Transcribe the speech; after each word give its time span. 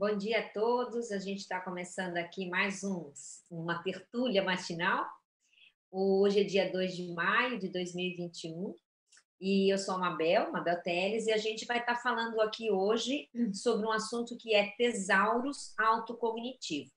Bom 0.00 0.16
dia 0.16 0.38
a 0.38 0.48
todos. 0.48 1.12
A 1.12 1.18
gente 1.18 1.40
está 1.40 1.60
começando 1.60 2.16
aqui 2.16 2.48
mais 2.48 2.82
um, 2.82 3.12
uma 3.50 3.82
tertúlia 3.82 4.42
matinal. 4.42 5.04
Hoje 5.92 6.40
é 6.40 6.42
dia 6.42 6.72
2 6.72 6.96
de 6.96 7.12
maio 7.12 7.58
de 7.58 7.68
2021 7.68 8.74
e 9.38 9.70
eu 9.70 9.76
sou 9.76 9.96
a 9.96 9.98
Mabel, 9.98 10.50
Mabel 10.52 10.80
Teles, 10.82 11.26
e 11.26 11.32
a 11.32 11.36
gente 11.36 11.66
vai 11.66 11.80
estar 11.80 11.96
tá 11.96 12.00
falando 12.00 12.40
aqui 12.40 12.70
hoje 12.70 13.28
sobre 13.52 13.86
um 13.86 13.92
assunto 13.92 14.38
que 14.38 14.54
é 14.54 14.70
tesauros 14.70 15.74
autocognitivo. 15.78 16.90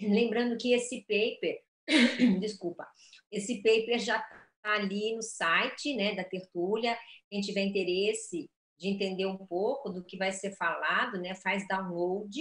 Lembrando 0.00 0.56
que 0.56 0.72
esse 0.72 1.00
paper, 1.00 1.60
desculpa, 2.38 2.86
esse 3.32 3.56
paper 3.56 3.98
já 3.98 4.18
está 4.18 4.74
ali 4.76 5.16
no 5.16 5.22
site 5.22 5.96
né, 5.96 6.14
da 6.14 6.22
tertúlia. 6.22 6.96
Quem 7.28 7.40
tiver 7.40 7.64
interesse 7.64 8.48
de 8.80 8.88
entender 8.88 9.26
um 9.26 9.36
pouco 9.36 9.90
do 9.90 10.02
que 10.02 10.16
vai 10.16 10.32
ser 10.32 10.56
falado, 10.56 11.20
né, 11.20 11.34
faz 11.34 11.68
download 11.68 12.40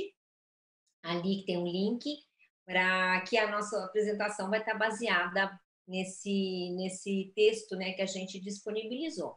ali 1.04 1.42
que 1.42 1.46
tem 1.46 1.58
um 1.58 1.68
link 1.68 2.04
para 2.66 3.22
que 3.22 3.38
a 3.38 3.52
nossa 3.52 3.84
apresentação 3.84 4.50
vai 4.50 4.60
estar 4.60 4.76
baseada 4.76 5.60
nesse 5.86 6.72
nesse 6.78 7.34
texto, 7.36 7.76
né, 7.76 7.92
que 7.92 8.02
a 8.02 8.06
gente 8.06 8.40
disponibilizou. 8.40 9.36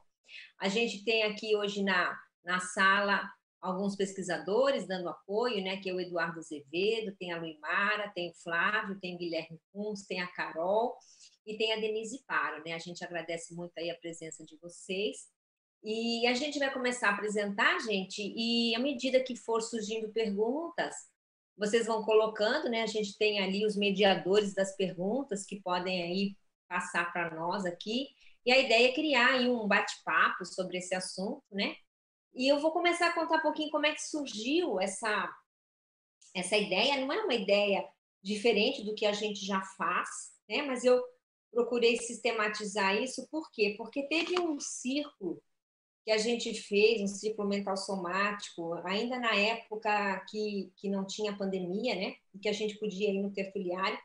A 0.61 0.69
gente 0.69 1.05
tem 1.05 1.25
aqui 1.25 1.57
hoje 1.57 1.83
na 1.83 2.17
na 2.45 2.61
sala 2.61 3.29
alguns 3.61 3.95
pesquisadores 3.97 4.87
dando 4.87 5.09
apoio, 5.09 5.63
né, 5.63 5.77
que 5.79 5.89
é 5.89 5.95
o 5.95 6.01
Eduardo 6.01 6.41
Azevedo, 6.41 7.17
tem 7.17 7.33
a 7.33 7.39
Luimara, 7.39 8.11
tem 8.15 8.31
o 8.31 8.35
Flávio, 8.35 8.99
tem 9.01 9.15
o 9.15 9.19
Guilherme 9.19 9.61
Kunz, 9.73 10.05
tem 10.05 10.21
a 10.21 10.27
Carol 10.27 10.97
e 11.47 11.57
tem 11.57 11.73
a 11.73 11.77
Denise 11.77 12.25
Paro, 12.27 12.63
né? 12.65 12.73
A 12.75 12.79
gente 12.79 13.05
agradece 13.05 13.55
muito 13.55 13.73
aí 13.79 13.91
a 13.91 13.99
presença 13.99 14.45
de 14.45 14.57
vocês. 14.59 15.29
E 15.83 16.27
a 16.29 16.35
gente 16.35 16.59
vai 16.59 16.73
começar 16.73 17.09
a 17.09 17.15
apresentar, 17.15 17.81
gente, 17.81 18.23
e 18.37 18.75
à 18.77 18.79
medida 18.79 19.23
que 19.23 19.37
for 19.37 19.61
surgindo 19.61 20.13
perguntas, 20.13 20.95
vocês 21.57 21.87
vão 21.87 22.05
colocando, 22.05 22.69
né? 22.69 22.83
A 22.83 22.87
gente 22.87 23.19
tem 23.19 23.41
ali 23.41 23.67
os 23.67 23.77
mediadores 23.77 24.55
das 24.55 24.77
perguntas 24.77 25.45
que 25.45 25.61
podem 25.61 26.03
aí 26.03 26.37
passar 26.69 27.13
para 27.13 27.35
nós 27.35 27.65
aqui. 27.65 28.09
E 28.47 28.53
a 28.53 28.59
ideia 28.59 28.89
é 28.89 28.95
criar 28.95 29.35
aí 29.35 29.49
um 29.49 29.67
bate-papo 29.67 30.45
sobre 30.45 30.79
esse 30.79 30.95
assunto, 30.95 31.43
né? 31.51 31.75
E 32.35 32.49
eu 32.49 32.61
vou 32.61 32.73
começar 32.73 33.09
a 33.09 33.15
contar 33.15 33.39
um 33.39 33.43
pouquinho 33.43 33.71
como 33.71 33.87
é 33.87 33.93
que 33.93 34.03
surgiu 34.03 34.81
essa 34.81 35.31
essa 36.35 36.57
ideia. 36.57 37.01
Não 37.01 37.13
é 37.13 37.23
uma 37.25 37.35
ideia 37.35 37.87
diferente 38.23 38.85
do 38.85 38.95
que 38.95 39.05
a 39.05 39.13
gente 39.13 39.45
já 39.45 39.61
faz, 39.77 40.09
né? 40.49 40.63
Mas 40.63 40.85
eu 40.85 41.03
procurei 41.51 41.97
sistematizar 41.99 42.97
isso, 42.97 43.29
por 43.31 43.51
quê? 43.51 43.75
Porque 43.77 44.05
teve 44.09 44.41
um 44.41 44.59
círculo 44.59 45.43
que 46.05 46.11
a 46.11 46.19
gente 46.19 46.53
fez, 46.55 47.01
um 47.01 47.07
ciclo 47.07 47.47
mental 47.47 47.77
somático, 47.77 48.75
ainda 48.85 49.19
na 49.19 49.35
época 49.37 50.25
que, 50.29 50.73
que 50.77 50.89
não 50.89 51.07
tinha 51.07 51.37
pandemia, 51.37 51.95
né? 51.95 52.17
E 52.35 52.39
que 52.39 52.49
a 52.49 52.53
gente 52.53 52.77
podia 52.79 53.11
ir 53.11 53.23
no 53.23 53.33
tertuliário. 53.33 53.99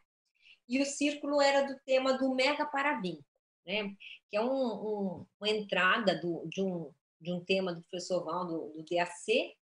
E 0.70 0.80
o 0.82 0.86
círculo 0.86 1.42
era 1.42 1.64
do 1.64 1.80
tema 1.86 2.18
do 2.18 2.36
mega 2.36 2.66
paravim, 2.66 3.20
né? 3.66 3.96
Que 4.30 4.38
é 4.38 4.42
um, 4.42 4.48
um, 4.52 5.26
uma 5.40 5.50
entrada 5.50 6.20
do, 6.20 6.46
de, 6.48 6.62
um, 6.62 6.92
de 7.20 7.32
um 7.32 7.44
tema 7.44 7.74
do 7.74 7.82
professor 7.82 8.24
Valdo, 8.24 8.74
do 8.76 8.84
DAC, 8.84 9.56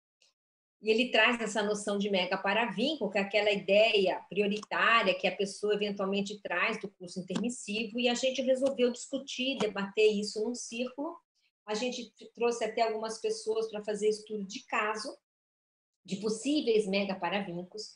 e 0.81 0.91
ele 0.91 1.09
traz 1.09 1.39
essa 1.41 1.63
noção 1.63 1.97
de 1.97 2.09
mega 2.09 2.37
paravínculo, 2.37 3.09
que 3.09 3.17
é 3.17 3.21
aquela 3.21 3.51
ideia 3.51 4.21
prioritária 4.29 5.17
que 5.17 5.25
a 5.25 5.35
pessoa 5.35 5.73
eventualmente 5.73 6.39
traz 6.41 6.79
do 6.79 6.89
curso 6.89 7.19
intermissivo, 7.19 7.99
e 7.99 8.09
a 8.09 8.13
gente 8.13 8.41
resolveu 8.41 8.91
discutir, 8.91 9.57
debater 9.57 10.11
isso 10.11 10.43
num 10.43 10.53
círculo, 10.53 11.17
a 11.65 11.73
gente 11.73 12.13
trouxe 12.33 12.63
até 12.63 12.81
algumas 12.81 13.19
pessoas 13.19 13.69
para 13.69 13.83
fazer 13.83 14.09
estudo 14.09 14.43
de 14.45 14.63
caso 14.65 15.17
de 16.03 16.17
possíveis 16.17 16.87
mega 16.87 17.15
paravíncos. 17.15 17.93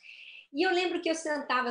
E 0.51 0.65
eu 0.65 0.71
lembro 0.71 0.99
que 1.01 1.09
eu 1.09 1.15
sentava, 1.15 1.69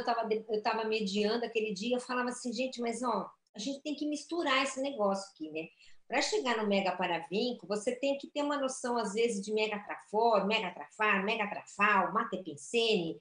eu 0.48 0.56
estava 0.56 0.84
mediando 0.84 1.44
aquele 1.44 1.74
dia, 1.74 1.96
eu 1.96 2.00
falava 2.00 2.28
assim, 2.28 2.52
gente, 2.52 2.80
mas 2.80 3.02
ó, 3.02 3.28
a 3.54 3.58
gente 3.58 3.82
tem 3.82 3.94
que 3.94 4.06
misturar 4.06 4.62
esse 4.62 4.80
negócio 4.80 5.28
aqui, 5.32 5.50
né? 5.50 5.68
Para 6.06 6.22
chegar 6.22 6.56
no 6.56 6.68
mega 6.68 6.96
paravinco, 6.96 7.66
você 7.66 7.94
tem 7.94 8.16
que 8.16 8.28
ter 8.28 8.42
uma 8.42 8.56
noção, 8.56 8.96
às 8.96 9.12
vezes, 9.12 9.44
de 9.44 9.52
mega 9.52 9.78
trafor, 9.80 10.46
mega 10.46 10.70
trafar, 10.70 11.24
mega 11.24 11.46
trafal, 11.50 12.12
matepensene. 12.14 13.20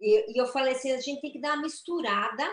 E, 0.00 0.34
e 0.34 0.36
eu 0.36 0.46
falei 0.46 0.74
assim, 0.74 0.90
a 0.90 1.00
gente 1.00 1.20
tem 1.20 1.32
que 1.32 1.40
dar 1.40 1.54
uma 1.54 1.62
misturada 1.62 2.44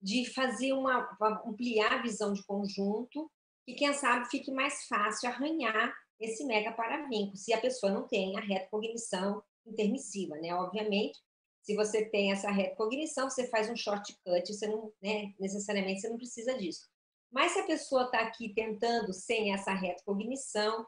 de 0.00 0.24
fazer 0.32 0.72
uma, 0.72 1.16
ampliar 1.46 1.92
a 1.92 2.02
visão 2.02 2.32
de 2.32 2.42
conjunto 2.44 3.30
que 3.64 3.74
quem 3.74 3.92
sabe 3.94 4.28
fique 4.30 4.50
mais 4.50 4.86
fácil 4.86 5.28
arranhar 5.28 5.94
esse 6.20 6.44
mega 6.44 6.72
paravinco, 6.72 7.36
se 7.36 7.52
a 7.52 7.60
pessoa 7.60 7.92
não 7.92 8.06
tem 8.06 8.36
a 8.36 8.40
retrocognição 8.40 9.42
intermissiva, 9.66 10.36
né? 10.36 10.54
Obviamente, 10.54 11.18
se 11.62 11.74
você 11.74 12.04
tem 12.04 12.30
essa 12.30 12.50
retrocognição, 12.50 13.30
você 13.30 13.48
faz 13.48 13.70
um 13.70 13.76
shortcut, 13.76 14.46
você 14.46 14.66
não, 14.66 14.92
né, 15.02 15.32
necessariamente 15.40 16.00
você 16.00 16.08
não 16.08 16.18
precisa 16.18 16.56
disso. 16.58 16.86
Mas 17.32 17.52
se 17.52 17.60
a 17.60 17.66
pessoa 17.66 18.04
está 18.04 18.20
aqui 18.20 18.52
tentando 18.54 19.12
sem 19.12 19.52
essa 19.52 19.72
retrocognição, 19.72 20.86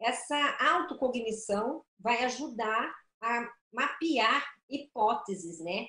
essa 0.00 0.56
autocognição 0.60 1.82
vai 1.98 2.24
ajudar 2.24 2.92
a 3.20 3.48
mapear 3.72 4.44
hipóteses, 4.68 5.60
né, 5.60 5.86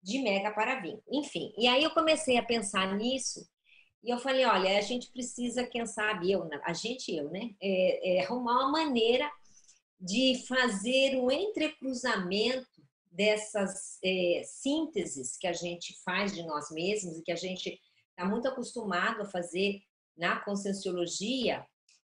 de 0.00 0.20
mega 0.20 0.52
paravinco. 0.52 1.02
Enfim, 1.10 1.52
e 1.58 1.66
aí 1.66 1.82
eu 1.82 1.90
comecei 1.90 2.38
a 2.38 2.44
pensar 2.44 2.96
nisso 2.96 3.46
e 4.02 4.10
eu 4.10 4.18
falei, 4.18 4.44
olha, 4.44 4.76
a 4.76 4.80
gente 4.80 5.10
precisa, 5.10 5.64
quem 5.64 5.86
sabe, 5.86 6.32
eu, 6.32 6.48
a 6.64 6.72
gente, 6.72 7.14
eu, 7.14 7.30
né, 7.30 7.54
é, 7.60 8.16
é, 8.16 8.24
arrumar 8.24 8.66
uma 8.66 8.72
maneira 8.72 9.30
de 10.00 10.44
fazer 10.48 11.16
o 11.16 11.30
entrecruzamento 11.30 12.82
dessas 13.12 13.98
é, 14.02 14.42
sínteses 14.44 15.36
que 15.36 15.46
a 15.46 15.52
gente 15.52 15.96
faz 16.04 16.34
de 16.34 16.42
nós 16.42 16.70
mesmos 16.70 17.18
e 17.18 17.22
que 17.22 17.30
a 17.30 17.36
gente 17.36 17.80
está 18.10 18.24
muito 18.24 18.48
acostumado 18.48 19.22
a 19.22 19.26
fazer 19.26 19.80
na 20.16 20.40
conscienciologia, 20.40 21.64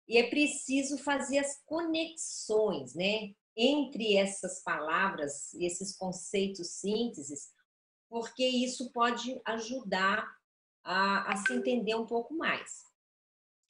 e 0.07 0.17
é 0.17 0.29
preciso 0.29 0.97
fazer 0.97 1.39
as 1.39 1.61
conexões, 1.65 2.93
né, 2.95 3.33
entre 3.55 4.15
essas 4.15 4.61
palavras, 4.61 5.53
esses 5.55 5.95
conceitos 5.95 6.69
sínteses, 6.71 7.49
porque 8.09 8.45
isso 8.45 8.91
pode 8.91 9.39
ajudar 9.45 10.25
a, 10.87 11.33
a 11.33 11.35
se 11.35 11.53
entender 11.53 11.95
um 11.95 12.05
pouco 12.05 12.33
mais. 12.33 12.85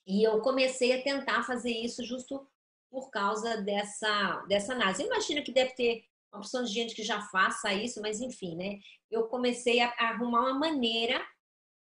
E 0.06 0.24
eu 0.24 0.40
comecei 0.40 0.94
a 0.94 1.04
tentar 1.04 1.44
fazer 1.44 1.72
isso 1.72 2.06
justo 2.06 2.48
por 2.90 3.10
causa 3.10 3.58
dessa, 3.58 4.46
dessa 4.48 4.74
análise. 4.74 5.04
Imagina 5.04 5.42
que 5.42 5.52
deve 5.52 5.74
ter 5.74 6.06
uma 6.32 6.40
opção 6.40 6.64
de 6.64 6.72
gente 6.72 6.96
que 6.96 7.04
já 7.04 7.22
faça 7.22 7.74
isso, 7.74 8.02
mas 8.02 8.22
enfim, 8.22 8.56
né? 8.56 8.80
Eu 9.10 9.28
comecei 9.28 9.80
a, 9.80 9.90
a 9.98 10.10
arrumar 10.10 10.42
uma 10.42 10.60
maneira 10.60 11.26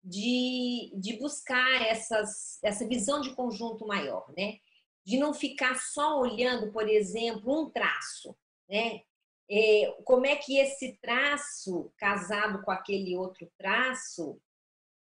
de, 0.03 0.93
de 0.97 1.17
buscar 1.17 1.83
essas, 1.83 2.59
essa 2.63 2.87
visão 2.87 3.21
de 3.21 3.35
conjunto 3.35 3.87
maior, 3.87 4.27
né? 4.37 4.59
De 5.05 5.17
não 5.17 5.33
ficar 5.33 5.77
só 5.77 6.19
olhando, 6.19 6.73
por 6.73 6.89
exemplo, 6.89 7.63
um 7.63 7.71
traço, 7.71 8.37
né? 8.69 9.03
É, 9.49 9.97
como 10.05 10.27
é 10.27 10.35
que 10.37 10.59
esse 10.59 10.99
traço, 11.01 11.93
casado 11.97 12.63
com 12.63 12.71
aquele 12.71 13.17
outro 13.17 13.51
traço, 13.57 14.41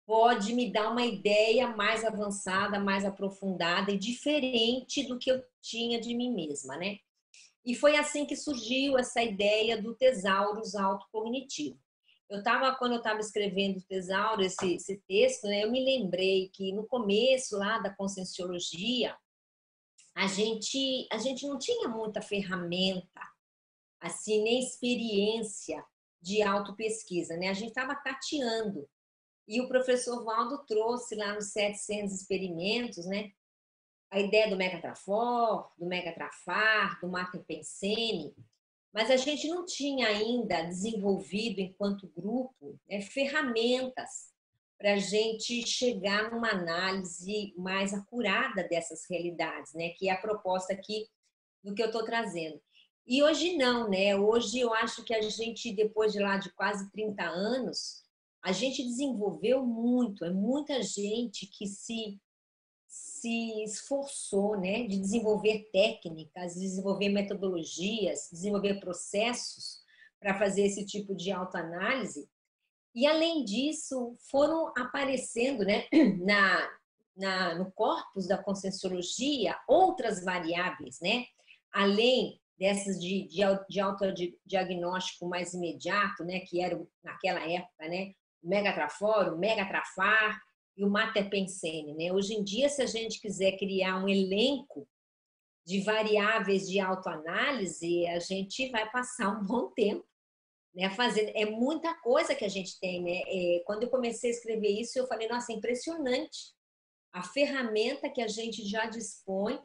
pode 0.10 0.56
me 0.56 0.72
dar 0.72 0.90
uma 0.90 1.06
ideia 1.06 1.68
mais 1.68 2.04
avançada, 2.04 2.80
mais 2.80 3.06
aprofundada 3.06 3.92
e 3.92 3.98
diferente 4.00 5.08
do 5.08 5.20
que 5.20 5.30
eu 5.30 5.40
tinha 5.62 6.02
de 6.02 6.16
mim 6.16 6.34
mesma, 6.34 6.76
né? 6.78 6.98
E 7.64 7.76
foi 7.76 7.96
assim 7.96 8.26
que 8.26 8.36
surgiu 8.36 8.98
essa 8.98 9.22
ideia 9.22 9.80
do 9.80 9.94
tesaurus 9.94 10.74
autocognitivo. 10.74 11.80
Eu 12.28 12.40
estava, 12.40 12.76
quando 12.76 12.94
eu 12.94 12.98
estava 12.98 13.20
escrevendo 13.20 13.78
o 13.78 13.84
tesauro, 13.84 14.42
esse, 14.42 14.74
esse 14.74 14.98
texto, 15.08 15.44
né, 15.44 15.64
eu 15.64 15.72
me 15.72 15.86
lembrei 15.86 16.50
que 16.50 16.74
no 16.74 16.88
começo 16.88 17.56
lá 17.56 17.78
da 17.78 17.94
conscienciologia, 17.94 19.16
a 20.16 20.26
gente, 20.26 21.08
a 21.12 21.20
gente 21.20 21.46
não 21.46 21.60
tinha 21.60 21.88
muita 21.88 22.20
ferramenta, 22.20 23.22
assim, 24.02 24.42
nem 24.42 24.60
experiência 24.60 25.86
de 26.20 26.42
autopesquisa, 26.42 27.38
né? 27.38 27.50
A 27.50 27.54
gente 27.54 27.70
estava 27.70 27.94
tateando. 27.94 28.90
E 29.50 29.60
o 29.60 29.68
professor 29.68 30.24
Valdo 30.24 30.64
trouxe 30.68 31.16
lá 31.16 31.34
nos 31.34 31.52
700 31.54 32.14
experimentos, 32.14 33.08
né? 33.08 33.32
A 34.12 34.20
ideia 34.20 34.48
do 34.48 34.56
Megatrafor, 34.56 35.72
do 35.76 35.88
Megatrafar, 35.88 37.00
do 37.02 37.10
Matepensene, 37.10 38.36
mas 38.94 39.10
a 39.10 39.18
gente 39.18 39.48
não 39.48 39.66
tinha 39.66 40.08
ainda 40.08 40.62
desenvolvido, 40.62 41.62
enquanto 41.62 42.12
grupo, 42.16 42.80
né, 42.88 43.02
ferramentas 43.02 44.30
para 44.78 44.94
a 44.94 44.98
gente 44.98 45.66
chegar 45.66 46.32
numa 46.32 46.52
análise 46.52 47.54
mais 47.58 47.92
acurada 47.92 48.64
dessas 48.68 49.10
realidades, 49.10 49.74
né? 49.74 49.90
Que 49.98 50.10
é 50.10 50.12
a 50.12 50.22
proposta 50.22 50.74
aqui 50.74 51.08
do 51.64 51.74
que 51.74 51.82
eu 51.82 51.88
estou 51.88 52.06
trazendo. 52.06 52.62
E 53.08 53.24
hoje 53.24 53.58
não, 53.58 53.90
né? 53.90 54.16
Hoje 54.16 54.60
eu 54.60 54.72
acho 54.76 55.04
que 55.04 55.14
a 55.14 55.22
gente, 55.22 55.74
depois 55.74 56.14
de 56.14 56.20
lá 56.20 56.38
de 56.38 56.52
quase 56.54 56.90
30 56.92 57.24
anos, 57.24 58.08
a 58.44 58.52
gente 58.52 58.84
desenvolveu 58.84 59.66
muito, 59.66 60.24
é 60.26 60.32
muita 60.32 60.82
gente 60.82 61.48
que 61.48 61.68
se 61.68 62.20
se 62.88 63.64
esforçou 63.64 64.60
né, 64.60 64.88
de 64.88 65.00
desenvolver 65.00 65.70
técnicas, 65.72 66.56
desenvolver 66.56 67.10
metodologias, 67.10 68.30
desenvolver 68.32 68.80
processos 68.80 69.84
para 70.20 70.40
fazer 70.40 70.64
esse 70.64 70.84
tipo 70.86 71.16
de 71.16 71.32
autoanálise. 71.32 72.28
E, 72.96 73.06
além 73.06 73.46
disso, 73.46 74.16
foram 74.32 74.74
aparecendo 74.76 75.64
né, 75.64 75.86
na, 76.20 76.70
na, 77.16 77.56
no 77.56 77.72
corpus 77.74 78.28
da 78.28 78.42
conscienciologia 78.42 79.56
outras 79.68 80.24
variáveis, 80.24 81.00
né? 81.00 81.26
além 81.72 82.40
dessas 82.58 83.00
de, 83.00 83.28
de, 83.28 83.42
de 83.70 83.80
autodiagnóstico 83.80 85.28
mais 85.28 85.54
imediato, 85.54 86.24
né, 86.24 86.42
que 86.42 86.62
era 86.62 86.78
naquela 87.04 87.40
época, 87.50 87.88
né, 87.88 88.14
o 88.42 88.48
megatrafor, 88.48 89.34
o 89.34 89.38
megatrafar 89.38 90.40
e 90.78 90.84
o 90.84 90.90
materpensene, 90.90 91.94
né? 91.94 92.12
Hoje 92.12 92.34
em 92.34 92.44
dia, 92.44 92.70
se 92.70 92.82
a 92.82 92.86
gente 92.86 93.20
quiser 93.20 93.58
criar 93.58 93.98
um 93.98 94.08
elenco 94.08 94.88
de 95.66 95.82
variáveis 95.82 96.68
de 96.68 96.80
autoanálise, 96.80 98.08
a 98.08 98.20
gente 98.20 98.70
vai 98.70 98.90
passar 98.90 99.30
um 99.30 99.46
bom 99.46 99.70
tempo, 99.72 100.06
né, 100.74 100.90
fazendo, 100.92 101.32
é 101.36 101.46
muita 101.46 101.94
coisa 101.96 102.34
que 102.34 102.46
a 102.46 102.50
gente 102.50 102.80
tem, 102.80 103.04
né? 103.04 103.22
É, 103.28 103.64
quando 103.66 103.84
eu 103.84 103.90
comecei 103.90 104.30
a 104.30 104.34
escrever 104.34 104.80
isso, 104.80 104.98
eu 104.98 105.08
falei, 105.08 105.28
nossa, 105.28 105.52
é 105.52 105.56
impressionante 105.56 106.54
a 107.12 107.24
ferramenta 107.24 108.10
que 108.10 108.22
a 108.22 108.28
gente 108.28 108.64
já 108.68 108.86
dispõe 108.86 109.60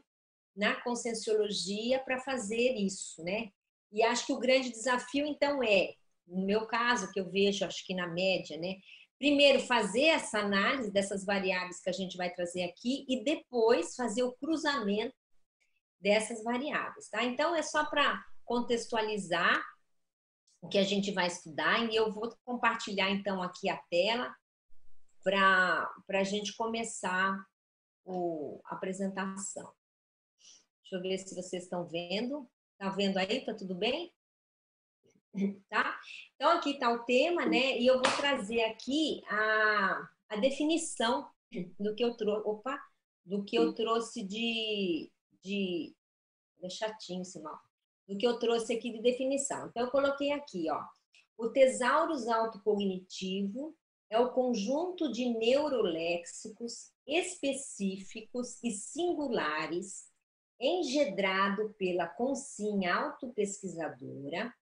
na 0.56 0.80
conscienciologia 0.82 2.00
para 2.00 2.20
fazer 2.20 2.74
isso, 2.74 3.22
né? 3.22 3.50
E 3.92 4.02
acho 4.02 4.26
que 4.26 4.32
o 4.32 4.38
grande 4.38 4.70
desafio, 4.70 5.26
então, 5.26 5.62
é, 5.62 5.94
no 6.26 6.44
meu 6.46 6.66
caso, 6.66 7.10
que 7.12 7.20
eu 7.20 7.30
vejo, 7.30 7.64
acho 7.64 7.84
que 7.86 7.94
na 7.94 8.06
média, 8.06 8.56
né? 8.58 8.76
Primeiro, 9.18 9.60
fazer 9.60 10.06
essa 10.06 10.40
análise 10.40 10.92
dessas 10.92 11.24
variáveis 11.24 11.80
que 11.80 11.88
a 11.88 11.92
gente 11.92 12.16
vai 12.16 12.30
trazer 12.32 12.64
aqui 12.64 13.06
e 13.08 13.22
depois 13.24 13.94
fazer 13.94 14.22
o 14.22 14.32
cruzamento 14.32 15.14
dessas 16.00 16.42
variáveis, 16.42 17.08
tá? 17.08 17.24
Então, 17.24 17.54
é 17.54 17.62
só 17.62 17.84
para 17.86 18.22
contextualizar 18.44 19.62
o 20.60 20.68
que 20.68 20.78
a 20.78 20.84
gente 20.84 21.12
vai 21.12 21.26
estudar 21.26 21.90
e 21.90 21.96
eu 21.96 22.12
vou 22.12 22.34
compartilhar, 22.44 23.10
então, 23.10 23.42
aqui 23.42 23.68
a 23.68 23.76
tela 23.90 24.34
para 25.22 25.88
a 26.08 26.24
gente 26.24 26.54
começar 26.56 27.34
a 28.06 28.74
apresentação. 28.74 29.72
Deixa 30.82 30.96
eu 30.96 31.00
ver 31.00 31.18
se 31.18 31.34
vocês 31.34 31.64
estão 31.64 31.86
vendo. 31.86 32.46
Tá 32.78 32.90
vendo 32.90 33.16
aí? 33.16 33.44
Tá 33.44 33.54
tudo 33.54 33.74
bem? 33.74 34.12
Tá? 35.68 35.98
Então, 36.36 36.50
aqui 36.50 36.70
está 36.70 36.92
o 36.92 37.04
tema, 37.04 37.44
né? 37.44 37.78
E 37.78 37.86
eu 37.86 37.94
vou 37.94 38.16
trazer 38.16 38.62
aqui 38.62 39.20
a, 39.28 40.08
a 40.28 40.36
definição 40.36 41.28
do 41.78 41.94
que 41.94 42.04
eu 42.04 42.16
trouxe. 42.16 42.48
Opa! 42.48 42.80
Do 43.24 43.44
que 43.44 43.56
eu 43.56 43.72
trouxe 43.72 44.22
de. 44.22 45.10
de 45.42 45.94
é 46.62 46.68
chatinho, 46.68 47.24
Simão. 47.24 47.56
Do 48.08 48.16
que 48.16 48.26
eu 48.26 48.38
trouxe 48.38 48.74
aqui 48.74 48.92
de 48.92 49.02
definição. 49.02 49.66
Então, 49.68 49.84
eu 49.84 49.90
coloquei 49.90 50.30
aqui, 50.30 50.70
ó. 50.70 50.82
O 51.36 51.48
tesaurus 51.48 52.28
autocognitivo 52.28 53.74
é 54.08 54.18
o 54.18 54.32
conjunto 54.32 55.10
de 55.10 55.28
neuroléxicos 55.30 56.92
específicos 57.06 58.62
e 58.62 58.70
singulares 58.70 60.08
engedrado 60.60 61.74
pela 61.76 62.06
consciência 62.06 62.94
autopesquisadora, 62.94 64.54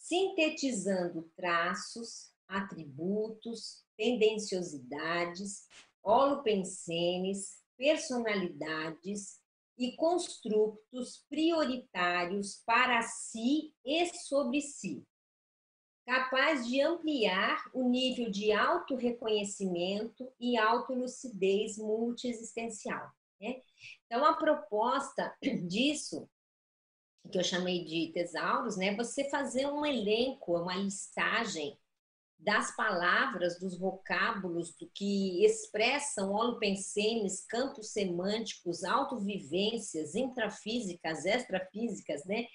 sintetizando 0.00 1.30
traços, 1.36 2.32
atributos, 2.48 3.84
tendenciosidades, 3.96 5.66
holopensenes, 6.02 7.60
personalidades 7.76 9.38
e 9.78 9.94
construtos 9.96 11.24
prioritários 11.28 12.62
para 12.66 13.02
si 13.02 13.74
e 13.84 14.06
sobre 14.06 14.60
si, 14.62 15.06
capaz 16.06 16.66
de 16.66 16.80
ampliar 16.80 17.62
o 17.72 17.88
nível 17.88 18.30
de 18.30 18.52
autorreconhecimento 18.52 20.32
e 20.40 20.58
autolucidez 20.58 21.78
multiexistencial. 21.78 23.10
Né? 23.40 23.60
Então, 24.06 24.24
a 24.24 24.34
proposta 24.34 25.34
disso, 25.68 26.28
que 27.28 27.38
eu 27.38 27.44
chamei 27.44 27.84
de 27.84 28.12
tesauros, 28.12 28.76
né, 28.76 28.94
você 28.96 29.28
fazer 29.28 29.66
um 29.66 29.84
elenco, 29.84 30.56
uma 30.56 30.74
listagem 30.74 31.78
das 32.40 32.74
palavras, 32.74 33.58
dos 33.58 33.78
vocábulos, 33.78 34.74
do 34.74 34.90
que 34.94 35.44
expressam 35.44 36.32
holopensenes, 36.32 37.44
campos 37.46 37.92
semânticos, 37.92 38.82
autovivências, 38.82 40.14
intrafísicas, 40.14 41.26
extrafísicas, 41.26 42.24
né? 42.24 42.46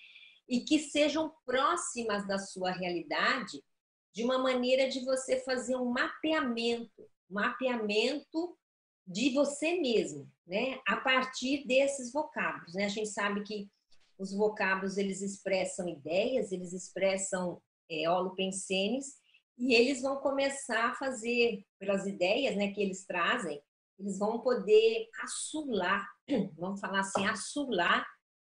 E 0.49 0.61
que 0.61 0.79
sejam 0.79 1.31
próximas 1.45 2.27
da 2.27 2.39
sua 2.39 2.71
realidade, 2.71 3.63
de 4.11 4.23
uma 4.23 4.39
maneira 4.39 4.89
de 4.89 5.05
você 5.05 5.39
fazer 5.41 5.75
um 5.75 5.91
mapeamento, 5.91 7.07
mapeamento 7.29 8.57
de 9.05 9.29
você 9.31 9.79
mesmo, 9.79 10.27
né? 10.47 10.79
A 10.87 10.97
partir 10.97 11.65
desses 11.67 12.11
vocábulos, 12.11 12.73
né? 12.73 12.85
A 12.85 12.89
gente 12.89 13.09
sabe 13.09 13.43
que 13.43 13.69
os 14.17 14.33
vocábulos 14.33 14.97
eles 14.97 15.21
expressam 15.21 15.87
ideias, 15.87 16.51
eles 16.51 16.73
expressam 16.73 17.61
é, 17.89 18.09
holopensenes 18.09 19.15
e 19.57 19.73
eles 19.73 20.01
vão 20.01 20.17
começar 20.17 20.89
a 20.89 20.95
fazer 20.95 21.65
pelas 21.79 22.05
ideias, 22.05 22.55
né, 22.55 22.71
que 22.71 22.81
eles 22.81 23.05
trazem, 23.05 23.61
eles 23.97 24.19
vão 24.19 24.41
poder 24.41 25.07
assular, 25.23 26.05
vamos 26.57 26.79
falar 26.79 26.99
assim, 26.99 27.25
assular 27.25 28.05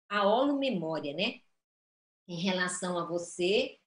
a 0.09 0.27
holomemória, 0.27 1.13
né? 1.13 1.39
Em 2.27 2.41
relação 2.41 2.97
a 2.97 3.05
você, 3.05 3.77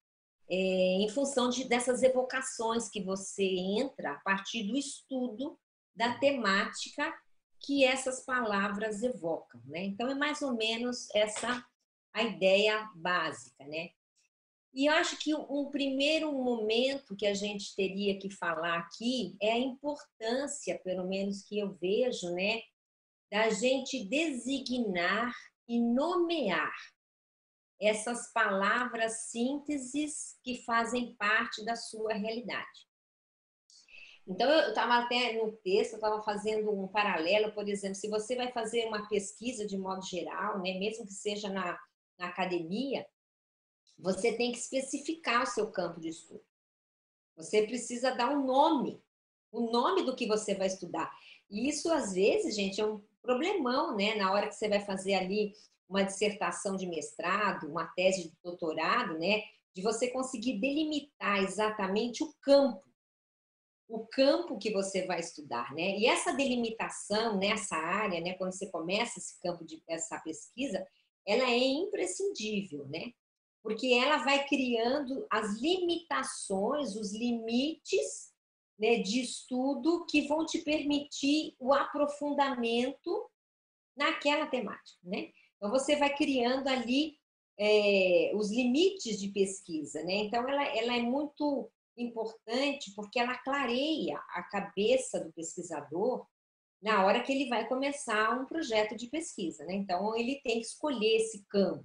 é, 0.48 0.54
em 0.54 1.08
função 1.08 1.48
de, 1.48 1.68
dessas 1.68 2.02
evocações 2.02 2.88
que 2.88 3.02
você 3.02 3.44
entra 3.44 4.12
a 4.12 4.20
partir 4.20 4.64
do 4.64 4.76
estudo 4.76 5.58
da 5.94 6.16
temática 6.18 7.12
que 7.60 7.84
essas 7.84 8.24
palavras 8.24 9.02
evocam, 9.02 9.60
né? 9.66 9.84
Então 9.84 10.08
é 10.08 10.14
mais 10.14 10.42
ou 10.42 10.54
menos 10.56 11.08
essa 11.14 11.64
a 12.12 12.22
ideia 12.22 12.90
básica, 12.94 13.64
né? 13.66 13.90
E 14.74 14.86
eu 14.86 14.92
acho 14.92 15.16
que 15.18 15.34
um 15.34 15.70
primeiro 15.70 16.32
momento 16.32 17.16
que 17.16 17.26
a 17.26 17.34
gente 17.34 17.74
teria 17.74 18.18
que 18.18 18.30
falar 18.30 18.78
aqui 18.78 19.36
é 19.40 19.52
a 19.52 19.58
importância, 19.58 20.78
pelo 20.84 21.08
menos 21.08 21.42
que 21.42 21.58
eu 21.58 21.74
vejo, 21.80 22.30
né, 22.34 22.60
da 23.30 23.50
gente 23.50 24.04
designar 24.04 25.32
e 25.66 25.80
nomear 25.80 26.74
essas 27.80 28.32
palavras 28.32 29.30
sínteses 29.30 30.38
que 30.42 30.62
fazem 30.64 31.14
parte 31.16 31.64
da 31.64 31.76
sua 31.76 32.14
realidade. 32.14 32.87
Então, 34.28 34.50
eu 34.50 34.68
estava 34.68 34.98
até 34.98 35.32
no 35.32 35.52
texto, 35.52 35.92
eu 35.92 35.96
estava 35.96 36.22
fazendo 36.22 36.70
um 36.70 36.86
paralelo, 36.86 37.50
por 37.52 37.66
exemplo, 37.66 37.94
se 37.94 38.10
você 38.10 38.36
vai 38.36 38.52
fazer 38.52 38.84
uma 38.84 39.08
pesquisa 39.08 39.66
de 39.66 39.78
modo 39.78 40.04
geral, 40.04 40.58
né, 40.58 40.78
mesmo 40.78 41.06
que 41.06 41.14
seja 41.14 41.48
na, 41.48 41.78
na 42.18 42.26
academia, 42.26 43.06
você 43.98 44.36
tem 44.36 44.52
que 44.52 44.58
especificar 44.58 45.44
o 45.44 45.46
seu 45.46 45.70
campo 45.70 45.98
de 45.98 46.08
estudo. 46.08 46.44
Você 47.36 47.66
precisa 47.66 48.14
dar 48.14 48.28
um 48.28 48.44
nome, 48.44 49.02
o 49.50 49.70
nome 49.70 50.02
do 50.02 50.14
que 50.14 50.26
você 50.26 50.54
vai 50.54 50.66
estudar. 50.66 51.10
E 51.48 51.66
isso, 51.66 51.90
às 51.90 52.12
vezes, 52.12 52.54
gente, 52.54 52.80
é 52.80 52.84
um 52.86 53.02
problemão, 53.22 53.96
né? 53.96 54.14
Na 54.14 54.30
hora 54.30 54.48
que 54.48 54.54
você 54.54 54.68
vai 54.68 54.80
fazer 54.80 55.14
ali 55.14 55.54
uma 55.88 56.02
dissertação 56.02 56.76
de 56.76 56.86
mestrado, 56.86 57.66
uma 57.66 57.86
tese 57.86 58.24
de 58.24 58.36
doutorado, 58.42 59.18
né? 59.18 59.42
De 59.74 59.80
você 59.80 60.10
conseguir 60.10 60.60
delimitar 60.60 61.42
exatamente 61.42 62.22
o 62.22 62.32
campo 62.42 62.87
o 63.88 64.06
campo 64.06 64.58
que 64.58 64.70
você 64.70 65.06
vai 65.06 65.18
estudar, 65.18 65.72
né? 65.74 65.98
E 65.98 66.06
essa 66.06 66.32
delimitação 66.32 67.38
nessa 67.38 67.74
área, 67.74 68.20
né, 68.20 68.34
quando 68.34 68.52
você 68.52 68.70
começa 68.70 69.18
esse 69.18 69.40
campo 69.40 69.64
de 69.64 69.82
essa 69.88 70.20
pesquisa, 70.20 70.86
ela 71.26 71.44
é 71.44 71.56
imprescindível, 71.58 72.86
né? 72.86 73.12
Porque 73.62 73.88
ela 73.94 74.18
vai 74.18 74.46
criando 74.46 75.26
as 75.30 75.58
limitações, 75.58 76.96
os 76.96 77.12
limites 77.14 78.32
né, 78.78 78.98
de 78.98 79.20
estudo 79.20 80.06
que 80.06 80.28
vão 80.28 80.44
te 80.44 80.58
permitir 80.58 81.56
o 81.58 81.72
aprofundamento 81.72 83.28
naquela 83.96 84.46
temática, 84.46 85.00
né? 85.02 85.30
Então 85.56 85.70
você 85.70 85.96
vai 85.96 86.14
criando 86.14 86.68
ali 86.68 87.16
é, 87.58 88.32
os 88.34 88.50
limites 88.50 89.18
de 89.18 89.28
pesquisa, 89.28 90.02
né? 90.04 90.14
Então 90.14 90.46
ela, 90.48 90.64
ela 90.76 90.94
é 90.94 91.00
muito 91.00 91.70
importante 91.98 92.92
porque 92.94 93.18
ela 93.18 93.36
clareia 93.38 94.18
a 94.30 94.42
cabeça 94.42 95.20
do 95.20 95.32
pesquisador 95.32 96.26
na 96.80 97.04
hora 97.04 97.22
que 97.22 97.32
ele 97.32 97.48
vai 97.48 97.66
começar 97.68 98.38
um 98.40 98.46
projeto 98.46 98.96
de 98.96 99.08
pesquisa, 99.08 99.64
né? 99.64 99.74
Então 99.74 100.16
ele 100.16 100.40
tem 100.42 100.60
que 100.60 100.66
escolher 100.66 101.16
esse 101.16 101.44
campo. 101.46 101.84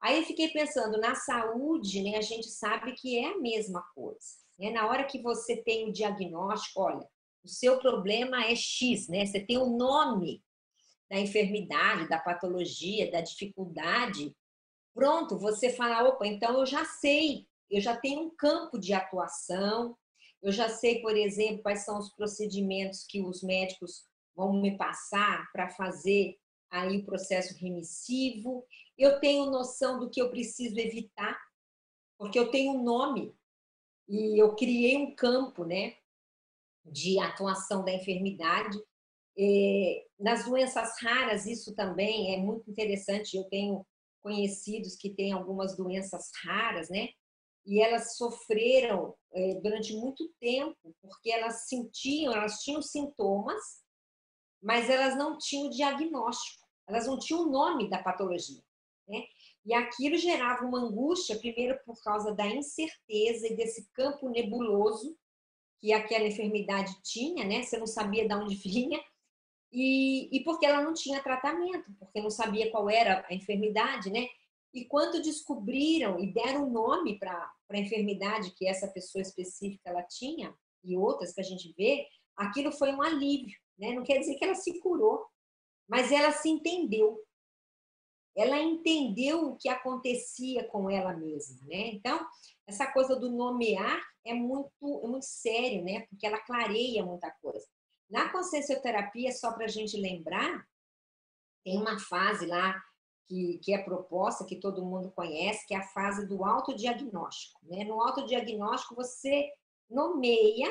Aí 0.00 0.18
eu 0.18 0.24
fiquei 0.24 0.48
pensando 0.48 0.98
na 0.98 1.14
saúde, 1.14 2.02
né? 2.02 2.16
A 2.16 2.22
gente 2.22 2.48
sabe 2.48 2.92
que 2.92 3.18
é 3.18 3.32
a 3.32 3.38
mesma 3.38 3.82
coisa. 3.94 4.38
Né? 4.58 4.70
Na 4.70 4.86
hora 4.86 5.04
que 5.04 5.20
você 5.20 5.56
tem 5.56 5.88
o 5.88 5.92
diagnóstico, 5.92 6.80
olha, 6.80 7.08
o 7.42 7.48
seu 7.48 7.78
problema 7.78 8.44
é 8.44 8.54
X, 8.54 9.08
né? 9.08 9.26
Você 9.26 9.40
tem 9.40 9.58
o 9.58 9.76
nome 9.76 10.42
da 11.10 11.18
enfermidade, 11.18 12.08
da 12.08 12.18
patologia, 12.18 13.10
da 13.10 13.20
dificuldade, 13.20 14.36
pronto, 14.94 15.38
você 15.38 15.70
fala, 15.70 16.06
opa, 16.08 16.26
então 16.26 16.58
eu 16.58 16.66
já 16.66 16.84
sei, 16.84 17.47
eu 17.70 17.80
já 17.80 17.96
tenho 17.96 18.22
um 18.22 18.30
campo 18.30 18.78
de 18.78 18.92
atuação, 18.92 19.96
eu 20.42 20.52
já 20.52 20.68
sei, 20.68 21.00
por 21.00 21.16
exemplo, 21.16 21.62
quais 21.62 21.84
são 21.84 21.98
os 21.98 22.10
procedimentos 22.10 23.04
que 23.04 23.20
os 23.20 23.42
médicos 23.42 24.04
vão 24.34 24.52
me 24.60 24.76
passar 24.76 25.50
para 25.52 25.68
fazer 25.70 26.38
aí 26.70 26.98
o 26.98 27.04
processo 27.04 27.56
remissivo. 27.58 28.64
Eu 28.96 29.18
tenho 29.20 29.50
noção 29.50 29.98
do 29.98 30.08
que 30.08 30.20
eu 30.20 30.30
preciso 30.30 30.78
evitar, 30.78 31.36
porque 32.16 32.38
eu 32.38 32.50
tenho 32.50 32.72
um 32.72 32.84
nome 32.84 33.34
e 34.08 34.40
eu 34.40 34.54
criei 34.54 34.96
um 34.96 35.14
campo, 35.14 35.64
né, 35.64 35.96
de 36.84 37.18
atuação 37.18 37.84
da 37.84 37.92
enfermidade. 37.92 38.78
É, 39.36 40.06
nas 40.18 40.44
doenças 40.44 41.00
raras, 41.00 41.46
isso 41.46 41.74
também 41.74 42.34
é 42.34 42.38
muito 42.38 42.70
interessante. 42.70 43.36
Eu 43.36 43.44
tenho 43.44 43.86
conhecidos 44.22 44.96
que 44.96 45.10
têm 45.10 45.32
algumas 45.32 45.76
doenças 45.76 46.30
raras, 46.44 46.88
né? 46.88 47.08
E 47.68 47.82
elas 47.82 48.16
sofreram 48.16 49.14
é, 49.30 49.56
durante 49.56 49.94
muito 49.94 50.26
tempo, 50.40 50.96
porque 51.02 51.30
elas 51.30 51.68
sentiam, 51.68 52.32
elas 52.32 52.62
tinham 52.62 52.80
sintomas, 52.80 53.62
mas 54.62 54.88
elas 54.88 55.14
não 55.18 55.36
tinham 55.36 55.68
diagnóstico, 55.68 56.66
elas 56.86 57.06
não 57.06 57.18
tinham 57.18 57.42
o 57.42 57.50
nome 57.50 57.90
da 57.90 58.02
patologia, 58.02 58.62
né? 59.06 59.22
E 59.66 59.74
aquilo 59.74 60.16
gerava 60.16 60.64
uma 60.64 60.78
angústia, 60.78 61.38
primeiro 61.38 61.78
por 61.84 62.02
causa 62.02 62.34
da 62.34 62.46
incerteza 62.46 63.46
e 63.46 63.54
desse 63.54 63.86
campo 63.92 64.30
nebuloso 64.30 65.14
que 65.78 65.92
aquela 65.92 66.26
enfermidade 66.26 66.90
tinha, 67.02 67.44
né? 67.44 67.62
Você 67.62 67.76
não 67.76 67.86
sabia 67.86 68.26
de 68.26 68.34
onde 68.34 68.54
vinha, 68.54 68.98
e, 69.70 70.34
e 70.34 70.42
porque 70.42 70.64
ela 70.64 70.80
não 70.80 70.94
tinha 70.94 71.22
tratamento, 71.22 71.92
porque 71.98 72.22
não 72.22 72.30
sabia 72.30 72.70
qual 72.70 72.88
era 72.88 73.26
a 73.28 73.34
enfermidade, 73.34 74.10
né? 74.10 74.26
E 74.72 74.86
quando 74.86 75.20
descobriram 75.20 76.18
e 76.18 76.32
deram 76.32 76.70
nome 76.70 77.18
para 77.18 77.52
a 77.76 77.80
enfermidade 77.80 78.52
que 78.52 78.66
essa 78.66 78.88
pessoa 78.88 79.22
específica 79.22 79.90
ela 79.90 80.02
tinha, 80.02 80.54
e 80.84 80.96
outras 80.96 81.34
que 81.34 81.40
a 81.40 81.44
gente 81.44 81.72
vê, 81.76 82.06
aquilo 82.36 82.72
foi 82.72 82.92
um 82.92 83.02
alívio, 83.02 83.58
né? 83.78 83.92
Não 83.92 84.02
quer 84.02 84.18
dizer 84.18 84.36
que 84.36 84.44
ela 84.44 84.54
se 84.54 84.78
curou, 84.80 85.26
mas 85.88 86.12
ela 86.12 86.32
se 86.32 86.48
entendeu. 86.48 87.22
Ela 88.36 88.60
entendeu 88.60 89.46
o 89.48 89.56
que 89.56 89.68
acontecia 89.68 90.64
com 90.68 90.88
ela 90.88 91.12
mesma, 91.14 91.58
né? 91.66 91.88
Então, 91.88 92.24
essa 92.66 92.86
coisa 92.92 93.16
do 93.16 93.30
nomear 93.30 94.00
é 94.24 94.32
muito, 94.32 94.70
é 95.04 95.06
muito 95.08 95.24
sério, 95.24 95.82
né? 95.82 96.06
Porque 96.08 96.26
ela 96.26 96.38
clareia 96.38 97.04
muita 97.04 97.30
coisa. 97.42 97.66
Na 98.08 98.30
consciencioterapia, 98.30 99.32
só 99.32 99.52
para 99.52 99.64
a 99.64 99.68
gente 99.68 100.00
lembrar, 100.00 100.64
tem 101.64 101.76
uma 101.76 101.98
fase 101.98 102.46
lá 102.46 102.80
que, 103.28 103.58
que 103.58 103.74
é 103.74 103.78
proposta, 103.78 104.44
que 104.44 104.56
todo 104.56 104.84
mundo 104.84 105.12
conhece, 105.12 105.66
que 105.66 105.74
é 105.74 105.78
a 105.78 105.88
fase 105.88 106.26
do 106.26 106.44
autodiagnóstico. 106.44 107.60
Né? 107.64 107.84
No 107.84 108.00
autodiagnóstico, 108.00 108.94
você 108.94 109.52
nomeia 109.88 110.68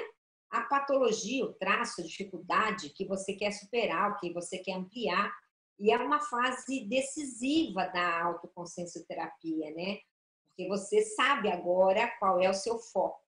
a 0.50 0.62
patologia, 0.62 1.46
o 1.46 1.54
traço, 1.54 2.02
a 2.02 2.04
dificuldade 2.04 2.90
que 2.90 3.06
você 3.06 3.34
quer 3.34 3.52
superar, 3.52 4.12
o 4.12 4.18
que 4.18 4.34
você 4.34 4.58
quer 4.58 4.74
ampliar. 4.74 5.32
E 5.78 5.92
é 5.92 5.98
uma 5.98 6.20
fase 6.20 6.86
decisiva 6.86 7.86
da 7.88 8.24
autoconsciencioterapia, 8.24 9.72
né? 9.76 10.00
Porque 10.48 10.68
você 10.68 11.04
sabe 11.04 11.52
agora 11.52 12.12
qual 12.20 12.42
é 12.42 12.50
o 12.50 12.54
seu 12.54 12.80
foco. 12.80 13.22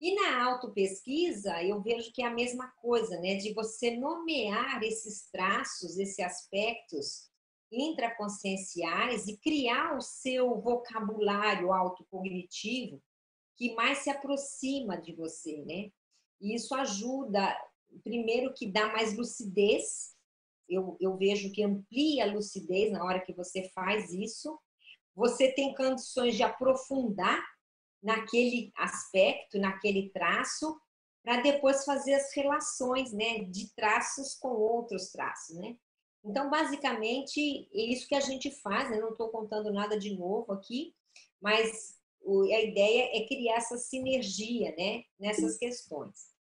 E 0.00 0.14
na 0.14 0.44
autopesquisa, 0.44 1.62
eu 1.62 1.80
vejo 1.80 2.12
que 2.12 2.22
é 2.22 2.26
a 2.26 2.34
mesma 2.34 2.68
coisa, 2.82 3.18
né? 3.20 3.36
De 3.36 3.54
você 3.54 3.96
nomear 3.96 4.82
esses 4.82 5.30
traços, 5.30 5.98
esses 5.98 6.18
aspectos 6.18 7.30
intraconscienciais 7.70 9.26
e 9.26 9.36
criar 9.38 9.96
o 9.96 10.00
seu 10.00 10.60
vocabulário 10.60 11.72
autocognitivo 11.72 13.02
que 13.56 13.74
mais 13.74 13.98
se 13.98 14.10
aproxima 14.10 15.00
de 15.00 15.14
você, 15.14 15.64
né? 15.64 15.90
E 16.40 16.54
isso 16.54 16.74
ajuda, 16.74 17.56
primeiro, 18.04 18.52
que 18.52 18.70
dá 18.70 18.92
mais 18.92 19.16
lucidez. 19.16 20.14
Eu, 20.68 20.96
eu 21.00 21.16
vejo 21.16 21.50
que 21.52 21.62
amplia 21.62 22.24
a 22.24 22.32
lucidez 22.32 22.92
na 22.92 23.02
hora 23.02 23.20
que 23.20 23.32
você 23.32 23.68
faz 23.70 24.12
isso. 24.12 24.58
Você 25.14 25.52
tem 25.52 25.74
condições 25.74 26.34
de 26.34 26.42
aprofundar 26.42 27.42
naquele 28.02 28.70
aspecto, 28.76 29.58
naquele 29.58 30.10
traço, 30.10 30.78
para 31.22 31.40
depois 31.40 31.84
fazer 31.84 32.14
as 32.14 32.32
relações 32.34 33.12
né, 33.12 33.44
de 33.44 33.74
traços 33.74 34.34
com 34.34 34.48
outros 34.48 35.10
traços. 35.10 35.56
Né? 35.56 35.76
Então, 36.26 36.50
basicamente, 36.50 37.68
é 37.72 37.80
isso 37.80 38.08
que 38.08 38.14
a 38.16 38.20
gente 38.20 38.50
faz, 38.50 38.90
né? 38.90 38.98
não 38.98 39.10
estou 39.10 39.28
contando 39.28 39.72
nada 39.72 39.96
de 39.96 40.12
novo 40.18 40.52
aqui, 40.52 40.92
mas 41.40 41.96
a 42.52 42.60
ideia 42.60 43.16
é 43.16 43.26
criar 43.28 43.58
essa 43.58 43.78
sinergia 43.78 44.74
né, 44.76 45.04
nessas 45.20 45.56
questões. 45.56 46.34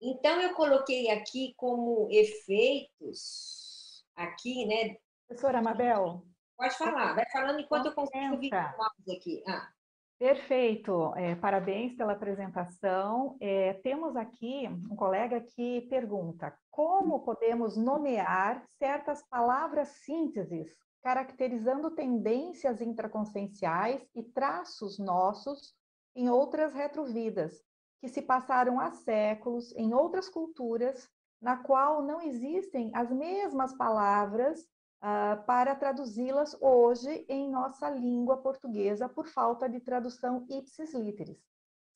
Então, 0.00 0.40
eu 0.40 0.54
coloquei 0.54 1.10
aqui 1.10 1.52
como 1.56 2.08
efeitos, 2.12 4.04
aqui, 4.14 4.64
né? 4.66 4.96
Professora 5.26 5.60
Mabel. 5.60 6.24
Pode 6.56 6.76
falar, 6.76 7.14
vai 7.14 7.28
falando 7.32 7.58
enquanto 7.58 7.86
eu 7.86 7.94
consigo 7.94 8.38
vir 8.38 8.54
aqui. 8.54 9.42
Ah. 9.48 9.73
Perfeito, 10.18 11.12
é, 11.16 11.34
parabéns 11.34 11.96
pela 11.96 12.12
apresentação. 12.12 13.36
É, 13.40 13.74
temos 13.74 14.16
aqui 14.16 14.68
um 14.90 14.94
colega 14.94 15.40
que 15.40 15.82
pergunta: 15.90 16.56
como 16.70 17.24
podemos 17.24 17.76
nomear 17.76 18.64
certas 18.78 19.22
palavras 19.28 19.88
sínteses, 20.04 20.72
caracterizando 21.02 21.90
tendências 21.90 22.80
intraconscienciais 22.80 24.02
e 24.14 24.22
traços 24.22 24.98
nossos 24.98 25.74
em 26.14 26.30
outras 26.30 26.72
retrovidas, 26.72 27.60
que 28.00 28.08
se 28.08 28.22
passaram 28.22 28.78
há 28.78 28.92
séculos 28.92 29.74
em 29.76 29.92
outras 29.92 30.28
culturas, 30.28 31.08
na 31.42 31.56
qual 31.56 32.02
não 32.02 32.22
existem 32.22 32.90
as 32.94 33.10
mesmas 33.10 33.76
palavras 33.76 34.64
uh, 35.04 35.44
para 35.44 35.76
traduzi-las 35.76 36.56
hoje 36.60 37.26
em 37.28 37.50
nossa 37.50 37.90
língua 37.90 38.38
portuguesa 38.38 39.08
por 39.08 39.26
falta 39.26 39.68
de 39.68 39.78
tradução 39.80 40.46
ipsis 40.48 40.94
literis. 40.94 41.38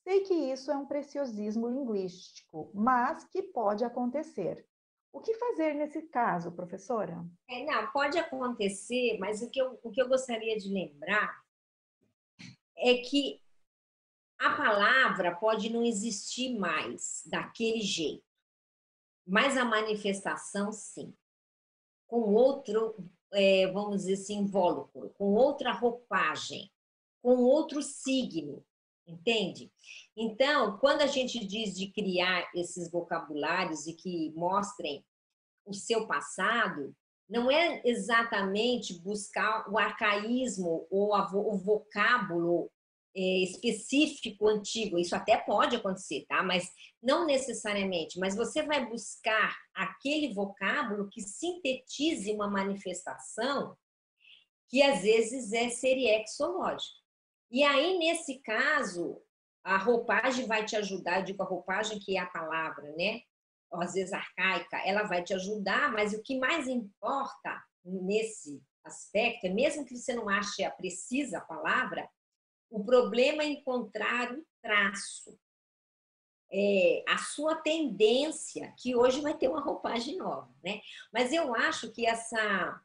Sei 0.05 0.21
que 0.21 0.35
isso 0.35 0.71
é 0.71 0.77
um 0.77 0.87
preciosismo 0.87 1.69
linguístico, 1.69 2.71
mas 2.75 3.25
que 3.25 3.43
pode 3.43 3.85
acontecer. 3.85 4.67
O 5.13 5.21
que 5.21 5.35
fazer 5.35 5.75
nesse 5.75 6.03
caso, 6.03 6.53
professora? 6.53 7.25
É, 7.49 7.65
não, 7.65 7.91
pode 7.91 8.19
acontecer, 8.19 9.19
mas 9.19 9.43
o 9.43 9.51
que, 9.51 9.61
eu, 9.61 9.79
o 9.83 9.91
que 9.91 10.01
eu 10.01 10.09
gostaria 10.09 10.57
de 10.57 10.73
lembrar 10.73 11.43
é 12.77 12.99
que 12.99 13.41
a 14.39 14.51
palavra 14.51 15.35
pode 15.35 15.71
não 15.71 15.83
existir 15.83 16.57
mais 16.59 17.23
daquele 17.27 17.81
jeito, 17.81 18.23
mas 19.27 19.57
a 19.57 19.65
manifestação 19.65 20.71
sim 20.73 21.13
com 22.09 22.35
outro, 22.35 22.97
é, 23.33 23.69
vamos 23.69 23.99
dizer 23.99 24.15
assim, 24.15 24.39
invólucro, 24.39 25.11
com 25.11 25.35
outra 25.35 25.73
roupagem, 25.73 26.71
com 27.23 27.37
outro 27.43 27.83
signo, 27.83 28.65
entende? 29.07 29.71
Então, 30.17 30.79
quando 30.79 31.03
a 31.03 31.07
gente 31.07 31.45
diz 31.47 31.75
de 31.75 31.93
criar 31.93 32.51
esses 32.55 32.91
vocabulários 32.91 33.87
e 33.87 33.93
que 33.93 34.33
mostrem 34.35 35.05
o 35.65 35.75
seu 35.75 36.07
passado, 36.07 36.97
não 37.29 37.51
é 37.51 37.83
exatamente 37.85 38.99
buscar 39.01 39.71
o 39.71 39.79
arcaísmo 39.79 40.87
ou 40.91 41.13
o 41.15 41.59
vocábulo 41.59 42.71
específico 43.15 44.47
antigo. 44.49 44.99
Isso 44.99 45.17
até 45.17 45.37
pode 45.37 45.77
acontecer, 45.77 46.25
tá? 46.29 46.43
Mas 46.43 46.71
não 47.03 47.27
necessariamente. 47.27 48.19
Mas 48.19 48.37
você 48.37 48.63
vai 48.63 48.87
buscar 48.87 49.57
aquele 49.75 50.33
vocábulo 50.35 51.09
que 51.09 51.21
sintetize 51.21 52.33
uma 52.33 52.49
manifestação 52.49 53.77
que 54.69 54.83
às 54.83 55.03
vezes 55.03 55.53
é 55.53 55.71
seriexológica. 55.71 56.99
E 57.51 57.65
aí, 57.65 57.99
nesse 57.99 58.41
caso, 58.41 59.21
a 59.65 59.79
roupagem 59.79 60.47
vai 60.47 60.65
te 60.65 60.77
ajudar, 60.77 61.21
eu 61.21 61.25
digo 61.25 61.43
a 61.43 61.47
roupagem 61.47 61.99
que 61.99 62.17
é 62.17 62.21
a 62.21 62.27
palavra, 62.27 62.95
né? 62.97 63.23
Às 63.73 63.95
vezes 63.95 64.13
arcaica, 64.13 64.79
ela 64.87 65.03
vai 65.05 65.23
te 65.23 65.35
ajudar, 65.35 65.93
mas 65.93 66.13
o 66.13 66.23
que 66.23 66.39
mais 66.39 66.69
importa 66.69 67.63
nesse 67.85 68.63
aspecto, 68.85 69.47
é 69.47 69.51
mesmo 69.51 69.85
que 69.85 69.97
você 69.97 70.15
não 70.15 70.29
ache 70.29 70.65
a 70.65 70.71
precisa 70.71 71.41
palavra, 71.41 72.09
o 72.71 72.85
problema 72.85 73.43
é 73.43 73.47
encontrar 73.47 74.33
o 74.33 74.45
traço. 74.63 75.39
É, 76.51 77.05
a 77.07 77.19
sua 77.19 77.57
tendência, 77.57 78.73
que 78.79 78.97
hoje 78.97 79.21
vai 79.21 79.37
ter 79.37 79.49
uma 79.49 79.61
roupagem 79.61 80.17
nova, 80.17 80.51
né? 80.65 80.81
Mas 81.13 81.33
eu 81.33 81.55
acho 81.55 81.93
que 81.93 82.07
essa 82.07 82.81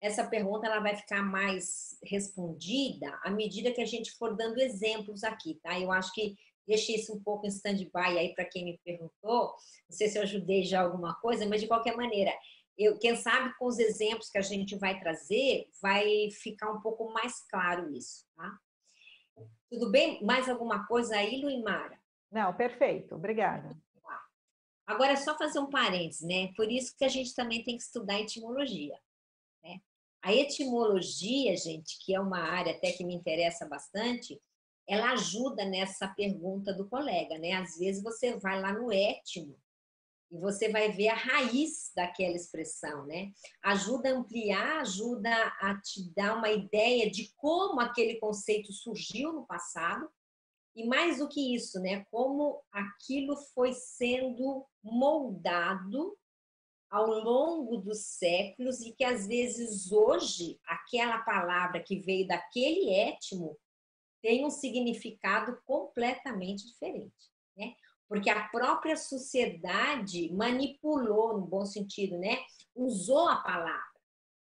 essa 0.00 0.26
pergunta 0.26 0.66
ela 0.66 0.80
vai 0.80 0.96
ficar 0.96 1.22
mais 1.22 1.98
respondida 2.02 3.18
à 3.22 3.30
medida 3.30 3.70
que 3.70 3.82
a 3.82 3.86
gente 3.86 4.12
for 4.12 4.34
dando 4.34 4.58
exemplos 4.58 5.22
aqui, 5.22 5.60
tá? 5.62 5.78
Eu 5.78 5.92
acho 5.92 6.12
que 6.14 6.38
deixei 6.66 6.96
isso 6.96 7.14
um 7.14 7.22
pouco 7.22 7.44
em 7.44 7.50
stand-by 7.50 8.18
aí 8.18 8.34
para 8.34 8.46
quem 8.46 8.64
me 8.64 8.80
perguntou. 8.82 9.54
Não 9.88 9.96
sei 9.96 10.08
se 10.08 10.16
eu 10.16 10.22
ajudei 10.22 10.64
já 10.64 10.80
alguma 10.80 11.14
coisa, 11.16 11.46
mas 11.46 11.60
de 11.60 11.66
qualquer 11.66 11.96
maneira, 11.96 12.32
eu, 12.78 12.98
quem 12.98 13.14
sabe 13.14 13.54
com 13.58 13.66
os 13.66 13.78
exemplos 13.78 14.30
que 14.30 14.38
a 14.38 14.42
gente 14.42 14.74
vai 14.76 14.98
trazer, 14.98 15.68
vai 15.82 16.30
ficar 16.30 16.72
um 16.72 16.80
pouco 16.80 17.12
mais 17.12 17.44
claro 17.50 17.92
isso, 17.94 18.24
tá? 18.34 18.58
Tudo 19.70 19.90
bem? 19.90 20.22
Mais 20.24 20.48
alguma 20.48 20.86
coisa 20.86 21.16
aí, 21.16 21.40
Luimara? 21.40 21.98
Não, 22.30 22.54
perfeito. 22.54 23.14
Obrigada. 23.14 23.76
Agora, 24.86 25.12
é 25.12 25.16
só 25.16 25.38
fazer 25.38 25.60
um 25.60 25.70
parênteses, 25.70 26.26
né? 26.26 26.52
Por 26.56 26.70
isso 26.70 26.96
que 26.96 27.04
a 27.04 27.08
gente 27.08 27.34
também 27.34 27.62
tem 27.62 27.76
que 27.76 27.82
estudar 27.82 28.20
etimologia. 28.20 28.98
Né? 29.62 29.80
A 30.20 30.34
etimologia, 30.34 31.56
gente, 31.56 31.96
que 32.04 32.12
é 32.12 32.20
uma 32.20 32.40
área 32.40 32.72
até 32.72 32.90
que 32.90 33.04
me 33.04 33.14
interessa 33.14 33.68
bastante, 33.68 34.40
ela 34.88 35.12
ajuda 35.12 35.64
nessa 35.64 36.08
pergunta 36.08 36.74
do 36.74 36.88
colega, 36.88 37.38
né? 37.38 37.52
Às 37.52 37.78
vezes 37.78 38.02
você 38.02 38.36
vai 38.38 38.60
lá 38.60 38.72
no 38.72 38.92
étimo 38.92 39.56
e 40.30 40.38
você 40.38 40.68
vai 40.68 40.92
ver 40.92 41.08
a 41.08 41.14
raiz 41.14 41.90
daquela 41.94 42.36
expressão, 42.36 43.04
né? 43.06 43.32
Ajuda 43.62 44.10
a 44.10 44.12
ampliar, 44.12 44.80
ajuda 44.80 45.30
a 45.60 45.80
te 45.80 46.08
dar 46.14 46.36
uma 46.36 46.50
ideia 46.50 47.10
de 47.10 47.32
como 47.36 47.80
aquele 47.80 48.20
conceito 48.20 48.72
surgiu 48.72 49.32
no 49.32 49.46
passado 49.46 50.08
e 50.74 50.86
mais 50.86 51.18
do 51.18 51.28
que 51.28 51.54
isso, 51.54 51.80
né? 51.80 52.04
Como 52.10 52.62
aquilo 52.70 53.36
foi 53.54 53.72
sendo 53.72 54.64
moldado 54.82 56.16
ao 56.88 57.06
longo 57.06 57.76
dos 57.78 58.00
séculos 58.00 58.80
e 58.80 58.92
que 58.92 59.04
às 59.04 59.26
vezes 59.26 59.90
hoje 59.90 60.60
aquela 60.64 61.18
palavra 61.18 61.82
que 61.82 61.98
veio 61.98 62.26
daquele 62.26 62.90
étimo 62.90 63.58
tem 64.22 64.44
um 64.44 64.50
significado 64.50 65.60
completamente 65.64 66.66
diferente, 66.66 67.30
né? 67.56 67.74
Porque 68.10 68.28
a 68.28 68.48
própria 68.48 68.96
sociedade 68.96 70.32
manipulou, 70.32 71.38
no 71.38 71.46
bom 71.46 71.64
sentido, 71.64 72.18
né? 72.18 72.38
Usou 72.74 73.28
a 73.28 73.36
palavra. 73.36 73.88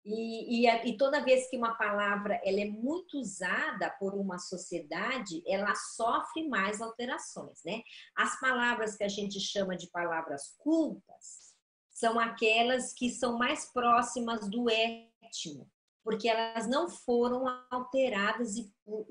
E, 0.05 0.65
e, 0.65 0.89
e, 0.89 0.97
toda 0.97 1.25
vez 1.25 1.51
que 1.51 1.57
uma 1.57 1.75
palavra 1.75 2.41
ela 2.45 2.61
é 2.61 2.67
muito 2.67 3.19
usada 3.19 3.91
por 3.99 4.15
uma 4.15 4.39
sociedade, 4.39 5.43
ela 5.45 5.75
sofre 5.75 6.49
mais 6.49 6.81
alterações, 6.81 7.61
né? 7.65 7.83
As 8.15 8.39
palavras 8.39 8.95
que 8.95 9.03
a 9.03 9.09
gente 9.09 9.41
chama 9.41 9.77
de 9.77 9.89
palavras 9.89 10.55
cultas 10.59 11.57
são 11.91 12.21
aquelas 12.21 12.93
que 12.93 13.11
são 13.11 13.37
mais 13.37 13.73
próximas 13.73 14.49
do 14.49 14.71
étimo, 14.71 15.69
porque 16.05 16.29
elas 16.29 16.69
não 16.69 16.89
foram 16.89 17.45
alteradas 17.69 18.55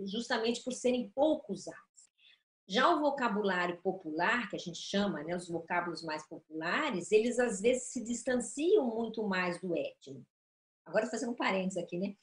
justamente 0.06 0.64
por 0.64 0.72
serem 0.72 1.10
pouco 1.10 1.52
usadas. 1.52 1.85
Já 2.67 2.89
o 2.89 3.00
vocabulário 3.00 3.79
popular, 3.81 4.50
que 4.50 4.55
a 4.55 4.60
gente 4.60 4.79
chama, 4.79 5.24
né, 5.24 5.36
os 5.36 5.48
vocábulos 5.48 6.03
mais 6.03 6.27
populares, 6.27 7.12
eles 7.12 7.38
às 7.39 7.62
vezes 7.62 7.89
se 7.89 8.03
distanciam 8.03 8.88
muito 8.88 9.24
mais 9.27 9.60
do 9.62 9.77
étimo. 9.77 10.25
Agora 10.84 11.07
fazendo 11.07 11.31
um 11.31 11.36
parênteses 11.36 11.77
aqui, 11.77 11.98
né? 11.98 12.15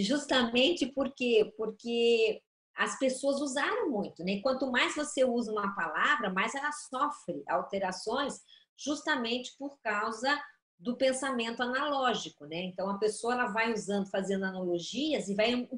Justamente 0.00 0.86
porque 0.86 1.52
porque 1.56 2.42
as 2.74 2.98
pessoas 2.98 3.40
usaram 3.40 3.90
muito, 3.90 4.22
né? 4.22 4.40
Quanto 4.42 4.70
mais 4.70 4.94
você 4.94 5.24
usa 5.24 5.50
uma 5.50 5.74
palavra, 5.74 6.30
mais 6.30 6.54
ela 6.54 6.72
sofre 6.72 7.42
alterações, 7.48 8.40
justamente 8.76 9.54
por 9.58 9.78
causa 9.80 10.38
do 10.78 10.96
pensamento 10.96 11.62
analógico, 11.62 12.44
né? 12.44 12.56
Então 12.64 12.90
a 12.90 12.98
pessoa 12.98 13.32
ela 13.32 13.46
vai 13.46 13.72
usando, 13.72 14.10
fazendo 14.10 14.44
analogias 14.44 15.28
e 15.28 15.34
vai 15.34 15.68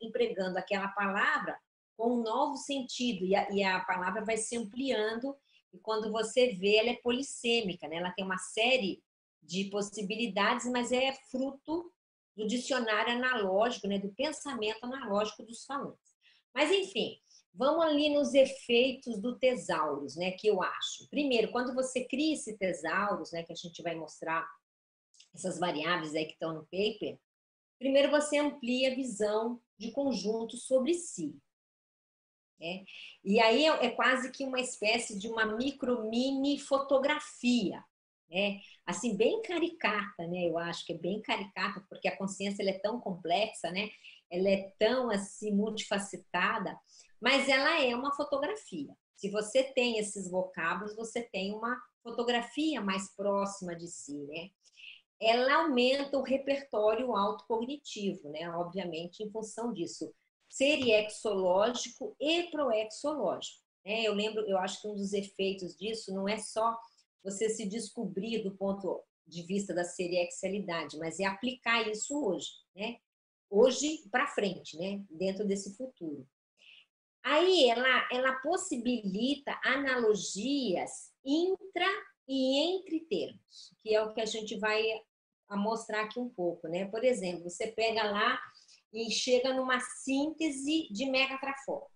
empregando 0.00 0.56
aquela 0.56 0.88
palavra 0.88 1.58
com 1.96 2.18
um 2.18 2.22
novo 2.22 2.56
sentido 2.56 3.24
e 3.24 3.34
a, 3.34 3.50
e 3.50 3.62
a 3.62 3.80
palavra 3.80 4.24
vai 4.24 4.36
se 4.36 4.56
ampliando 4.56 5.36
e 5.72 5.78
quando 5.78 6.10
você 6.10 6.54
vê 6.54 6.76
ela 6.76 6.90
é 6.90 6.96
polissêmica, 6.96 7.88
né? 7.88 7.96
Ela 7.96 8.12
tem 8.12 8.24
uma 8.24 8.38
série 8.38 9.02
de 9.42 9.64
possibilidades, 9.70 10.66
mas 10.66 10.92
é 10.92 11.12
fruto 11.30 11.92
do 12.36 12.46
dicionário 12.46 13.14
analógico, 13.14 13.86
né? 13.86 13.98
Do 13.98 14.12
pensamento 14.14 14.84
analógico 14.84 15.42
dos 15.44 15.64
falantes. 15.64 16.14
Mas 16.54 16.70
enfim, 16.70 17.18
Vamos 17.56 17.84
ali 17.84 18.08
nos 18.08 18.34
efeitos 18.34 19.16
do 19.20 19.38
tesaurus, 19.38 20.16
né, 20.16 20.32
que 20.32 20.48
eu 20.48 20.60
acho. 20.60 21.08
Primeiro, 21.08 21.52
quando 21.52 21.72
você 21.72 22.04
cria 22.04 22.34
esse 22.34 22.58
tesaurus, 22.58 23.30
né, 23.30 23.44
que 23.44 23.52
a 23.52 23.56
gente 23.56 23.80
vai 23.80 23.94
mostrar 23.94 24.44
essas 25.32 25.56
variáveis 25.60 26.16
aí 26.16 26.26
que 26.26 26.32
estão 26.32 26.52
no 26.52 26.64
paper, 26.64 27.16
primeiro 27.78 28.10
você 28.10 28.38
amplia 28.38 28.90
a 28.90 28.94
visão 28.96 29.60
de 29.78 29.92
conjunto 29.92 30.56
sobre 30.56 30.94
si. 30.94 31.38
Né? 32.60 32.84
E 33.24 33.40
aí 33.40 33.66
é, 33.66 33.86
é 33.86 33.90
quase 33.90 34.30
que 34.30 34.44
uma 34.44 34.60
espécie 34.60 35.18
de 35.18 35.28
uma 35.28 35.44
micro 35.44 36.08
mini 36.08 36.58
fotografia, 36.58 37.82
né? 38.30 38.60
Assim 38.86 39.16
bem 39.16 39.42
caricata, 39.42 40.26
né? 40.26 40.48
Eu 40.48 40.58
acho 40.58 40.84
que 40.86 40.92
é 40.92 40.98
bem 40.98 41.20
caricata 41.20 41.84
porque 41.88 42.08
a 42.08 42.16
consciência 42.16 42.62
ela 42.62 42.70
é 42.70 42.78
tão 42.78 43.00
complexa, 43.00 43.70
né? 43.70 43.90
Ela 44.30 44.48
é 44.48 44.72
tão 44.78 45.10
assim 45.10 45.52
multifacetada 45.52 46.78
mas 47.24 47.48
ela 47.48 47.82
é 47.82 47.96
uma 47.96 48.14
fotografia. 48.14 48.94
Se 49.16 49.30
você 49.30 49.62
tem 49.62 49.98
esses 49.98 50.30
vocábulos, 50.30 50.94
você 50.94 51.22
tem 51.22 51.54
uma 51.54 51.74
fotografia 52.02 52.82
mais 52.82 53.16
próxima 53.16 53.74
de 53.74 53.88
si, 53.88 54.18
né? 54.24 54.50
Ela 55.18 55.54
aumenta 55.62 56.18
o 56.18 56.22
repertório 56.22 57.16
autocognitivo, 57.16 58.28
né? 58.28 58.50
Obviamente, 58.50 59.22
em 59.22 59.30
função 59.30 59.72
disso. 59.72 60.12
Seriexológico 60.54 62.14
e 62.20 62.44
proexológico. 62.44 63.60
Né? 63.84 64.02
Eu 64.02 64.14
lembro, 64.14 64.48
eu 64.48 64.56
acho 64.56 64.80
que 64.80 64.86
um 64.86 64.94
dos 64.94 65.12
efeitos 65.12 65.76
disso 65.76 66.14
não 66.14 66.28
é 66.28 66.38
só 66.38 66.78
você 67.24 67.48
se 67.48 67.66
descobrir 67.66 68.40
do 68.44 68.54
ponto 68.56 69.02
de 69.26 69.42
vista 69.42 69.74
da 69.74 69.82
seriexalidade, 69.82 70.96
mas 70.96 71.18
é 71.18 71.24
aplicar 71.24 71.88
isso 71.88 72.24
hoje, 72.24 72.50
né? 72.76 72.98
Hoje 73.50 74.06
para 74.12 74.28
frente, 74.28 74.76
né? 74.76 75.02
Dentro 75.10 75.44
desse 75.44 75.76
futuro. 75.76 76.24
Aí 77.24 77.68
ela, 77.68 78.08
ela 78.12 78.34
possibilita 78.36 79.58
analogias 79.64 81.10
intra 81.24 81.86
e 82.28 82.60
entre 82.60 83.00
termos, 83.00 83.74
que 83.82 83.92
é 83.92 84.02
o 84.02 84.12
que 84.12 84.20
a 84.20 84.26
gente 84.26 84.56
vai 84.56 84.84
mostrar 85.50 86.02
aqui 86.02 86.20
um 86.20 86.28
pouco, 86.28 86.68
né? 86.68 86.84
Por 86.84 87.02
exemplo, 87.02 87.50
você 87.50 87.66
pega 87.72 88.04
lá 88.04 88.38
e 88.94 89.10
chega 89.10 89.52
numa 89.52 89.80
síntese 89.80 90.88
de 90.90 91.06
megatrafó. 91.10 91.86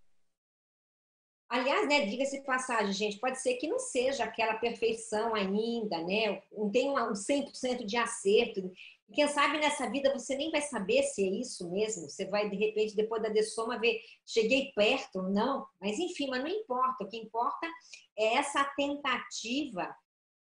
Aliás, 1.48 1.88
né, 1.88 2.04
diga-se 2.04 2.42
passagem, 2.42 2.92
gente, 2.92 3.18
pode 3.18 3.40
ser 3.40 3.54
que 3.54 3.66
não 3.66 3.78
seja 3.78 4.24
aquela 4.24 4.56
perfeição 4.56 5.34
ainda, 5.34 5.98
né? 6.04 6.42
Não 6.52 6.70
tem 6.70 6.90
um 6.90 7.14
100% 7.14 7.87
de 7.87 7.96
acerto. 7.96 8.70
Quem 9.14 9.26
sabe 9.28 9.56
nessa 9.58 9.88
vida 9.88 10.12
você 10.12 10.37
nem 10.37 10.50
vai 10.50 10.61
saber 10.61 11.02
se 11.04 11.24
é 11.24 11.30
isso 11.30 11.70
mesmo. 11.70 12.11
Você 12.11 12.26
vai, 12.26 12.50
de 12.50 12.56
repente, 12.56 12.94
depois 12.94 13.22
da 13.22 13.30
dessoma, 13.30 13.78
ver, 13.78 13.98
cheguei 14.26 14.72
perto, 14.74 15.22
não. 15.22 15.66
Mas, 15.80 15.98
enfim, 15.98 16.28
mas 16.28 16.42
não 16.42 16.50
importa. 16.50 17.04
O 17.04 17.08
que 17.08 17.16
importa 17.16 17.66
é 18.18 18.34
essa 18.34 18.62
tentativa 18.76 19.96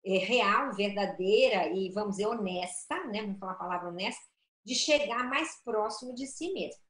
é, 0.06 0.18
real, 0.18 0.72
verdadeira 0.72 1.66
e, 1.74 1.90
vamos 1.90 2.12
dizer, 2.12 2.28
honesta, 2.28 3.04
né? 3.06 3.22
Vamos 3.22 3.40
falar 3.40 3.52
a 3.52 3.56
palavra 3.56 3.88
honesta, 3.88 4.22
de 4.64 4.74
chegar 4.74 5.28
mais 5.28 5.62
próximo 5.62 6.14
de 6.14 6.26
si 6.26 6.52
mesmo. 6.52 6.80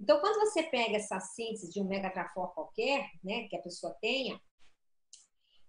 Então, 0.00 0.20
quando 0.20 0.40
você 0.40 0.62
pega 0.62 0.96
essa 0.96 1.20
síntese 1.20 1.70
de 1.70 1.80
um 1.80 1.86
megatrafor 1.86 2.54
qualquer, 2.54 3.10
né, 3.22 3.46
que 3.48 3.56
a 3.56 3.62
pessoa 3.62 3.94
tenha, 4.00 4.40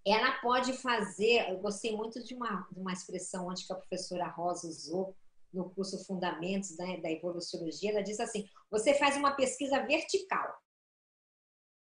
ela 0.06 0.40
pode 0.40 0.74
fazer. 0.74 1.50
Eu 1.50 1.60
gostei 1.60 1.96
muito 1.96 2.24
de 2.24 2.34
uma, 2.34 2.68
de 2.72 2.80
uma 2.80 2.94
expressão 2.94 3.48
onde 3.48 3.66
que 3.66 3.74
a 3.74 3.76
professora 3.76 4.28
Rosa 4.28 4.68
usou, 4.68 5.16
no 5.54 5.70
curso 5.70 6.04
Fundamentos 6.06 6.78
né, 6.78 6.98
da 7.02 7.12
Evoluciologia, 7.12 7.92
ela 7.92 8.02
diz 8.02 8.20
assim: 8.20 8.48
você 8.70 8.94
faz 8.94 9.18
uma 9.18 9.36
pesquisa 9.36 9.86
vertical. 9.86 10.58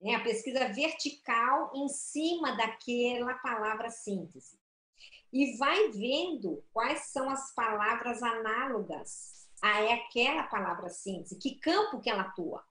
Né, 0.01 0.15
a 0.15 0.23
pesquisa 0.23 0.69
vertical 0.69 1.73
em 1.75 1.89
cima 1.89 2.57
daquela 2.57 3.35
palavra 3.39 3.89
síntese. 3.89 4.59
E 5.33 5.57
vai 5.57 5.91
vendo 5.91 6.63
quais 6.73 7.07
são 7.07 7.29
as 7.31 7.55
palavras 7.55 8.23
análogas 8.23 9.34
a 9.63 9.95
aquela 9.95 10.45
palavra 10.45 10.89
síntese, 10.89 11.39
que 11.39 11.59
campo 11.59 12.01
que 12.01 12.11
ela 12.11 12.23
atua. 12.23 12.63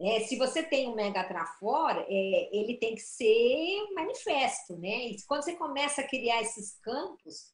É, 0.00 0.20
se 0.20 0.36
você 0.36 0.62
tem 0.62 0.88
um 0.88 0.94
megatrafor, 0.94 1.90
é, 2.08 2.56
ele 2.56 2.76
tem 2.78 2.94
que 2.94 3.00
ser 3.00 3.88
manifesto, 3.94 4.76
né? 4.76 5.08
E 5.08 5.16
quando 5.26 5.44
você 5.44 5.54
começa 5.54 6.00
a 6.00 6.08
criar 6.08 6.42
esses 6.42 6.76
campos, 6.80 7.52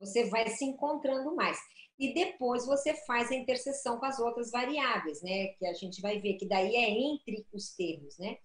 você 0.00 0.24
vai 0.24 0.48
se 0.48 0.64
encontrando 0.64 1.34
mais. 1.36 1.58
E 1.98 2.12
depois 2.12 2.66
você 2.66 2.94
faz 3.06 3.30
a 3.30 3.36
interseção 3.36 3.98
com 3.98 4.06
as 4.06 4.18
outras 4.18 4.50
variáveis, 4.50 5.22
né? 5.22 5.48
Que 5.58 5.66
a 5.66 5.74
gente 5.74 6.00
vai 6.00 6.20
ver 6.20 6.34
que 6.34 6.48
daí 6.48 6.74
é 6.74 6.90
entre 6.90 7.46
os 7.52 7.74
termos, 7.76 8.18
né? 8.18 8.38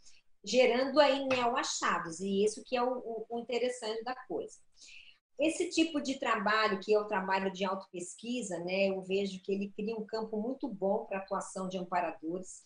Gerando 0.44 1.00
aí 1.00 1.26
neo-achados, 1.28 2.20
e 2.20 2.46
isso 2.46 2.64
que 2.66 2.78
é 2.78 2.84
o, 2.84 3.26
o 3.30 3.40
interessante 3.40 4.04
da 4.04 4.16
coisa. 4.28 4.58
Esse 5.39 5.69
tipo 5.69 6.02
de 6.02 6.19
trabalho, 6.19 6.80
que 6.82 6.93
é 6.93 6.99
o 6.99 7.08
trabalho 7.08 7.52
de 7.52 7.63
autopesquisa, 7.63 8.60
né, 8.60 8.89
eu 8.89 9.02
vejo 9.02 9.41
que 9.41 9.52
ele 9.54 9.71
cria 9.71 9.95
um 9.95 10.06
campo 10.06 10.41
muito 10.41 10.67
bom 10.67 11.06
para 11.06 11.19
a 11.19 11.21
atuação 11.21 11.67
de 11.67 11.78
amparadores. 11.78 12.65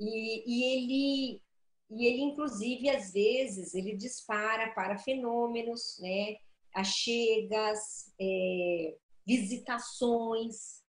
E, 0.00 0.44
e, 0.46 0.62
ele, 0.62 1.42
e 1.90 2.06
ele, 2.06 2.22
inclusive, 2.22 2.88
às 2.88 3.12
vezes, 3.12 3.74
ele 3.74 3.96
dispara 3.96 4.72
para 4.72 4.96
fenômenos, 4.96 5.98
né, 6.00 6.36
achegas, 6.72 8.12
é, 8.20 8.96
visitações, 9.26 10.84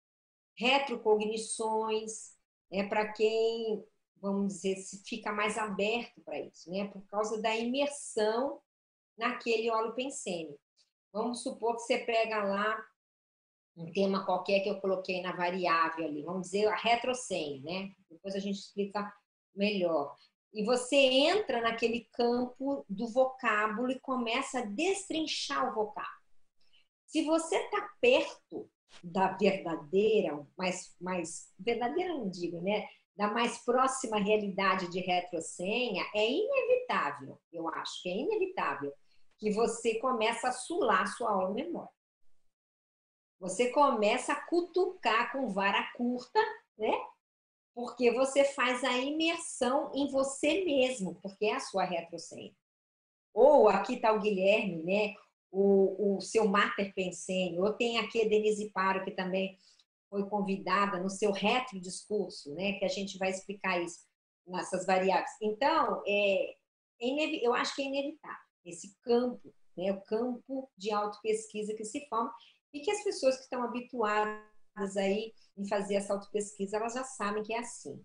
retrocognições, 0.56 2.36
é 2.72 2.84
para 2.84 3.12
quem, 3.12 3.84
vamos 4.20 4.54
dizer, 4.54 4.76
se 4.76 5.02
fica 5.04 5.32
mais 5.32 5.58
aberto 5.58 6.20
para 6.20 6.38
isso, 6.38 6.70
né? 6.70 6.86
Por 6.88 7.02
causa 7.06 7.40
da 7.42 7.56
imersão 7.56 8.60
naquele 9.20 9.70
holopensene. 9.70 10.56
Vamos 11.12 11.42
supor 11.42 11.76
que 11.76 11.82
você 11.82 11.98
pega 11.98 12.42
lá 12.42 12.82
um 13.76 13.92
tema 13.92 14.24
qualquer 14.24 14.60
que 14.60 14.68
eu 14.68 14.80
coloquei 14.80 15.22
na 15.22 15.32
variável 15.32 16.06
ali, 16.06 16.22
vamos 16.22 16.42
dizer 16.42 16.66
a 16.66 16.74
retrocene, 16.74 17.60
né? 17.60 17.90
Depois 18.10 18.34
a 18.34 18.38
gente 18.38 18.58
explica 18.58 19.12
melhor. 19.54 20.16
E 20.52 20.64
você 20.64 20.96
entra 20.96 21.60
naquele 21.60 22.08
campo 22.12 22.84
do 22.88 23.06
vocábulo 23.08 23.90
e 23.90 24.00
começa 24.00 24.60
a 24.60 24.64
destrinchar 24.64 25.70
o 25.70 25.74
vocábulo. 25.74 26.20
Se 27.06 27.24
você 27.24 27.56
está 27.56 27.88
perto 28.00 28.68
da 29.02 29.28
verdadeira, 29.36 30.44
mais, 30.56 30.94
mais 31.00 31.52
verdadeira 31.58 32.14
não 32.14 32.28
digo, 32.28 32.60
né? 32.60 32.86
Da 33.16 33.28
mais 33.28 33.58
próxima 33.64 34.18
realidade 34.18 34.90
de 34.90 35.00
retrocenha, 35.00 36.04
é 36.14 36.28
inevitável, 36.28 37.40
eu 37.52 37.68
acho 37.68 38.02
que 38.02 38.08
é 38.08 38.16
inevitável, 38.16 38.92
que 39.40 39.50
você 39.50 39.98
começa 39.98 40.48
a 40.48 40.52
sular 40.52 41.06
sua 41.16 41.32
aula 41.32 41.54
memória. 41.54 41.90
Você 43.40 43.70
começa 43.70 44.34
a 44.34 44.46
cutucar 44.46 45.32
com 45.32 45.48
vara 45.48 45.90
curta, 45.96 46.38
né? 46.76 46.92
Porque 47.74 48.12
você 48.12 48.44
faz 48.44 48.84
a 48.84 48.98
imersão 48.98 49.90
em 49.94 50.10
você 50.10 50.62
mesmo, 50.64 51.14
porque 51.22 51.46
é 51.46 51.54
a 51.54 51.60
sua 51.60 51.84
retrocenha. 51.84 52.54
Ou 53.32 53.68
aqui 53.68 53.94
está 53.94 54.12
o 54.12 54.20
Guilherme, 54.20 54.82
né? 54.82 55.14
o, 55.50 56.16
o 56.16 56.20
seu 56.20 56.46
Mater 56.46 56.94
Pensene, 56.94 57.58
ou 57.58 57.72
tem 57.72 57.98
aqui 57.98 58.22
a 58.22 58.28
Denise 58.28 58.70
Paro, 58.70 59.04
que 59.04 59.10
também 59.10 59.58
foi 60.08 60.28
convidada 60.28 60.98
no 61.00 61.10
seu 61.10 61.32
retro 61.32 61.80
discurso, 61.80 62.52
né, 62.54 62.74
que 62.74 62.84
a 62.84 62.88
gente 62.88 63.18
vai 63.18 63.30
explicar 63.30 63.80
isso 63.80 64.00
nessas 64.46 64.86
variáveis. 64.86 65.30
Então, 65.42 66.02
é, 66.06 66.52
é 67.00 67.46
eu 67.46 67.54
acho 67.54 67.74
que 67.74 67.82
é 67.82 67.86
inevitável 67.86 68.49
esse 68.64 68.96
campo, 69.02 69.54
né, 69.76 69.92
o 69.92 70.00
campo 70.02 70.70
de 70.76 70.92
autopesquisa 70.92 71.74
que 71.74 71.84
se 71.84 72.06
forma 72.08 72.32
e 72.72 72.80
que 72.80 72.90
as 72.90 73.02
pessoas 73.02 73.36
que 73.36 73.42
estão 73.42 73.62
habituadas 73.62 74.96
aí 74.96 75.32
em 75.56 75.66
fazer 75.66 75.96
essa 75.96 76.14
autopesquisa, 76.14 76.76
elas 76.76 76.94
já 76.94 77.04
sabem 77.04 77.42
que 77.42 77.52
é 77.52 77.58
assim. 77.58 78.02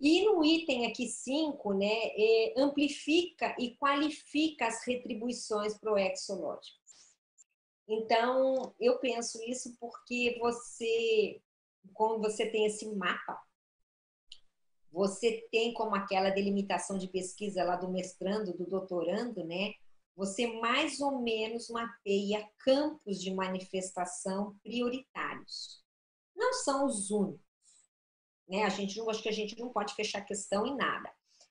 E 0.00 0.24
no 0.24 0.44
item 0.44 0.86
aqui 0.86 1.06
5, 1.06 1.74
né, 1.74 1.86
é, 1.86 2.54
amplifica 2.56 3.54
e 3.58 3.76
qualifica 3.76 4.66
as 4.66 4.84
retribuições 4.84 5.78
proexológicas. 5.78 6.82
Então, 7.88 8.74
eu 8.80 8.98
penso 8.98 9.40
isso 9.44 9.76
porque 9.78 10.36
você, 10.40 11.40
quando 11.92 12.20
você 12.20 12.50
tem 12.50 12.66
esse 12.66 12.86
mapa, 12.94 13.40
você 14.90 15.46
tem 15.50 15.72
como 15.72 15.94
aquela 15.94 16.30
delimitação 16.30 16.98
de 16.98 17.08
pesquisa 17.08 17.64
lá 17.64 17.76
do 17.76 17.90
mestrando, 17.90 18.56
do 18.56 18.66
doutorando, 18.66 19.44
né? 19.44 19.72
Você 20.16 20.46
mais 20.60 21.00
ou 21.00 21.20
menos 21.20 21.68
mapeia 21.68 22.48
campos 22.58 23.20
de 23.20 23.32
manifestação 23.32 24.56
prioritários. 24.62 25.82
Não 26.36 26.52
são 26.52 26.86
os 26.86 27.10
únicos, 27.10 27.40
né? 28.48 28.64
A 28.64 28.68
gente 28.68 28.98
não 28.98 29.08
acho 29.08 29.22
que 29.22 29.28
a 29.28 29.32
gente 29.32 29.58
não 29.58 29.70
pode 29.70 29.94
fechar 29.94 30.20
questão 30.22 30.66
em 30.66 30.76
nada, 30.76 31.10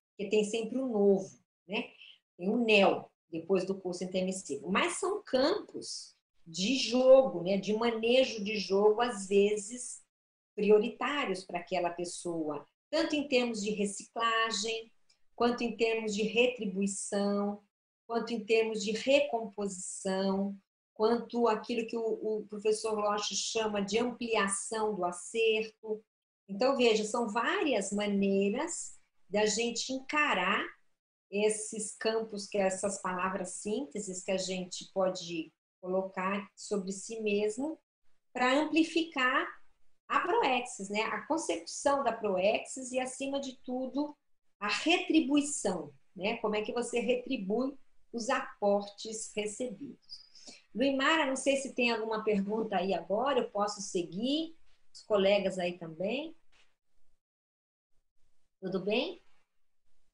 porque 0.09 0.29
tem 0.29 0.43
sempre 0.43 0.77
o 0.77 0.85
um 0.85 0.91
novo, 0.91 1.39
né? 1.67 1.89
Tem 2.37 2.49
o 2.49 2.63
NEL 2.63 3.11
depois 3.31 3.65
do 3.65 3.79
curso 3.79 4.03
intermissivo, 4.03 4.69
mas 4.69 4.99
são 4.99 5.23
campos 5.23 6.15
de 6.45 6.75
jogo, 6.75 7.43
né, 7.43 7.57
de 7.57 7.73
manejo 7.73 8.43
de 8.43 8.57
jogo, 8.57 9.01
às 9.01 9.27
vezes 9.27 10.01
prioritários 10.53 11.45
para 11.45 11.59
aquela 11.59 11.89
pessoa, 11.89 12.67
tanto 12.89 13.15
em 13.15 13.27
termos 13.27 13.63
de 13.63 13.71
reciclagem, 13.71 14.91
quanto 15.33 15.63
em 15.63 15.77
termos 15.77 16.13
de 16.13 16.23
retribuição, 16.23 17.63
quanto 18.11 18.33
em 18.33 18.43
termos 18.43 18.83
de 18.83 18.91
recomposição, 18.91 20.53
quanto 20.93 21.47
aquilo 21.47 21.87
que 21.87 21.95
o, 21.95 22.01
o 22.01 22.45
professor 22.49 22.93
Loche 22.93 23.33
chama 23.33 23.81
de 23.81 23.99
ampliação 23.99 24.93
do 24.93 25.05
acerto. 25.05 26.03
Então, 26.45 26.75
veja, 26.75 27.05
são 27.05 27.29
várias 27.29 27.93
maneiras 27.93 28.99
da 29.29 29.45
gente 29.45 29.93
encarar 29.93 30.61
esses 31.31 31.95
campos, 31.95 32.47
que 32.47 32.57
é 32.57 32.63
essas 32.63 33.01
palavras 33.01 33.61
sínteses 33.61 34.21
que 34.21 34.31
a 34.31 34.37
gente 34.37 34.91
pode 34.93 35.49
colocar 35.79 36.45
sobre 36.53 36.91
si 36.91 37.21
mesmo 37.21 37.79
para 38.33 38.59
amplificar 38.59 39.47
a 40.09 40.19
proexis, 40.19 40.89
né? 40.89 41.03
A 41.03 41.25
consecução 41.27 42.03
da 42.03 42.11
proexis 42.11 42.91
e 42.91 42.99
acima 42.99 43.39
de 43.39 43.57
tudo 43.63 44.13
a 44.59 44.67
retribuição, 44.67 45.93
né? 46.13 46.35
Como 46.39 46.57
é 46.57 46.61
que 46.61 46.73
você 46.73 46.99
retribui 46.99 47.79
os 48.13 48.29
aportes 48.29 49.31
recebidos. 49.35 50.21
Luimara, 50.73 51.25
não 51.25 51.35
sei 51.35 51.57
se 51.57 51.73
tem 51.73 51.91
alguma 51.91 52.23
pergunta 52.23 52.77
aí 52.77 52.93
agora, 52.93 53.39
eu 53.39 53.49
posso 53.49 53.81
seguir, 53.81 54.55
os 54.93 55.03
colegas 55.03 55.59
aí 55.59 55.77
também. 55.77 56.35
Tudo 58.61 58.79
bem? 58.79 59.21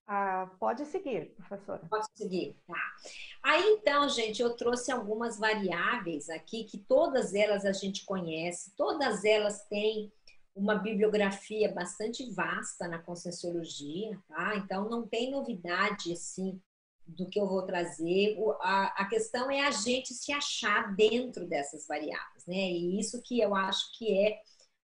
Ah, 0.07 0.49
pode 0.57 0.85
seguir, 0.85 1.35
professora. 1.35 1.85
Pode 1.89 2.07
seguir, 2.15 2.55
tá. 2.65 2.95
Aí 3.43 3.61
então, 3.73 4.07
gente, 4.07 4.41
eu 4.41 4.55
trouxe 4.55 4.89
algumas 4.89 5.37
variáveis 5.37 6.29
aqui 6.29 6.63
que 6.63 6.77
todas 6.77 7.35
elas 7.35 7.65
a 7.65 7.73
gente 7.73 8.05
conhece, 8.05 8.73
todas 8.75 9.25
elas 9.25 9.65
têm 9.67 10.11
uma 10.55 10.75
bibliografia 10.75 11.71
bastante 11.71 12.31
vasta 12.31 12.87
na 12.87 12.99
conscienciologia, 12.99 14.17
tá? 14.29 14.55
Então 14.55 14.89
não 14.89 15.05
tem 15.05 15.29
novidade 15.29 16.13
assim 16.13 16.59
do 17.07 17.29
que 17.29 17.39
eu 17.39 17.47
vou 17.47 17.63
trazer. 17.63 18.37
A, 18.61 19.03
a 19.03 19.05
questão 19.07 19.49
é 19.49 19.61
a 19.61 19.71
gente 19.71 20.13
se 20.13 20.31
achar 20.31 20.95
dentro 20.95 21.47
dessas 21.47 21.87
variáveis, 21.87 22.45
né? 22.45 22.71
E 22.71 22.99
isso 22.99 23.21
que 23.21 23.39
eu 23.39 23.55
acho 23.55 23.97
que 23.97 24.17
é 24.17 24.39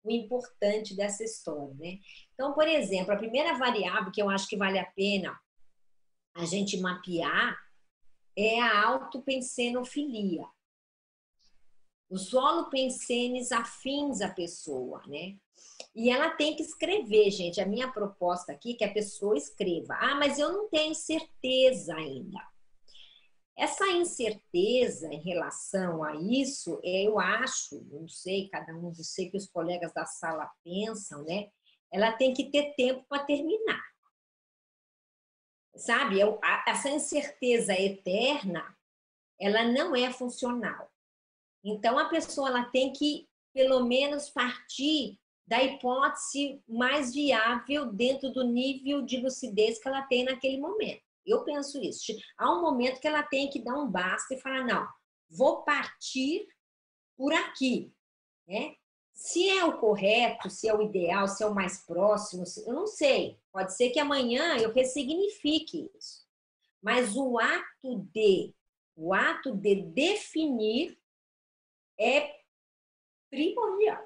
o 0.03 0.11
importante 0.11 0.95
dessa 0.95 1.23
história, 1.23 1.73
né? 1.75 1.99
Então, 2.33 2.53
por 2.53 2.67
exemplo, 2.67 3.11
a 3.11 3.17
primeira 3.17 3.57
variável 3.57 4.11
que 4.11 4.21
eu 4.21 4.29
acho 4.29 4.47
que 4.47 4.57
vale 4.57 4.79
a 4.79 4.85
pena 4.85 5.37
a 6.35 6.45
gente 6.45 6.79
mapear 6.79 7.57
é 8.37 8.61
a 8.61 8.85
autopensenofilia. 8.85 10.45
Os 12.09 12.33
holopensenes 12.33 13.51
afins 13.51 14.21
à 14.21 14.29
pessoa, 14.29 15.01
né? 15.07 15.37
E 15.95 16.09
ela 16.09 16.29
tem 16.31 16.55
que 16.55 16.61
escrever, 16.61 17.31
gente. 17.31 17.59
A 17.59 17.65
minha 17.65 17.91
proposta 17.91 18.51
aqui 18.51 18.73
é 18.73 18.75
que 18.75 18.83
a 18.83 18.93
pessoa 18.93 19.37
escreva. 19.37 19.95
Ah, 19.95 20.15
mas 20.15 20.37
eu 20.37 20.51
não 20.51 20.69
tenho 20.69 20.93
certeza 20.93 21.95
ainda. 21.95 22.39
Essa 23.57 23.87
incerteza 23.87 25.07
em 25.07 25.21
relação 25.21 26.03
a 26.03 26.15
isso, 26.15 26.79
eu 26.83 27.17
acho, 27.17 27.81
não 27.89 28.07
sei, 28.07 28.49
cada 28.49 28.75
um, 28.75 28.89
eu 28.89 29.03
sei 29.03 29.29
que 29.29 29.37
os 29.37 29.47
colegas 29.47 29.93
da 29.93 30.05
sala 30.05 30.51
pensam, 30.63 31.23
né? 31.23 31.49
ela 31.95 32.11
tem 32.11 32.33
que 32.33 32.51
ter 32.51 32.73
tempo 32.75 33.05
para 33.07 33.23
terminar. 33.23 33.81
Sabe? 35.75 36.17
Essa 36.67 36.89
incerteza 36.89 37.73
eterna, 37.73 38.77
ela 39.39 39.63
não 39.63 39.95
é 39.95 40.11
funcional. 40.11 40.91
Então, 41.65 41.97
a 41.97 42.05
pessoa 42.05 42.47
ela 42.47 42.65
tem 42.65 42.93
que, 42.93 43.27
pelo 43.51 43.83
menos, 43.83 44.29
partir 44.29 45.19
da 45.47 45.63
hipótese 45.63 46.61
mais 46.67 47.13
viável 47.13 47.91
dentro 47.91 48.31
do 48.31 48.43
nível 48.43 49.01
de 49.01 49.17
lucidez 49.17 49.79
que 49.79 49.87
ela 49.87 50.03
tem 50.03 50.23
naquele 50.23 50.59
momento. 50.59 51.01
Eu 51.25 51.43
penso 51.43 51.81
isso. 51.81 52.13
Há 52.37 52.53
um 52.53 52.61
momento 52.61 53.01
que 53.01 53.07
ela 53.07 53.23
tem 53.23 53.49
que 53.49 53.63
dar 53.63 53.79
um 53.79 53.89
basta 53.89 54.35
e 54.35 54.39
falar: 54.39 54.63
não, 54.63 54.87
vou 55.27 55.63
partir 55.63 56.47
por 57.17 57.33
aqui. 57.33 57.91
Né? 58.47 58.75
Se 59.11 59.49
é 59.49 59.65
o 59.65 59.79
correto, 59.79 60.49
se 60.51 60.67
é 60.67 60.75
o 60.75 60.83
ideal, 60.83 61.27
se 61.27 61.43
é 61.43 61.47
o 61.47 61.55
mais 61.55 61.83
próximo, 61.83 62.43
eu 62.67 62.73
não 62.73 62.85
sei. 62.85 63.39
Pode 63.51 63.75
ser 63.75 63.89
que 63.89 63.99
amanhã 63.99 64.57
eu 64.57 64.71
ressignifique 64.71 65.89
isso. 65.97 66.25
Mas 66.79 67.15
o 67.15 67.39
ato 67.39 68.07
de, 68.13 68.53
o 68.95 69.13
ato 69.13 69.55
de 69.55 69.81
definir 69.81 70.95
é 71.99 72.35
primordial. 73.29 74.05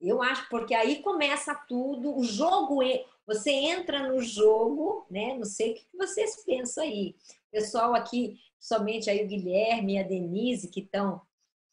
Eu 0.00 0.22
acho, 0.22 0.48
porque 0.48 0.74
aí 0.74 1.02
começa 1.02 1.54
tudo, 1.68 2.16
o 2.16 2.22
jogo, 2.22 2.80
você 3.26 3.50
entra 3.50 4.08
no 4.08 4.20
jogo, 4.22 5.06
né? 5.10 5.34
Não 5.34 5.44
sei 5.44 5.72
o 5.72 5.74
que 5.74 5.86
vocês 5.96 6.44
pensam 6.44 6.84
aí. 6.84 7.16
pessoal 7.50 7.94
aqui, 7.94 8.38
somente 8.60 9.08
aí 9.08 9.24
o 9.24 9.28
Guilherme 9.28 9.94
e 9.94 9.98
a 9.98 10.02
Denise, 10.02 10.70
que 10.70 10.80
estão 10.80 11.20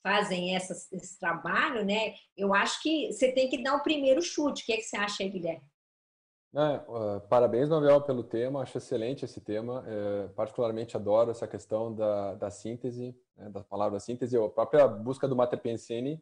fazem 0.01 0.53
essa, 0.53 0.73
esse 0.91 1.17
trabalho, 1.17 1.85
né? 1.85 2.15
Eu 2.35 2.53
acho 2.53 2.81
que 2.81 3.11
você 3.11 3.31
tem 3.31 3.49
que 3.49 3.63
dar 3.63 3.75
o 3.75 3.83
primeiro 3.83 4.21
chute. 4.21 4.63
O 4.63 4.65
que, 4.65 4.73
é 4.73 4.77
que 4.77 4.83
você 4.83 4.97
acha 4.97 5.23
aí, 5.23 5.29
Guilherme? 5.29 5.63
É, 6.55 6.75
uh, 6.87 7.19
parabéns, 7.27 7.67
Novel, 7.67 7.99
pelo 8.01 8.23
tema. 8.23 8.61
Acho 8.61 8.77
excelente 8.77 9.25
esse 9.25 9.41
tema. 9.41 9.83
É, 9.87 10.27
particularmente 10.29 10.95
adoro 10.95 11.31
essa 11.31 11.47
questão 11.47 11.93
da, 11.93 12.35
da 12.35 12.51
síntese, 12.51 13.15
né, 13.35 13.49
da 13.49 13.63
palavra 13.63 13.99
síntese. 13.99 14.37
A 14.37 14.49
própria 14.49 14.87
busca 14.87 15.27
do 15.27 15.35
Mater 15.35 15.59
Pensene 15.59 16.21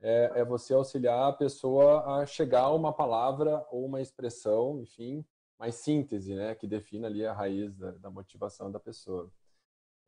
é, 0.00 0.32
é, 0.36 0.44
você 0.44 0.72
auxiliar 0.72 1.28
a 1.28 1.32
pessoa 1.32 2.20
a 2.20 2.26
chegar 2.26 2.62
a 2.62 2.74
uma 2.74 2.92
palavra 2.92 3.66
ou 3.70 3.84
uma 3.84 4.00
expressão, 4.00 4.80
enfim, 4.80 5.24
mais 5.58 5.74
síntese, 5.74 6.34
né, 6.34 6.54
que 6.54 6.66
defina 6.66 7.06
ali 7.06 7.26
a 7.26 7.32
raiz 7.32 7.76
da, 7.76 7.90
da 7.92 8.10
motivação 8.10 8.70
da 8.70 8.80
pessoa. 8.80 9.30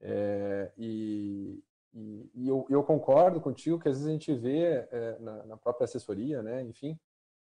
É, 0.01 0.73
e, 0.79 1.63
e, 1.93 2.31
e 2.35 2.49
eu, 2.49 2.67
eu, 2.71 2.83
concordo 2.83 3.41
contigo 3.41 3.79
que 3.79 3.89
às 3.89 3.97
vezes 3.97 4.09
a 4.09 4.13
gente 4.13 4.35
vê 4.35 4.87
é, 4.91 5.19
na, 5.19 5.45
na, 5.45 5.57
própria 5.59 5.85
assessoria, 5.85 6.43
né, 6.43 6.63
enfim, 6.63 6.99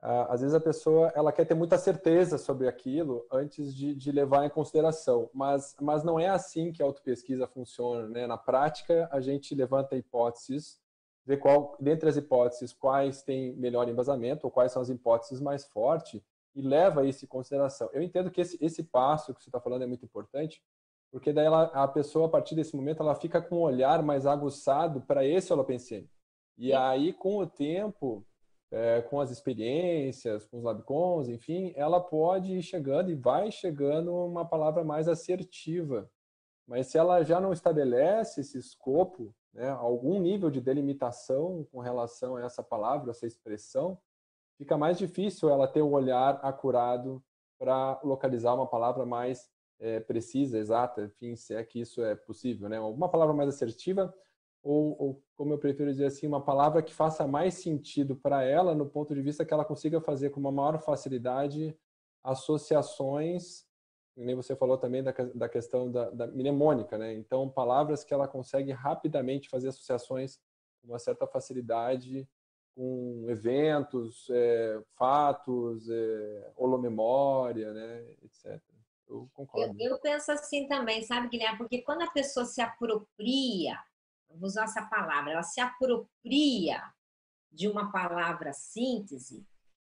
às 0.03 0.41
vezes 0.41 0.55
a 0.55 0.61
pessoa 0.61 1.13
ela 1.15 1.31
quer 1.31 1.45
ter 1.45 1.55
muita 1.55 1.77
certeza 1.77 2.39
sobre 2.39 2.67
aquilo 2.67 3.27
antes 3.31 3.75
de, 3.75 3.95
de 3.95 4.11
levar 4.11 4.47
em 4.47 4.51
consideração, 4.51 5.29
mas, 5.35 5.77
mas 5.81 6.03
não 6.03 6.19
é 6.19 6.29
assim 6.29 6.73
que 6.73 6.83
a 6.83 6.87
autopesquisa 6.87 7.47
funciona, 7.47 8.09
né? 8.09 8.27
Na 8.27 8.39
prática, 8.39 9.09
a 9.13 9.21
gente 9.21 9.55
levanta 9.55 9.97
hipóteses 9.97 10.81
ver 11.27 11.37
qual, 11.37 11.77
dentre 11.79 12.09
as 12.09 12.17
hipóteses, 12.17 12.73
quais 12.73 13.23
têm 13.23 13.55
melhor 13.57 13.89
embasamento 13.89 14.47
ou 14.47 14.51
quais 14.51 14.73
são 14.73 14.81
as 14.81 14.89
hipóteses 14.89 15.41
mais 15.41 15.67
fortes 15.67 16.23
e 16.55 16.63
leva 16.63 17.07
isso 17.07 17.25
em 17.25 17.29
consideração. 17.29 17.89
Eu 17.93 18.03
entendo 18.03 18.31
que 18.31 18.41
esse, 18.41 18.59
esse 18.61 18.83
passo 18.83 19.35
que 19.35 19.43
você 19.43 19.49
está 19.49 19.61
falando 19.61 19.83
é 19.83 19.87
muito 19.87 20.05
importante, 20.05 20.63
porque 21.13 21.33
daí 21.33 21.47
ela, 21.47 21.65
a 21.65 21.87
pessoa, 21.87 22.27
a 22.27 22.31
partir 22.31 22.55
desse 22.55 22.75
momento, 22.75 23.03
ela 23.03 23.15
fica 23.15 23.41
com 23.41 23.57
um 23.57 23.63
olhar 23.63 24.03
mais 24.03 24.27
aguçado 24.27 25.01
para 25.03 25.25
esse 25.25 25.53
holopensene. 25.53 26.09
E 26.57 26.73
aí, 26.73 27.13
com 27.13 27.39
o 27.39 27.47
tempo, 27.47 28.25
é, 28.71 29.03
com 29.03 29.21
as 29.21 29.31
experiências, 29.31 30.45
com 30.47 30.59
os 30.59 30.65
labcons, 30.65 31.29
enfim, 31.29 31.73
ela 31.75 32.01
pode 32.01 32.53
ir 32.55 32.63
chegando 32.63 33.11
e 33.11 33.15
vai 33.15 33.51
chegando 33.51 34.15
uma 34.15 34.45
palavra 34.45 34.85
mais 34.85 35.09
assertiva. 35.09 36.11
Mas 36.67 36.87
se 36.87 36.97
ela 36.97 37.23
já 37.25 37.41
não 37.41 37.53
estabelece 37.53 38.43
esse 38.43 38.57
escopo, 38.57 39.35
né, 39.53 39.69
algum 39.71 40.21
nível 40.21 40.51
de 40.51 40.61
delimitação 40.61 41.67
com 41.73 41.81
relação 41.81 42.37
a 42.37 42.45
essa 42.45 42.63
palavra, 42.63 43.11
essa 43.11 43.27
expressão, 43.27 43.99
fica 44.57 44.77
mais 44.79 44.97
difícil 44.97 45.51
ela 45.51 45.67
ter 45.67 45.83
um 45.83 45.93
olhar 45.93 46.39
acurado 46.43 47.23
para 47.59 48.01
localizar 48.05 48.55
uma 48.55 48.69
palavra 48.69 49.05
mais 49.05 49.51
é, 49.81 49.99
precisa, 49.99 50.59
exata, 50.59 51.05
enfim, 51.05 51.35
se 51.35 51.55
é 51.55 51.65
que 51.65 51.81
isso 51.81 52.03
é 52.03 52.15
possível, 52.15 52.69
né? 52.69 52.79
Uma 52.79 53.09
palavra 53.09 53.35
mais 53.35 53.49
assertiva 53.49 54.15
ou, 54.63 54.97
ou, 55.01 55.23
como 55.37 55.55
eu 55.55 55.59
prefiro 55.59 55.91
dizer 55.91 56.07
assim, 56.07 56.27
uma 56.27 56.45
palavra 56.45 56.83
que 56.83 56.95
faça 56.95 57.27
mais 57.27 57.55
sentido 57.55 58.15
para 58.15 58.43
ela 58.43 58.75
no 58.75 58.87
ponto 58.87 59.15
de 59.15 59.23
vista 59.23 59.45
que 59.45 59.55
ela 59.55 59.65
consiga 59.65 60.01
fazer 60.01 60.31
com 60.31 60.41
uma 60.41 60.53
maior 60.53 60.79
facilidade 60.83 61.77
associações 62.23 63.65
nem 64.17 64.35
você 64.35 64.55
falou 64.55 64.77
também 64.77 65.03
da, 65.03 65.13
da 65.35 65.49
questão 65.49 65.91
da, 65.91 66.11
da 66.11 66.27
mnemônica, 66.27 66.99
né? 66.99 67.15
Então, 67.15 67.49
palavras 67.49 68.05
que 68.05 68.13
ela 68.13 68.29
consegue 68.29 68.71
rapidamente 68.73 69.49
fazer 69.49 69.69
associações 69.69 70.39
com 70.81 70.89
uma 70.89 70.99
certa 70.99 71.27
facilidade 71.27 72.29
com 72.75 73.27
eventos, 73.29 74.29
é, 74.31 74.81
fatos, 74.97 75.89
é, 75.91 76.53
holomemória, 76.57 77.73
né, 77.73 78.07
etc. 78.23 78.61
Eu 79.09 79.29
concordo. 79.35 79.75
Eu, 79.79 79.93
eu, 79.93 80.01
penso 80.01 80.31
assim 80.31 80.69
também, 80.69 81.03
sabe, 81.03 81.29
Guilherme? 81.29 81.59
Porque 81.59 81.83
quando 81.83 82.03
a 82.03 82.11
pessoa 82.11 82.47
se 82.47 82.61
apropria, 82.61 83.77
vou 84.39 84.47
usar 84.47 84.65
essa 84.65 84.83
palavra, 84.83 85.33
ela 85.33 85.43
se 85.43 85.61
apropria 85.61 86.83
de 87.51 87.69
uma 87.69 87.91
palavra 87.91 88.53
síntese, 88.53 89.47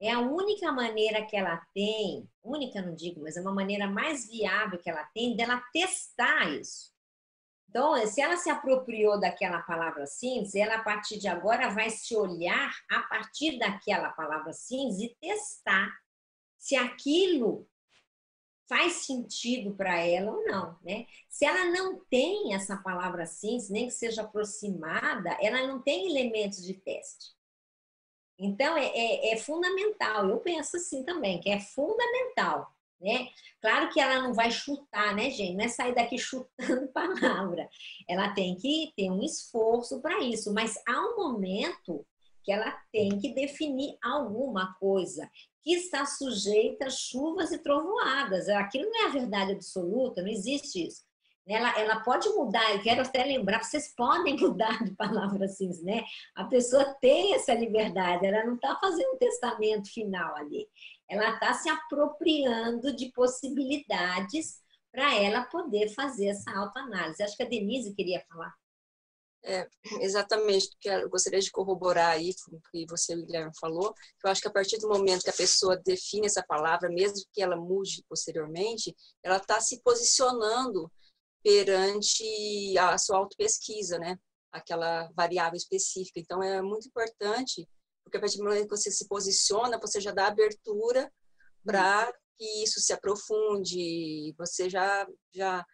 é 0.00 0.10
a 0.10 0.20
única 0.20 0.70
maneira 0.72 1.24
que 1.24 1.36
ela 1.36 1.56
tem, 1.72 2.28
única 2.42 2.82
não 2.82 2.94
digo, 2.94 3.22
mas 3.22 3.36
é 3.36 3.40
uma 3.40 3.54
maneira 3.54 3.86
mais 3.86 4.28
viável 4.28 4.78
que 4.78 4.90
ela 4.90 5.04
tem 5.14 5.36
dela 5.36 5.62
testar 5.72 6.50
isso. 6.50 6.92
Então, 7.68 7.96
se 8.06 8.20
ela 8.20 8.36
se 8.36 8.50
apropriou 8.50 9.18
daquela 9.18 9.60
palavra 9.62 10.06
cinza, 10.06 10.58
ela 10.58 10.76
a 10.76 10.82
partir 10.82 11.18
de 11.18 11.26
agora 11.26 11.70
vai 11.70 11.90
se 11.90 12.14
olhar 12.14 12.72
a 12.88 13.02
partir 13.02 13.58
daquela 13.58 14.10
palavra 14.10 14.52
cinza 14.52 15.04
e 15.04 15.16
testar 15.20 15.90
se 16.56 16.76
aquilo 16.76 17.68
faz 18.68 19.04
sentido 19.04 19.74
para 19.74 19.98
ela 20.00 20.32
ou 20.32 20.44
não, 20.44 20.78
né? 20.82 21.06
Se 21.28 21.44
ela 21.44 21.66
não 21.66 22.00
tem 22.10 22.54
essa 22.54 22.76
palavra 22.76 23.26
cinza, 23.26 23.72
nem 23.72 23.86
que 23.86 23.92
seja 23.92 24.22
aproximada, 24.22 25.36
ela 25.40 25.66
não 25.66 25.82
tem 25.82 26.10
elementos 26.10 26.62
de 26.62 26.74
teste. 26.74 27.34
Então, 28.38 28.76
é, 28.76 28.86
é, 28.86 29.32
é, 29.32 29.36
fundamental, 29.36 30.28
eu 30.28 30.40
penso 30.40 30.76
assim 30.76 31.04
também, 31.04 31.40
que 31.40 31.50
é 31.50 31.60
fundamental, 31.60 32.74
né? 33.00 33.28
Claro 33.60 33.92
que 33.92 34.00
ela 34.00 34.22
não 34.22 34.34
vai 34.34 34.50
chutar, 34.50 35.14
né, 35.14 35.30
gente? 35.30 35.54
Não 35.56 35.64
é 35.64 35.68
sair 35.68 35.94
daqui 35.94 36.18
chutando 36.18 36.88
palavra. 36.92 37.68
Ela 38.08 38.34
tem 38.34 38.56
que 38.56 38.92
ter 38.96 39.10
um 39.10 39.22
esforço 39.22 40.00
para 40.00 40.20
isso, 40.20 40.52
mas 40.52 40.74
há 40.86 41.00
um 41.00 41.16
momento 41.16 42.04
que 42.42 42.52
ela 42.52 42.70
tem 42.92 43.18
que 43.18 43.32
definir 43.32 43.96
alguma 44.02 44.74
coisa 44.74 45.30
que 45.64 45.72
está 45.72 46.04
sujeita 46.04 46.86
a 46.86 46.90
chuvas 46.90 47.50
e 47.50 47.58
trovoadas. 47.58 48.48
Aquilo 48.50 48.84
não 48.90 49.04
é 49.04 49.06
a 49.06 49.12
verdade 49.12 49.52
absoluta, 49.52 50.20
não 50.20 50.28
existe 50.28 50.86
isso. 50.86 51.02
Ela, 51.46 51.78
ela 51.78 52.00
pode 52.00 52.28
mudar, 52.30 52.72
eu 52.72 52.82
quero 52.82 53.02
até 53.02 53.22
lembrar, 53.24 53.62
vocês 53.62 53.94
podem 53.94 54.36
mudar 54.40 54.82
de 54.84 54.94
palavra 54.94 55.46
assim, 55.46 55.70
né? 55.82 56.04
A 56.34 56.44
pessoa 56.44 56.84
tem 57.00 57.34
essa 57.34 57.54
liberdade, 57.54 58.26
ela 58.26 58.44
não 58.44 58.54
está 58.54 58.78
fazendo 58.78 59.14
um 59.14 59.18
testamento 59.18 59.92
final 59.92 60.36
ali. 60.36 60.68
Ela 61.08 61.30
está 61.34 61.52
se 61.54 61.68
apropriando 61.68 62.94
de 62.94 63.10
possibilidades 63.12 64.62
para 64.90 65.14
ela 65.14 65.44
poder 65.46 65.88
fazer 65.90 66.28
essa 66.28 66.50
autoanálise. 66.50 67.22
Acho 67.22 67.36
que 67.36 67.42
a 67.42 67.48
Denise 67.48 67.94
queria 67.94 68.22
falar. 68.28 68.54
É, 69.46 69.68
exatamente, 70.00 70.70
que 70.80 70.88
eu 70.88 71.10
gostaria 71.10 71.38
de 71.38 71.50
corroborar 71.50 72.12
aí 72.12 72.30
o 72.50 72.60
que 72.70 72.86
você, 72.88 73.14
Guilherme, 73.14 73.52
falou. 73.60 73.94
Eu 74.24 74.30
acho 74.30 74.40
que 74.40 74.48
a 74.48 74.52
partir 74.52 74.78
do 74.78 74.88
momento 74.88 75.22
que 75.22 75.28
a 75.28 75.34
pessoa 75.34 75.76
define 75.76 76.26
essa 76.26 76.42
palavra, 76.42 76.88
mesmo 76.88 77.22
que 77.30 77.42
ela 77.42 77.54
mude 77.54 78.02
posteriormente, 78.08 78.96
ela 79.22 79.36
está 79.36 79.60
se 79.60 79.82
posicionando 79.82 80.90
perante 81.42 82.24
a 82.78 82.96
sua 82.96 83.18
autopesquisa, 83.18 83.98
né? 83.98 84.18
Aquela 84.50 85.10
variável 85.14 85.58
específica. 85.58 86.18
Então, 86.18 86.42
é 86.42 86.62
muito 86.62 86.88
importante, 86.88 87.68
porque 88.02 88.16
a 88.16 88.20
partir 88.20 88.38
do 88.38 88.44
momento 88.44 88.68
que 88.68 88.76
você 88.76 88.90
se 88.90 89.06
posiciona, 89.06 89.78
você 89.78 90.00
já 90.00 90.10
dá 90.10 90.28
abertura 90.28 91.12
para 91.62 92.10
que 92.38 92.62
isso 92.62 92.80
se 92.80 92.94
aprofunde, 92.94 94.34
você 94.38 94.70
já, 94.70 95.06
já, 95.34 95.66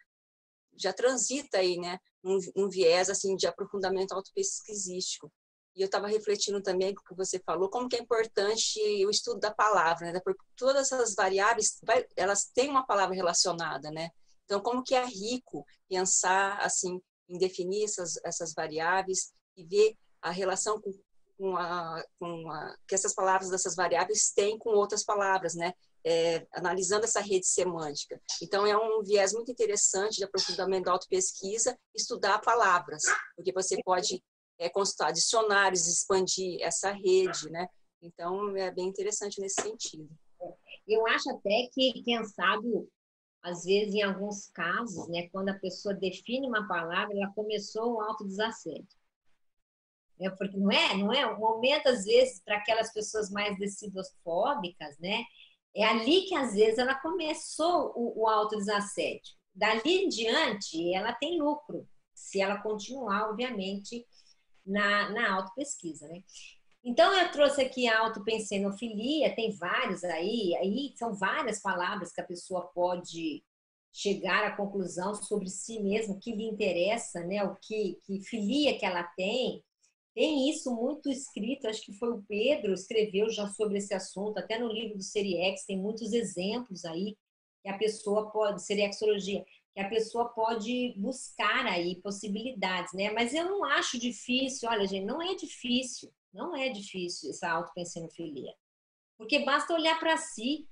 já 0.77 0.91
transita 0.91 1.59
aí, 1.59 1.77
né? 1.77 1.97
Um, 2.23 2.37
um 2.55 2.69
viés, 2.69 3.09
assim, 3.09 3.35
de 3.35 3.47
aprofundamento 3.47 4.11
autopesquisístico. 4.11 5.31
E 5.75 5.81
eu 5.81 5.85
estava 5.85 6.07
refletindo 6.07 6.61
também 6.61 6.91
o 6.91 6.95
que 6.95 7.15
você 7.15 7.39
falou, 7.39 7.69
como 7.69 7.87
que 7.87 7.95
é 7.95 7.99
importante 7.99 8.79
o 9.05 9.09
estudo 9.09 9.39
da 9.39 9.53
palavra, 9.53 10.11
né? 10.11 10.19
Porque 10.23 10.43
todas 10.55 10.91
essas 10.91 11.15
variáveis, 11.15 11.79
elas 12.15 12.45
têm 12.53 12.69
uma 12.69 12.85
palavra 12.85 13.15
relacionada, 13.15 13.89
né? 13.89 14.09
Então, 14.45 14.61
como 14.61 14.83
que 14.83 14.93
é 14.93 15.05
rico 15.05 15.65
pensar 15.87 16.57
assim 16.59 16.99
em 17.29 17.37
definir 17.37 17.85
essas, 17.85 18.17
essas 18.25 18.53
variáveis 18.53 19.31
e 19.55 19.63
ver 19.63 19.95
a 20.21 20.29
relação 20.29 20.79
com, 20.81 20.91
com, 21.37 21.55
a, 21.55 22.03
com 22.19 22.51
a, 22.51 22.75
que 22.85 22.93
essas 22.93 23.15
palavras 23.15 23.49
dessas 23.49 23.75
variáveis 23.75 24.31
têm 24.31 24.57
com 24.57 24.71
outras 24.71 25.05
palavras, 25.05 25.55
né? 25.55 25.73
É, 26.03 26.47
analisando 26.53 27.05
essa 27.05 27.21
rede 27.21 27.45
semântica. 27.45 28.19
Então, 28.41 28.65
é 28.65 28.75
um 28.75 29.03
viés 29.03 29.33
muito 29.33 29.51
interessante 29.51 30.15
de 30.15 30.23
aprofundamento 30.23 30.85
da 30.85 30.93
autopesquisa, 30.93 31.77
estudar 31.93 32.39
palavras, 32.39 33.03
porque 33.35 33.53
você 33.53 33.77
pode 33.83 34.19
é, 34.57 34.67
consultar 34.67 35.11
dicionários, 35.11 35.87
expandir 35.87 36.59
essa 36.61 36.91
rede, 36.91 37.51
né? 37.51 37.67
Então, 38.01 38.55
é 38.57 38.71
bem 38.71 38.87
interessante 38.87 39.39
nesse 39.39 39.61
sentido. 39.61 40.09
Eu 40.87 41.05
acho 41.07 41.29
até 41.29 41.69
que, 41.71 42.01
quem 42.03 42.23
sabe, 42.25 42.67
às 43.43 43.63
vezes, 43.63 43.93
em 43.93 44.01
alguns 44.01 44.47
casos, 44.49 45.07
né, 45.07 45.29
quando 45.29 45.49
a 45.49 45.59
pessoa 45.59 45.93
define 45.93 46.47
uma 46.47 46.67
palavra, 46.67 47.15
ela 47.15 47.31
começou 47.33 47.95
um 47.95 48.01
autodesassédio. 48.01 48.87
É, 50.19 50.29
porque 50.29 50.57
não 50.57 50.71
é, 50.71 50.97
não 50.97 51.11
é? 51.11 51.25
O 51.25 51.39
momento, 51.39 51.87
às 51.87 52.05
vezes, 52.05 52.39
para 52.43 52.57
aquelas 52.57 52.93
pessoas 52.93 53.31
mais 53.31 53.57
decidofóbicas, 53.57 54.97
né, 54.99 55.23
é 55.75 55.83
ali 55.83 56.23
que, 56.23 56.35
às 56.35 56.53
vezes, 56.53 56.77
ela 56.77 56.95
começou 56.95 57.93
o, 57.95 58.23
o 58.23 58.27
autodesassédio. 58.27 59.33
Dali 59.53 60.05
em 60.05 60.09
diante, 60.09 60.93
ela 60.93 61.13
tem 61.13 61.39
lucro, 61.39 61.87
se 62.13 62.41
ela 62.41 62.61
continuar, 62.61 63.29
obviamente, 63.29 64.05
na, 64.65 65.09
na 65.09 65.33
autopesquisa, 65.33 66.07
né? 66.07 66.21
Então, 66.83 67.13
eu 67.13 67.31
trouxe 67.31 67.61
aqui 67.61 67.87
a 67.87 67.99
autopensenofilia, 67.99 69.35
tem 69.35 69.55
vários 69.55 70.03
aí, 70.03 70.55
aí 70.55 70.93
são 70.97 71.13
várias 71.13 71.61
palavras 71.61 72.11
que 72.11 72.21
a 72.21 72.25
pessoa 72.25 72.71
pode 72.73 73.43
chegar 73.93 74.45
à 74.45 74.55
conclusão 74.55 75.13
sobre 75.13 75.49
si 75.49 75.79
mesmo, 75.79 76.15
o 76.15 76.19
que 76.19 76.33
lhe 76.33 76.45
interessa, 76.45 77.23
né? 77.23 77.43
o 77.43 77.55
que, 77.55 77.99
que 78.05 78.21
filia 78.21 78.77
que 78.79 78.85
ela 78.85 79.03
tem. 79.03 79.63
Tem 80.13 80.49
isso 80.49 80.75
muito 80.75 81.09
escrito, 81.09 81.67
acho 81.67 81.81
que 81.85 81.93
foi 81.93 82.11
o 82.11 82.23
Pedro, 82.27 82.73
escreveu 82.73 83.29
já 83.29 83.47
sobre 83.47 83.77
esse 83.77 83.93
assunto, 83.93 84.37
até 84.37 84.59
no 84.59 84.67
livro 84.67 84.97
do 84.97 85.03
Seriex, 85.03 85.65
tem 85.65 85.77
muitos 85.77 86.11
exemplos 86.11 86.83
aí 86.83 87.17
que 87.63 87.69
a 87.69 87.77
pessoa 87.77 88.29
pode, 88.29 88.61
Seriexologia, 88.61 89.45
que 89.73 89.79
a 89.79 89.87
pessoa 89.87 90.29
pode 90.29 90.93
buscar 90.97 91.65
aí 91.65 92.01
possibilidades, 92.01 92.91
né? 92.93 93.09
Mas 93.11 93.33
eu 93.33 93.45
não 93.45 93.63
acho 93.63 93.97
difícil, 93.97 94.67
olha, 94.69 94.85
gente, 94.85 95.05
não 95.05 95.21
é 95.21 95.33
difícil, 95.33 96.11
não 96.33 96.55
é 96.55 96.67
difícil 96.69 97.29
essa 97.29 97.49
autopensinofilia. 97.49 98.53
Porque 99.17 99.39
basta 99.45 99.73
olhar 99.73 99.97
para 99.97 100.17
si 100.17 100.67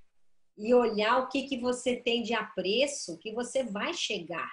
e 0.57 0.73
olhar 0.73 1.19
o 1.19 1.29
que, 1.29 1.43
que 1.43 1.59
você 1.59 1.95
tem 1.95 2.23
de 2.23 2.33
apreço 2.33 3.17
que 3.19 3.31
você 3.33 3.63
vai 3.63 3.93
chegar 3.93 4.49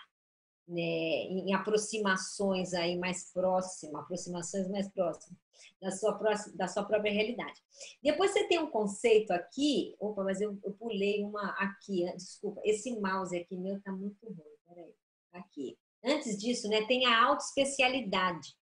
né, 0.66 0.80
em 0.80 1.54
aproximações 1.54 2.74
aí 2.74 2.96
mais 2.98 3.32
próximas, 3.32 4.02
aproximações 4.02 4.68
mais 4.68 4.88
próximas 4.88 5.38
da 5.80 5.90
sua, 5.90 6.14
próxima, 6.14 6.56
da 6.56 6.68
sua 6.68 6.84
própria 6.84 7.12
realidade. 7.12 7.62
Depois 8.02 8.32
você 8.32 8.44
tem 8.44 8.58
um 8.58 8.70
conceito 8.70 9.30
aqui, 9.32 9.94
opa, 10.00 10.24
mas 10.24 10.40
eu, 10.40 10.58
eu 10.64 10.72
pulei 10.72 11.22
uma 11.22 11.50
aqui, 11.58 12.04
desculpa, 12.16 12.60
esse 12.64 12.98
mouse 12.98 13.36
aqui 13.36 13.56
meu 13.56 13.80
tá 13.82 13.92
muito 13.92 14.26
ruim, 14.26 14.56
peraí, 14.66 14.94
aqui. 15.32 15.78
Antes 16.04 16.38
disso, 16.38 16.68
né, 16.68 16.86
tem 16.86 17.04
a 17.06 17.24
autoespecialidade, 17.24 18.56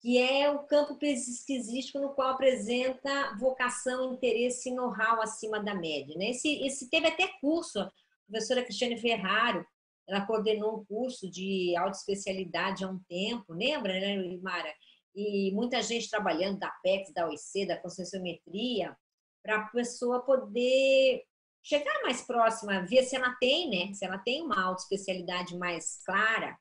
que 0.00 0.18
é 0.18 0.50
o 0.50 0.64
campo 0.64 0.96
pesquisístico 0.96 2.00
no 2.00 2.14
qual 2.14 2.30
apresenta 2.30 3.36
vocação, 3.38 4.14
interesse 4.14 4.68
e 4.68 4.74
know-how 4.74 5.22
acima 5.22 5.62
da 5.62 5.74
média. 5.74 6.16
Né? 6.16 6.30
Esse, 6.30 6.60
esse 6.64 6.90
teve 6.90 7.06
até 7.06 7.28
curso, 7.40 7.80
a 7.80 7.92
professora 8.26 8.64
Cristiane 8.64 8.98
Ferraro, 8.98 9.64
ela 10.08 10.26
coordenou 10.26 10.80
um 10.80 10.84
curso 10.84 11.30
de 11.30 11.74
autoespecialidade 11.76 12.84
há 12.84 12.88
um 12.88 12.98
tempo, 13.08 13.52
lembra, 13.52 13.92
né, 13.92 14.38
Mara? 14.42 14.72
E 15.14 15.52
muita 15.52 15.82
gente 15.82 16.10
trabalhando 16.10 16.58
da 16.58 16.70
PEX, 16.82 17.12
da 17.12 17.28
OIC, 17.28 17.66
da 17.66 17.78
conscienciometria, 17.78 18.96
para 19.42 19.56
a 19.58 19.68
pessoa 19.68 20.24
poder 20.24 21.22
chegar 21.62 22.02
mais 22.02 22.22
próxima, 22.22 22.84
ver 22.86 23.04
se 23.04 23.14
ela 23.14 23.34
tem, 23.40 23.70
né? 23.70 23.92
Se 23.94 24.04
ela 24.04 24.18
tem 24.18 24.42
uma 24.42 24.60
autoespecialidade 24.62 25.56
mais 25.56 26.02
clara, 26.04 26.58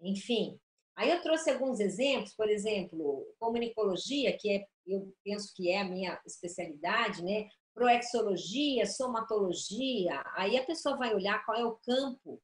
enfim. 0.00 0.58
Aí 0.96 1.10
eu 1.10 1.22
trouxe 1.22 1.50
alguns 1.50 1.80
exemplos, 1.80 2.34
por 2.34 2.48
exemplo, 2.48 3.26
comunicologia, 3.38 4.36
que 4.36 4.50
é, 4.50 4.66
eu 4.86 5.14
penso 5.22 5.52
que 5.54 5.70
é 5.70 5.80
a 5.80 5.84
minha 5.84 6.20
especialidade, 6.26 7.22
né? 7.22 7.48
Proexologia, 7.74 8.86
somatologia. 8.86 10.22
Aí 10.34 10.56
a 10.56 10.64
pessoa 10.64 10.96
vai 10.96 11.14
olhar 11.14 11.44
qual 11.44 11.56
é 11.56 11.64
o 11.64 11.76
campo 11.76 12.40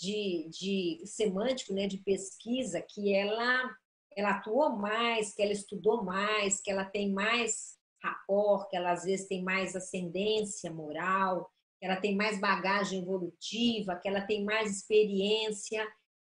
de, 0.00 0.48
de 0.48 1.02
semântico, 1.04 1.74
né, 1.74 1.86
de 1.86 1.98
pesquisa, 1.98 2.80
que 2.80 3.14
ela, 3.14 3.76
ela 4.16 4.30
atuou 4.30 4.76
mais, 4.76 5.34
que 5.34 5.42
ela 5.42 5.52
estudou 5.52 6.02
mais, 6.02 6.60
que 6.60 6.70
ela 6.70 6.84
tem 6.84 7.12
mais 7.12 7.78
rapport, 8.02 8.68
que 8.68 8.76
ela 8.76 8.92
às 8.92 9.04
vezes 9.04 9.28
tem 9.28 9.44
mais 9.44 9.76
ascendência 9.76 10.72
moral, 10.72 11.50
que 11.78 11.84
ela 11.84 11.96
tem 11.96 12.16
mais 12.16 12.40
bagagem 12.40 13.02
evolutiva, 13.02 13.96
que 13.96 14.08
ela 14.08 14.22
tem 14.22 14.42
mais 14.42 14.74
experiência, 14.74 15.86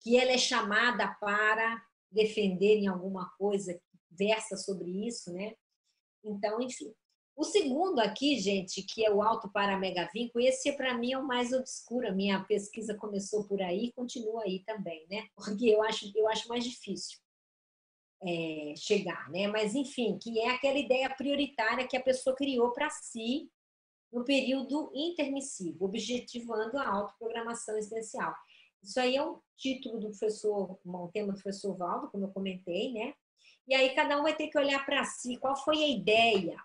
que 0.01 0.17
ela 0.17 0.31
é 0.31 0.37
chamada 0.37 1.07
para 1.19 1.81
defender 2.11 2.79
em 2.79 2.87
alguma 2.87 3.29
coisa 3.37 3.79
versa 4.11 4.57
sobre 4.57 5.07
isso, 5.07 5.31
né? 5.31 5.53
Então, 6.23 6.61
enfim. 6.61 6.93
O 7.35 7.43
segundo 7.43 7.99
aqui, 7.99 8.39
gente, 8.39 8.83
que 8.83 9.03
é 9.03 9.11
o 9.11 9.21
alto 9.21 9.49
para 9.49 9.79
megavinco, 9.79 10.39
esse 10.39 10.71
para 10.73 10.95
mim 10.95 11.13
é 11.13 11.17
o 11.17 11.25
mais 11.25 11.51
obscuro. 11.51 12.07
A 12.07 12.11
minha 12.11 12.43
pesquisa 12.43 12.95
começou 12.95 13.43
por 13.45 13.59
aí 13.61 13.85
e 13.85 13.91
continua 13.93 14.43
aí 14.43 14.59
também, 14.63 15.05
né? 15.09 15.27
Porque 15.35 15.65
eu 15.65 15.81
acho, 15.81 16.11
eu 16.15 16.27
acho 16.27 16.47
mais 16.47 16.63
difícil 16.63 17.17
é, 18.21 18.75
chegar, 18.77 19.29
né? 19.31 19.47
Mas, 19.47 19.73
enfim, 19.73 20.17
que 20.21 20.39
é 20.39 20.49
aquela 20.51 20.77
ideia 20.77 21.09
prioritária 21.09 21.87
que 21.87 21.97
a 21.97 22.03
pessoa 22.03 22.35
criou 22.35 22.71
para 22.71 22.89
si 22.91 23.49
no 24.11 24.23
período 24.23 24.91
intermissivo, 24.93 25.85
objetivando 25.85 26.77
a 26.77 26.87
autoprogramação 26.87 27.75
existencial. 27.77 28.31
Isso 28.83 28.99
aí 28.99 29.15
é 29.15 29.25
um 29.25 29.39
título 29.57 29.99
do 29.99 30.09
professor, 30.09 30.79
um 30.85 31.07
tema 31.07 31.33
do 31.33 31.41
professor 31.41 31.75
Valdo, 31.75 32.11
como 32.11 32.25
eu 32.25 32.31
comentei, 32.31 32.93
né? 32.93 33.15
E 33.67 33.73
aí 33.73 33.95
cada 33.95 34.19
um 34.19 34.23
vai 34.23 34.35
ter 34.35 34.49
que 34.49 34.57
olhar 34.57 34.85
para 34.85 35.03
si, 35.03 35.37
qual 35.37 35.55
foi 35.55 35.83
a 35.83 35.87
ideia 35.87 36.55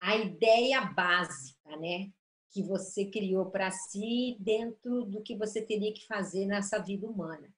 a 0.00 0.16
ideia 0.16 0.80
básica, 0.80 1.76
né? 1.76 2.10
Que 2.50 2.62
você 2.62 3.06
criou 3.06 3.50
para 3.50 3.70
si 3.70 4.36
dentro 4.40 5.04
do 5.04 5.22
que 5.22 5.36
você 5.36 5.60
teria 5.60 5.92
que 5.92 6.06
fazer 6.06 6.46
nessa 6.46 6.78
vida 6.78 7.06
humana. 7.06 7.52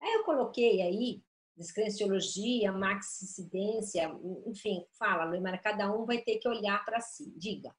Aí 0.00 0.12
eu 0.14 0.24
coloquei 0.24 0.80
aí 0.82 1.22
descrenciologia, 1.56 2.72
maxicidência, 2.72 4.10
enfim, 4.46 4.84
fala, 4.98 5.24
Luimara, 5.24 5.58
cada 5.58 5.92
um 5.92 6.04
vai 6.04 6.18
ter 6.18 6.38
que 6.38 6.48
olhar 6.48 6.84
para 6.84 7.00
si. 7.00 7.32
Diga. 7.36 7.74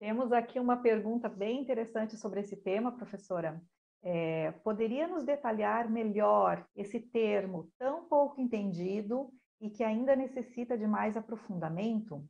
Temos 0.00 0.32
aqui 0.32 0.58
uma 0.60 0.76
pergunta 0.76 1.28
bem 1.28 1.60
interessante 1.60 2.16
sobre 2.16 2.40
esse 2.40 2.56
tema, 2.56 2.96
professora. 2.96 3.60
É, 4.02 4.52
poderia 4.62 5.08
nos 5.08 5.24
detalhar 5.24 5.90
melhor 5.90 6.64
esse 6.74 7.00
termo 7.00 7.68
tão 7.78 8.08
pouco 8.08 8.40
entendido 8.40 9.28
e 9.60 9.68
que 9.68 9.82
ainda 9.82 10.14
necessita 10.14 10.78
de 10.78 10.86
mais 10.86 11.16
aprofundamento? 11.16 12.24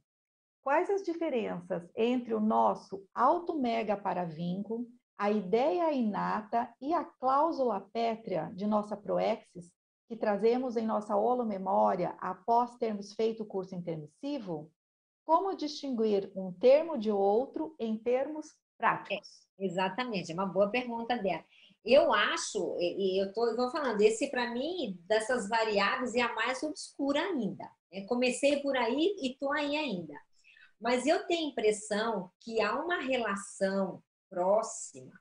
Quais 0.63 0.91
as 0.91 1.03
diferenças 1.03 1.89
entre 1.97 2.35
o 2.35 2.41
nosso 2.41 3.03
auto-mega 3.15 3.97
paravinco, 3.97 4.87
a 5.17 5.31
ideia 5.31 5.93
inata 5.93 6.73
e 6.81 6.93
a 6.93 7.05
cláusula 7.05 7.81
pétrea 7.93 8.53
de 8.55 8.67
nossa 8.67 8.97
proexis, 8.97 9.73
que 10.09 10.17
trazemos 10.17 10.77
em 10.77 10.87
nossa 10.87 11.17
holomemória 11.17 12.17
após 12.21 12.77
termos 12.77 13.15
feito 13.15 13.43
o 13.43 13.47
curso 13.47 13.75
intermissivo? 13.75 14.71
Como 15.25 15.57
distinguir 15.57 16.31
um 16.35 16.53
termo 16.53 16.97
de 16.97 17.11
outro 17.11 17.75
em 17.79 17.99
termos 17.99 18.55
práticos? 18.79 19.29
É, 19.59 19.67
exatamente, 19.67 20.31
é 20.31 20.35
uma 20.35 20.47
boa 20.47 20.71
pergunta 20.71 21.17
dela. 21.17 21.45
Eu 21.85 22.13
acho, 22.13 22.77
e 22.79 23.23
eu 23.23 23.29
estou 23.29 23.71
falando, 23.71 24.01
esse 24.01 24.31
para 24.31 24.53
mim, 24.53 24.99
dessas 25.07 25.49
variáveis, 25.49 26.15
é 26.15 26.21
a 26.21 26.35
mais 26.35 26.63
obscura 26.63 27.21
ainda. 27.21 27.71
Eu 27.91 28.07
comecei 28.07 28.61
por 28.61 28.77
aí 28.77 29.15
e 29.21 29.33
estou 29.33 29.53
aí 29.53 29.77
ainda. 29.77 30.15
Mas 30.81 31.07
eu 31.07 31.27
tenho 31.27 31.49
a 31.49 31.51
impressão 31.51 32.31
que 32.41 32.61
há 32.61 32.75
uma 32.75 33.01
relação 33.01 34.03
próxima 34.31 35.19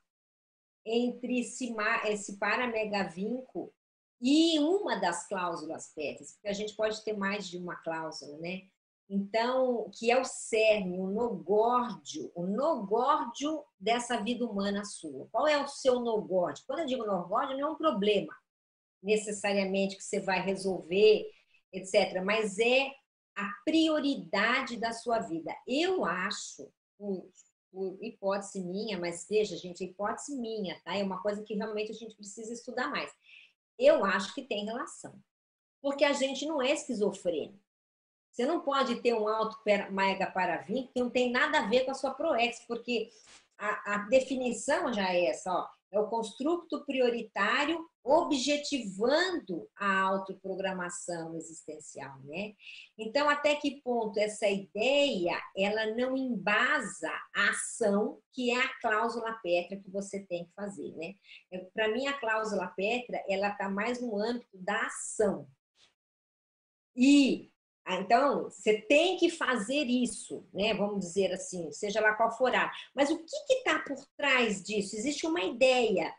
entre 0.86 1.39
esse, 1.39 1.76
esse 2.06 2.38
paramegavinco 2.38 3.74
e 4.22 4.60
uma 4.60 4.96
das 4.96 5.28
cláusulas 5.28 5.93
pétreas, 5.93 6.34
porque 6.34 6.48
a 6.48 6.54
gente 6.54 6.76
pode 6.76 7.04
ter 7.04 7.15
mais 7.15 7.48
de 7.48 7.58
uma 7.58 7.76
cláusula, 7.76 8.38
né? 8.38 8.63
Então, 9.10 9.89
que 9.98 10.12
é 10.12 10.20
o 10.20 10.26
cerne, 10.26 11.00
o 11.00 11.08
nogórdio, 11.08 12.30
o 12.36 12.46
nogórdio 12.46 13.63
dessa 13.80 14.22
vida 14.22 14.46
humana 14.46 14.84
sua. 14.84 15.28
Qual 15.32 15.48
é 15.48 15.62
o 15.62 15.67
seu 15.67 16.02
nogórdio? 16.02 16.65
Quando 16.67 16.80
eu 16.80 16.86
digo 16.86 17.06
nogórdio, 17.06 17.58
não 17.58 17.70
é 17.70 17.72
um 17.72 17.78
problema 17.78 18.36
necessariamente 19.02 19.96
que 19.96 20.04
você 20.04 20.20
vai 20.20 20.41
resolver, 20.41 21.26
etc. 21.72 22.22
Mas 22.24 22.60
é 22.60 22.91
a 23.38 23.54
prioridade 23.63 24.78
da 24.78 24.91
sua 24.91 25.19
vida. 25.19 25.56
Eu 25.67 26.04
acho, 26.04 26.67
por, 26.97 27.30
por, 27.71 28.04
hipótese 28.04 28.63
minha, 28.63 29.00
mas 29.00 29.28
veja, 29.30 29.56
gente, 29.56 29.84
é 29.84 29.88
hipótese 29.88 30.36
minha, 30.36 30.82
tá? 30.84 30.97
É 30.97 31.04
uma 31.04 31.21
coisa 31.21 31.43
que 31.43 31.54
realmente 31.54 31.91
a 31.91 31.95
gente 31.95 32.15
precisa 32.15 32.52
estudar 32.52 32.89
mais. 32.89 33.13
Eu 33.78 34.04
acho 34.04 34.34
que 34.34 34.41
tem 34.41 34.65
relação. 34.65 35.13
Porque 35.80 36.04
a 36.04 36.13
gente 36.13 36.47
não 36.47 36.60
é 36.60 36.71
esquizofrênico. 36.71 37.63
Você 38.32 38.43
não 38.45 38.62
pode 38.62 39.02
ter 39.02 39.13
um 39.13 39.28
alto 39.28 39.58
mega 39.91 40.32
paravim 40.32 40.88
que 40.88 41.00
não 41.00 41.10
tem 41.10 41.32
nada 41.32 41.60
a 41.60 41.67
ver 41.67 41.86
com 41.86 41.91
a 41.91 41.95
sua 41.95 42.15
proex, 42.15 42.65
porque 42.67 43.12
a, 43.56 43.93
a 43.93 43.97
definição 44.10 44.91
já 44.91 45.13
é 45.13 45.26
essa, 45.26 45.54
ó. 45.54 45.77
É 45.98 46.00
o 46.00 46.08
construto 46.08 46.86
prioritário 46.86 47.84
objetivando 48.04 49.68
a 49.76 50.02
autoprogramação 50.02 51.36
existencial, 51.36 52.20
né? 52.24 52.54
Então, 52.98 53.28
até 53.28 53.56
que 53.56 53.82
ponto 53.82 54.20
essa 54.20 54.48
ideia, 54.48 55.42
ela 55.58 55.88
não 55.96 56.16
embasa 56.16 57.12
a 57.36 57.50
ação, 57.50 58.20
que 58.32 58.52
é 58.52 58.60
a 58.60 58.80
cláusula 58.80 59.34
Petra 59.42 59.78
que 59.78 59.90
você 59.90 60.24
tem 60.28 60.46
que 60.46 60.54
fazer, 60.54 60.94
né? 60.96 61.16
Para 61.74 61.88
mim, 61.88 62.06
a 62.06 62.14
cláusula 62.14 62.67
Petra, 62.67 63.21
ela 63.28 63.50
está 63.50 63.67
mais 63.67 64.00
no 64.00 64.17
âmbito 64.19 64.56
da 64.56 64.86
ação. 64.86 65.48
E 66.96 67.52
então, 67.96 68.44
você 68.44 68.81
tem 68.81 69.15
que 69.17 69.29
fazer 69.29 69.85
isso, 69.85 70.46
né? 70.54 70.73
Vamos 70.73 71.00
dizer 71.00 71.31
assim, 71.31 71.71
seja 71.71 72.02
lá 72.02 72.13
qual 72.15 72.29
for 72.38 72.54
a. 72.54 72.69
Mas 72.94 73.10
o 73.10 73.17
que 73.17 73.54
está 73.54 73.79
por 73.79 73.98
trás 74.17 74.62
disso? 74.62 74.96
Existe 74.98 75.25
uma 75.25 75.42
ideia, 75.42 76.13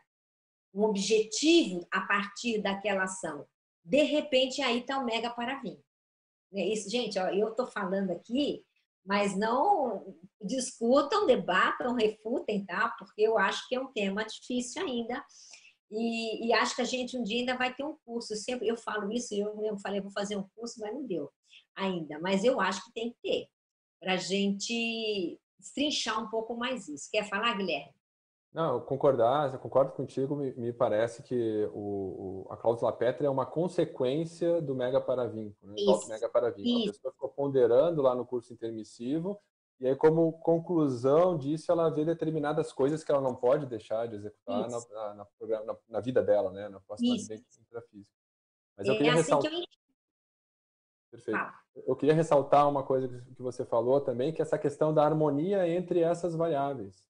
um 0.73 0.83
objetivo 0.83 1.87
a 1.91 2.01
partir 2.01 2.59
daquela 2.59 3.03
ação. 3.03 3.45
De 3.85 4.01
repente, 4.01 4.63
aí 4.63 4.79
está 4.79 4.97
o 4.97 5.05
mega 5.05 5.29
para. 5.29 5.61
É 6.55 6.67
isso, 6.67 6.89
gente, 6.89 7.19
ó, 7.19 7.27
eu 7.27 7.49
estou 7.49 7.67
falando 7.67 8.09
aqui, 8.09 8.65
mas 9.05 9.37
não 9.37 10.15
discutam, 10.41 11.27
debatam, 11.27 11.93
refutem, 11.93 12.65
tá? 12.65 12.95
Porque 12.97 13.21
eu 13.21 13.37
acho 13.37 13.67
que 13.67 13.75
é 13.75 13.79
um 13.79 13.93
tema 13.93 14.25
difícil 14.25 14.81
ainda. 14.81 15.23
E, 15.91 16.47
e, 16.47 16.53
acho 16.53 16.75
que 16.75 16.81
a 16.81 16.85
gente 16.85 17.17
um 17.17 17.23
dia 17.23 17.39
ainda 17.39 17.57
vai 17.57 17.73
ter 17.73 17.83
um 17.83 17.95
curso. 18.05 18.35
Sempre 18.35 18.67
eu 18.67 18.77
falo 18.77 19.11
isso, 19.11 19.35
eu 19.35 19.55
mesmo 19.57 19.79
falei, 19.79 20.01
vou 20.01 20.11
fazer 20.11 20.35
um 20.35 20.47
curso, 20.55 20.79
mas 20.79 20.93
não 20.93 21.05
deu 21.05 21.31
ainda. 21.79 22.19
Mas 22.19 22.43
eu 22.43 22.59
acho 22.59 22.83
que 22.85 22.93
tem 22.93 23.11
que 23.11 23.17
ter, 23.21 23.47
para 23.99 24.13
a 24.13 24.17
gente 24.17 25.39
destrinchar 25.57 26.21
um 26.21 26.29
pouco 26.29 26.55
mais 26.55 26.87
isso. 26.87 27.09
Quer 27.11 27.27
falar, 27.27 27.57
Guilherme? 27.57 27.93
Não, 28.51 28.79
concordar, 28.81 29.53
eu 29.53 29.59
concordo 29.59 29.91
contigo, 29.91 30.35
me, 30.35 30.51
me 30.53 30.73
parece 30.73 31.21
que 31.21 31.69
o, 31.71 32.45
o, 32.47 32.51
a 32.51 32.57
cláusula 32.57 32.91
Petra 32.91 33.27
é 33.27 33.29
uma 33.29 33.45
consequência 33.45 34.59
do 34.59 34.73
mega 34.73 34.99
paravínculo, 34.99 35.71
né? 35.71 35.75
do 35.75 36.07
mega 36.07 36.27
paravínculo. 36.27 36.89
A 36.89 36.91
pessoa 36.91 37.13
ficou 37.13 37.29
ponderando 37.29 38.01
lá 38.01 38.15
no 38.15 38.25
curso 38.25 38.51
intermissivo, 38.51 39.39
e 39.79 39.87
aí, 39.87 39.95
como 39.95 40.33
conclusão 40.33 41.37
disso, 41.37 41.71
ela 41.71 41.89
vê 41.89 42.03
determinadas 42.03 42.73
coisas 42.73 43.01
que 43.01 43.11
ela 43.11 43.21
não 43.21 43.33
pode 43.33 43.65
deixar 43.65 44.07
de 44.07 44.15
executar 44.15 44.69
na, 44.69 44.77
na, 44.77 45.13
na, 45.63 45.77
na, 45.87 45.99
vida 46.01 46.21
dela, 46.21 46.51
né? 46.51 46.67
na 46.67 46.81
próxima 46.81 47.15
Isso. 47.15 47.29
vida 47.29 47.41
intrafísica. 47.61 48.15
Mas 48.77 48.87
eu 48.87 48.93
é 48.95 48.97
queria 48.97 49.13
assim 49.13 49.21
ressaltar... 49.21 49.51
Que 49.51 49.57
eu... 49.57 49.78
Perfeito. 51.11 51.37
Ah. 51.37 51.59
Eu 51.87 51.95
queria 51.95 52.13
ressaltar 52.13 52.67
uma 52.67 52.83
coisa 52.83 53.07
que 53.07 53.41
você 53.41 53.65
falou 53.65 53.99
também, 54.01 54.31
que 54.31 54.41
é 54.41 54.43
essa 54.43 54.57
questão 54.57 54.93
da 54.93 55.03
harmonia 55.03 55.67
entre 55.67 56.01
essas 56.01 56.35
variáveis. 56.35 57.03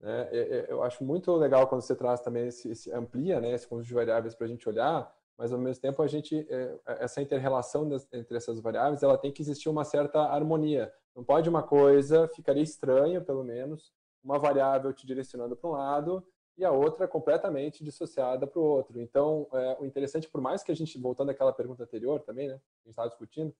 Né? 0.00 0.28
Eu 0.68 0.82
acho 0.82 1.02
muito 1.04 1.34
legal 1.36 1.66
quando 1.66 1.82
você 1.82 1.94
traz 1.94 2.20
também, 2.20 2.48
esse, 2.48 2.70
esse 2.70 2.92
amplia 2.92 3.40
né, 3.40 3.52
esse 3.52 3.66
conjunto 3.66 3.88
de 3.88 3.94
variáveis 3.94 4.34
para 4.34 4.46
a 4.46 4.48
gente 4.48 4.68
olhar, 4.68 5.10
mas 5.38 5.52
ao 5.52 5.58
mesmo 5.58 5.80
tempo 5.80 6.02
a 6.02 6.06
gente, 6.06 6.46
é, 6.50 6.78
essa 6.86 7.22
inter-relação 7.22 7.88
entre 8.12 8.36
essas 8.36 8.60
variáveis, 8.60 9.02
ela 9.02 9.18
tem 9.18 9.32
que 9.32 9.42
existir 9.42 9.68
uma 9.68 9.84
certa 9.84 10.20
harmonia. 10.20 10.92
Não 11.14 11.24
pode 11.24 11.48
uma 11.48 11.62
coisa, 11.62 12.28
ficaria 12.28 12.62
estranho 12.62 13.24
pelo 13.24 13.42
menos, 13.42 13.92
uma 14.22 14.38
variável 14.38 14.92
te 14.92 15.06
direcionando 15.06 15.56
para 15.56 15.70
um 15.70 15.72
lado 15.72 16.26
e 16.56 16.64
a 16.64 16.70
outra 16.70 17.08
completamente 17.08 17.82
dissociada 17.82 18.46
para 18.46 18.60
o 18.60 18.64
outro. 18.64 19.00
Então, 19.00 19.48
é, 19.52 19.76
o 19.80 19.84
interessante, 19.84 20.28
por 20.28 20.40
mais 20.40 20.62
que 20.62 20.70
a 20.70 20.76
gente, 20.76 20.98
voltando 20.98 21.30
àquela 21.30 21.52
pergunta 21.52 21.82
anterior 21.82 22.20
também, 22.20 22.48
né, 22.48 22.54
a 22.54 22.56
gente 22.56 22.90
estava 22.90 23.08
discutindo, 23.08 23.54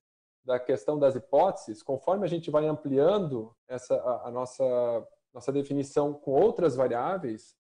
da 0.45 0.59
questão 0.61 0.99
das 0.99 1.17
hipóteses, 1.17 1.83
conforme 1.83 2.25
a 2.25 2.29
gente 2.29 2.51
vai 2.51 2.67
ampliando 2.67 3.55
essa, 3.67 3.95
a, 3.95 4.29
a 4.29 4.31
nossa 4.31 4.65
nossa 5.35 5.53
definição 5.53 6.15
com 6.15 6.31
outras 6.31 6.77
variáveis, 6.77 7.57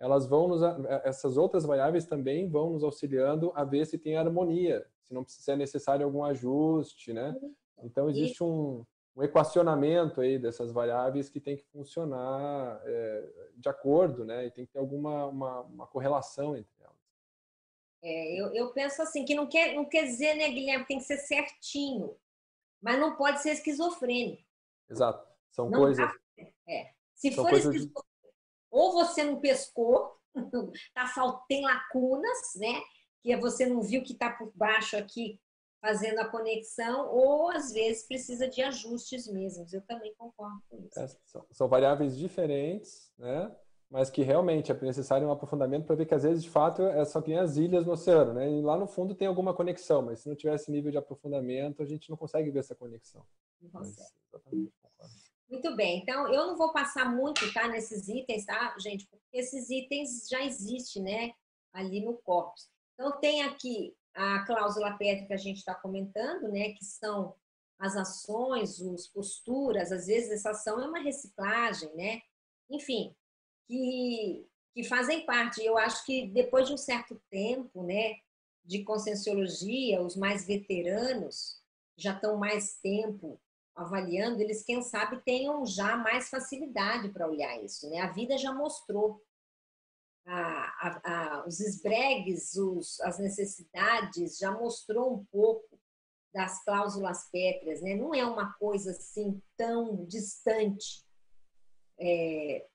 elas 0.00 0.26
vão 0.26 0.48
nos, 0.48 0.62
é, 0.62 1.02
essas 1.04 1.36
outras 1.36 1.64
variáveis 1.64 2.06
também 2.06 2.48
vão 2.48 2.70
nos 2.70 2.82
auxiliando 2.82 3.52
a 3.54 3.64
ver 3.64 3.84
se 3.84 3.98
tem 3.98 4.16
harmonia, 4.16 4.86
se 5.02 5.12
não 5.12 5.24
se 5.26 5.50
é 5.50 5.56
necessário 5.56 6.06
algum 6.06 6.24
ajuste, 6.24 7.12
né? 7.12 7.36
Então 7.82 8.08
existe 8.08 8.42
um, 8.42 8.84
um 9.18 9.22
equacionamento 9.24 10.20
aí 10.20 10.38
dessas 10.38 10.70
variáveis 10.70 11.28
que 11.28 11.40
tem 11.40 11.56
que 11.56 11.64
funcionar 11.72 12.80
é, 12.84 13.28
de 13.56 13.68
acordo, 13.68 14.24
né? 14.24 14.46
E 14.46 14.50
tem 14.52 14.64
que 14.64 14.72
ter 14.72 14.78
alguma 14.78 15.26
uma, 15.26 15.60
uma 15.62 15.86
correlação 15.88 16.56
entre 16.56 16.72
elas. 16.80 16.96
É, 18.00 18.40
eu, 18.40 18.54
eu 18.54 18.72
penso 18.72 19.02
assim 19.02 19.24
que 19.24 19.34
não 19.34 19.48
quer 19.48 19.74
não 19.74 19.84
quer 19.84 20.04
dizer, 20.04 20.34
né, 20.34 20.48
Guilherme, 20.48 20.86
tem 20.86 20.98
que 20.98 21.04
ser 21.04 21.16
certinho, 21.16 22.16
mas 22.80 23.00
não 23.00 23.16
pode 23.16 23.42
ser 23.42 23.50
esquizofrênico. 23.50 24.44
Exato. 24.88 25.26
São 25.50 25.68
não 25.68 25.80
coisas. 25.80 26.06
Dá, 26.06 26.46
é. 26.68 26.92
Se 27.12 27.32
São 27.32 27.44
for 27.44 27.54
esse, 27.54 27.90
ou 28.70 28.92
você 28.92 29.24
não 29.24 29.40
pescou, 29.40 30.16
tá, 30.94 31.12
tem 31.48 31.64
lacunas, 31.64 32.54
né? 32.54 32.80
Que 33.20 33.36
você 33.36 33.66
não 33.66 33.82
viu 33.82 34.04
que 34.04 34.12
está 34.12 34.30
por 34.30 34.52
baixo 34.54 34.96
aqui 34.96 35.40
fazendo 35.80 36.18
a 36.18 36.28
conexão, 36.28 37.08
ou 37.08 37.50
às 37.50 37.72
vezes 37.72 38.06
precisa 38.06 38.48
de 38.48 38.62
ajustes 38.62 39.28
mesmos. 39.28 39.72
Eu 39.72 39.82
também 39.82 40.14
concordo 40.16 40.60
com 40.68 40.76
isso. 40.78 40.98
É, 40.98 41.06
são, 41.24 41.46
são, 41.50 41.68
variáveis 41.68 42.16
diferentes, 42.16 43.12
né? 43.16 43.54
Mas 43.90 44.10
que 44.10 44.22
realmente 44.22 44.70
é 44.70 44.74
necessário 44.74 45.26
um 45.26 45.32
aprofundamento 45.32 45.86
para 45.86 45.96
ver 45.96 46.04
que 46.04 46.14
às 46.14 46.22
vezes, 46.22 46.42
de 46.42 46.50
fato, 46.50 46.82
é 46.82 47.04
só 47.04 47.22
nem 47.26 47.38
as 47.38 47.56
ilhas 47.56 47.86
no 47.86 47.92
oceano, 47.92 48.34
né? 48.34 48.50
E 48.50 48.60
lá 48.60 48.76
no 48.76 48.86
fundo 48.86 49.14
tem 49.14 49.26
alguma 49.26 49.54
conexão, 49.54 50.02
mas 50.02 50.20
se 50.20 50.28
não 50.28 50.36
tiver 50.36 50.54
esse 50.54 50.70
nível 50.70 50.90
de 50.90 50.98
aprofundamento, 50.98 51.82
a 51.82 51.86
gente 51.86 52.10
não 52.10 52.16
consegue 52.16 52.50
ver 52.50 52.58
essa 52.58 52.74
conexão. 52.74 53.24
Não 53.60 53.70
consegue. 53.70 54.08
Mas. 54.98 55.28
Muito 55.48 55.74
bem, 55.74 56.00
então 56.00 56.30
eu 56.30 56.46
não 56.48 56.58
vou 56.58 56.72
passar 56.74 57.10
muito, 57.10 57.50
tá, 57.54 57.66
nesses 57.68 58.06
itens, 58.06 58.44
tá, 58.44 58.76
gente? 58.78 59.06
Porque 59.06 59.38
esses 59.38 59.70
itens 59.70 60.28
já 60.28 60.44
existem, 60.44 61.02
né, 61.02 61.32
ali 61.72 62.04
no 62.04 62.18
corpus. 62.18 62.68
Então 62.92 63.18
tem 63.18 63.42
aqui 63.42 63.96
a 64.18 64.44
cláusula 64.44 64.96
PET 64.98 65.26
que 65.26 65.32
a 65.32 65.38
gente 65.38 65.58
está 65.58 65.74
comentando, 65.74 66.48
né, 66.48 66.70
que 66.70 66.84
são 66.84 67.36
as 67.78 67.96
ações, 67.96 68.80
os 68.80 69.06
posturas, 69.06 69.92
às 69.92 70.06
vezes 70.06 70.30
essa 70.30 70.50
ação 70.50 70.82
é 70.82 70.88
uma 70.88 70.98
reciclagem, 70.98 71.94
né? 71.94 72.20
Enfim, 72.68 73.14
que, 73.68 74.44
que 74.74 74.82
fazem 74.82 75.24
parte. 75.24 75.64
Eu 75.64 75.78
acho 75.78 76.04
que 76.04 76.26
depois 76.26 76.66
de 76.66 76.74
um 76.74 76.76
certo 76.76 77.22
tempo, 77.30 77.84
né, 77.84 78.16
de 78.64 78.82
conscienciologia, 78.82 80.02
os 80.02 80.16
mais 80.16 80.44
veteranos 80.44 81.62
já 81.96 82.14
estão 82.14 82.36
mais 82.36 82.76
tempo 82.80 83.40
avaliando, 83.76 84.42
eles, 84.42 84.64
quem 84.64 84.82
sabe, 84.82 85.22
tenham 85.24 85.64
já 85.64 85.96
mais 85.96 86.28
facilidade 86.28 87.10
para 87.10 87.28
olhar 87.28 87.62
isso. 87.62 87.88
Né? 87.88 88.00
A 88.00 88.10
vida 88.10 88.36
já 88.36 88.52
mostrou 88.52 89.22
a, 90.30 91.00
a, 91.04 91.46
os 91.46 91.58
esbregues, 91.58 92.54
os, 92.54 93.00
as 93.00 93.18
necessidades, 93.18 94.36
já 94.38 94.52
mostrou 94.52 95.14
um 95.14 95.24
pouco 95.26 95.80
das 96.32 96.62
cláusulas 96.64 97.30
pétreas. 97.30 97.80
Né? 97.80 97.94
Não 97.94 98.14
é 98.14 98.24
uma 98.24 98.52
coisa 98.54 98.90
assim 98.90 99.40
tão 99.56 100.04
distante 100.04 101.02
é, 101.98 102.66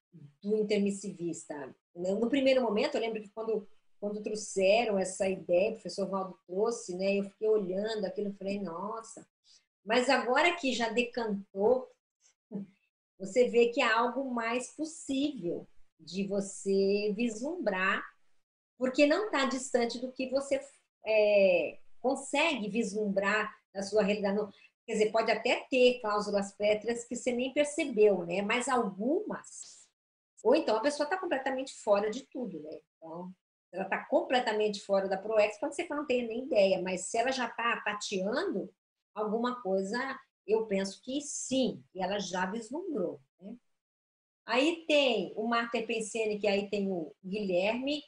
do 0.41 0.57
intermissivista. 0.57 1.75
No 1.95 2.27
primeiro 2.27 2.61
momento, 2.63 2.95
eu 2.95 3.01
lembro 3.01 3.21
que 3.21 3.29
quando, 3.29 3.67
quando 3.99 4.23
trouxeram 4.23 4.97
essa 4.97 5.29
ideia, 5.29 5.69
o 5.69 5.73
professor 5.73 6.09
Valdo 6.09 6.37
trouxe, 6.47 6.95
né, 6.97 7.19
eu 7.19 7.23
fiquei 7.25 7.47
olhando 7.47 8.05
aquilo 8.05 8.29
e 8.29 8.33
falei, 8.33 8.59
nossa, 8.59 9.27
mas 9.85 10.09
agora 10.09 10.55
que 10.55 10.73
já 10.73 10.89
decantou, 10.89 11.87
você 13.19 13.47
vê 13.47 13.67
que 13.67 13.79
é 13.79 13.91
algo 13.91 14.33
mais 14.33 14.75
possível 14.75 15.67
de 15.99 16.27
você 16.27 17.13
vislumbrar, 17.15 18.03
porque 18.77 19.05
não 19.05 19.25
está 19.25 19.45
distante 19.45 19.99
do 19.99 20.11
que 20.11 20.29
você 20.29 20.59
é, 21.05 21.79
consegue 21.99 22.69
vislumbrar 22.69 23.53
na 23.73 23.81
sua 23.81 24.03
realidade. 24.03 24.37
Quer 24.85 24.93
dizer, 24.93 25.11
pode 25.11 25.31
até 25.31 25.65
ter 25.69 25.99
cláusulas 26.01 26.53
pétreas 26.53 27.05
que 27.05 27.15
você 27.15 27.31
nem 27.31 27.53
percebeu, 27.53 28.25
né? 28.25 28.41
Mas 28.41 28.67
algumas. 28.67 29.87
Ou 30.43 30.55
então 30.55 30.75
a 30.75 30.81
pessoa 30.81 31.05
está 31.05 31.17
completamente 31.17 31.73
fora 31.81 32.09
de 32.09 32.23
tudo, 32.27 32.59
né? 32.61 32.79
Então, 32.97 33.33
ela 33.71 33.83
está 33.83 34.05
completamente 34.05 34.81
fora 34.81 35.07
da 35.07 35.17
ProEx, 35.17 35.59
pode 35.59 35.75
ser 35.75 35.85
que 35.85 35.91
ela 35.91 36.01
não 36.01 36.07
tenha 36.07 36.27
nem 36.27 36.45
ideia, 36.45 36.81
mas 36.81 37.07
se 37.07 37.17
ela 37.17 37.31
já 37.31 37.47
está 37.47 37.81
tateando, 37.81 38.71
alguma 39.15 39.61
coisa, 39.61 39.97
eu 40.45 40.65
penso 40.67 41.01
que 41.01 41.21
sim, 41.21 41.83
e 41.93 42.01
ela 42.01 42.19
já 42.19 42.45
vislumbrou. 42.45 43.19
Aí 44.45 44.85
tem 44.87 45.33
o 45.35 45.47
Marta 45.47 45.81
Pensene, 45.83 46.39
que 46.39 46.47
aí 46.47 46.69
tem 46.69 46.91
o 46.91 47.15
Guilherme. 47.23 48.03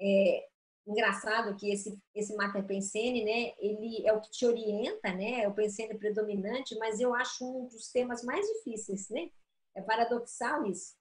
É, 0.00 0.48
engraçado 0.86 1.56
que 1.56 1.70
esse, 1.70 1.98
esse 2.14 2.34
Marta 2.34 2.62
Pensene, 2.62 3.24
né, 3.24 3.54
ele 3.58 4.06
é 4.06 4.12
o 4.12 4.20
que 4.20 4.30
te 4.30 4.46
orienta, 4.46 5.12
né, 5.12 5.42
é 5.42 5.48
o 5.48 5.54
Pensene 5.54 5.96
predominante, 5.96 6.76
mas 6.78 7.00
eu 7.00 7.14
acho 7.14 7.44
um 7.44 7.66
dos 7.66 7.90
temas 7.90 8.22
mais 8.24 8.46
difíceis, 8.46 9.08
né? 9.10 9.30
É 9.74 9.82
paradoxal 9.82 10.66
isso. 10.66 10.96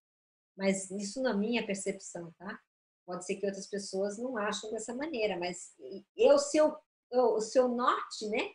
Mas 0.55 0.91
isso 0.91 1.22
na 1.22 1.34
minha 1.34 1.65
percepção, 1.65 2.32
tá? 2.38 2.59
Pode 3.05 3.26
ser 3.26 3.38
que 3.38 3.45
outras 3.45 3.67
pessoas 3.67 4.20
não 4.20 4.38
acham 4.38 4.70
dessa 4.70 4.93
maneira, 4.93 5.38
mas 5.39 5.74
eu, 6.15 6.38
seu, 6.38 6.76
o 7.11 7.41
seu 7.41 7.67
norte, 7.67 8.28
né, 8.30 8.51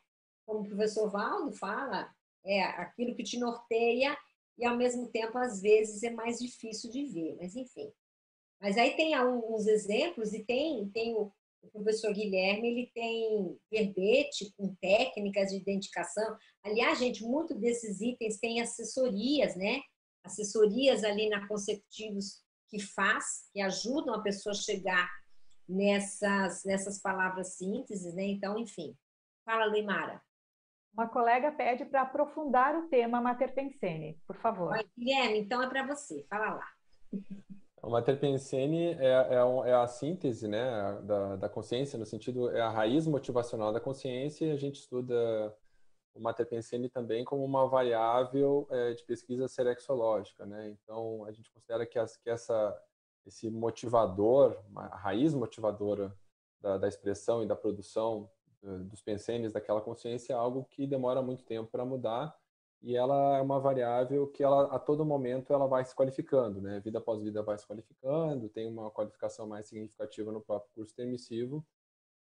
como 0.46 0.60
o 0.60 0.68
professor 0.68 1.10
Valdo 1.10 1.52
fala, 1.52 2.14
é 2.44 2.62
aquilo 2.62 3.16
que 3.16 3.24
te 3.24 3.38
norteia 3.38 4.16
e 4.58 4.64
ao 4.64 4.76
mesmo 4.76 5.08
tempo 5.08 5.36
às 5.38 5.60
vezes 5.60 6.02
é 6.02 6.10
mais 6.10 6.38
difícil 6.38 6.90
de 6.90 7.04
ver, 7.06 7.36
mas 7.36 7.56
enfim. 7.56 7.92
Mas 8.60 8.76
aí 8.76 8.96
tem 8.96 9.14
alguns 9.14 9.66
exemplos 9.66 10.32
e 10.32 10.44
tem 10.44 10.88
tem 10.90 11.14
o, 11.14 11.32
o 11.62 11.70
professor 11.70 12.12
Guilherme, 12.12 12.68
ele 12.68 12.90
tem 12.94 13.58
verbete 13.70 14.52
com 14.56 14.74
técnicas 14.76 15.50
de 15.50 15.56
identificação. 15.56 16.36
Aliás, 16.62 16.98
gente, 16.98 17.24
muito 17.24 17.54
desses 17.54 18.00
itens 18.00 18.38
tem 18.38 18.60
assessorias, 18.60 19.56
né? 19.56 19.80
Assessorias 20.22 21.04
ali 21.04 21.28
na 21.28 21.46
Consecutivos 21.46 22.42
que 22.68 22.78
faz, 22.78 23.48
que 23.52 23.60
ajudam 23.60 24.14
a 24.14 24.22
pessoa 24.22 24.52
a 24.52 24.56
chegar 24.56 25.10
nessas 25.68 26.64
nessas 26.64 27.00
palavras 27.00 27.56
sínteses, 27.56 28.14
né? 28.14 28.24
Então, 28.24 28.58
enfim. 28.58 28.96
Fala, 29.44 29.66
Leimara. 29.66 30.22
Uma 30.94 31.08
colega 31.08 31.50
pede 31.50 31.84
para 31.84 32.02
aprofundar 32.02 32.76
o 32.76 32.88
tema 32.88 33.20
Mater 33.20 33.52
Pensene, 33.52 34.16
por 34.26 34.36
favor. 34.36 34.72
Guilherme, 34.96 35.40
então 35.40 35.60
é 35.60 35.68
para 35.68 35.84
você, 35.84 36.24
fala 36.30 36.54
lá. 36.54 36.68
O 37.82 37.90
Mater 37.90 38.18
Pensene 38.18 38.92
é, 38.94 39.08
é, 39.08 39.70
é, 39.70 39.74
a 39.74 39.86
síntese 39.88 40.46
né, 40.46 41.00
da, 41.02 41.36
da 41.36 41.48
consciência, 41.48 41.98
no 41.98 42.06
sentido, 42.06 42.48
é 42.50 42.60
a 42.60 42.70
raiz 42.70 43.08
motivacional 43.08 43.72
da 43.72 43.80
consciência 43.80 44.46
e 44.46 44.52
a 44.52 44.56
gente 44.56 44.76
estuda 44.76 45.54
o 46.14 46.20
Mater 46.20 46.46
Pensene 46.46 46.88
também 46.88 47.24
como 47.24 47.44
uma 47.44 47.66
variável 47.66 48.66
é, 48.70 48.94
de 48.94 49.02
pesquisa 49.04 49.48
serexológica. 49.48 50.46
Né? 50.46 50.68
Então, 50.68 51.24
a 51.24 51.32
gente 51.32 51.50
considera 51.50 51.84
que, 51.84 51.98
as, 51.98 52.16
que 52.16 52.30
essa, 52.30 52.80
esse 53.26 53.50
motivador, 53.50 54.56
a 54.76 54.96
raiz 54.96 55.34
motivadora 55.34 56.16
da, 56.60 56.78
da 56.78 56.86
expressão 56.86 57.42
e 57.42 57.46
da 57.46 57.56
produção 57.56 58.30
dos 58.84 59.02
pensenes 59.02 59.52
daquela 59.52 59.80
consciência 59.80 60.32
é 60.32 60.36
algo 60.36 60.64
que 60.64 60.86
demora 60.86 61.20
muito 61.22 61.44
tempo 61.44 61.70
para 61.70 61.84
mudar 61.84 62.34
e 62.82 62.96
ela 62.96 63.38
é 63.38 63.40
uma 63.40 63.58
variável 63.58 64.26
que 64.26 64.42
ela 64.42 64.74
a 64.74 64.78
todo 64.78 65.06
momento 65.06 65.52
ela 65.52 65.66
vai 65.66 65.84
se 65.84 65.94
qualificando, 65.94 66.60
né? 66.60 66.80
Vida 66.80 66.98
após 66.98 67.22
vida 67.22 67.42
vai 67.42 67.56
se 67.58 67.66
qualificando, 67.66 68.48
tem 68.48 68.68
uma 68.68 68.90
qualificação 68.90 69.46
mais 69.46 69.66
significativa 69.66 70.30
no 70.30 70.40
próprio 70.40 70.70
curso 70.74 70.94
permissivo, 70.94 71.66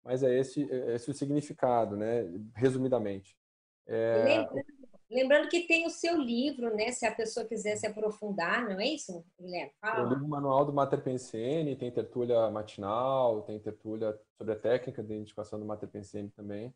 mas 0.04 0.24
é 0.24 0.34
esse, 0.38 0.70
é 0.72 0.96
esse 0.96 1.12
o 1.12 1.14
significado, 1.14 1.98
né? 1.98 2.24
Resumidamente. 2.56 3.38
É... 3.86 4.24
Lembrando, 4.24 4.85
lembrando, 5.10 5.50
que 5.50 5.68
tem 5.68 5.86
o 5.86 5.90
seu 5.90 6.18
livro, 6.18 6.76
né? 6.76 6.92
Se 6.92 7.06
a 7.06 7.14
pessoa 7.14 7.46
quiser 7.46 7.76
se 7.76 7.86
aprofundar, 7.86 8.68
não 8.68 8.80
é 8.80 8.88
isso, 8.88 9.24
Guilherme? 9.40 9.72
Fala. 9.80 10.10
Li 10.10 10.16
o 10.16 10.28
manual 10.28 10.66
do 10.66 10.74
Mater 10.74 11.02
Pensene, 11.02 11.76
tem 11.76 11.92
tertúlia 11.92 12.50
matinal, 12.50 13.42
tem 13.44 13.60
tertúlia 13.60 14.20
sobre 14.38 14.54
a 14.54 14.60
técnica 14.60 15.04
de 15.04 15.14
identificação 15.14 15.60
do 15.60 15.66
Mater 15.66 15.90
Pensene 15.90 16.30
também, 16.30 16.74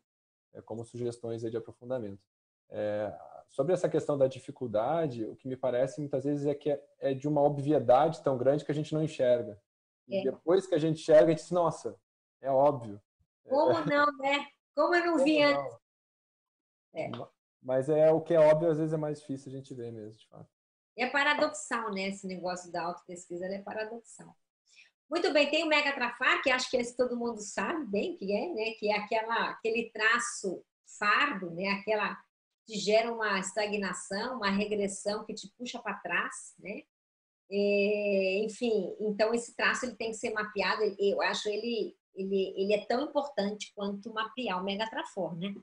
é, 0.52 0.60
como 0.60 0.84
sugestões 0.84 1.42
de 1.42 1.56
aprofundamento. 1.56 2.22
É, 2.70 3.12
sobre 3.48 3.72
essa 3.72 3.88
questão 3.88 4.16
da 4.16 4.28
dificuldade, 4.28 5.24
o 5.24 5.34
que 5.34 5.48
me 5.48 5.56
parece 5.56 6.00
muitas 6.00 6.24
vezes 6.24 6.46
é 6.46 6.54
que 6.54 6.70
é, 6.70 6.82
é 7.00 7.14
de 7.14 7.26
uma 7.26 7.42
obviedade 7.42 8.22
tão 8.22 8.38
grande 8.38 8.64
que 8.64 8.70
a 8.70 8.74
gente 8.74 8.94
não 8.94 9.02
enxerga. 9.02 9.60
E 10.06 10.18
é. 10.18 10.22
depois 10.22 10.66
que 10.66 10.74
a 10.74 10.78
gente 10.78 11.00
enxerga, 11.00 11.26
a 11.26 11.30
gente 11.30 11.40
diz, 11.40 11.50
nossa, 11.50 11.96
é 12.40 12.50
óbvio. 12.50 13.00
Como 13.48 13.76
é. 13.76 13.84
não, 13.86 14.06
né? 14.18 14.46
Como 14.74 14.94
eu 14.94 15.04
não 15.04 15.12
Como 15.14 15.24
vi 15.24 15.42
antes. 15.42 15.78
É. 16.94 17.10
Mas 17.62 17.88
é 17.88 18.10
o 18.10 18.20
que 18.20 18.34
é 18.34 18.40
óbvio, 18.40 18.70
às 18.70 18.78
vezes 18.78 18.92
é 18.92 18.96
mais 18.96 19.20
difícil 19.20 19.52
a 19.52 19.54
gente 19.54 19.74
ver 19.74 19.92
mesmo, 19.92 20.16
de 20.16 20.26
fato. 20.28 20.48
É 20.96 21.06
paradoxal, 21.06 21.90
né? 21.92 22.08
Esse 22.08 22.26
negócio 22.26 22.70
da 22.72 22.82
autopesquisa 22.82 23.46
é 23.46 23.58
paradoxal. 23.62 24.36
Muito 25.08 25.32
bem, 25.32 25.50
tem 25.50 25.64
o 25.64 25.66
Mega 25.66 25.92
Trafar, 25.92 26.42
que 26.42 26.50
acho 26.50 26.70
que 26.70 26.76
esse 26.76 26.96
todo 26.96 27.16
mundo 27.16 27.40
sabe 27.40 27.84
bem 27.86 28.16
que 28.16 28.32
é, 28.32 28.48
né? 28.52 28.70
Que 28.78 28.90
é 28.90 28.96
aquela, 28.96 29.50
aquele 29.50 29.90
traço 29.90 30.64
fardo, 30.98 31.50
né? 31.50 31.68
Aquela 31.68 32.16
que 32.66 32.78
gera 32.78 33.12
uma 33.12 33.38
estagnação, 33.38 34.36
uma 34.36 34.50
regressão 34.50 35.24
que 35.24 35.34
te 35.34 35.50
puxa 35.58 35.80
para 35.80 35.98
trás, 35.98 36.54
né? 36.58 36.82
É, 37.50 38.42
enfim, 38.44 38.94
então 39.00 39.34
esse 39.34 39.56
traço 39.56 39.84
ele 39.84 39.96
tem 39.96 40.10
que 40.10 40.16
ser 40.16 40.30
mapeado. 40.30 40.82
Eu 40.98 41.20
acho 41.20 41.48
ele 41.48 41.96
ele, 42.14 42.54
ele 42.56 42.74
é 42.74 42.84
tão 42.86 43.02
importante 43.02 43.72
quanto 43.74 44.12
mapear 44.12 44.60
o 44.60 44.64
Megatrafor, 44.64 45.36
né? 45.36 45.54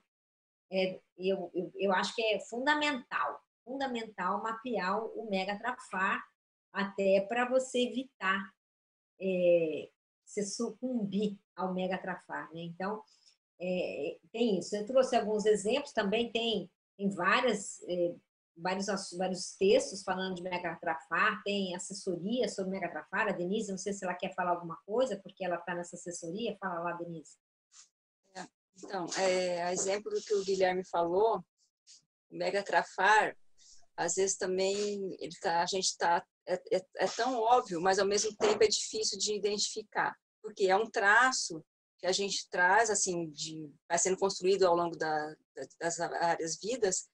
É, 0.71 0.99
eu, 1.17 1.49
eu, 1.53 1.71
eu 1.75 1.93
acho 1.93 2.13
que 2.15 2.21
é 2.21 2.39
fundamental, 2.41 3.41
fundamental 3.63 4.41
mapear 4.43 5.03
o 5.03 5.29
Megatrafar 5.29 6.23
até 6.73 7.21
para 7.21 7.47
você 7.49 7.79
evitar 7.79 8.51
é, 9.19 9.89
se 10.25 10.45
sucumbir 10.45 11.37
ao 11.55 11.73
Megatrafar, 11.73 12.51
né? 12.53 12.61
Então, 12.61 13.01
é, 13.59 14.17
tem 14.31 14.59
isso. 14.59 14.75
Eu 14.75 14.85
trouxe 14.85 15.15
alguns 15.15 15.45
exemplos, 15.45 15.91
também 15.93 16.31
tem 16.31 16.69
tem 16.97 17.09
várias, 17.09 17.81
é, 17.87 18.15
vários, 18.57 18.87
vários 19.15 19.55
textos 19.55 20.01
falando 20.03 20.35
de 20.35 20.41
megatrafar, 20.41 21.41
tem 21.43 21.75
assessoria 21.75 22.49
sobre 22.49 22.71
megatrafar. 22.71 23.27
A 23.27 23.31
Denise, 23.31 23.69
não 23.69 23.77
sei 23.77 23.93
se 23.93 24.03
ela 24.03 24.15
quer 24.15 24.33
falar 24.33 24.51
alguma 24.51 24.77
coisa, 24.85 25.15
porque 25.17 25.45
ela 25.45 25.57
está 25.57 25.75
nessa 25.75 25.95
assessoria. 25.95 26.57
Fala 26.59 26.79
lá, 26.79 26.93
Denise. 26.93 27.37
Então, 28.83 29.05
é, 29.17 29.63
a 29.63 29.73
exemplo 29.73 30.11
do 30.11 30.21
que 30.21 30.33
o 30.33 30.43
Guilherme 30.43 30.85
falou, 30.85 31.43
o 32.29 32.37
megatrafar, 32.37 33.35
às 33.95 34.15
vezes 34.15 34.37
também 34.37 35.15
ele 35.19 35.35
tá, 35.41 35.61
a 35.61 35.65
gente 35.65 35.85
está 35.85 36.23
é, 36.45 36.53
é, 36.71 36.85
é, 36.97 37.07
tão 37.07 37.39
óbvio, 37.39 37.81
mas 37.81 37.99
ao 37.99 38.07
mesmo 38.07 38.35
tempo 38.35 38.63
é 38.63 38.67
difícil 38.67 39.17
de 39.17 39.35
identificar, 39.35 40.15
porque 40.41 40.67
é 40.67 40.75
um 40.75 40.89
traço 40.89 41.63
que 41.99 42.05
a 42.05 42.11
gente 42.11 42.47
traz, 42.49 42.91
assim, 42.91 43.27
de, 43.31 43.73
vai 43.89 43.97
sendo 43.97 44.17
construído 44.17 44.63
ao 44.63 44.75
longo 44.75 44.95
da, 44.95 45.35
das 45.79 45.97
várias 45.97 46.57
vidas, 46.59 47.07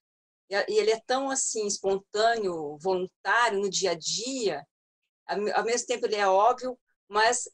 e 0.49 0.77
ele 0.77 0.91
é 0.91 0.99
tão, 1.07 1.29
assim, 1.29 1.65
espontâneo, 1.65 2.77
voluntário 2.79 3.59
no 3.59 3.69
dia 3.69 3.91
a 3.91 3.95
dia, 3.95 4.67
ao 5.25 5.63
mesmo 5.63 5.87
tempo 5.87 6.05
ele 6.05 6.17
é 6.17 6.27
óbvio, 6.27 6.77
mas 7.07 7.49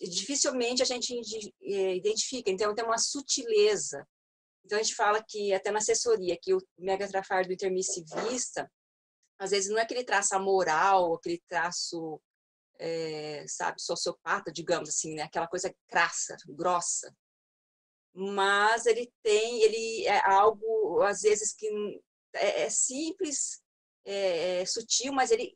dificilmente 0.00 0.82
a 0.82 0.86
gente 0.86 1.14
eh, 1.62 1.96
identifica, 1.96 2.50
então 2.50 2.74
tem 2.74 2.84
uma 2.84 2.98
sutileza. 2.98 4.06
Então 4.64 4.78
a 4.78 4.82
gente 4.82 4.94
fala 4.94 5.22
que, 5.22 5.52
até 5.52 5.70
na 5.70 5.78
assessoria, 5.78 6.38
que 6.40 6.54
o 6.54 6.60
megatrafar 6.78 7.46
do 7.46 7.52
intermissivista, 7.52 8.70
às 9.38 9.50
vezes 9.50 9.70
não 9.70 9.78
é 9.78 9.82
aquele 9.82 10.04
traço 10.04 10.38
moral, 10.40 11.14
aquele 11.14 11.42
traço 11.48 12.20
é, 12.78 13.44
sabe, 13.46 13.80
sociopata, 13.80 14.50
digamos 14.52 14.88
assim, 14.88 15.14
né? 15.14 15.22
Aquela 15.22 15.46
coisa 15.46 15.74
crassa, 15.88 16.36
grossa. 16.48 17.14
Mas 18.14 18.86
ele 18.86 19.12
tem, 19.22 19.62
ele 19.62 20.06
é 20.06 20.18
algo, 20.30 21.02
às 21.02 21.22
vezes, 21.22 21.52
que 21.52 21.66
é, 22.34 22.62
é 22.62 22.70
simples, 22.70 23.62
é, 24.06 24.60
é, 24.60 24.66
sutil, 24.66 25.12
mas 25.12 25.30
ele 25.30 25.54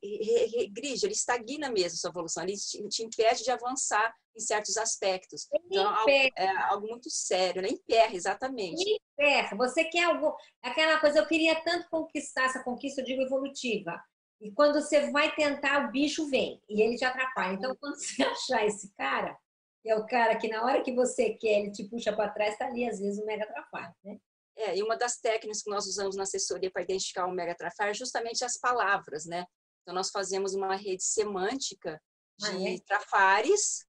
regride, 0.57 1.05
ele 1.05 1.13
estagna 1.13 1.71
mesmo 1.71 1.99
sua 1.99 2.11
evolução, 2.11 2.43
ele 2.43 2.57
te, 2.57 2.89
te 2.89 3.03
impede 3.05 3.45
de 3.45 3.51
avançar 3.51 4.15
em 4.37 4.41
certos 4.41 4.77
aspectos. 4.77 5.47
Então, 5.53 5.95
é 6.09 6.49
algo 6.71 6.87
muito 6.87 7.11
sério, 7.11 7.61
né? 7.61 7.69
Emperra, 7.69 8.15
exatamente. 8.15 8.83
Emperra. 9.13 9.57
Você 9.57 9.85
quer 9.85 10.05
algo, 10.05 10.35
aquela 10.63 10.99
coisa, 10.99 11.19
eu 11.19 11.27
queria 11.27 11.63
tanto 11.63 11.89
conquistar 11.91 12.45
essa 12.45 12.63
conquista, 12.63 13.01
eu 13.01 13.05
digo, 13.05 13.23
evolutiva. 13.23 14.01
E 14.41 14.53
quando 14.53 14.81
você 14.81 15.11
vai 15.11 15.35
tentar, 15.35 15.89
o 15.89 15.91
bicho 15.91 16.29
vem 16.31 16.63
e 16.69 16.81
ele 16.81 16.97
te 16.97 17.05
atrapalha. 17.05 17.55
Então, 17.55 17.77
quando 17.81 17.95
você 17.99 18.23
achar 18.23 18.65
esse 18.65 18.93
cara, 18.95 19.37
é 19.85 19.95
o 19.97 20.07
cara 20.07 20.37
que 20.37 20.49
na 20.49 20.63
hora 20.63 20.83
que 20.83 20.95
você 20.95 21.31
quer, 21.31 21.61
ele 21.61 21.73
te 21.73 21.85
puxa 21.89 22.13
para 22.15 22.31
trás, 22.31 22.53
está 22.53 22.67
ali, 22.67 22.89
às 22.89 23.01
vezes, 23.01 23.21
o 23.21 23.27
mega 23.27 23.45
atrapalha, 23.45 23.95
né? 24.05 24.19
É, 24.59 24.77
e 24.77 24.83
uma 24.83 24.97
das 24.97 25.19
técnicas 25.19 25.63
que 25.63 25.71
nós 25.71 25.87
usamos 25.87 26.17
na 26.17 26.25
assessoria 26.25 26.71
para 26.71 26.83
identificar 26.83 27.27
o 27.27 27.33
mega 27.33 27.53
atrapalha 27.53 27.91
é 27.91 27.95
justamente 27.95 28.45
as 28.45 28.59
palavras, 28.59 29.25
né? 29.25 29.47
Então, 29.83 29.95
nós 29.95 30.11
fazemos 30.11 30.53
uma 30.55 30.75
rede 30.75 31.05
semântica 31.05 32.01
de 32.39 32.77
ah, 32.77 32.83
trafares 32.87 33.89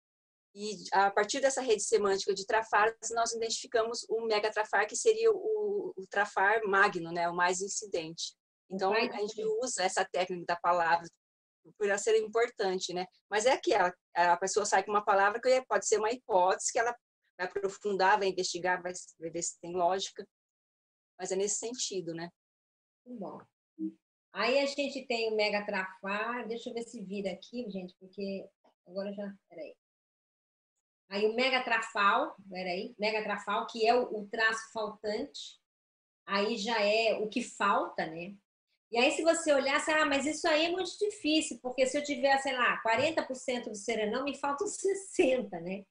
e 0.56 0.84
a 0.92 1.12
partir 1.12 1.40
dessa 1.40 1.62
rede 1.62 1.84
semântica 1.84 2.34
de 2.34 2.46
trafares, 2.46 2.96
nós 3.12 3.34
identificamos 3.34 4.06
o 4.10 4.26
mega 4.26 4.52
trafar, 4.52 4.88
que 4.88 4.96
seria 4.96 5.32
o, 5.32 5.94
o 5.96 6.08
trafar 6.10 6.62
magno, 6.66 7.12
né? 7.12 7.30
O 7.30 7.36
mais 7.36 7.62
incidente. 7.62 8.36
Então, 8.70 8.94
a 8.94 9.00
gente 9.00 9.44
usa 9.62 9.84
essa 9.84 10.06
técnica 10.06 10.46
da 10.48 10.56
palavra 10.56 11.08
por 11.78 11.88
ela 11.88 11.98
ser 11.98 12.18
importante, 12.18 12.94
né? 12.94 13.06
Mas 13.30 13.46
é 13.46 13.58
que 13.58 13.74
a, 13.74 13.94
a 14.16 14.38
pessoa 14.38 14.66
sai 14.66 14.84
com 14.84 14.92
uma 14.92 15.04
palavra 15.04 15.40
que 15.40 15.64
pode 15.66 15.88
ser 15.88 15.98
uma 15.98 16.12
hipótese, 16.12 16.72
que 16.72 16.80
ela 16.80 16.96
vai 17.38 17.48
aprofundar, 17.48 18.18
vai 18.18 18.30
investigar, 18.30 18.82
vai 18.82 18.94
ver 19.32 19.42
se 19.42 19.60
tem 19.60 19.74
lógica. 19.76 20.26
Mas 21.20 21.32
é 21.32 21.36
nesse 21.36 21.60
sentido, 21.60 22.14
né? 22.14 22.32
Bom. 23.06 23.42
Aí 24.32 24.60
a 24.60 24.66
gente 24.66 25.06
tem 25.06 25.32
o 25.32 25.36
mega 25.36 25.66
trafar, 25.66 26.48
deixa 26.48 26.70
eu 26.70 26.74
ver 26.74 26.84
se 26.84 27.04
vira 27.04 27.32
aqui, 27.32 27.70
gente, 27.70 27.94
porque 28.00 28.48
agora 28.88 29.12
já, 29.12 29.34
peraí. 29.50 29.76
Aí 31.10 31.26
o 31.26 31.36
mega 31.36 31.64
trafal, 31.64 32.36
peraí, 32.50 32.96
mega 33.00 33.24
trafal, 33.24 33.66
que 33.68 33.86
é 33.86 33.96
o, 33.96 34.28
traço 34.28 34.72
faltante, 34.72 35.60
aí 36.26 36.56
já 36.58 36.80
é 36.80 37.16
o 37.16 37.28
que 37.28 37.42
falta, 37.42 38.06
né? 38.06 38.36
E 38.92 38.98
aí, 38.98 39.12
se 39.12 39.24
você 39.24 39.54
olhar, 39.54 39.76
assim, 39.76 39.92
ah, 39.92 40.06
mas 40.06 40.26
isso 40.26 40.48
aí 40.48 40.66
é 40.66 40.72
muito 40.72 40.98
difícil, 40.98 41.60
porque 41.62 41.86
se 41.86 41.98
eu 41.98 42.04
tiver, 42.04 42.38
sei 42.40 42.54
lá, 42.54 42.82
40% 42.82 43.66
do 43.66 43.76
serenão, 43.76 44.24
me 44.24 44.38
faltam 44.38 44.68
60%, 44.68 45.50
né? 45.62 45.84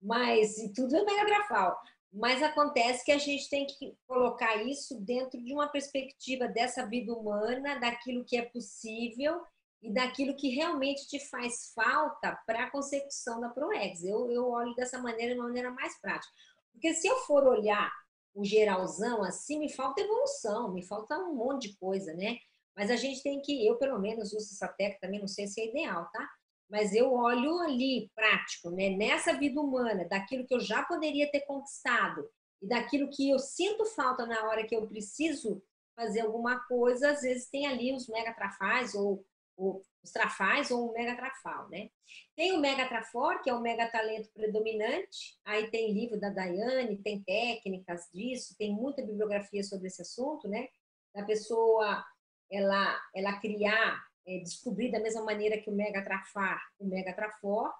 Mas 0.00 0.54
tudo 0.74 0.96
é 0.96 1.04
megagrafal. 1.04 1.78
Mas 2.14 2.40
acontece 2.44 3.04
que 3.04 3.10
a 3.10 3.18
gente 3.18 3.50
tem 3.50 3.66
que 3.66 3.98
colocar 4.06 4.62
isso 4.62 5.00
dentro 5.00 5.42
de 5.42 5.52
uma 5.52 5.66
perspectiva 5.66 6.46
dessa 6.46 6.86
vida 6.86 7.12
humana, 7.12 7.80
daquilo 7.80 8.24
que 8.24 8.36
é 8.36 8.42
possível 8.42 9.42
e 9.82 9.92
daquilo 9.92 10.36
que 10.36 10.48
realmente 10.50 11.08
te 11.08 11.18
faz 11.28 11.72
falta 11.74 12.40
para 12.46 12.64
a 12.64 12.70
consecução 12.70 13.40
da 13.40 13.48
ProEx. 13.48 14.04
Eu, 14.04 14.30
eu 14.30 14.48
olho 14.48 14.72
dessa 14.76 14.96
maneira, 15.02 15.34
de 15.34 15.40
uma 15.40 15.48
maneira 15.48 15.72
mais 15.72 16.00
prática. 16.00 16.32
Porque 16.72 16.94
se 16.94 17.08
eu 17.08 17.16
for 17.26 17.44
olhar 17.48 17.92
o 18.32 18.44
geralzão 18.44 19.24
assim, 19.24 19.58
me 19.58 19.72
falta 19.72 20.00
evolução, 20.00 20.72
me 20.72 20.86
falta 20.86 21.18
um 21.18 21.34
monte 21.34 21.68
de 21.68 21.76
coisa, 21.78 22.14
né? 22.14 22.36
Mas 22.76 22.92
a 22.92 22.96
gente 22.96 23.24
tem 23.24 23.42
que, 23.42 23.66
eu 23.66 23.76
pelo 23.76 23.98
menos 23.98 24.32
uso 24.32 24.52
essa 24.52 24.68
técnica 24.68 25.00
também, 25.00 25.18
não 25.18 25.28
sei 25.28 25.48
se 25.48 25.60
é 25.60 25.66
ideal, 25.66 26.08
tá? 26.12 26.28
Mas 26.68 26.94
eu 26.94 27.12
olho 27.12 27.58
ali, 27.60 28.10
prático, 28.14 28.70
né? 28.70 28.90
Nessa 28.90 29.34
vida 29.34 29.60
humana, 29.60 30.06
daquilo 30.08 30.46
que 30.46 30.54
eu 30.54 30.60
já 30.60 30.82
poderia 30.84 31.30
ter 31.30 31.40
conquistado 31.40 32.28
e 32.62 32.66
daquilo 32.66 33.10
que 33.10 33.30
eu 33.30 33.38
sinto 33.38 33.84
falta 33.84 34.26
na 34.26 34.48
hora 34.48 34.66
que 34.66 34.74
eu 34.74 34.86
preciso 34.86 35.62
fazer 35.94 36.20
alguma 36.20 36.58
coisa, 36.66 37.10
às 37.10 37.22
vezes 37.22 37.48
tem 37.48 37.66
ali 37.66 37.92
os 37.94 38.08
megatrafais 38.08 38.94
ou, 38.94 39.24
ou 39.56 39.82
os 40.02 40.10
trafais 40.10 40.70
ou 40.70 40.90
o 40.90 40.92
megatrafal, 40.92 41.68
né? 41.68 41.90
Tem 42.36 42.52
o 42.52 42.60
megatrafor, 42.60 43.42
que 43.42 43.50
é 43.50 43.54
o 43.54 43.60
megatalento 43.60 44.28
predominante, 44.32 45.38
aí 45.44 45.70
tem 45.70 45.92
livro 45.92 46.18
da 46.18 46.30
Daiane, 46.30 47.02
tem 47.02 47.22
técnicas 47.22 48.08
disso, 48.12 48.56
tem 48.58 48.72
muita 48.72 49.02
bibliografia 49.02 49.62
sobre 49.62 49.86
esse 49.86 50.02
assunto, 50.02 50.48
né? 50.48 50.68
Da 51.14 51.24
pessoa, 51.24 52.04
ela, 52.50 53.00
ela 53.14 53.40
criar 53.40 54.04
é, 54.26 54.38
descobrir 54.38 54.90
da 54.90 55.00
mesma 55.00 55.22
maneira 55.22 55.60
que 55.60 55.70
o 55.70 55.74
megatrafar, 55.74 56.60
o 56.78 56.86
megatrafor. 56.86 57.72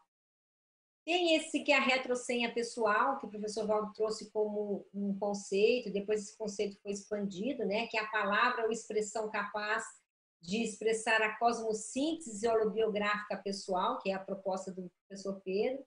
Tem 1.04 1.36
esse 1.36 1.62
que 1.62 1.70
é 1.70 1.76
a 1.76 1.82
retrosenha 1.82 2.52
pessoal, 2.52 3.18
que 3.18 3.26
o 3.26 3.28
professor 3.28 3.66
Valdo 3.66 3.92
trouxe 3.92 4.30
como 4.30 4.86
um 4.94 5.18
conceito, 5.18 5.92
depois 5.92 6.22
esse 6.22 6.36
conceito 6.36 6.80
foi 6.82 6.92
expandido, 6.92 7.66
né, 7.66 7.86
que 7.88 7.98
é 7.98 8.00
a 8.00 8.10
palavra 8.10 8.64
ou 8.64 8.72
expressão 8.72 9.30
capaz 9.30 9.84
de 10.40 10.62
expressar 10.62 11.20
a 11.22 11.38
cosmossíntese 11.38 12.46
holobiográfica 12.46 13.36
pessoal, 13.38 13.98
que 14.00 14.10
é 14.10 14.14
a 14.14 14.18
proposta 14.18 14.72
do 14.72 14.90
professor 15.06 15.40
Pedro. 15.42 15.84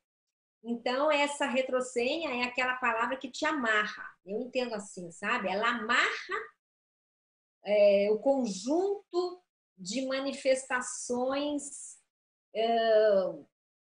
Então, 0.64 1.12
essa 1.12 1.46
retrosenha 1.46 2.42
é 2.42 2.44
aquela 2.44 2.76
palavra 2.76 3.18
que 3.18 3.30
te 3.30 3.46
amarra. 3.46 4.04
Eu 4.26 4.42
entendo 4.42 4.74
assim, 4.74 5.12
sabe? 5.12 5.48
Ela 5.48 5.70
amarra 5.70 6.40
é, 7.64 8.10
o 8.12 8.20
conjunto 8.20 9.44
de 9.78 10.06
manifestações 10.08 11.98
é, 12.54 13.34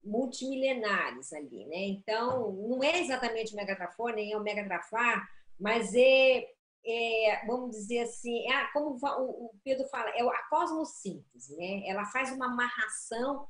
multimilenares 0.04 1.34
ali, 1.34 1.66
né? 1.66 1.86
Então, 1.88 2.52
não 2.54 2.84
é 2.84 3.00
exatamente 3.00 3.54
o 3.54 3.56
megatrafor, 3.56 4.14
nem 4.14 4.34
é 4.34 4.38
o 4.38 4.44
megatrafar, 4.44 5.28
mas 5.60 5.94
é, 5.96 6.48
é, 6.86 7.46
vamos 7.46 7.72
dizer 7.72 8.00
assim, 8.00 8.50
é 8.52 8.72
como 8.74 8.98
o 9.02 9.52
Pedro 9.64 9.88
fala, 9.90 10.10
é 10.10 10.22
a 10.22 10.44
cosmossíntese, 10.50 11.56
né? 11.58 11.88
Ela 11.88 12.06
faz 12.06 12.32
uma 12.32 12.46
amarração 12.48 13.48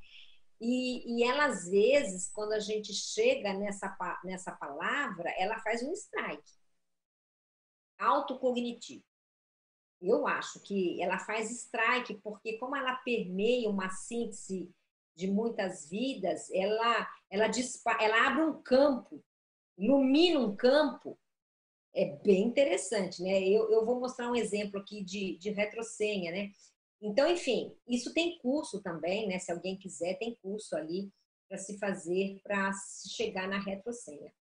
e, 0.60 1.20
e 1.20 1.24
ela, 1.24 1.46
às 1.46 1.70
vezes, 1.70 2.32
quando 2.32 2.54
a 2.54 2.60
gente 2.60 2.94
chega 2.94 3.54
nessa, 3.54 3.96
nessa 4.24 4.52
palavra, 4.54 5.30
ela 5.38 5.60
faz 5.60 5.84
um 5.84 5.94
strike 5.94 6.52
autocognitivo. 8.00 9.07
Eu 10.02 10.28
acho 10.28 10.60
que 10.62 11.02
ela 11.02 11.18
faz 11.20 11.50
strike, 11.50 12.16
porque 12.24 12.58
como 12.58 12.76
ela 12.76 12.96
permeia 12.98 13.70
uma 13.70 13.90
síntese 13.90 14.70
de 15.16 15.28
muitas 15.28 15.90
vidas, 15.90 16.50
ela, 16.52 17.08
ela, 17.30 17.50
ela 18.00 18.28
abre 18.28 18.44
um 18.44 18.62
campo, 18.62 19.24
ilumina 19.78 20.40
um 20.40 20.56
campo, 20.56 21.18
é 21.96 22.06
bem 22.24 22.44
interessante, 22.44 23.24
né? 23.24 23.42
Eu, 23.42 23.72
eu 23.72 23.84
vou 23.84 24.00
mostrar 24.00 24.30
um 24.30 24.36
exemplo 24.36 24.80
aqui 24.80 25.04
de, 25.04 25.36
de 25.40 25.50
retrosenha, 25.50 26.32
né? 26.32 26.52
Então, 27.02 27.28
enfim, 27.28 27.76
isso 27.88 28.14
tem 28.14 28.38
curso 28.38 28.82
também, 28.82 29.28
né? 29.28 29.40
Se 29.40 29.52
alguém 29.52 29.78
quiser, 29.78 30.18
tem 30.20 30.36
curso 30.36 30.76
ali 30.76 31.12
para 31.48 31.58
se 31.58 31.78
fazer, 31.80 32.40
para 32.44 32.72
chegar 33.08 33.48
na 33.48 33.60
retrosenha. 33.60 34.32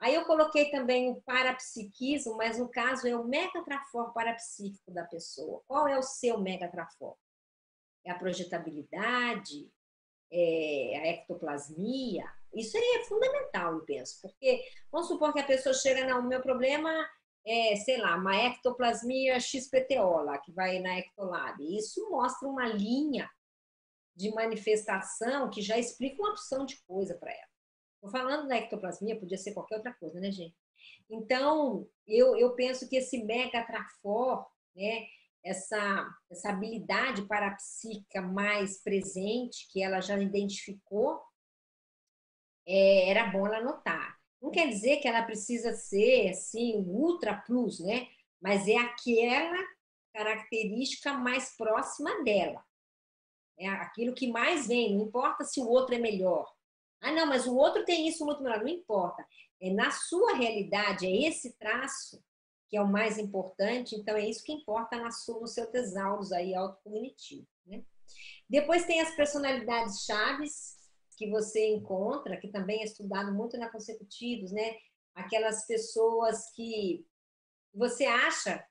Aí 0.00 0.14
eu 0.14 0.24
coloquei 0.24 0.70
também 0.70 1.10
o 1.10 1.20
parapsiquismo, 1.22 2.36
mas 2.36 2.58
no 2.58 2.68
caso 2.68 3.06
é 3.06 3.16
o 3.16 3.24
megatrafor 3.24 4.12
parapsíquico 4.12 4.92
da 4.92 5.04
pessoa. 5.04 5.62
Qual 5.66 5.86
é 5.88 5.98
o 5.98 6.02
seu 6.02 6.38
megatrafor? 6.40 7.16
É 8.04 8.10
a 8.10 8.18
projetabilidade? 8.18 9.70
É 10.30 10.98
a 10.98 11.06
ectoplasmia? 11.08 12.24
Isso 12.54 12.76
aí 12.76 13.00
é 13.00 13.04
fundamental, 13.04 13.74
eu 13.74 13.84
penso, 13.84 14.20
porque 14.20 14.62
vamos 14.90 15.08
supor 15.08 15.32
que 15.32 15.40
a 15.40 15.46
pessoa 15.46 15.74
chega, 15.74 16.06
não, 16.06 16.20
o 16.20 16.28
meu 16.28 16.42
problema 16.42 16.90
é, 17.44 17.76
sei 17.76 17.98
lá, 17.98 18.16
uma 18.16 18.36
ectoplasmia 18.36 19.40
XPTO 19.40 20.22
lá, 20.22 20.38
que 20.38 20.52
vai 20.52 20.78
na 20.78 20.98
Ectolab. 20.98 21.60
Isso 21.60 22.08
mostra 22.10 22.48
uma 22.48 22.66
linha 22.66 23.28
de 24.14 24.30
manifestação 24.32 25.50
que 25.50 25.62
já 25.62 25.78
explica 25.78 26.22
uma 26.22 26.30
opção 26.30 26.64
de 26.64 26.80
coisa 26.84 27.16
para 27.16 27.32
ela. 27.32 27.51
Estou 28.02 28.10
falando 28.10 28.48
da 28.48 28.56
ectoplasmia, 28.56 29.18
podia 29.18 29.38
ser 29.38 29.54
qualquer 29.54 29.76
outra 29.76 29.94
coisa, 29.94 30.18
né, 30.18 30.32
gente? 30.32 30.56
Então, 31.08 31.88
eu, 32.04 32.36
eu 32.36 32.52
penso 32.56 32.88
que 32.88 32.96
esse 32.96 33.22
megatrafor, 33.22 34.44
né, 34.74 35.06
essa, 35.44 36.08
essa 36.28 36.48
habilidade 36.48 37.22
parapsíquica 37.28 38.20
mais 38.20 38.82
presente, 38.82 39.68
que 39.70 39.80
ela 39.80 40.00
já 40.00 40.18
identificou, 40.18 41.22
é, 42.66 43.08
era 43.08 43.30
bom 43.30 43.46
ela 43.46 43.62
notar. 43.62 44.18
Não 44.40 44.50
quer 44.50 44.68
dizer 44.68 44.96
que 44.96 45.06
ela 45.06 45.22
precisa 45.22 45.72
ser, 45.72 46.30
assim, 46.30 46.82
ultra 46.88 47.36
plus, 47.36 47.78
né? 47.78 48.08
Mas 48.40 48.66
é 48.66 48.78
aquela 48.78 49.64
característica 50.12 51.12
mais 51.12 51.56
próxima 51.56 52.24
dela. 52.24 52.64
É 53.56 53.68
aquilo 53.68 54.12
que 54.12 54.26
mais 54.26 54.66
vem, 54.66 54.96
não 54.96 55.06
importa 55.06 55.44
se 55.44 55.60
o 55.60 55.68
outro 55.68 55.94
é 55.94 55.98
melhor. 55.98 56.52
Ah, 57.02 57.10
não, 57.10 57.26
mas 57.26 57.46
o 57.46 57.56
outro 57.56 57.84
tem 57.84 58.06
isso 58.06 58.24
muito 58.24 58.42
melhor. 58.42 58.60
Não 58.60 58.68
importa. 58.68 59.26
É 59.60 59.70
na 59.70 59.90
sua 59.90 60.34
realidade, 60.36 61.04
é 61.04 61.28
esse 61.28 61.52
traço 61.58 62.22
que 62.68 62.76
é 62.76 62.80
o 62.80 62.88
mais 62.88 63.18
importante. 63.18 63.96
Então, 63.96 64.16
é 64.16 64.26
isso 64.26 64.44
que 64.44 64.52
importa 64.52 64.96
na 64.96 65.10
sua, 65.10 65.40
no 65.40 65.46
seu 65.48 65.66
tesauros 65.66 66.32
aí 66.32 66.54
autocognitivo. 66.54 67.46
Né? 67.66 67.82
Depois 68.48 68.86
tem 68.86 69.00
as 69.00 69.14
personalidades 69.14 70.04
chaves 70.04 70.76
que 71.18 71.28
você 71.28 71.74
encontra, 71.74 72.36
que 72.38 72.48
também 72.48 72.80
é 72.80 72.84
estudado 72.84 73.34
muito 73.34 73.58
na 73.58 73.68
consecutivos, 73.68 74.50
né? 74.52 74.74
Aquelas 75.14 75.66
pessoas 75.66 76.50
que 76.54 77.04
você 77.74 78.06
acha 78.06 78.64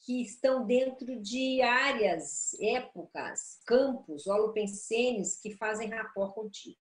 que 0.00 0.20
estão 0.20 0.66
dentro 0.66 1.20
de 1.20 1.62
áreas, 1.62 2.52
épocas, 2.60 3.58
campos, 3.66 4.26
holopensenes 4.26 5.40
que 5.40 5.56
fazem 5.56 5.88
rapport 5.88 6.34
contigo 6.34 6.78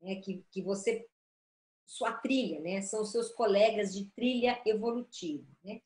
né, 0.00 0.16
que, 0.16 0.44
que 0.50 0.62
você 0.62 1.06
sua 1.86 2.12
trilha, 2.12 2.60
né? 2.60 2.82
São 2.82 3.04
seus 3.04 3.30
colegas 3.30 3.94
de 3.94 4.10
trilha 4.10 4.60
evolutiva, 4.66 5.46
né? 5.62 5.80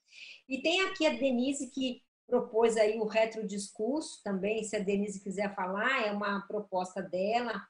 E 0.49 0.63
tem 0.63 0.81
aqui 0.83 1.07
a 1.07 1.11
Denise 1.11 1.71
que 1.71 2.03
propôs 2.27 2.77
aí 2.77 2.99
o 2.99 3.07
retrodiscurso 3.07 4.23
também, 4.23 4.65
se 4.65 4.77
a 4.77 4.79
Denise 4.79 5.21
quiser 5.21 5.55
falar, 5.55 6.07
é 6.07 6.13
uma 6.13 6.41
proposta 6.47 7.03
dela, 7.03 7.61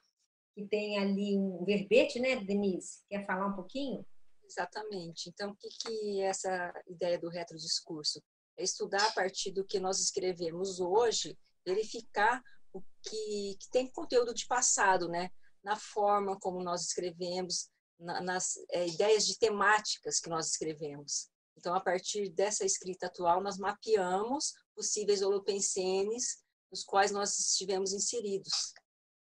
que 0.53 0.65
tem 0.65 0.97
ali 0.99 1.35
um 1.35 1.65
verbete, 1.65 2.19
né, 2.19 2.37
Denise? 2.37 3.01
Quer 3.09 3.25
falar 3.25 3.47
um 3.47 3.55
pouquinho? 3.55 4.05
Exatamente. 4.45 5.29
Então, 5.29 5.51
o 5.51 5.55
que, 5.55 5.69
que 5.69 6.21
é 6.21 6.25
essa 6.25 6.73
ideia 6.87 7.17
do 7.17 7.29
retrodiscurso? 7.29 8.21
É 8.57 8.63
estudar 8.63 9.05
a 9.07 9.11
partir 9.11 9.51
do 9.51 9.65
que 9.65 9.79
nós 9.79 9.99
escrevemos 9.99 10.79
hoje, 10.79 11.37
verificar 11.65 12.41
o 12.73 12.81
que, 13.01 13.57
que 13.59 13.69
tem 13.71 13.91
conteúdo 13.91 14.33
de 14.33 14.45
passado, 14.45 15.07
né? 15.09 15.31
Na 15.63 15.75
forma 15.75 16.39
como 16.39 16.63
nós 16.63 16.81
escrevemos, 16.81 17.69
na, 17.99 18.21
nas 18.21 18.53
é, 18.71 18.87
ideias 18.87 19.25
de 19.25 19.37
temáticas 19.37 20.19
que 20.19 20.29
nós 20.29 20.47
escrevemos. 20.47 21.29
Então, 21.57 21.75
a 21.75 21.79
partir 21.79 22.29
dessa 22.29 22.65
escrita 22.65 23.07
atual, 23.07 23.41
nós 23.41 23.57
mapeamos 23.57 24.53
possíveis 24.75 25.21
holopensenes 25.21 26.43
nos 26.71 26.83
quais 26.83 27.11
nós 27.11 27.37
estivemos 27.37 27.93
inseridos. 27.93 28.73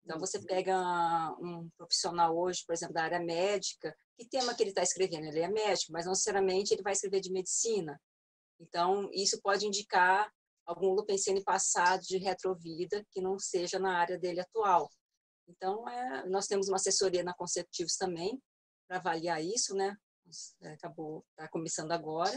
Então, 0.05 0.19
você 0.19 0.39
uhum. 0.39 0.45
pega 0.45 1.37
um 1.41 1.69
profissional 1.77 2.37
hoje, 2.37 2.65
por 2.67 2.73
exemplo, 2.73 2.95
da 2.95 3.05
área 3.05 3.21
médica, 3.21 3.95
que 4.17 4.27
tema 4.29 4.55
que 4.55 4.63
ele 4.63 4.71
está 4.71 4.83
escrevendo? 4.83 5.27
Ele 5.27 5.41
é 5.41 5.49
médico, 5.49 5.93
mas 5.93 6.05
não 6.05 6.13
necessariamente 6.13 6.73
ele 6.73 6.83
vai 6.83 6.93
escrever 6.93 7.21
de 7.21 7.31
medicina. 7.31 8.01
Então, 8.59 9.09
isso 9.13 9.41
pode 9.43 9.67
indicar 9.67 10.33
algum 10.67 10.89
holopensene 10.89 11.43
passado 11.43 12.03
de 12.03 12.19
retrovida 12.19 13.05
que 13.11 13.21
não 13.21 13.39
seja 13.39 13.79
na 13.79 13.99
área 13.99 14.19
dele 14.19 14.41
atual. 14.41 14.91
Então, 15.51 15.89
é, 15.89 16.29
nós 16.29 16.47
temos 16.47 16.69
uma 16.69 16.77
assessoria 16.77 17.25
na 17.25 17.35
Conceptivos 17.35 17.97
também 17.97 18.41
para 18.87 18.99
avaliar 18.99 19.43
isso, 19.43 19.75
né? 19.75 19.97
É, 20.63 20.73
acabou, 20.73 21.25
está 21.31 21.49
começando 21.49 21.93
agora. 21.93 22.37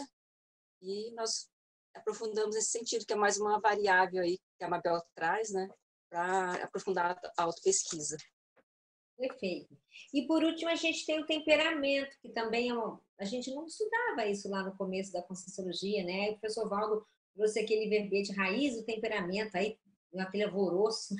E 0.82 1.14
nós 1.14 1.47
aprofundamos 1.93 2.55
nesse 2.55 2.72
sentido, 2.72 3.05
que 3.05 3.14
é 3.14 3.16
mais 3.16 3.38
uma 3.38 3.59
variável 3.59 4.24
aí 4.24 4.39
que 4.57 4.64
a 4.64 4.70
Mabel 4.70 5.01
traz, 5.16 5.51
né? 5.51 5.70
Para 6.09 6.64
aprofundar 6.64 7.20
a 7.38 7.43
autopesquisa. 7.43 8.18
Perfeito. 9.16 9.78
E 10.11 10.26
por 10.26 10.43
último, 10.43 10.72
a 10.72 10.76
gente 10.76 11.05
tem 11.05 11.22
o 11.22 11.26
temperamento, 11.26 12.18
que 12.20 12.30
também 12.30 12.70
é 12.70 12.74
uma... 12.74 12.99
a 13.20 13.26
gente 13.26 13.53
não 13.53 13.68
estudava 13.68 14.26
isso 14.26 14.49
lá 14.49 14.64
no 14.64 14.76
começo 14.76 15.14
da 15.14 15.22
Conscienciologia, 15.22 16.03
né? 16.03 16.32
O 16.32 16.39
professor 16.39 16.68
Valdo 16.68 17.05
trouxe 17.36 17.59
aquele 17.59 17.89
verbete 17.89 18.32
raiz 18.32 18.76
do 18.76 18.84
temperamento, 18.84 19.55
aí 19.55 19.78
aquele 20.18 20.43
alvoroço 20.43 21.16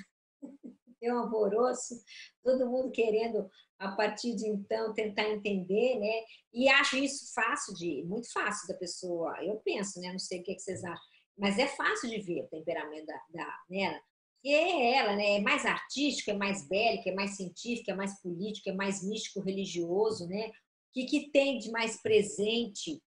um 1.12 1.20
alvoroço, 1.20 1.96
todo 2.44 2.70
mundo 2.70 2.92
querendo, 2.92 3.50
a 3.80 3.92
partir 3.92 4.36
de 4.36 4.48
então, 4.48 4.94
tentar 4.94 5.30
entender, 5.30 6.00
né? 6.00 6.24
E 6.54 6.70
acho 6.70 6.98
isso 6.98 7.34
fácil 7.34 7.74
de, 7.74 8.04
muito 8.06 8.32
fácil 8.32 8.68
da 8.68 8.76
pessoa, 8.76 9.36
eu 9.44 9.58
penso, 9.58 10.00
né? 10.00 10.12
Não 10.12 10.20
sei 10.20 10.40
o 10.40 10.44
que, 10.44 10.58
vocês 10.58 10.84
acham, 10.84 11.06
mas 11.38 11.58
é 11.58 11.68
fácil 11.68 12.10
de 12.10 12.22
ver 12.22 12.44
o 12.44 12.48
temperamento 12.48 13.06
da, 13.06 13.22
da 13.34 13.60
nela. 13.70 14.00
E 14.44 14.54
é 14.54 14.96
ela, 14.98 15.16
né? 15.16 15.38
É 15.38 15.42
mais 15.42 15.66
artístico, 15.66 16.32
é 16.32 16.34
mais 16.34 16.68
bélico, 16.68 17.10
é 17.10 17.14
mais 17.14 17.38
científico, 17.38 17.90
é 17.92 17.96
mais 17.96 18.22
político, 18.22 18.70
é 18.70 18.74
mais 18.74 19.04
místico, 19.04 19.42
religioso, 19.42 20.28
né? 20.28 20.50
O 20.50 20.52
que, 20.94 21.06
que 21.06 21.32
tem 21.32 21.58
de 21.58 21.72
mais 21.72 22.02
presente 22.02 23.02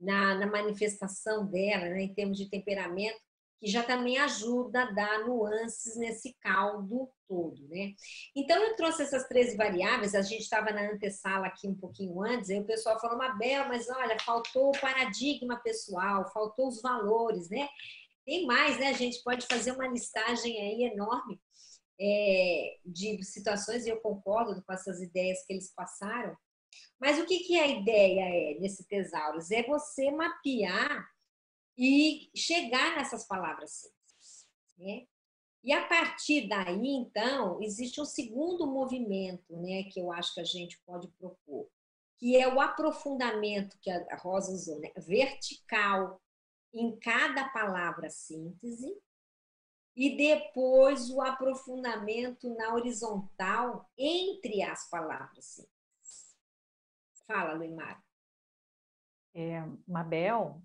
na, 0.00 0.34
na 0.34 0.46
manifestação 0.46 1.46
dela, 1.46 1.88
né? 1.88 2.02
em 2.02 2.14
termos 2.14 2.38
de 2.38 2.48
temperamento, 2.48 3.18
que 3.60 3.66
já 3.66 3.82
também 3.82 4.18
ajuda 4.18 4.82
a 4.82 4.90
dar 4.92 5.26
nuances 5.26 5.96
nesse 5.96 6.34
caldo 6.40 7.10
todo, 7.26 7.66
né? 7.68 7.94
Então, 8.34 8.56
eu 8.62 8.76
trouxe 8.76 9.02
essas 9.02 9.26
13 9.28 9.56
variáveis, 9.56 10.14
a 10.14 10.22
gente 10.22 10.42
estava 10.42 10.70
na 10.70 10.90
antessala 10.92 11.46
aqui 11.46 11.68
um 11.68 11.74
pouquinho 11.74 12.22
antes, 12.22 12.50
aí 12.50 12.60
o 12.60 12.66
pessoal 12.66 13.00
falou, 13.00 13.18
Mabel, 13.18 13.68
mas 13.68 13.88
olha, 13.90 14.16
faltou 14.20 14.70
o 14.70 14.80
paradigma 14.80 15.56
pessoal, 15.62 16.30
faltou 16.32 16.68
os 16.68 16.80
valores, 16.80 17.48
né? 17.50 17.68
Tem 18.24 18.46
mais, 18.46 18.78
né? 18.78 18.88
A 18.88 18.92
gente 18.92 19.22
pode 19.22 19.46
fazer 19.46 19.72
uma 19.72 19.88
listagem 19.88 20.58
aí 20.60 20.84
enorme. 20.92 21.40
é, 22.00 22.78
de 22.84 23.22
situações, 23.24 23.86
e 23.86 23.90
eu 23.90 24.00
concordo 24.00 24.62
com 24.62 24.72
essas 24.72 25.00
ideias 25.02 25.44
que 25.44 25.52
eles 25.52 25.72
passaram, 25.74 26.36
mas 27.00 27.18
o 27.18 27.26
que, 27.26 27.40
que 27.40 27.58
a 27.58 27.66
ideia 27.66 28.54
é 28.54 28.60
nesse 28.60 28.86
tesauros? 28.86 29.50
É 29.50 29.62
você 29.64 30.10
mapear 30.10 31.08
e 31.78 32.28
chegar 32.34 32.96
nessas 32.96 33.24
palavras 33.24 33.70
simples. 33.70 34.48
Né? 34.76 35.06
E 35.62 35.72
a 35.72 35.86
partir 35.86 36.48
daí, 36.48 36.88
então, 36.88 37.62
existe 37.62 38.00
um 38.00 38.04
segundo 38.04 38.66
movimento 38.66 39.56
né, 39.56 39.84
que 39.84 40.00
eu 40.00 40.10
acho 40.12 40.34
que 40.34 40.40
a 40.40 40.44
gente 40.44 40.80
pode 40.84 41.08
propor, 41.12 41.68
que 42.18 42.36
é 42.36 42.52
o 42.52 42.60
aprofundamento 42.60 43.78
que 43.80 43.90
a 43.90 44.16
Rosa 44.16 44.52
usou, 44.52 44.80
né? 44.80 44.90
vertical 44.96 46.20
em 46.74 46.98
cada 46.98 47.48
palavra 47.50 48.10
síntese, 48.10 49.00
e 49.96 50.16
depois 50.16 51.10
o 51.10 51.20
aprofundamento 51.20 52.54
na 52.54 52.74
horizontal 52.74 53.88
entre 53.96 54.62
as 54.62 54.88
palavras 54.88 55.44
síntese. 55.44 56.36
Fala, 57.26 57.54
Luimar. 57.54 58.02
É, 59.34 59.60
Mabel, 59.86 60.62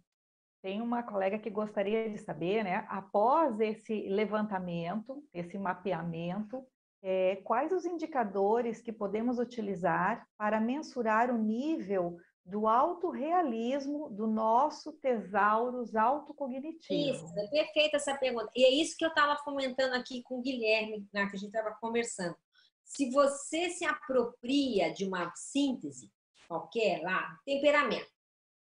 tem 0.63 0.81
uma 0.81 1.03
colega 1.03 1.37
que 1.37 1.49
gostaria 1.49 2.09
de 2.09 2.17
saber, 2.17 2.63
né, 2.63 2.87
após 2.89 3.59
esse 3.59 4.07
levantamento, 4.07 5.21
esse 5.33 5.57
mapeamento, 5.57 6.65
é, 7.03 7.35
quais 7.43 7.73
os 7.73 7.83
indicadores 7.83 8.81
que 8.81 8.93
podemos 8.93 9.39
utilizar 9.39 10.25
para 10.37 10.61
mensurar 10.61 11.29
o 11.29 11.37
nível 11.37 12.17
do 12.45 12.65
autorrealismo 12.65 14.09
do 14.09 14.25
nosso 14.25 14.93
tesauros 14.93 15.97
autocognitivo? 15.97 17.13
Isso, 17.13 17.25
é 17.37 17.47
perfeita 17.47 17.97
essa 17.97 18.15
pergunta. 18.17 18.49
E 18.55 18.63
é 18.63 18.69
isso 18.69 18.95
que 18.97 19.03
eu 19.03 19.09
estava 19.09 19.35
comentando 19.43 19.93
aqui 19.95 20.23
com 20.23 20.39
o 20.39 20.41
Guilherme, 20.41 21.05
né, 21.13 21.27
que 21.29 21.35
a 21.35 21.39
gente 21.39 21.53
estava 21.53 21.75
conversando. 21.75 22.37
Se 22.85 23.11
você 23.11 23.69
se 23.69 23.83
apropria 23.83 24.93
de 24.93 25.03
uma 25.05 25.29
síntese 25.35 26.09
qualquer 26.47 27.01
lá, 27.01 27.37
temperamento, 27.45 28.11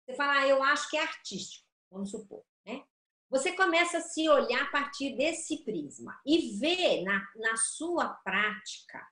você 0.06 0.16
fala, 0.16 0.42
ah, 0.42 0.48
eu 0.48 0.62
acho 0.62 0.88
que 0.88 0.98
é 0.98 1.02
artístico 1.02 1.69
vamos 1.92 2.12
supor, 2.12 2.44
né? 2.66 2.84
Você 3.30 3.52
começa 3.52 4.00
a 4.00 4.02
se 4.02 4.28
olhar 4.28 4.64
a 4.64 4.72
partir 4.72 5.16
desse 5.16 5.64
prisma 5.64 6.20
e 6.26 6.58
ver 6.58 7.04
na, 7.04 7.22
na 7.36 7.56
sua 7.58 8.10
prática 8.10 9.06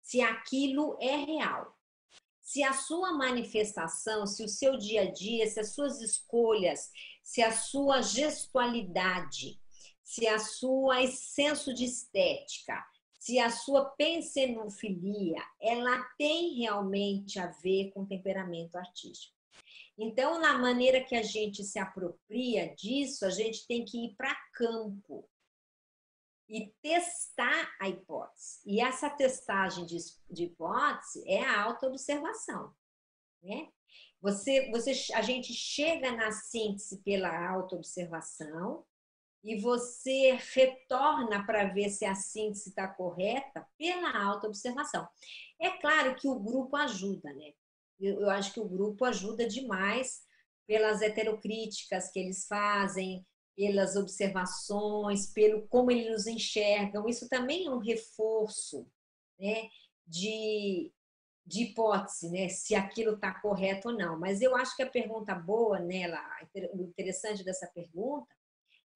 se 0.00 0.22
aquilo 0.22 0.96
é 1.00 1.16
real. 1.16 1.76
Se 2.40 2.62
a 2.62 2.72
sua 2.72 3.12
manifestação, 3.12 4.26
se 4.26 4.42
o 4.42 4.48
seu 4.48 4.78
dia 4.78 5.02
a 5.02 5.12
dia, 5.12 5.46
se 5.46 5.60
as 5.60 5.74
suas 5.74 6.00
escolhas, 6.00 6.90
se 7.22 7.42
a 7.42 7.52
sua 7.52 8.00
gestualidade, 8.00 9.60
se 10.02 10.26
a 10.26 10.38
sua 10.38 11.06
senso 11.06 11.74
de 11.74 11.84
estética, 11.84 12.82
se 13.18 13.38
a 13.38 13.50
sua 13.50 13.84
pensenofilia, 13.90 15.42
ela 15.60 16.02
tem 16.16 16.54
realmente 16.54 17.38
a 17.38 17.48
ver 17.48 17.90
com 17.90 18.06
temperamento 18.06 18.76
artístico. 18.76 19.37
Então, 19.98 20.40
na 20.40 20.56
maneira 20.56 21.02
que 21.02 21.16
a 21.16 21.22
gente 21.22 21.64
se 21.64 21.76
apropria 21.76 22.72
disso, 22.76 23.26
a 23.26 23.30
gente 23.30 23.66
tem 23.66 23.84
que 23.84 24.04
ir 24.04 24.14
para 24.14 24.32
campo 24.52 25.28
e 26.48 26.72
testar 26.80 27.74
a 27.80 27.88
hipótese. 27.88 28.60
E 28.64 28.80
essa 28.80 29.10
testagem 29.10 29.84
de, 29.84 29.98
de 30.30 30.44
hipótese 30.44 31.28
é 31.28 31.44
a 31.44 31.62
autoobservação, 31.62 32.72
né? 33.42 33.68
Você, 34.20 34.70
você, 34.70 34.92
a 35.14 35.22
gente 35.22 35.52
chega 35.52 36.12
na 36.12 36.32
síntese 36.32 36.98
pela 37.02 37.50
autoobservação 37.50 38.84
e 39.44 39.60
você 39.60 40.36
retorna 40.54 41.44
para 41.44 41.72
ver 41.72 41.88
se 41.90 42.04
a 42.04 42.14
síntese 42.14 42.70
está 42.70 42.88
correta 42.88 43.66
pela 43.76 44.10
autoobservação. 44.24 45.08
É 45.60 45.70
claro 45.70 46.16
que 46.16 46.28
o 46.28 46.38
grupo 46.38 46.76
ajuda, 46.76 47.32
né? 47.32 47.52
Eu, 48.00 48.20
eu 48.20 48.30
acho 48.30 48.52
que 48.52 48.60
o 48.60 48.68
grupo 48.68 49.04
ajuda 49.04 49.46
demais 49.46 50.22
pelas 50.66 51.00
heterocríticas 51.00 52.10
que 52.10 52.18
eles 52.18 52.46
fazem, 52.46 53.24
pelas 53.56 53.96
observações, 53.96 55.32
pelo 55.32 55.66
como 55.68 55.90
eles 55.90 56.10
nos 56.10 56.26
enxergam. 56.26 57.08
Isso 57.08 57.28
também 57.28 57.66
é 57.66 57.70
um 57.70 57.78
reforço 57.78 58.86
né, 59.38 59.68
de, 60.06 60.92
de 61.44 61.64
hipótese, 61.64 62.30
né, 62.30 62.48
se 62.48 62.74
aquilo 62.74 63.14
está 63.14 63.34
correto 63.40 63.88
ou 63.88 63.94
não. 63.94 64.18
Mas 64.18 64.40
eu 64.40 64.54
acho 64.54 64.76
que 64.76 64.82
a 64.82 64.90
pergunta 64.90 65.34
boa 65.34 65.80
nela, 65.80 66.22
o 66.72 66.82
interessante 66.82 67.42
dessa 67.42 67.66
pergunta, 67.66 68.32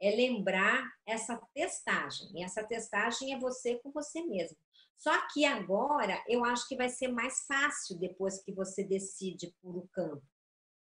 é 0.01 0.11
lembrar 0.11 0.85
essa 1.07 1.41
testagem. 1.55 2.29
E 2.35 2.43
essa 2.43 2.63
testagem 2.63 3.33
é 3.33 3.39
você 3.39 3.77
com 3.79 3.91
você 3.91 4.21
mesmo. 4.23 4.57
Só 4.97 5.29
que 5.29 5.45
agora 5.45 6.23
eu 6.29 6.45
acho 6.45 6.69
que 6.69 6.77
vai 6.77 6.89
ser 6.89 7.09
mais 7.09 7.45
fácil 7.47 7.99
depois 7.99 8.43
que 8.43 8.53
você 8.53 8.85
decide 8.85 9.55
por 9.61 9.77
o 9.77 9.89
campo, 9.89 10.23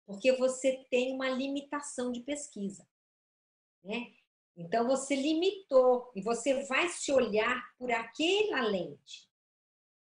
porque 0.06 0.32
você 0.32 0.84
tem 0.90 1.14
uma 1.14 1.28
limitação 1.28 2.11
de 2.11 2.20
pesquisa, 2.20 2.86
né? 3.84 4.12
Então 4.56 4.88
você 4.88 5.14
limitou 5.14 6.11
e 6.16 6.22
você 6.22 6.64
vai 6.64 6.88
se 6.88 7.12
olhar 7.12 7.62
por 7.78 7.92
aquela 7.92 8.61
lente 8.62 9.28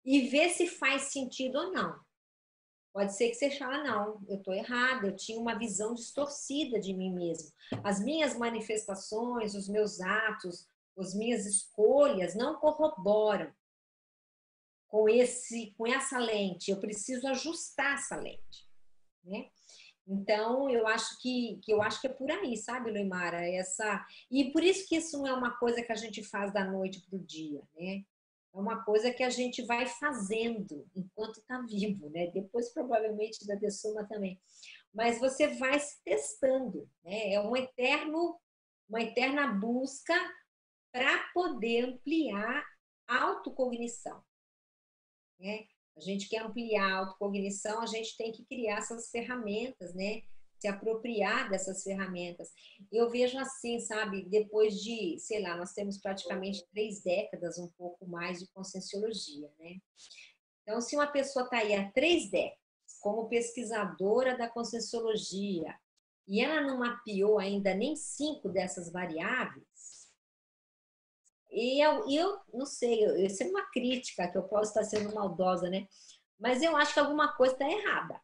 e 0.03 0.27
ver 0.27 0.49
se 0.49 0.65
faz 0.65 1.03
sentido 1.11 1.59
ou 1.59 1.71
não. 1.71 1.99
Pode 2.91 3.15
ser 3.15 3.29
que 3.29 3.35
você 3.35 3.51
fale, 3.51 3.87
não, 3.87 4.19
eu 4.27 4.37
estou 4.37 4.53
errada, 4.53 5.05
eu 5.05 5.15
tinha 5.15 5.39
uma 5.39 5.57
visão 5.57 5.93
distorcida 5.93 6.79
de 6.79 6.93
mim 6.93 7.13
mesmo. 7.13 7.51
As 7.83 7.99
minhas 7.99 8.35
manifestações, 8.35 9.53
os 9.53 9.69
meus 9.69 10.01
atos, 10.01 10.67
as 10.97 11.13
minhas 11.13 11.45
escolhas 11.45 12.35
não 12.35 12.55
corroboram 12.55 13.53
com 14.89 15.07
esse 15.07 15.73
com 15.77 15.87
essa 15.87 16.19
lente, 16.19 16.71
eu 16.71 16.79
preciso 16.79 17.27
ajustar 17.27 17.93
essa 17.93 18.17
lente, 18.17 18.67
né? 19.23 19.49
Então, 20.05 20.67
eu 20.67 20.87
acho 20.87 21.21
que, 21.21 21.59
que 21.63 21.71
eu 21.71 21.83
acho 21.83 22.01
que 22.01 22.07
é 22.07 22.13
por 22.13 22.31
aí, 22.31 22.57
sabe, 22.57 22.89
Luimara? 22.89 23.47
Essa 23.47 24.05
e 24.29 24.51
por 24.51 24.63
isso 24.63 24.87
que 24.89 24.95
isso 24.95 25.17
não 25.19 25.27
é 25.27 25.33
uma 25.33 25.55
coisa 25.57 25.83
que 25.83 25.91
a 25.91 25.95
gente 25.95 26.23
faz 26.23 26.51
da 26.51 26.65
noite 26.65 27.01
para 27.07 27.17
o 27.17 27.23
dia, 27.23 27.61
né? 27.77 28.03
É 28.51 28.57
uma 28.57 28.83
coisa 28.83 29.13
que 29.13 29.23
a 29.23 29.29
gente 29.29 29.61
vai 29.61 29.85
fazendo 29.85 30.89
enquanto 30.95 31.37
está 31.37 31.61
vivo, 31.61 32.09
né? 32.09 32.27
Depois 32.31 32.73
provavelmente 32.73 33.45
da 33.45 33.53
dessoma 33.53 34.03
também. 34.07 34.41
Mas 34.91 35.19
você 35.19 35.49
vai 35.49 35.79
se 35.79 36.03
testando, 36.03 36.89
né? 37.03 37.33
É 37.33 37.39
um 37.39 37.55
eterno 37.55 38.39
uma 38.89 39.01
eterna 39.01 39.45
busca 39.53 40.15
para 40.91 41.19
poder 41.31 41.85
ampliar 41.85 42.65
a 43.07 43.21
autocognição. 43.21 44.23
Né? 45.39 45.65
A 45.95 46.01
gente 46.01 46.27
quer 46.29 46.41
ampliar 46.41 46.91
a 46.91 46.97
autocognição, 46.99 47.81
a 47.81 47.85
gente 47.85 48.15
tem 48.17 48.31
que 48.31 48.45
criar 48.45 48.77
essas 48.77 49.09
ferramentas, 49.09 49.93
né? 49.93 50.21
Se 50.59 50.67
apropriar 50.67 51.49
dessas 51.49 51.83
ferramentas. 51.83 52.49
Eu 52.91 53.09
vejo 53.09 53.37
assim, 53.37 53.79
sabe, 53.79 54.25
depois 54.29 54.75
de, 54.81 55.17
sei 55.19 55.41
lá, 55.41 55.55
nós 55.55 55.73
temos 55.73 55.97
praticamente 55.97 56.65
três 56.71 57.01
décadas, 57.01 57.57
um 57.57 57.69
pouco 57.77 58.05
mais 58.05 58.39
de 58.39 58.47
conscienciologia, 58.51 59.49
né? 59.57 59.77
Então, 60.63 60.81
se 60.81 60.95
uma 60.95 61.07
pessoa 61.07 61.45
está 61.45 61.57
aí 61.57 61.73
há 61.73 61.89
três 61.91 62.29
décadas 62.29 62.59
como 62.99 63.29
pesquisadora 63.29 64.37
da 64.37 64.49
conscienciologia 64.49 65.73
e 66.27 66.41
ela 66.41 66.61
não 66.61 66.79
mapeou 66.79 67.39
ainda 67.39 67.73
nem 67.73 67.95
cinco 67.95 68.49
dessas 68.49 68.91
variáveis, 68.91 69.65
e 71.51 71.83
eu, 71.83 72.07
eu 72.09 72.39
não 72.53 72.65
sei, 72.65 73.25
isso 73.25 73.43
é 73.43 73.47
uma 73.47 73.65
crítica 73.71 74.27
que 74.31 74.37
eu 74.37 74.43
posso 74.43 74.69
estar 74.69 74.83
sendo 74.83 75.13
maldosa, 75.13 75.69
né? 75.69 75.87
Mas 76.39 76.61
eu 76.61 76.75
acho 76.77 76.93
que 76.93 76.99
alguma 76.99 77.35
coisa 77.35 77.53
está 77.53 77.69
errada. 77.69 78.21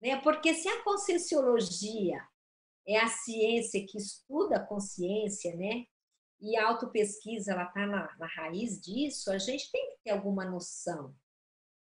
Né? 0.00 0.20
Porque 0.20 0.54
se 0.54 0.68
a 0.68 0.82
conscienciologia 0.82 2.20
é 2.86 2.98
a 2.98 3.08
ciência 3.08 3.84
que 3.86 3.98
estuda 3.98 4.56
a 4.56 4.66
consciência, 4.66 5.54
né? 5.56 5.84
E 6.40 6.56
a 6.56 6.66
autopesquisa 6.66 7.52
ela 7.52 7.64
está 7.64 7.86
na, 7.86 8.16
na 8.16 8.26
raiz 8.26 8.80
disso, 8.80 9.30
a 9.30 9.38
gente 9.38 9.70
tem 9.70 9.90
que 9.90 10.02
ter 10.04 10.10
alguma 10.10 10.44
noção 10.44 11.14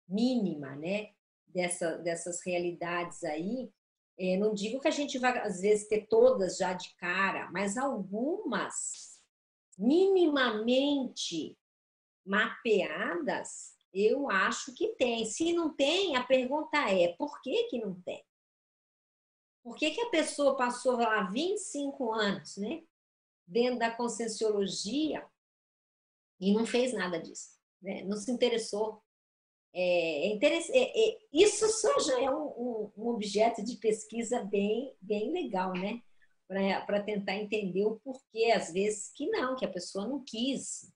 mínima, 0.07 0.75
né? 0.75 1.11
Dessa, 1.47 1.97
dessas 1.97 2.45
realidades 2.45 3.23
aí. 3.23 3.71
É, 4.19 4.38
não 4.38 4.53
digo 4.53 4.79
que 4.79 4.88
a 4.88 4.91
gente 4.91 5.19
vai, 5.19 5.38
às 5.39 5.61
vezes, 5.61 5.88
ter 5.88 6.07
todas 6.07 6.57
já 6.57 6.73
de 6.73 6.95
cara, 6.95 7.51
mas 7.51 7.77
algumas 7.77 9.16
minimamente 9.78 11.57
mapeadas, 12.25 13.75
eu 13.93 14.30
acho 14.30 14.73
que 14.73 14.89
tem. 14.95 15.25
Se 15.25 15.53
não 15.53 15.73
tem, 15.73 16.15
a 16.15 16.23
pergunta 16.23 16.78
é: 16.89 17.13
por 17.13 17.41
que, 17.41 17.65
que 17.65 17.80
não 17.80 17.99
tem? 18.01 18.23
Por 19.63 19.75
que, 19.75 19.91
que 19.91 20.01
a 20.01 20.09
pessoa 20.09 20.55
passou 20.55 20.97
lá 20.97 21.23
25 21.23 22.13
anos, 22.13 22.57
né? 22.57 22.84
Dentro 23.45 23.80
da 23.80 23.91
conscienciologia 23.91 25.25
e 26.39 26.53
não 26.53 26.65
fez 26.65 26.93
nada 26.93 27.19
disso, 27.19 27.57
né? 27.82 28.03
Não 28.03 28.17
se 28.17 28.32
interessou. 28.32 29.01
É, 29.73 30.34
é, 30.34 30.38
é, 30.38 31.09
é 31.09 31.17
isso 31.32 31.67
só 31.69 31.99
já 31.99 32.21
é 32.21 32.30
um, 32.30 32.47
um, 32.47 32.91
um 32.97 33.07
objeto 33.09 33.63
de 33.63 33.75
pesquisa 33.78 34.43
bem, 34.43 34.95
bem 35.01 35.32
legal, 35.32 35.73
né? 35.73 36.01
Para 36.48 37.04
tentar 37.04 37.36
entender 37.36 37.86
o 37.86 38.00
porquê, 38.00 38.52
às 38.56 38.72
vezes, 38.72 39.12
que 39.14 39.30
não, 39.30 39.56
que 39.56 39.66
a 39.66 39.72
pessoa 39.72 40.08
não 40.08 40.24
quis 40.26 40.91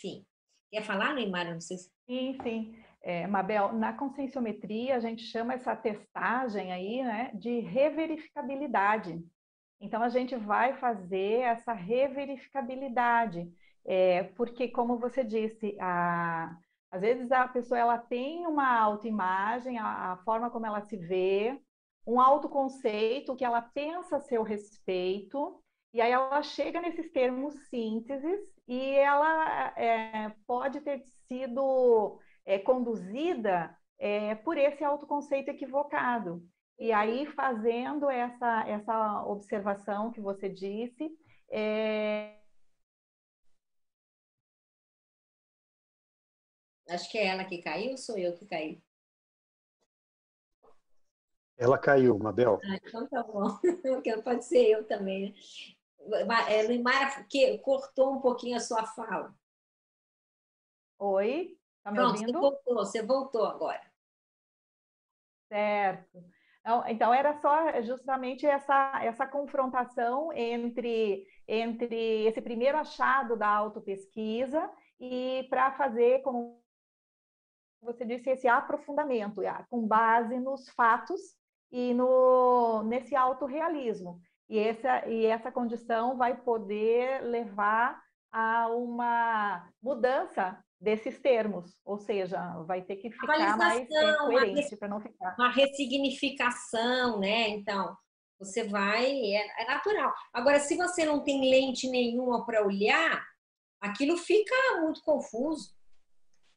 enfim. 0.00 0.24
Quer 0.72 0.82
falar, 0.82 1.14
Neymar? 1.14 1.52
Não 1.52 1.60
sei 1.60 1.76
se... 1.76 1.90
Sim, 2.06 2.38
sim. 2.42 2.74
É, 3.02 3.26
Mabel, 3.26 3.72
na 3.72 3.92
conscienciometria 3.92 4.96
a 4.96 5.00
gente 5.00 5.22
chama 5.22 5.54
essa 5.54 5.74
testagem 5.76 6.72
aí 6.72 7.02
né, 7.02 7.30
de 7.34 7.60
reverificabilidade. 7.60 9.22
Então 9.80 10.02
a 10.02 10.08
gente 10.08 10.36
vai 10.36 10.74
fazer 10.74 11.40
essa 11.40 11.72
reverificabilidade, 11.72 13.50
é, 13.86 14.24
porque 14.36 14.68
como 14.68 14.98
você 14.98 15.24
disse, 15.24 15.74
a, 15.80 16.54
às 16.90 17.00
vezes 17.00 17.32
a 17.32 17.48
pessoa 17.48 17.78
ela 17.78 17.96
tem 17.96 18.46
uma 18.46 18.78
autoimagem, 18.78 19.78
a, 19.78 20.12
a 20.12 20.16
forma 20.18 20.50
como 20.50 20.66
ela 20.66 20.82
se 20.82 20.98
vê, 20.98 21.58
um 22.10 22.20
autoconceito 22.20 23.36
que 23.36 23.44
ela 23.44 23.62
pensa 23.62 24.16
a 24.16 24.20
seu 24.20 24.42
respeito, 24.42 25.62
e 25.92 26.00
aí 26.00 26.10
ela 26.10 26.42
chega 26.42 26.80
nesses 26.80 27.10
termos 27.12 27.54
sínteses 27.68 28.40
e 28.66 28.94
ela 28.96 29.72
é, 29.76 30.34
pode 30.46 30.80
ter 30.80 31.00
sido 31.28 32.18
é, 32.44 32.58
conduzida 32.58 33.76
é, 33.98 34.34
por 34.36 34.58
esse 34.58 34.82
autoconceito 34.82 35.50
equivocado. 35.50 36.42
E 36.78 36.92
aí, 36.92 37.26
fazendo 37.26 38.08
essa, 38.08 38.64
essa 38.66 39.24
observação 39.26 40.10
que 40.10 40.20
você 40.20 40.48
disse, 40.48 41.10
é... 41.50 42.38
Acho 46.88 47.08
que 47.10 47.18
é 47.18 47.26
ela 47.26 47.44
que 47.44 47.58
caiu 47.62 47.92
ou 47.92 47.96
sou 47.96 48.18
eu 48.18 48.34
que 48.34 48.46
caí? 48.46 48.82
Ela 51.60 51.76
caiu, 51.76 52.18
Mabel. 52.18 52.58
Ah, 52.64 52.76
então 52.76 53.06
tá 53.06 53.22
bom. 53.22 53.44
Pode 54.24 54.46
ser 54.46 54.66
eu 54.66 54.88
também. 54.88 55.34
Né? 55.98 56.62
Luimara, 56.66 57.22
que 57.28 57.58
cortou 57.58 58.14
um 58.14 58.20
pouquinho 58.20 58.56
a 58.56 58.60
sua 58.60 58.86
fala. 58.86 59.34
Oi, 60.98 61.58
tá 61.82 61.90
me 61.90 61.98
Pronto, 61.98 62.12
ouvindo? 62.12 62.32
Você 62.32 62.38
voltou, 62.38 62.74
você 62.74 63.02
voltou 63.02 63.44
agora. 63.44 63.92
Certo. 65.48 66.24
Então, 66.60 66.88
então 66.88 67.12
era 67.12 67.38
só 67.42 67.82
justamente 67.82 68.46
essa, 68.46 68.98
essa 69.02 69.26
confrontação 69.26 70.32
entre, 70.32 71.26
entre 71.46 72.24
esse 72.24 72.40
primeiro 72.40 72.78
achado 72.78 73.36
da 73.36 73.48
autopesquisa 73.48 74.70
e 74.98 75.46
para 75.50 75.72
fazer, 75.72 76.22
como 76.22 76.58
você 77.82 78.02
disse, 78.06 78.30
esse 78.30 78.48
aprofundamento, 78.48 79.42
com 79.68 79.86
base 79.86 80.38
nos 80.38 80.66
fatos 80.70 81.38
e 81.70 81.94
no, 81.94 82.82
nesse 82.84 83.14
autorrealismo. 83.14 84.20
E 84.48 84.58
essa, 84.58 85.06
e 85.08 85.26
essa 85.26 85.52
condição 85.52 86.16
vai 86.16 86.36
poder 86.36 87.22
levar 87.22 88.00
a 88.32 88.68
uma 88.68 89.68
mudança 89.82 90.58
desses 90.80 91.18
termos, 91.20 91.78
ou 91.84 91.98
seja, 91.98 92.40
vai 92.64 92.82
ter 92.82 92.96
que 92.96 93.10
ficar 93.10 93.56
mais 93.56 93.86
coerente 94.18 94.76
para 94.76 94.88
não 94.88 95.00
ficar. 95.00 95.34
Uma 95.38 95.50
ressignificação, 95.50 97.20
né? 97.20 97.50
Então, 97.50 97.94
você 98.38 98.64
vai, 98.64 99.12
é, 99.12 99.62
é 99.62 99.66
natural. 99.66 100.12
Agora, 100.32 100.58
se 100.58 100.76
você 100.76 101.04
não 101.04 101.22
tem 101.22 101.50
lente 101.50 101.88
nenhuma 101.88 102.46
para 102.46 102.64
olhar, 102.64 103.22
aquilo 103.80 104.16
fica 104.16 104.54
muito 104.80 105.02
confuso. 105.02 105.70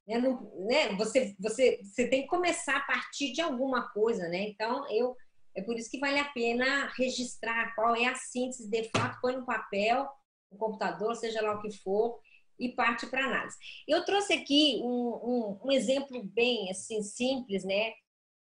Né? 0.07 0.19
Né? 0.19 0.95
Você, 0.97 1.35
você, 1.39 1.79
você 1.83 2.07
tem 2.07 2.23
que 2.23 2.27
começar 2.27 2.77
a 2.77 2.85
partir 2.85 3.31
de 3.33 3.41
alguma 3.41 3.89
coisa, 3.91 4.27
né? 4.27 4.49
Então, 4.49 4.89
eu 4.91 5.15
é 5.55 5.61
por 5.61 5.77
isso 5.77 5.89
que 5.89 5.99
vale 5.99 6.19
a 6.19 6.29
pena 6.29 6.91
registrar 6.97 7.75
qual 7.75 7.95
é 7.95 8.05
a 8.05 8.15
síntese, 8.15 8.67
de 8.69 8.89
fato, 8.89 9.19
põe 9.21 9.35
no 9.35 9.45
papel, 9.45 10.09
no 10.51 10.57
computador, 10.57 11.15
seja 11.15 11.41
lá 11.41 11.53
o 11.53 11.61
que 11.61 11.71
for, 11.77 12.19
e 12.59 12.69
parte 12.69 13.05
para 13.07 13.25
análise. 13.25 13.57
Eu 13.87 14.03
trouxe 14.03 14.33
aqui 14.33 14.79
um, 14.83 14.87
um, 14.87 15.59
um, 15.65 15.71
exemplo 15.71 16.23
bem 16.23 16.69
assim 16.71 17.01
simples, 17.03 17.63
né, 17.63 17.93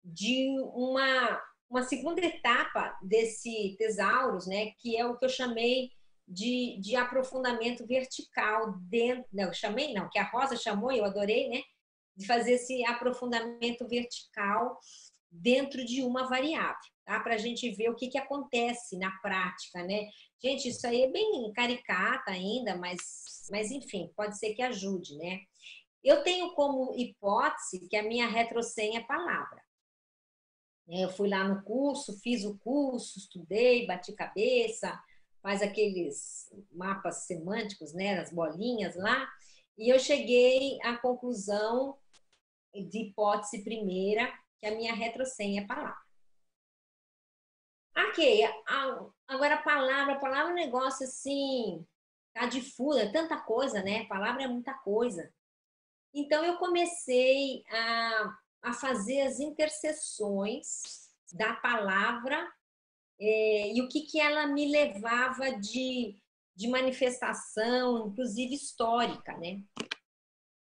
de 0.03 0.57
uma, 0.73 1.41
uma 1.69 1.83
segunda 1.83 2.21
etapa 2.21 2.97
desse 3.01 3.75
tesauros, 3.77 4.47
né, 4.47 4.71
que 4.79 4.95
é 4.97 5.05
o 5.05 5.17
que 5.17 5.25
eu 5.25 5.29
chamei 5.29 5.89
de, 6.27 6.79
de 6.81 6.95
aprofundamento 6.95 7.85
vertical 7.85 8.73
dentro, 8.89 9.25
não, 9.31 9.45
eu 9.45 9.53
chamei 9.53 9.93
não, 9.93 10.09
que 10.09 10.19
a 10.19 10.29
Rosa 10.29 10.55
chamou, 10.55 10.91
eu 10.91 11.05
adorei, 11.05 11.49
né, 11.49 11.61
de 12.15 12.25
fazer 12.25 12.53
esse 12.53 12.85
aprofundamento 12.85 13.87
vertical 13.87 14.79
dentro 15.31 15.83
de 15.83 16.03
uma 16.03 16.27
variável, 16.27 16.91
tá? 17.03 17.19
Para 17.19 17.35
a 17.35 17.37
gente 17.37 17.69
ver 17.71 17.89
o 17.89 17.95
que, 17.95 18.07
que 18.07 18.19
acontece 18.19 18.97
na 18.97 19.11
prática, 19.19 19.83
né? 19.83 20.07
Gente, 20.43 20.69
isso 20.69 20.85
aí 20.85 21.03
é 21.03 21.11
bem 21.11 21.51
caricata 21.53 22.31
ainda, 22.31 22.77
mas, 22.77 23.47
mas 23.49 23.71
enfim, 23.71 24.11
pode 24.15 24.37
ser 24.37 24.53
que 24.53 24.61
ajude, 24.61 25.17
né? 25.17 25.39
Eu 26.03 26.21
tenho 26.21 26.53
como 26.53 26.93
hipótese 26.95 27.87
que 27.87 27.95
a 27.95 28.03
minha 28.03 28.27
retrosenha 28.27 28.99
é 28.99 29.03
palavra. 29.03 29.63
Eu 30.87 31.09
fui 31.09 31.29
lá 31.29 31.47
no 31.47 31.63
curso, 31.63 32.19
fiz 32.19 32.43
o 32.43 32.57
curso, 32.59 33.17
estudei, 33.17 33.87
bati 33.87 34.13
cabeça, 34.13 35.01
faz 35.43 35.61
aqueles 35.61 36.49
mapas 36.71 37.25
semânticos, 37.25 37.93
né, 37.93 38.17
as 38.17 38.31
bolinhas 38.31 38.95
lá, 38.95 39.29
e 39.77 39.93
eu 39.93 39.99
cheguei 39.99 40.79
à 40.81 40.97
conclusão 40.97 41.97
de 42.73 43.09
hipótese 43.09 43.63
primeira, 43.63 44.31
que 44.59 44.65
a 44.65 44.75
minha 44.75 44.95
retrosenha 44.95 45.61
é 45.61 45.67
palavra. 45.67 46.01
Ok, 47.95 48.41
agora 49.27 49.61
palavra, 49.61 50.19
palavra 50.19 50.49
é 50.49 50.53
um 50.53 50.55
negócio 50.55 51.05
assim, 51.05 51.85
tá 52.33 52.47
difusa, 52.47 53.01
é 53.01 53.11
tanta 53.11 53.37
coisa, 53.41 53.83
né? 53.83 54.05
Palavra 54.05 54.43
é 54.43 54.47
muita 54.47 54.73
coisa. 54.73 55.31
Então 56.13 56.43
eu 56.43 56.57
comecei 56.57 57.63
a, 57.69 58.37
a 58.63 58.73
fazer 58.73 59.21
as 59.21 59.39
interseções 59.39 61.11
da 61.33 61.53
palavra 61.55 62.51
é, 63.19 63.73
e 63.73 63.81
o 63.81 63.87
que, 63.87 64.01
que 64.01 64.19
ela 64.19 64.47
me 64.47 64.69
levava 64.69 65.51
de, 65.59 66.17
de 66.55 66.67
manifestação, 66.67 68.07
inclusive 68.07 68.53
histórica, 68.53 69.37
né? 69.37 69.61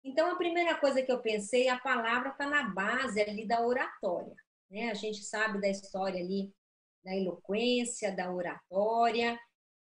Então, 0.03 0.31
a 0.31 0.35
primeira 0.35 0.75
coisa 0.79 1.01
que 1.01 1.11
eu 1.11 1.21
pensei, 1.21 1.67
a 1.67 1.77
palavra 1.79 2.29
está 2.29 2.47
na 2.47 2.69
base 2.69 3.21
ali 3.21 3.45
da 3.45 3.65
oratória. 3.65 4.35
Né? 4.69 4.89
A 4.89 4.93
gente 4.93 5.23
sabe 5.23 5.59
da 5.59 5.67
história 5.67 6.21
ali 6.21 6.53
da 7.03 7.15
eloquência, 7.15 8.15
da 8.15 8.31
oratória, 8.31 9.39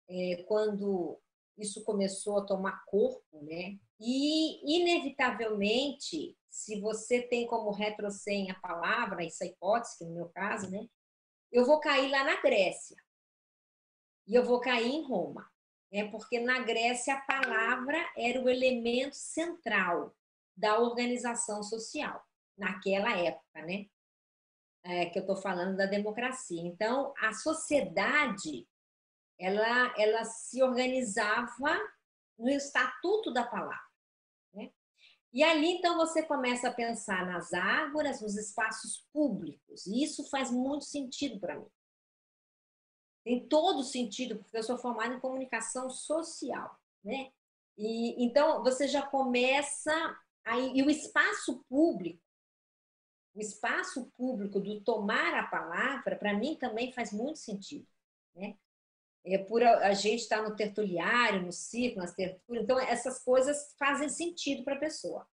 é, 0.09 0.43
quando 0.47 1.19
isso 1.57 1.83
começou 1.83 2.39
a 2.39 2.45
tomar 2.45 2.83
corpo, 2.85 3.43
né? 3.43 3.77
E, 3.99 4.77
inevitavelmente, 4.79 6.37
se 6.49 6.79
você 6.79 7.21
tem 7.21 7.47
como 7.47 7.71
retrocenha 7.71 8.53
a 8.53 8.59
palavra, 8.59 9.25
essa 9.25 9.45
hipótese, 9.45 9.97
que 9.97 10.05
no 10.05 10.13
meu 10.13 10.29
caso, 10.29 10.69
né? 10.69 10.87
Eu 11.51 11.65
vou 11.65 11.79
cair 11.79 12.09
lá 12.09 12.23
na 12.23 12.41
Grécia. 12.41 12.97
E 14.27 14.35
eu 14.35 14.43
vou 14.43 14.59
cair 14.59 14.87
em 14.87 15.03
Roma 15.03 15.49
é 15.91 16.05
porque 16.05 16.39
na 16.39 16.59
Grécia 16.59 17.15
a 17.15 17.21
palavra 17.21 17.97
era 18.17 18.41
o 18.41 18.49
elemento 18.49 19.15
central 19.15 20.15
da 20.55 20.79
organização 20.79 21.63
social 21.63 22.23
naquela 22.57 23.15
época, 23.17 23.61
né? 23.61 23.85
É, 24.83 25.05
que 25.07 25.19
eu 25.19 25.21
estou 25.21 25.35
falando 25.35 25.75
da 25.75 25.85
democracia. 25.85 26.61
Então, 26.61 27.13
a 27.19 27.33
sociedade 27.33 28.67
ela, 29.39 29.93
ela 29.97 30.23
se 30.23 30.63
organizava 30.63 31.79
no 32.37 32.49
estatuto 32.49 33.31
da 33.31 33.43
palavra. 33.43 33.86
E 35.33 35.43
ali, 35.43 35.67
então, 35.67 35.97
você 35.97 36.23
começa 36.23 36.69
a 36.69 36.73
pensar 36.73 37.25
nas 37.25 37.53
ágoras, 37.53 38.21
nos 38.21 38.35
espaços 38.35 39.05
públicos. 39.11 39.85
E 39.85 40.03
isso 40.03 40.27
faz 40.29 40.49
muito 40.49 40.85
sentido 40.85 41.39
para 41.39 41.59
mim. 41.59 41.67
Tem 43.23 43.47
todo 43.47 43.83
sentido, 43.83 44.37
porque 44.37 44.57
eu 44.57 44.63
sou 44.63 44.77
formada 44.77 45.13
em 45.13 45.19
comunicação 45.19 45.89
social, 45.89 46.79
né? 47.03 47.31
E, 47.77 48.23
então, 48.23 48.63
você 48.63 48.87
já 48.87 49.05
começa 49.05 50.17
aí, 50.45 50.71
e 50.73 50.81
o 50.81 50.89
espaço 50.89 51.63
público, 51.69 52.23
o 53.35 53.39
espaço 53.39 54.09
público 54.17 54.59
do 54.59 54.81
tomar 54.81 55.35
a 55.35 55.45
palavra, 55.45 56.15
para 56.15 56.33
mim 56.33 56.55
também 56.55 56.91
faz 56.93 57.11
muito 57.11 57.37
sentido, 57.37 57.87
né? 58.33 58.57
É 59.29 59.37
por 59.37 59.61
a, 59.61 59.93
gente 59.93 60.21
estar 60.21 60.41
tá 60.41 60.49
no 60.49 60.55
tertuliário, 60.55 61.45
no 61.45 61.51
ciclo, 61.51 62.01
nas 62.01 62.13
tertulias, 62.13 62.63
então 62.63 62.79
essas 62.79 63.23
coisas 63.23 63.75
fazem 63.77 64.09
sentido 64.09 64.63
para 64.63 64.75
a 64.75 64.79
pessoa. 64.79 65.27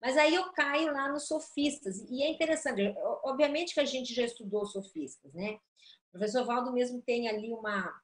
Mas 0.00 0.16
aí 0.16 0.34
eu 0.34 0.52
caio 0.52 0.92
lá 0.92 1.10
nos 1.10 1.26
sofistas, 1.26 2.00
e 2.08 2.22
é 2.22 2.28
interessante, 2.28 2.94
obviamente 3.24 3.74
que 3.74 3.80
a 3.80 3.84
gente 3.84 4.14
já 4.14 4.24
estudou 4.24 4.64
sofistas, 4.66 5.32
né? 5.34 5.58
O 6.08 6.18
professor 6.18 6.44
Valdo 6.44 6.72
mesmo 6.72 7.00
tem 7.02 7.28
ali 7.28 7.52
uma, 7.52 8.00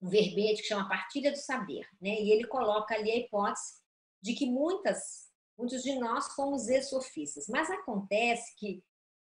um 0.00 0.08
verbete 0.08 0.62
que 0.62 0.68
chama 0.68 0.88
Partilha 0.88 1.30
do 1.30 1.38
Saber, 1.38 1.86
né? 2.00 2.20
E 2.20 2.30
ele 2.30 2.46
coloca 2.46 2.94
ali 2.94 3.10
a 3.10 3.16
hipótese 3.16 3.80
de 4.20 4.34
que 4.34 4.46
muitas, 4.46 5.30
muitos 5.56 5.82
de 5.82 5.98
nós 5.98 6.34
fomos 6.34 6.68
ex-sofistas. 6.68 7.46
Mas 7.48 7.70
acontece 7.70 8.54
que, 8.56 8.82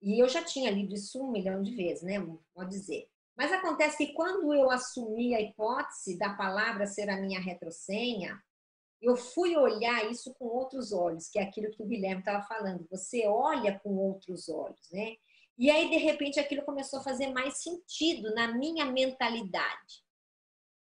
e 0.01 0.21
eu 0.21 0.29
já 0.29 0.43
tinha 0.43 0.71
lido 0.71 0.93
isso 0.95 1.21
um 1.21 1.31
milhão 1.31 1.61
de 1.61 1.75
vezes, 1.75 2.03
né? 2.03 2.15
Pode 2.53 2.69
dizer. 2.69 3.10
Mas 3.35 3.51
acontece 3.51 3.97
que 3.97 4.13
quando 4.13 4.53
eu 4.53 4.69
assumi 4.69 5.33
a 5.33 5.41
hipótese 5.41 6.17
da 6.17 6.33
palavra 6.33 6.85
ser 6.85 7.09
a 7.09 7.17
minha 7.17 7.39
retrosenha, 7.39 8.41
eu 9.01 9.15
fui 9.15 9.57
olhar 9.57 10.09
isso 10.11 10.33
com 10.35 10.45
outros 10.45 10.91
olhos, 10.91 11.27
que 11.27 11.39
é 11.39 11.43
aquilo 11.43 11.71
que 11.71 11.81
o 11.81 11.87
Guilherme 11.87 12.19
estava 12.19 12.43
falando. 12.43 12.87
Você 12.91 13.25
olha 13.25 13.79
com 13.79 13.95
outros 13.97 14.47
olhos, 14.47 14.91
né? 14.91 15.15
E 15.57 15.69
aí, 15.69 15.89
de 15.89 15.97
repente, 15.97 16.39
aquilo 16.39 16.63
começou 16.63 16.99
a 16.99 17.03
fazer 17.03 17.27
mais 17.31 17.61
sentido 17.61 18.33
na 18.35 18.47
minha 18.47 18.85
mentalidade. 18.85 20.03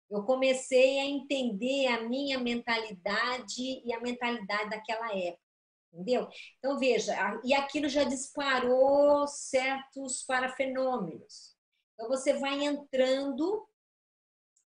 Eu 0.10 0.24
comecei 0.24 1.00
a 1.00 1.06
entender 1.06 1.88
a 1.88 2.02
minha 2.08 2.40
mentalidade 2.40 3.82
e 3.86 3.94
a 3.94 4.00
mentalidade 4.00 4.70
daquela 4.70 5.14
época, 5.14 5.44
entendeu? 5.92 6.30
Então, 6.60 6.80
veja, 6.80 7.14
e 7.44 7.54
aquilo 7.54 7.90
já 7.90 8.06
disparou 8.06 9.28
certos 9.28 10.24
parafenômenos. 10.24 11.57
Então, 11.98 12.08
você 12.08 12.34
vai 12.34 12.64
entrando 12.64 13.68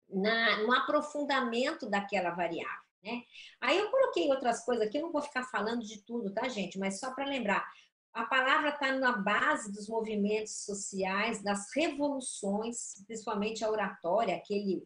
na, 0.08 0.62
no 0.62 0.72
aprofundamento 0.72 1.88
daquela 1.88 2.30
variável. 2.30 2.88
Né? 3.02 3.22
Aí 3.60 3.78
eu 3.78 3.90
coloquei 3.90 4.30
outras 4.30 4.64
coisas 4.64 4.86
aqui, 4.86 4.96
eu 4.96 5.02
não 5.02 5.12
vou 5.12 5.20
ficar 5.20 5.44
falando 5.44 5.82
de 5.84 6.02
tudo, 6.02 6.32
tá, 6.32 6.48
gente? 6.48 6.78
Mas 6.78 6.98
só 6.98 7.12
para 7.14 7.26
lembrar, 7.26 7.68
a 8.14 8.24
palavra 8.24 8.70
está 8.70 8.92
na 8.92 9.12
base 9.12 9.70
dos 9.70 9.88
movimentos 9.88 10.64
sociais, 10.64 11.42
das 11.42 11.66
revoluções, 11.74 12.94
principalmente 13.06 13.62
a 13.62 13.70
oratória, 13.70 14.34
aquele 14.34 14.82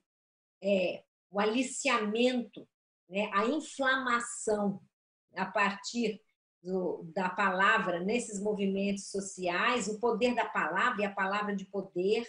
é, 0.61 1.05
o 1.31 1.39
aliciamento, 1.39 2.69
né? 3.09 3.31
a 3.33 3.47
inflamação 3.47 4.83
a 5.37 5.47
partir 5.47 6.21
do, 6.63 7.03
da 7.15 7.29
palavra 7.29 8.01
nesses 8.01 8.41
movimentos 8.41 9.11
sociais, 9.11 9.89
o 9.89 9.99
poder 9.99 10.35
da 10.35 10.45
palavra 10.45 11.03
e 11.03 11.05
a 11.05 11.13
palavra 11.13 11.55
de 11.55 11.65
poder. 11.67 12.27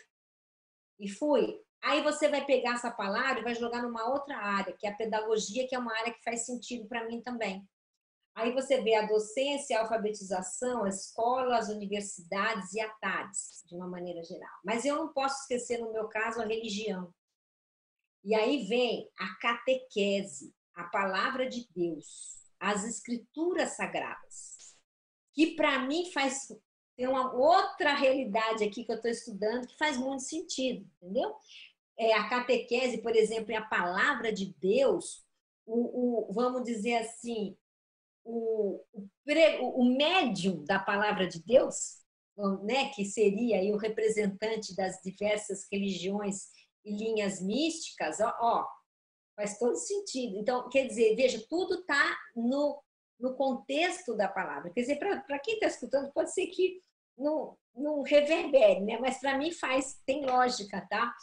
E 0.99 1.09
fui. 1.09 1.59
Aí 1.81 2.01
você 2.01 2.29
vai 2.29 2.45
pegar 2.45 2.75
essa 2.75 2.89
palavra 2.89 3.41
e 3.41 3.43
vai 3.43 3.55
jogar 3.55 3.81
numa 3.81 4.09
outra 4.09 4.37
área, 4.37 4.73
que 4.73 4.87
é 4.87 4.89
a 4.89 4.95
pedagogia, 4.95 5.67
que 5.67 5.75
é 5.75 5.79
uma 5.79 5.95
área 5.97 6.13
que 6.13 6.23
faz 6.23 6.45
sentido 6.45 6.87
para 6.87 7.05
mim 7.05 7.21
também. 7.21 7.67
Aí 8.35 8.51
você 8.51 8.81
vê 8.81 8.95
a 8.95 9.05
docência, 9.05 9.77
a 9.77 9.81
alfabetização, 9.81 10.85
a 10.85 10.89
escola, 10.89 11.57
as 11.57 11.69
universidades 11.69 12.73
e 12.73 12.81
a 12.81 12.89
TADES, 12.89 13.63
de 13.67 13.75
uma 13.75 13.87
maneira 13.87 14.23
geral. 14.23 14.57
Mas 14.65 14.85
eu 14.85 14.95
não 14.95 15.13
posso 15.13 15.41
esquecer, 15.41 15.79
no 15.79 15.91
meu 15.91 16.07
caso, 16.07 16.41
a 16.41 16.45
religião. 16.45 17.13
E 18.23 18.33
aí 18.33 18.65
vem 18.65 19.07
a 19.19 19.35
catequese, 19.35 20.55
a 20.73 20.85
palavra 20.85 21.47
de 21.47 21.67
Deus, 21.75 22.42
as 22.63 22.85
escrituras 22.85 23.75
sagradas, 23.75 24.75
que 25.33 25.55
para 25.55 25.79
mim 25.79 26.09
faz 26.11 26.47
tem 26.95 27.07
uma 27.07 27.33
outra 27.33 27.95
realidade 27.95 28.63
aqui 28.63 28.85
que 28.85 28.91
eu 28.91 28.97
estou 28.97 29.09
estudando 29.09 29.67
que 29.67 29.77
faz 29.77 29.97
muito 29.97 30.21
sentido, 30.21 30.87
entendeu? 31.01 31.35
É, 31.97 32.13
a 32.13 32.29
catequese, 32.29 33.01
por 33.01 33.15
exemplo, 33.15 33.51
é 33.51 33.55
a 33.55 33.65
palavra 33.65 34.31
de 34.31 34.53
Deus, 34.59 35.25
o, 35.65 36.29
o 36.29 36.33
vamos 36.33 36.63
dizer 36.63 36.97
assim, 36.97 37.57
o, 38.23 38.79
o, 38.93 39.81
o 39.81 39.97
médium 39.97 40.63
da 40.63 40.77
palavra 40.77 41.27
de 41.27 41.41
Deus, 41.43 42.03
né, 42.61 42.89
que 42.89 43.03
seria 43.05 43.57
aí 43.57 43.71
o 43.73 43.77
representante 43.77 44.75
das 44.75 45.01
diversas 45.01 45.67
religiões 45.71 46.47
e 46.85 46.95
linhas 46.95 47.41
místicas, 47.41 48.19
ó, 48.19 48.35
ó 48.39 48.67
faz 49.35 49.57
todo 49.57 49.75
sentido. 49.75 50.37
Então, 50.37 50.69
quer 50.69 50.87
dizer, 50.87 51.15
veja, 51.15 51.43
tudo 51.49 51.75
está 51.75 52.17
no, 52.35 52.81
no 53.19 53.35
contexto 53.35 54.15
da 54.15 54.27
palavra. 54.27 54.71
Quer 54.71 54.81
dizer, 54.81 54.99
para 54.99 55.39
quem 55.39 55.55
está 55.55 55.67
escutando, 55.67 56.11
pode 56.11 56.33
ser 56.33 56.47
que 56.47 56.81
não, 57.17 57.57
não 57.75 58.01
reverbere, 58.01 58.81
né? 58.81 58.97
Mas 58.99 59.19
para 59.19 59.37
mim 59.37 59.51
faz, 59.51 59.99
tem 60.05 60.25
lógica, 60.25 60.85
tá? 60.89 61.13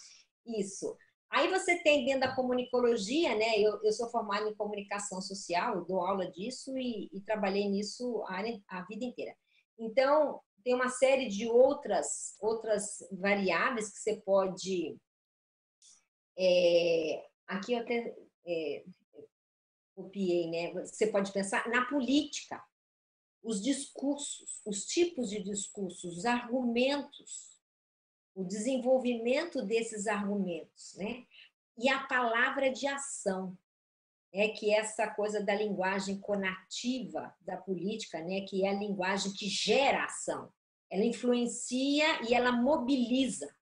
Isso. 0.47 0.97
Aí 1.31 1.49
você 1.49 1.79
tem 1.79 2.05
dentro 2.05 2.23
da 2.23 2.35
comunicologia, 2.35 3.37
né? 3.37 3.59
Eu, 3.59 3.81
eu 3.85 3.93
sou 3.93 4.11
formada 4.11 4.49
em 4.49 4.55
comunicação 4.55 5.21
social, 5.21 5.85
dou 5.85 6.05
aula 6.05 6.29
disso 6.29 6.77
e, 6.77 7.09
e 7.13 7.21
trabalhei 7.21 7.69
nisso 7.69 8.25
a, 8.27 8.43
a, 8.69 8.83
vida 8.83 9.05
inteira. 9.05 9.35
Então, 9.79 10.41
tem 10.65 10.75
uma 10.75 10.89
série 10.89 11.29
de 11.29 11.49
outras, 11.49 12.37
outras 12.41 12.99
variáveis 13.13 13.93
que 13.93 13.99
você 13.99 14.17
pode. 14.23 14.97
É, 16.37 17.30
aqui 17.51 17.73
eu 17.73 17.81
até 17.81 18.17
é, 18.47 18.85
copiei, 19.95 20.51
né? 20.51 20.73
Você 20.85 21.07
pode 21.07 21.33
pensar 21.33 21.69
na 21.69 21.85
política, 21.87 22.63
os 23.43 23.63
discursos, 23.63 24.61
os 24.67 24.85
tipos 24.87 25.31
de 25.31 25.43
discursos, 25.43 26.19
os 26.19 26.25
argumentos 26.25 27.51
o 28.35 28.45
desenvolvimento 28.45 29.63
desses 29.63 30.07
argumentos, 30.07 30.95
né? 30.97 31.25
E 31.77 31.89
a 31.89 32.05
palavra 32.07 32.71
de 32.71 32.87
ação, 32.87 33.57
é 34.33 34.49
que 34.49 34.73
essa 34.73 35.09
coisa 35.09 35.43
da 35.43 35.55
linguagem 35.55 36.19
conativa 36.21 37.35
da 37.41 37.57
política, 37.57 38.21
né, 38.21 38.43
que 38.43 38.65
é 38.65 38.71
a 38.71 38.79
linguagem 38.79 39.33
que 39.33 39.49
gera 39.49 40.05
ação. 40.05 40.53
Ela 40.89 41.05
influencia 41.05 42.23
e 42.29 42.33
ela 42.33 42.53
mobiliza. 42.53 43.53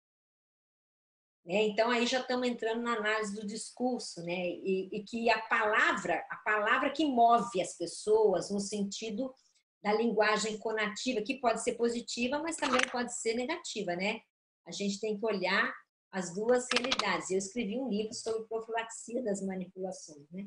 Né? 1.48 1.62
Então 1.68 1.90
aí 1.90 2.06
já 2.06 2.20
estamos 2.20 2.46
entrando 2.46 2.82
na 2.82 2.92
análise 2.92 3.34
do 3.34 3.46
discurso, 3.46 4.22
né? 4.22 4.36
E, 4.36 4.90
e 4.92 5.02
que 5.02 5.30
a 5.30 5.40
palavra, 5.40 6.22
a 6.28 6.36
palavra 6.44 6.90
que 6.90 7.06
move 7.06 7.62
as 7.62 7.74
pessoas 7.74 8.50
no 8.50 8.60
sentido 8.60 9.34
da 9.82 9.94
linguagem 9.94 10.58
conativa, 10.58 11.22
que 11.22 11.40
pode 11.40 11.62
ser 11.62 11.76
positiva, 11.76 12.38
mas 12.40 12.56
também 12.56 12.82
pode 12.92 13.18
ser 13.18 13.32
negativa, 13.32 13.96
né? 13.96 14.20
A 14.66 14.72
gente 14.72 15.00
tem 15.00 15.18
que 15.18 15.24
olhar 15.24 15.72
as 16.12 16.34
duas 16.34 16.66
realidades. 16.70 17.30
Eu 17.30 17.38
escrevi 17.38 17.78
um 17.78 17.88
livro 17.88 18.12
sobre 18.12 18.46
profilaxia 18.46 19.22
das 19.22 19.40
manipulações, 19.40 20.30
né? 20.30 20.46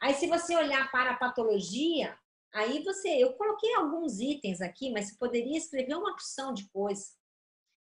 Aí, 0.00 0.14
se 0.14 0.26
você 0.28 0.56
olhar 0.56 0.90
para 0.90 1.10
a 1.10 1.16
patologia, 1.18 2.16
aí 2.54 2.82
você, 2.84 3.08
eu 3.22 3.34
coloquei 3.34 3.74
alguns 3.74 4.18
itens 4.18 4.62
aqui, 4.62 4.90
mas 4.92 5.08
você 5.08 5.16
poderia 5.18 5.58
escrever 5.58 5.94
uma 5.94 6.12
opção 6.12 6.54
de 6.54 6.66
coisa 6.70 7.04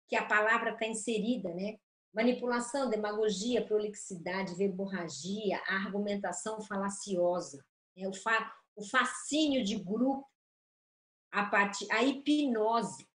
que 0.08 0.16
a 0.16 0.26
palavra 0.26 0.72
está 0.72 0.86
inserida, 0.86 1.54
né? 1.54 1.78
Manipulação, 2.16 2.90
demagogia, 2.90 3.66
prolixidade, 3.66 4.56
verborragia, 4.56 5.62
a 5.68 5.76
argumentação 5.76 6.62
falaciosa, 6.62 7.62
né? 7.94 8.08
o, 8.08 8.14
fa, 8.14 8.56
o 8.74 8.82
fascínio 8.86 9.62
de 9.66 9.76
grupo, 9.76 10.26
a, 11.30 11.52
a 11.92 12.04
hipnose, 12.04 13.06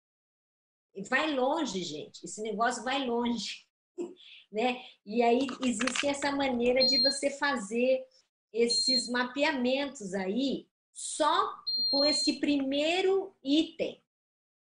vai 1.09 1.33
longe, 1.35 1.83
gente. 1.83 2.23
Esse 2.25 2.43
negócio 2.43 2.85
vai 2.85 3.07
longe, 3.07 3.67
né? 4.53 4.83
E 5.07 5.23
aí 5.23 5.47
existe 5.65 6.07
essa 6.07 6.31
maneira 6.31 6.85
de 6.85 7.01
você 7.01 7.31
fazer 7.31 8.05
esses 8.53 9.09
mapeamentos 9.09 10.13
aí 10.13 10.69
só 10.93 11.55
com 11.91 12.05
esse 12.05 12.39
primeiro 12.39 13.35
item, 13.43 14.03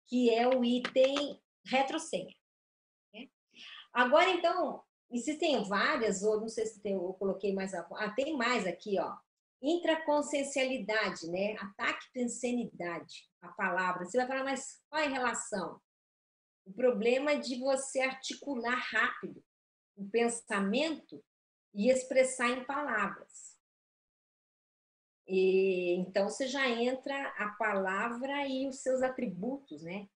que 0.07 0.31
é 0.31 0.47
o 0.47 0.65
item 0.65 1.41
retrosenha. 1.65 2.38
Agora, 3.99 4.31
então, 4.31 4.81
existem 5.11 5.61
várias, 5.65 6.23
ou 6.23 6.41
não 6.41 6.49
sei 6.49 6.67
se 6.67 6.81
tem, 6.81 6.93
eu 6.93 7.13
coloquei 7.15 7.53
mais. 7.53 7.75
Ah, 7.75 8.13
tem 8.15 8.37
mais 8.37 8.65
aqui, 8.65 8.97
ó. 8.97 9.17
Intraconsciencialidade, 9.61 11.29
né? 11.29 11.57
Ataque 11.59 12.07
pensenidade, 12.13 13.29
a 13.43 13.49
palavra. 13.49 14.05
Você 14.05 14.17
vai 14.17 14.29
falar, 14.29 14.45
mas 14.45 14.81
qual 14.89 15.03
é 15.03 15.07
a 15.07 15.11
relação? 15.11 15.81
O 16.65 16.73
problema 16.73 17.33
é 17.33 17.41
de 17.41 17.59
você 17.59 18.01
articular 18.01 18.77
rápido 18.77 19.43
o 19.97 20.09
pensamento 20.09 21.21
e 21.75 21.91
expressar 21.91 22.51
em 22.51 22.65
palavras. 22.65 23.59
E, 25.27 25.97
então 25.97 26.29
você 26.29 26.47
já 26.47 26.69
entra 26.69 27.35
a 27.37 27.49
palavra 27.49 28.47
e 28.47 28.69
os 28.69 28.77
seus 28.77 29.03
atributos, 29.03 29.83
né? 29.83 30.09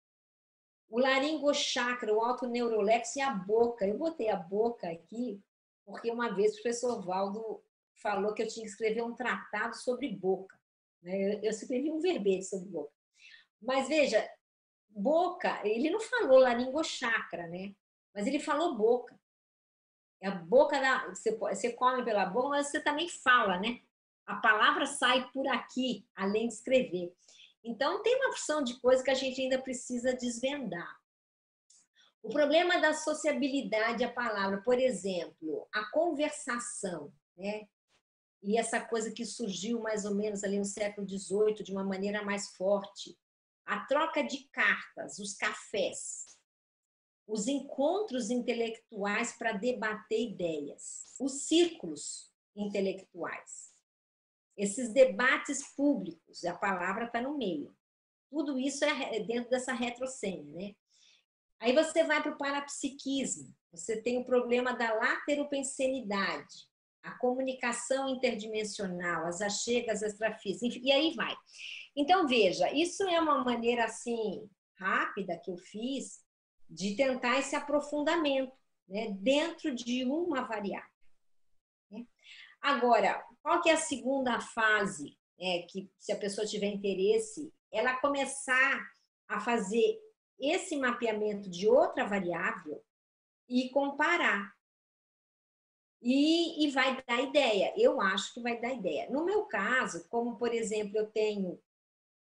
O 0.93 1.01
laringochakra, 1.01 2.13
o 2.13 2.21
alto 2.21 2.47
neurolexo 2.47 3.19
e 3.19 3.23
a 3.23 3.31
boca. 3.31 3.87
Eu 3.87 3.97
botei 3.97 4.29
a 4.29 4.37
boca 4.37 4.91
aqui 4.91 5.43
porque 5.87 6.11
uma 6.11 6.35
vez 6.35 6.53
o 6.53 6.57
professor 6.57 7.03
Valdo 7.03 7.65
falou 7.95 8.35
que 8.35 8.43
eu 8.43 8.47
tinha 8.47 8.67
que 8.67 8.71
escrever 8.71 9.03
um 9.03 9.15
tratado 9.15 9.75
sobre 9.75 10.15
boca. 10.15 10.55
Né? 11.01 11.37
Eu 11.37 11.49
escrevi 11.49 11.91
um 11.91 11.99
verbete 11.99 12.45
sobre 12.45 12.69
boca. 12.69 12.93
Mas 13.63 13.89
veja, 13.89 14.23
boca, 14.91 15.67
ele 15.67 15.89
não 15.89 15.99
falou 15.99 16.39
laringochakra, 16.41 17.47
né? 17.47 17.75
Mas 18.15 18.27
ele 18.27 18.39
falou 18.39 18.77
boca. 18.77 19.19
É 20.21 20.29
a 20.29 20.35
boca 20.35 20.79
da. 20.79 21.09
Você, 21.09 21.35
você 21.35 21.73
come 21.73 22.05
pela 22.05 22.27
boca, 22.27 22.51
mas 22.51 22.67
você 22.67 22.83
também 22.83 23.09
fala, 23.09 23.59
né? 23.59 23.81
A 24.27 24.37
palavra 24.37 24.85
sai 24.85 25.27
por 25.33 25.49
aqui, 25.49 26.07
além 26.15 26.49
de 26.49 26.53
escrever. 26.53 27.15
Então, 27.65 28.03
tem 28.03 28.17
uma 28.17 28.29
opção 28.29 28.63
de 28.63 28.81
coisa 28.81 29.03
que 29.03 29.11
a 29.11 29.15
gente 29.15 29.41
ainda 29.41 29.61
precisa 29.61 30.15
desvendar. 30.15 31.01
O 32.23 32.29
problema 32.29 32.81
da 32.81 32.93
sociabilidade 32.93 34.05
à 34.05 34.13
palavra, 34.13 34.63
por 34.63 34.79
exemplo, 34.79 35.69
a 35.73 35.85
conversação, 35.91 37.13
né? 37.37 37.67
E 38.43 38.59
essa 38.59 38.81
coisa 38.81 39.13
que 39.13 39.25
surgiu 39.25 39.81
mais 39.81 40.05
ou 40.05 40.15
menos 40.15 40.43
ali 40.43 40.59
no 40.59 40.65
século 40.65 41.09
XVIII 41.09 41.63
de 41.63 41.73
uma 41.73 41.85
maneira 41.85 42.25
mais 42.25 42.51
forte, 42.57 43.17
a 43.65 43.85
troca 43.87 44.23
de 44.23 44.49
cartas, 44.49 45.19
os 45.19 45.35
cafés, 45.35 46.39
os 47.27 47.47
encontros 47.47 48.31
intelectuais 48.31 49.33
para 49.37 49.53
debater 49.53 50.21
ideias, 50.21 51.15
os 51.21 51.43
círculos 51.43 52.33
intelectuais. 52.57 53.72
Esses 54.57 54.93
debates 54.93 55.75
públicos, 55.75 56.45
a 56.45 56.55
palavra 56.55 57.07
está 57.07 57.21
no 57.21 57.37
meio. 57.37 57.75
Tudo 58.31 58.59
isso 58.59 58.85
é 58.85 59.21
dentro 59.21 59.51
dessa 59.51 59.73
retrocênia, 59.73 60.53
né? 60.55 60.75
Aí 61.61 61.73
você 61.73 62.03
vai 62.03 62.21
para 62.23 62.33
o 62.33 62.39
parapsiquismo, 62.39 63.55
você 63.71 64.03
tem 64.03 64.19
o 64.19 64.25
problema 64.25 64.73
da 64.73 64.93
lateropensenidade, 64.95 66.69
a 67.03 67.13
comunicação 67.19 68.09
interdimensional, 68.09 69.27
as 69.27 69.41
achegas 69.41 70.03
extrafísicas, 70.03 70.83
e 70.83 70.91
aí 70.91 71.15
vai. 71.15 71.35
Então, 71.97 72.27
veja, 72.27 72.73
isso 72.73 73.03
é 73.05 73.21
uma 73.21 73.45
maneira 73.45 73.85
assim 73.85 74.49
rápida 74.77 75.39
que 75.39 75.51
eu 75.51 75.57
fiz 75.57 76.21
de 76.69 76.97
tentar 76.97 77.39
esse 77.39 77.55
aprofundamento 77.55 78.53
né, 78.89 79.11
dentro 79.21 79.75
de 79.75 80.05
uma 80.05 80.43
variável. 80.43 80.91
Né? 81.91 82.05
Agora, 82.61 83.23
qual 83.43 83.61
que 83.61 83.69
é 83.69 83.75
a 83.75 83.77
segunda 83.79 84.41
fase? 84.41 85.19
É, 85.39 85.63
que 85.63 85.91
se 85.99 86.13
a 86.13 86.19
pessoa 86.19 86.47
tiver 86.47 86.69
interesse, 86.69 87.53
ela 87.73 87.97
começar 87.97 88.87
a 89.27 89.41
fazer 89.41 89.99
esse 90.39 90.77
mapeamento 90.77 91.51
de 91.51 91.69
outra 91.69 92.07
variável 92.07 92.83
e 93.49 93.69
comparar. 93.71 94.53
E, 96.01 96.65
e 96.65 96.71
vai 96.71 97.03
dar 97.07 97.21
ideia. 97.21 97.73
Eu 97.77 98.01
acho 98.01 98.35
que 98.35 98.41
vai 98.41 98.61
dar 98.61 98.73
ideia. 98.73 99.09
No 99.11 99.25
meu 99.25 99.45
caso, 99.45 100.09
como 100.09 100.37
por 100.37 100.53
exemplo, 100.53 100.99
eu 100.99 101.11
tenho 101.11 101.61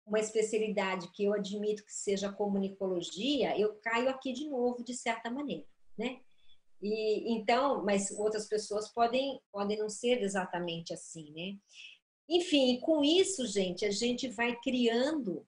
uma 0.06 0.20
especialidade 0.20 1.12
que 1.12 1.24
eu 1.24 1.34
admito 1.34 1.86
que 1.86 1.94
seja 1.94 2.34
comunicologia, 2.34 3.58
eu 3.60 3.76
caio 3.76 4.10
aqui 4.10 4.34
de 4.34 4.50
novo 4.50 4.84
de 4.84 4.96
certa 4.96 5.30
maneira, 5.30 5.68
né? 5.96 6.20
E 6.82 7.34
então, 7.34 7.84
mas 7.84 8.12
outras 8.12 8.48
pessoas 8.48 8.90
podem 8.90 9.40
podem 9.52 9.78
não 9.78 9.90
ser 9.90 10.22
exatamente 10.22 10.94
assim, 10.94 11.32
né? 11.32 11.58
Enfim, 12.28 12.80
com 12.80 13.04
isso, 13.04 13.46
gente, 13.48 13.86
a 13.86 13.92
gente 13.92 14.30
vai 14.30 14.56
criando 14.62 15.46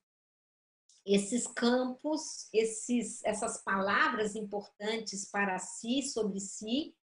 esses 1.05 1.47
campos, 1.47 2.49
esses 2.53 3.23
essas 3.23 3.63
palavras 3.63 4.35
importantes 4.35 5.29
para 5.29 5.57
si, 5.59 6.01
sobre 6.03 6.39
si, 6.39 6.95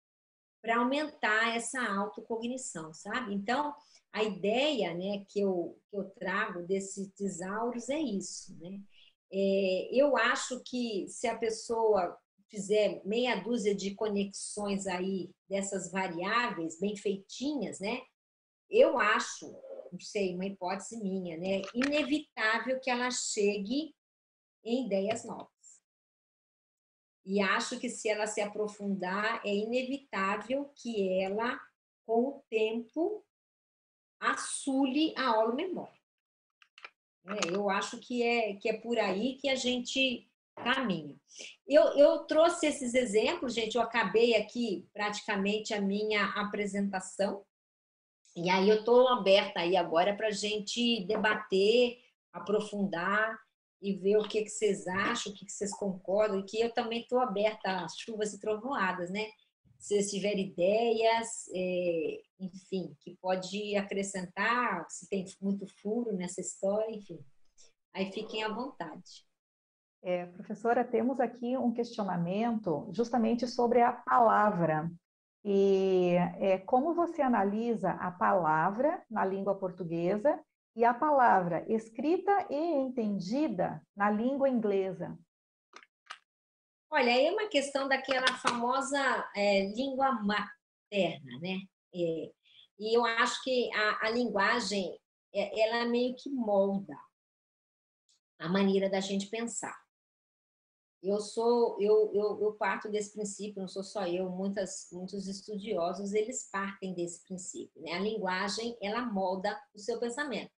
para 0.62 0.78
aumentar 0.78 1.56
essa 1.56 1.82
autocognição, 1.82 2.94
sabe? 2.94 3.34
Então, 3.34 3.74
a 4.12 4.24
ideia 4.24 4.94
né, 4.94 5.26
que, 5.30 5.40
eu, 5.40 5.80
que 5.90 5.98
eu 5.98 6.10
trago 6.12 6.64
desses 6.64 7.08
tesauros 7.14 7.90
é 7.90 8.00
isso. 8.00 8.58
Né? 8.60 8.82
É, 9.32 9.90
eu 9.92 10.18
acho 10.18 10.62
que 10.66 11.08
se 11.08 11.28
a 11.28 11.38
pessoa 11.38 12.18
fizer 12.50 13.02
meia 13.06 13.36
dúzia 13.36 13.76
de 13.76 13.94
conexões 13.96 14.88
aí 14.88 15.30
dessas 15.50 15.92
variáveis 15.92 16.80
bem 16.80 16.96
feitinhas, 16.96 17.80
né? 17.80 18.02
Eu 18.70 18.98
acho, 19.00 19.52
não 19.92 20.00
sei, 20.00 20.36
uma 20.36 20.46
hipótese 20.46 20.98
minha, 20.98 21.38
né? 21.38 21.62
Inevitável 21.74 22.80
que 22.80 22.90
ela 22.90 23.10
chegue 23.12 23.96
em 24.64 24.86
ideias 24.86 25.24
novas. 25.24 25.48
E 27.26 27.42
acho 27.42 27.80
que 27.80 27.90
se 27.90 28.08
ela 28.08 28.26
se 28.26 28.40
aprofundar, 28.42 29.42
é 29.46 29.54
inevitável 29.54 30.72
que 30.76 31.22
ela, 31.22 31.60
com 32.06 32.30
o 32.30 32.44
tempo, 32.50 33.26
assule 34.20 35.14
a 35.18 35.38
holomemória. 35.38 35.98
É, 37.26 37.54
eu 37.54 37.70
acho 37.70 38.00
que 38.00 38.24
é, 38.24 38.56
que 38.56 38.70
é 38.70 38.80
por 38.80 38.98
aí 38.98 39.38
que 39.38 39.50
a 39.50 39.56
gente 39.56 40.30
caminha. 40.56 41.20
Eu, 41.68 41.84
eu 41.98 42.20
trouxe 42.20 42.68
esses 42.68 42.94
exemplos, 42.94 43.54
gente, 43.54 43.76
eu 43.76 43.82
acabei 43.82 44.36
aqui 44.36 44.88
praticamente 44.94 45.74
a 45.74 45.82
minha 45.82 46.26
apresentação, 46.28 47.44
e 48.38 48.50
aí 48.50 48.70
eu 48.70 48.80
estou 48.80 49.08
aberta 49.10 49.60
aí 49.60 49.76
agora 49.76 50.16
para 50.16 50.28
a 50.28 50.32
gente 50.32 51.04
debater, 51.06 51.98
aprofundar 52.32 53.38
e 53.82 53.94
ver 53.94 54.18
o 54.18 54.28
que, 54.28 54.44
que 54.44 54.50
vocês 54.50 54.88
acham, 54.88 55.32
o 55.32 55.36
que, 55.36 55.46
que 55.46 55.52
vocês 55.52 55.76
concordam, 55.76 56.40
e 56.40 56.44
que 56.44 56.60
eu 56.60 56.72
também 56.74 57.02
estou 57.02 57.20
aberta 57.20 57.84
às 57.84 57.98
chuvas 57.98 58.34
e 58.34 58.40
trovoadas, 58.40 59.10
né? 59.10 59.28
Se 59.78 59.90
vocês 59.90 60.10
tiverem 60.10 60.48
ideias, 60.48 61.50
é, 61.54 62.22
enfim, 62.40 62.96
que 63.02 63.16
pode 63.22 63.76
acrescentar, 63.76 64.86
se 64.90 65.08
tem 65.10 65.26
muito 65.42 65.68
furo 65.82 66.14
nessa 66.14 66.40
história, 66.40 66.96
enfim, 66.96 67.20
aí 67.94 68.12
fiquem 68.12 68.44
à 68.44 68.50
vontade. 68.50 69.27
É, 70.08 70.26
professora, 70.26 70.86
temos 70.86 71.20
aqui 71.20 71.58
um 71.58 71.74
questionamento 71.74 72.90
justamente 72.94 73.46
sobre 73.46 73.82
a 73.82 73.92
palavra. 73.92 74.90
E 75.44 76.14
é, 76.40 76.60
como 76.60 76.94
você 76.94 77.22
analisa 77.22 77.92
a 77.92 78.10
palavra 78.10 79.04
na 79.12 79.26
língua 79.26 79.60
portuguesa 79.60 80.42
e 80.78 80.86
a 80.86 80.94
palavra 80.94 81.66
escrita 81.68 82.48
e 82.50 82.56
entendida 82.56 83.86
na 83.94 84.10
língua 84.10 84.48
inglesa? 84.48 85.20
Olha, 86.90 87.12
é 87.12 87.30
uma 87.30 87.50
questão 87.50 87.90
daquela 87.90 88.28
famosa 88.38 89.30
é, 89.36 89.66
língua 89.76 90.14
materna, 90.24 91.38
né? 91.42 91.58
É, 91.94 92.32
e 92.80 92.98
eu 92.98 93.06
acho 93.06 93.44
que 93.44 93.70
a, 93.76 94.08
a 94.08 94.10
linguagem, 94.10 94.98
é, 95.36 95.60
ela 95.60 95.86
meio 95.86 96.16
que 96.16 96.30
molda 96.30 96.96
a 98.40 98.48
maneira 98.48 98.90
da 98.90 99.02
gente 99.02 99.30
pensar. 99.30 99.86
Eu 101.02 101.20
sou, 101.20 101.80
eu, 101.80 102.12
eu, 102.14 102.42
eu 102.42 102.54
parto 102.54 102.90
desse 102.90 103.14
princípio, 103.14 103.62
não 103.62 103.68
sou 103.68 103.84
só 103.84 104.08
eu, 104.08 104.30
muitas, 104.30 104.88
muitos 104.92 105.28
estudiosos, 105.28 106.14
eles 106.14 106.50
partem 106.52 106.94
desse 106.94 107.24
princípio, 107.24 107.82
né? 107.82 107.92
A 107.94 108.00
linguagem, 108.00 108.76
ela 108.82 109.06
molda 109.06 109.58
o 109.76 109.80
seu 109.80 110.00
pensamento. 110.00 110.52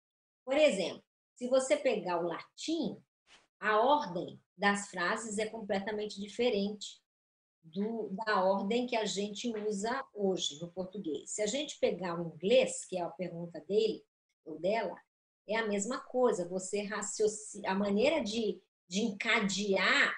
Por 0.44 0.56
exemplo, 0.56 1.02
se 1.34 1.48
você 1.48 1.76
pegar 1.76 2.20
o 2.20 2.26
latim, 2.26 3.02
a 3.60 3.80
ordem 3.80 4.40
das 4.56 4.88
frases 4.88 5.38
é 5.38 5.46
completamente 5.46 6.20
diferente 6.20 7.00
do, 7.62 8.08
da 8.10 8.42
ordem 8.42 8.86
que 8.86 8.96
a 8.96 9.04
gente 9.04 9.52
usa 9.66 10.04
hoje 10.14 10.58
no 10.60 10.70
português. 10.70 11.30
Se 11.30 11.42
a 11.42 11.46
gente 11.46 11.78
pegar 11.78 12.18
o 12.18 12.34
inglês, 12.34 12.84
que 12.84 12.96
é 12.96 13.02
a 13.02 13.08
pergunta 13.08 13.60
dele 13.60 14.04
ou 14.44 14.58
dela, 14.58 14.96
é 15.48 15.56
a 15.56 15.66
mesma 15.66 16.00
coisa. 16.00 16.48
Você 16.48 16.82
raciocina, 16.82 17.70
a 17.70 17.74
maneira 17.74 18.22
de, 18.22 18.60
de 18.88 19.00
encadear 19.00 20.14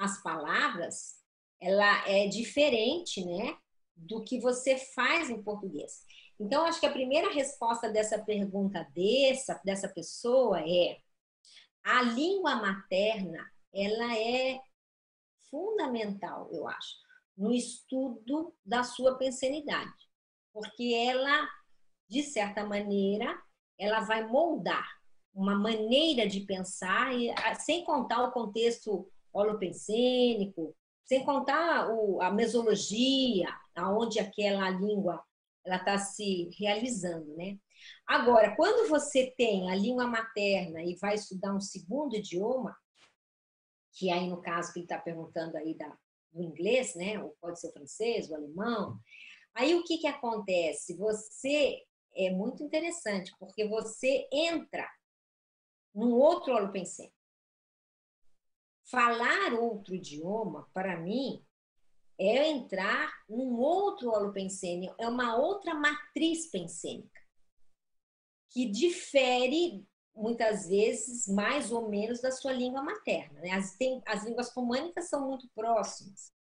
as 0.00 0.22
palavras, 0.22 1.16
ela 1.60 2.08
é 2.08 2.26
diferente, 2.26 3.22
né, 3.24 3.56
do 3.94 4.24
que 4.24 4.40
você 4.40 4.78
faz 4.78 5.28
em 5.28 5.42
português. 5.42 6.02
Então, 6.38 6.64
acho 6.64 6.80
que 6.80 6.86
a 6.86 6.92
primeira 6.92 7.30
resposta 7.30 7.90
dessa 7.90 8.18
pergunta 8.18 8.88
dessa, 8.94 9.60
dessa 9.62 9.88
pessoa 9.88 10.58
é 10.60 10.98
a 11.84 12.00
língua 12.00 12.56
materna, 12.56 13.46
ela 13.74 14.16
é 14.16 14.58
fundamental, 15.50 16.48
eu 16.50 16.66
acho, 16.66 16.96
no 17.36 17.52
estudo 17.52 18.54
da 18.64 18.82
sua 18.82 19.18
pensenidade, 19.18 20.08
porque 20.50 20.94
ela, 20.94 21.46
de 22.08 22.22
certa 22.22 22.64
maneira, 22.64 23.38
ela 23.78 24.00
vai 24.00 24.26
moldar 24.26 24.88
uma 25.34 25.54
maneira 25.54 26.26
de 26.26 26.40
pensar, 26.40 27.10
sem 27.60 27.84
contar 27.84 28.24
o 28.24 28.32
contexto 28.32 29.10
holopensênico, 29.32 30.76
sem 31.04 31.24
contar 31.24 31.88
a 32.20 32.30
mesologia, 32.30 33.48
aonde 33.74 34.20
aquela 34.20 34.70
língua 34.70 35.22
ela 35.64 35.76
está 35.76 35.98
se 35.98 36.48
realizando, 36.58 37.36
né? 37.36 37.58
Agora, 38.06 38.54
quando 38.56 38.88
você 38.88 39.32
tem 39.36 39.70
a 39.70 39.74
língua 39.74 40.06
materna 40.06 40.82
e 40.82 40.96
vai 40.96 41.14
estudar 41.14 41.54
um 41.54 41.60
segundo 41.60 42.16
idioma, 42.16 42.76
que 43.92 44.10
aí 44.10 44.28
no 44.28 44.40
caso 44.40 44.72
que 44.72 44.80
ele 44.80 44.84
está 44.84 44.98
perguntando 44.98 45.56
aí 45.56 45.74
da, 45.76 45.96
do 46.32 46.42
inglês, 46.42 46.94
né? 46.94 47.22
Ou 47.22 47.36
pode 47.40 47.60
ser 47.60 47.68
o 47.68 47.72
francês, 47.72 48.30
o 48.30 48.34
alemão. 48.34 48.98
Aí 49.54 49.74
o 49.74 49.84
que 49.84 49.98
que 49.98 50.06
acontece? 50.06 50.96
Você 50.96 51.82
é 52.14 52.30
muito 52.30 52.62
interessante 52.62 53.32
porque 53.38 53.66
você 53.66 54.28
entra 54.32 54.88
num 55.94 56.12
outro 56.12 56.54
holopensene. 56.54 57.12
Falar 58.90 59.54
outro 59.54 59.94
idioma, 59.94 60.68
para 60.74 60.98
mim, 60.98 61.44
é 62.18 62.48
entrar 62.48 63.10
num 63.28 63.58
outro 63.58 64.10
holopensene, 64.10 64.92
é 64.98 65.08
uma 65.08 65.36
outra 65.36 65.74
matriz 65.74 66.50
pensênica, 66.50 67.20
que 68.50 68.66
difere 68.66 69.86
muitas 70.14 70.68
vezes 70.68 71.26
mais 71.28 71.70
ou 71.70 71.88
menos 71.88 72.20
da 72.20 72.30
sua 72.30 72.52
língua 72.52 72.82
materna. 72.82 73.40
Né? 73.40 73.52
As, 73.52 73.76
tem, 73.76 74.02
as 74.06 74.24
línguas 74.24 74.52
românicas 74.52 75.08
são 75.08 75.26
muito 75.26 75.48
próximas, 75.54 76.32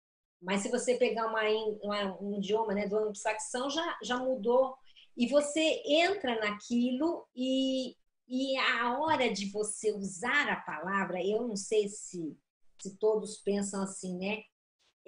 mas 0.41 0.61
se 0.61 0.69
você 0.69 0.95
pegar 0.97 1.27
uma, 1.27 1.41
uma, 1.81 2.21
um 2.21 2.35
idioma 2.35 2.73
né, 2.73 2.87
do 2.87 2.97
anglo-saxão, 2.97 3.69
já, 3.69 3.97
já 4.03 4.17
mudou. 4.17 4.75
E 5.15 5.27
você 5.27 5.81
entra 5.85 6.39
naquilo 6.39 7.27
e, 7.35 7.95
e 8.29 8.57
a 8.57 8.99
hora 8.99 9.33
de 9.33 9.51
você 9.51 9.91
usar 9.91 10.47
a 10.49 10.61
palavra, 10.61 11.21
eu 11.25 11.47
não 11.47 11.55
sei 11.55 11.89
se, 11.89 12.37
se 12.79 12.97
todos 12.97 13.37
pensam 13.37 13.81
assim, 13.81 14.17
né? 14.17 14.43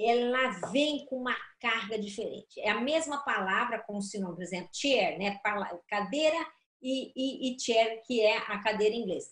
ela 0.04 0.50
vem 0.72 1.06
com 1.06 1.18
uma 1.18 1.36
carga 1.60 1.98
diferente. 2.00 2.60
É 2.60 2.70
a 2.70 2.82
mesma 2.82 3.24
palavra 3.24 3.80
com 3.80 3.98
o 3.98 4.02
sinônimo, 4.02 4.36
por 4.36 4.44
exemplo, 4.44 4.70
chair, 4.74 5.18
né? 5.18 5.40
Cadeira 5.88 6.38
e, 6.82 7.12
e, 7.16 7.56
e 7.56 7.60
chair, 7.60 8.02
que 8.06 8.22
é 8.22 8.38
a 8.38 8.62
cadeira 8.62 8.96
em 8.96 9.02
inglês. 9.02 9.26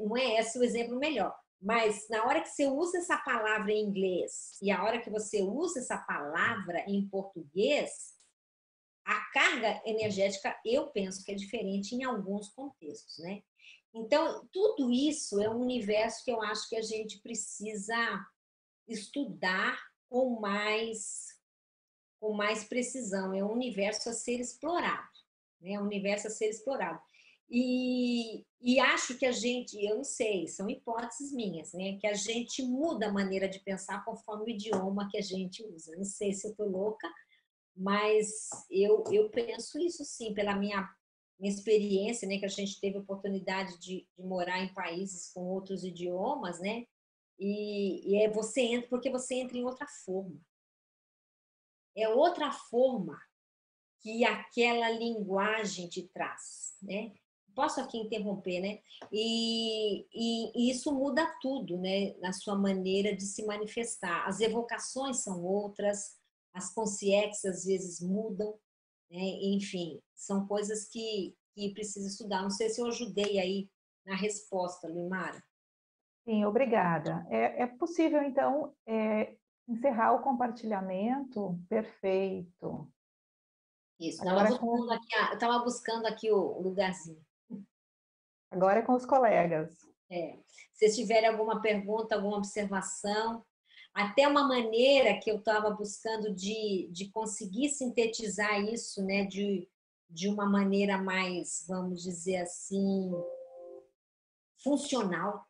Não 0.00 0.16
é 0.16 0.38
esse 0.38 0.58
o 0.58 0.62
exemplo 0.62 0.98
melhor, 0.98 1.34
mas 1.60 2.08
na 2.08 2.24
hora 2.24 2.40
que 2.40 2.48
você 2.48 2.66
usa 2.66 2.98
essa 2.98 3.16
palavra 3.18 3.72
em 3.72 3.84
inglês 3.84 4.58
e 4.62 4.70
a 4.70 4.82
hora 4.84 5.00
que 5.00 5.10
você 5.10 5.42
usa 5.42 5.80
essa 5.80 5.98
palavra 5.98 6.84
em 6.86 7.08
português, 7.08 8.15
a 9.06 9.20
carga 9.32 9.80
energética 9.86 10.58
eu 10.64 10.88
penso 10.88 11.24
que 11.24 11.30
é 11.30 11.34
diferente 11.34 11.94
em 11.94 12.02
alguns 12.02 12.48
contextos, 12.48 13.18
né? 13.18 13.40
Então, 13.94 14.46
tudo 14.52 14.92
isso 14.92 15.40
é 15.40 15.48
um 15.48 15.60
universo 15.60 16.24
que 16.24 16.30
eu 16.30 16.42
acho 16.42 16.68
que 16.68 16.76
a 16.76 16.82
gente 16.82 17.20
precisa 17.20 17.96
estudar 18.86 19.78
com 20.08 20.40
mais 20.40 21.34
com 22.18 22.32
mais 22.32 22.64
precisão. 22.64 23.32
É 23.32 23.44
um 23.44 23.52
universo 23.52 24.08
a 24.08 24.12
ser 24.12 24.40
explorado, 24.40 25.08
né? 25.60 25.74
É 25.74 25.80
um 25.80 25.84
universo 25.84 26.26
a 26.26 26.30
ser 26.30 26.48
explorado. 26.48 27.00
E, 27.48 28.44
e 28.60 28.80
acho 28.80 29.16
que 29.16 29.24
a 29.24 29.30
gente, 29.30 29.76
eu 29.84 29.98
não 29.98 30.04
sei, 30.04 30.48
são 30.48 30.68
hipóteses 30.68 31.32
minhas, 31.32 31.72
né? 31.72 31.96
Que 32.00 32.08
a 32.08 32.14
gente 32.14 32.60
muda 32.62 33.06
a 33.06 33.12
maneira 33.12 33.48
de 33.48 33.60
pensar 33.60 34.04
conforme 34.04 34.44
o 34.46 34.48
idioma 34.48 35.08
que 35.08 35.16
a 35.16 35.22
gente 35.22 35.64
usa. 35.64 35.94
Não 35.96 36.04
sei 36.04 36.32
se 36.32 36.48
eu 36.48 36.56
tô 36.56 36.64
louca, 36.64 37.08
mas 37.76 38.48
eu, 38.70 39.04
eu 39.12 39.28
penso 39.30 39.78
isso 39.78 40.04
sim, 40.04 40.32
pela 40.34 40.56
minha 40.56 40.88
minha 41.38 41.52
experiência, 41.52 42.26
né, 42.26 42.38
que 42.38 42.46
a 42.46 42.48
gente 42.48 42.80
teve 42.80 42.96
a 42.96 43.00
oportunidade 43.00 43.78
de, 43.78 44.08
de 44.16 44.22
morar 44.22 44.58
em 44.58 44.72
países 44.72 45.30
com 45.34 45.42
outros 45.42 45.84
idiomas, 45.84 46.58
né, 46.60 46.86
e, 47.38 48.10
e, 48.10 48.22
é 48.22 48.30
você 48.30 48.62
entra 48.62 48.88
porque 48.88 49.10
você 49.10 49.34
entra 49.34 49.58
em 49.58 49.64
outra 49.64 49.86
forma. 50.04 50.40
É 51.94 52.08
outra 52.08 52.50
forma 52.50 53.20
que 54.00 54.24
aquela 54.24 54.90
linguagem 54.90 55.88
te 55.88 56.08
traz, 56.08 56.76
né? 56.82 57.12
Posso 57.54 57.80
aqui 57.80 57.98
interromper, 57.98 58.60
né? 58.60 58.80
E, 59.10 60.06
e, 60.12 60.52
e 60.54 60.70
isso 60.70 60.92
muda 60.92 61.26
tudo, 61.40 61.78
né? 61.78 62.14
Na 62.18 62.32
sua 62.32 62.54
maneira 62.54 63.16
de 63.16 63.24
se 63.24 63.44
manifestar. 63.46 64.26
As 64.26 64.40
evocações 64.40 65.22
são 65.22 65.42
outras, 65.42 66.18
as 66.56 66.72
consciências 66.72 67.58
às 67.58 67.64
vezes 67.64 68.00
mudam, 68.00 68.58
né? 69.10 69.18
Enfim, 69.18 70.00
são 70.14 70.46
coisas 70.46 70.88
que, 70.88 71.36
que 71.54 71.72
precisa 71.74 72.08
estudar. 72.08 72.42
Não 72.42 72.50
sei 72.50 72.70
se 72.70 72.80
eu 72.80 72.86
ajudei 72.86 73.38
aí 73.38 73.70
na 74.06 74.16
resposta, 74.16 74.88
Luimara. 74.88 75.42
Sim, 76.24 76.44
obrigada. 76.44 77.26
É, 77.28 77.62
é 77.62 77.66
possível, 77.66 78.22
então, 78.22 78.74
é, 78.86 79.36
encerrar 79.68 80.14
o 80.14 80.22
compartilhamento? 80.22 81.60
Perfeito. 81.68 82.90
Isso, 84.00 84.26
Agora 84.26 84.48
estava 84.48 84.58
buscando, 84.60 84.88
com... 84.88 84.92
aqui, 84.94 85.64
buscando 85.64 86.06
aqui 86.06 86.32
o 86.32 86.60
lugarzinho. 86.60 87.24
Agora 88.50 88.78
é 88.78 88.82
com 88.82 88.94
os 88.94 89.04
colegas. 89.04 89.76
É. 90.10 90.38
Se 90.72 90.94
tiverem 90.94 91.28
alguma 91.28 91.60
pergunta, 91.60 92.14
alguma 92.14 92.38
observação, 92.38 93.44
até 93.96 94.28
uma 94.28 94.46
maneira 94.46 95.18
que 95.18 95.30
eu 95.30 95.38
estava 95.38 95.70
buscando 95.70 96.34
de, 96.34 96.86
de 96.92 97.08
conseguir 97.10 97.70
sintetizar 97.70 98.62
isso, 98.62 99.02
né, 99.02 99.24
de, 99.24 99.66
de 100.10 100.28
uma 100.28 100.44
maneira 100.44 100.98
mais, 100.98 101.64
vamos 101.66 102.02
dizer 102.02 102.36
assim, 102.36 103.10
funcional, 104.62 105.42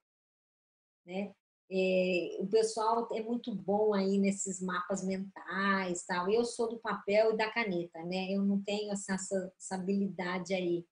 né? 1.04 1.34
É, 1.68 2.36
o 2.38 2.46
pessoal 2.46 3.08
é 3.12 3.20
muito 3.20 3.52
bom 3.52 3.92
aí 3.92 4.16
nesses 4.18 4.62
mapas 4.62 5.04
mentais, 5.04 6.04
tal. 6.06 6.30
Eu 6.30 6.44
sou 6.44 6.68
do 6.68 6.78
papel 6.78 7.32
e 7.32 7.36
da 7.36 7.50
caneta, 7.50 8.00
né? 8.04 8.30
Eu 8.30 8.44
não 8.44 8.62
tenho 8.62 8.92
essa, 8.92 9.14
essa, 9.14 9.74
habilidade 9.74 10.54
aí. 10.54 10.86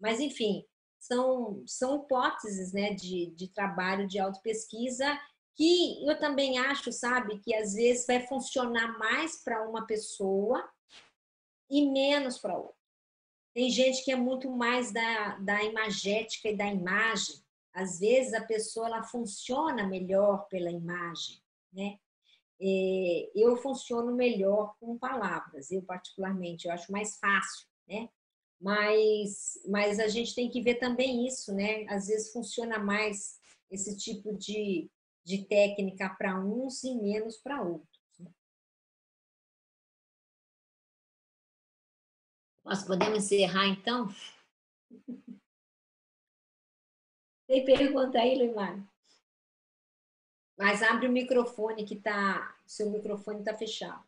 Mas, 0.00 0.18
enfim, 0.18 0.64
são, 0.98 1.62
são 1.64 2.02
hipóteses 2.02 2.72
né, 2.72 2.92
de, 2.92 3.32
de 3.36 3.46
trabalho 3.46 4.08
de 4.08 4.18
autopesquisa 4.18 5.16
que 5.58 6.06
eu 6.08 6.16
também 6.20 6.56
acho, 6.56 6.92
sabe, 6.92 7.40
que 7.40 7.52
às 7.52 7.74
vezes 7.74 8.06
vai 8.06 8.24
funcionar 8.24 8.96
mais 8.96 9.42
para 9.42 9.68
uma 9.68 9.84
pessoa 9.84 10.64
e 11.68 11.84
menos 11.90 12.38
para 12.38 12.56
outra. 12.56 12.78
Tem 13.52 13.68
gente 13.68 14.04
que 14.04 14.12
é 14.12 14.16
muito 14.16 14.48
mais 14.48 14.92
da, 14.92 15.36
da 15.38 15.64
imagética 15.64 16.48
e 16.48 16.56
da 16.56 16.64
imagem. 16.64 17.34
Às 17.74 17.98
vezes 17.98 18.34
a 18.34 18.44
pessoa 18.44 18.86
ela 18.86 19.02
funciona 19.02 19.84
melhor 19.84 20.46
pela 20.46 20.70
imagem, 20.70 21.42
né? 21.72 21.98
É, 22.60 23.30
eu 23.34 23.56
funciono 23.56 24.14
melhor 24.14 24.76
com 24.78 24.96
palavras, 24.96 25.72
eu 25.72 25.82
particularmente, 25.82 26.66
eu 26.66 26.72
acho 26.72 26.90
mais 26.92 27.18
fácil, 27.18 27.66
né? 27.88 28.08
Mas, 28.60 29.60
mas 29.68 29.98
a 29.98 30.06
gente 30.06 30.36
tem 30.36 30.48
que 30.48 30.62
ver 30.62 30.76
também 30.76 31.26
isso, 31.26 31.52
né? 31.52 31.84
Às 31.88 32.06
vezes 32.06 32.32
funciona 32.32 32.78
mais 32.78 33.40
esse 33.70 33.96
tipo 33.96 34.36
de, 34.36 34.88
de 35.28 35.44
técnica 35.44 36.08
para 36.08 36.40
uns 36.40 36.82
e 36.84 36.94
menos 36.94 37.36
para 37.36 37.60
outros. 37.60 38.18
Né? 38.18 38.32
Nós 42.64 42.82
podemos 42.82 43.18
encerrar, 43.18 43.66
então? 43.66 44.08
Tem 47.46 47.62
pergunta 47.62 48.18
aí, 48.18 48.38
Leimar? 48.38 48.82
Mas 50.56 50.82
abre 50.82 51.06
o 51.06 51.12
microfone 51.12 51.84
que 51.84 51.96
tá, 51.96 52.56
seu 52.66 52.90
microfone 52.90 53.40
está 53.40 53.54
fechado. 53.54 54.02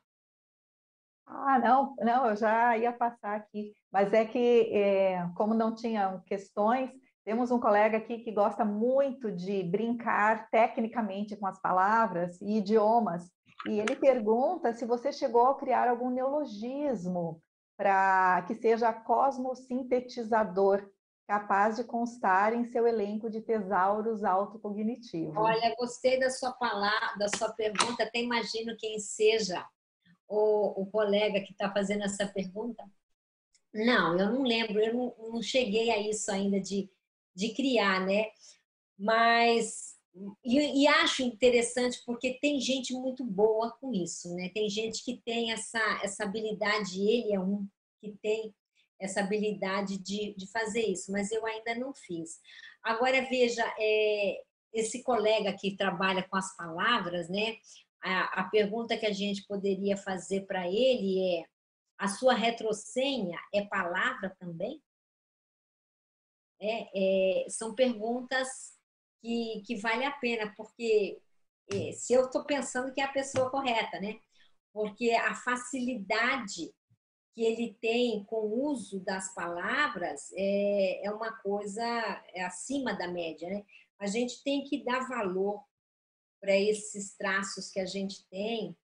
Ah, 1.27 1.59
não, 1.59 1.95
não, 1.97 2.31
eu 2.31 2.37
já 2.37 2.77
ia 2.77 2.93
passar 2.93 3.37
aqui, 3.37 3.75
mas 3.91 4.13
é 4.13 4.25
que 4.25 4.75
é, 4.75 5.31
como 5.37 5.55
não 5.55 5.75
tinham 5.75 6.21
questões, 6.23 6.91
temos 7.25 7.51
um 7.51 7.61
colega 7.61 7.99
aqui 7.99 8.19
que 8.19 8.33
gosta 8.33 8.65
muito 8.65 9.31
de 9.31 9.63
brincar 9.63 10.49
tecnicamente 10.51 11.37
com 11.37 11.47
as 11.47 11.61
palavras 11.61 12.41
e 12.41 12.59
idiomas, 12.59 13.31
e 13.67 13.79
ele 13.79 13.95
pergunta 13.97 14.73
se 14.73 14.87
você 14.87 15.13
chegou 15.13 15.47
a 15.47 15.59
criar 15.59 15.89
algum 15.89 16.11
neologismo 16.11 17.43
para 17.77 18.43
que 18.47 18.55
seja 18.55 18.93
cosmosintetizador, 18.93 20.89
capaz 21.27 21.77
de 21.77 21.85
constar 21.85 22.53
em 22.53 22.65
seu 22.65 22.87
elenco 22.87 23.31
de 23.31 23.41
tesauros 23.41 24.25
autocognitivos. 24.25 25.37
Olha, 25.37 25.75
gostei 25.79 26.19
da 26.19 26.29
sua 26.29 26.53
palavra, 26.53 27.17
da 27.19 27.29
sua 27.29 27.53
pergunta, 27.53 28.03
até 28.03 28.19
imagino 28.19 28.77
quem 28.77 28.99
seja 28.99 29.65
o, 30.27 30.83
o 30.83 30.87
colega 30.87 31.41
que 31.41 31.53
está 31.53 31.73
fazendo 31.73 32.05
essa 32.05 32.27
pergunta. 32.27 32.83
Não, 33.73 34.19
eu 34.19 34.33
não 34.33 34.43
lembro, 34.43 34.81
eu 34.81 34.93
não, 34.93 35.15
não 35.33 35.43
cheguei 35.43 35.91
a 35.91 35.99
isso 35.99 36.31
ainda 36.33 36.61
de 36.61 36.91
de 37.35 37.55
criar, 37.55 38.05
né? 38.05 38.27
Mas 38.99 39.97
e, 40.45 40.83
e, 40.83 40.89
acho 40.89 41.23
interessante 41.23 42.03
porque 42.05 42.39
tem 42.41 42.61
gente 42.61 42.93
muito 42.93 43.25
boa 43.25 43.71
com 43.81 43.95
isso, 43.95 44.35
né? 44.35 44.51
Tem 44.53 44.69
gente 44.69 45.05
que 45.05 45.21
tem 45.25 45.53
essa, 45.53 46.01
essa 46.03 46.25
habilidade, 46.25 47.01
ele 47.01 47.33
é 47.33 47.41
um 47.41 47.67
que 48.01 48.13
tem 48.21 48.53
essa 48.99 49.21
habilidade 49.21 49.99
de, 49.99 50.35
de 50.37 50.51
fazer 50.51 50.83
isso, 50.83 51.11
mas 51.13 51.31
eu 51.31 51.47
ainda 51.47 51.75
não 51.75 51.95
fiz. 51.95 52.41
Agora, 52.83 53.25
veja, 53.29 53.65
é, 53.79 54.43
esse 54.73 55.03
colega 55.03 55.57
que 55.57 55.77
trabalha 55.77 56.23
com 56.29 56.37
as 56.37 56.55
palavras, 56.57 57.29
né? 57.29 57.57
A, 58.03 58.41
a 58.41 58.45
pergunta 58.45 58.97
que 58.97 59.07
a 59.07 59.13
gente 59.13 59.47
poderia 59.47 59.97
fazer 59.97 60.47
para 60.47 60.67
ele 60.67 61.39
é: 61.39 61.45
a 61.99 62.09
sua 62.09 62.35
retrosenha 62.35 63.39
é 63.55 63.63
palavra 63.63 64.35
também? 64.39 64.83
É, 66.61 67.45
é, 67.45 67.49
são 67.49 67.75
perguntas 67.75 68.49
que, 69.21 69.63
que 69.67 69.77
vale 69.77 70.05
a 70.05 70.11
pena, 70.11 70.53
porque 70.57 71.21
é, 71.73 71.93
se 71.93 72.13
eu 72.13 72.27
estou 72.27 72.45
pensando 72.45 72.93
que 72.93 73.01
é 73.01 73.05
a 73.05 73.13
pessoa 73.13 73.51
correta, 73.51 74.01
né? 74.01 74.21
Porque 74.73 75.11
a 75.13 75.35
facilidade 75.35 76.73
que 77.35 77.43
ele 77.43 77.77
tem 77.81 78.25
com 78.25 78.37
o 78.37 78.71
uso 78.71 79.01
das 79.01 79.33
palavras 79.35 80.33
é, 80.37 81.07
é 81.07 81.11
uma 81.11 81.33
coisa 81.41 81.83
é 82.35 82.43
acima 82.43 82.95
da 82.95 83.09
média, 83.09 83.49
né? 83.49 83.65
A 83.99 84.07
gente 84.07 84.43
tem 84.43 84.65
que 84.65 84.83
dar 84.85 85.09
valor 85.09 85.63
para 86.41 86.57
esses 86.57 87.17
traços 87.17 87.71
que 87.71 87.79
a 87.79 87.87
gente 87.87 88.27
tem, 88.29 88.77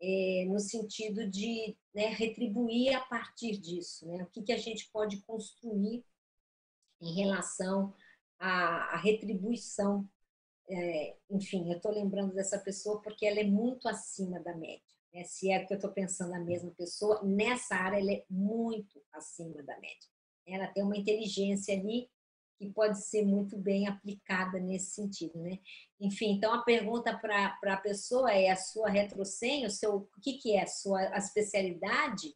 é, 0.00 0.44
no 0.48 0.58
sentido 0.58 1.28
de 1.28 1.76
né, 1.94 2.06
retribuir 2.06 2.94
a 2.94 3.00
partir 3.00 3.58
disso, 3.58 4.06
né? 4.06 4.22
O 4.22 4.26
que, 4.26 4.42
que 4.42 4.52
a 4.52 4.58
gente 4.58 4.88
pode 4.90 5.20
construir 5.22 6.04
em 7.02 7.14
relação 7.14 7.92
à, 8.38 8.94
à 8.94 8.96
retribuição. 8.96 10.08
É, 10.70 11.16
enfim, 11.28 11.70
eu 11.70 11.76
estou 11.76 11.92
lembrando 11.92 12.32
dessa 12.32 12.58
pessoa 12.58 13.02
porque 13.02 13.26
ela 13.26 13.40
é 13.40 13.44
muito 13.44 13.88
acima 13.88 14.40
da 14.40 14.56
média. 14.56 14.80
Né? 15.12 15.24
Se 15.24 15.50
é 15.50 15.64
que 15.64 15.74
eu 15.74 15.76
estou 15.76 15.90
pensando 15.90 16.32
a 16.34 16.40
mesma 16.40 16.70
pessoa, 16.70 17.20
nessa 17.22 17.74
área 17.74 17.98
ela 17.98 18.12
é 18.12 18.24
muito 18.30 19.02
acima 19.12 19.62
da 19.62 19.78
média. 19.78 20.08
Ela 20.46 20.68
tem 20.68 20.82
uma 20.82 20.96
inteligência 20.96 21.74
ali 21.74 22.08
que 22.58 22.70
pode 22.70 23.04
ser 23.04 23.24
muito 23.24 23.58
bem 23.58 23.88
aplicada 23.88 24.60
nesse 24.60 24.92
sentido, 24.92 25.36
né? 25.40 25.58
Enfim, 26.00 26.32
então 26.32 26.54
a 26.54 26.62
pergunta 26.62 27.16
para 27.18 27.56
a 27.60 27.76
pessoa 27.76 28.32
é 28.32 28.50
a 28.50 28.56
sua 28.56 28.88
retrosenha, 28.88 29.66
o 29.66 29.70
seu, 29.70 29.96
o 29.96 30.20
que, 30.22 30.34
que 30.34 30.54
é 30.54 30.62
a 30.62 30.66
sua 30.66 31.00
a 31.12 31.18
especialidade, 31.18 32.32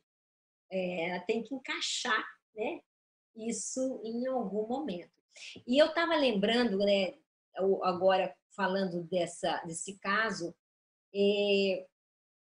é, 0.70 1.10
ela 1.10 1.20
tem 1.20 1.44
que 1.44 1.54
encaixar, 1.54 2.24
né? 2.56 2.80
Isso 3.36 4.00
em 4.04 4.26
algum 4.26 4.66
momento. 4.66 5.10
E 5.66 5.78
eu 5.78 5.86
estava 5.86 6.16
lembrando, 6.16 6.78
né? 6.78 7.14
Agora 7.82 8.34
falando 8.54 9.02
dessa 9.04 9.62
desse 9.64 9.98
caso, 9.98 10.54
é, 11.14 11.86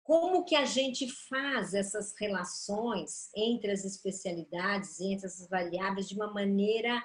como 0.02 0.44
que 0.44 0.54
a 0.54 0.64
gente 0.64 1.10
faz 1.28 1.74
essas 1.74 2.14
relações 2.18 3.30
entre 3.34 3.72
as 3.72 3.84
especialidades, 3.84 5.00
entre 5.00 5.26
essas 5.26 5.48
variáveis, 5.48 6.08
de 6.08 6.14
uma 6.14 6.32
maneira 6.32 7.02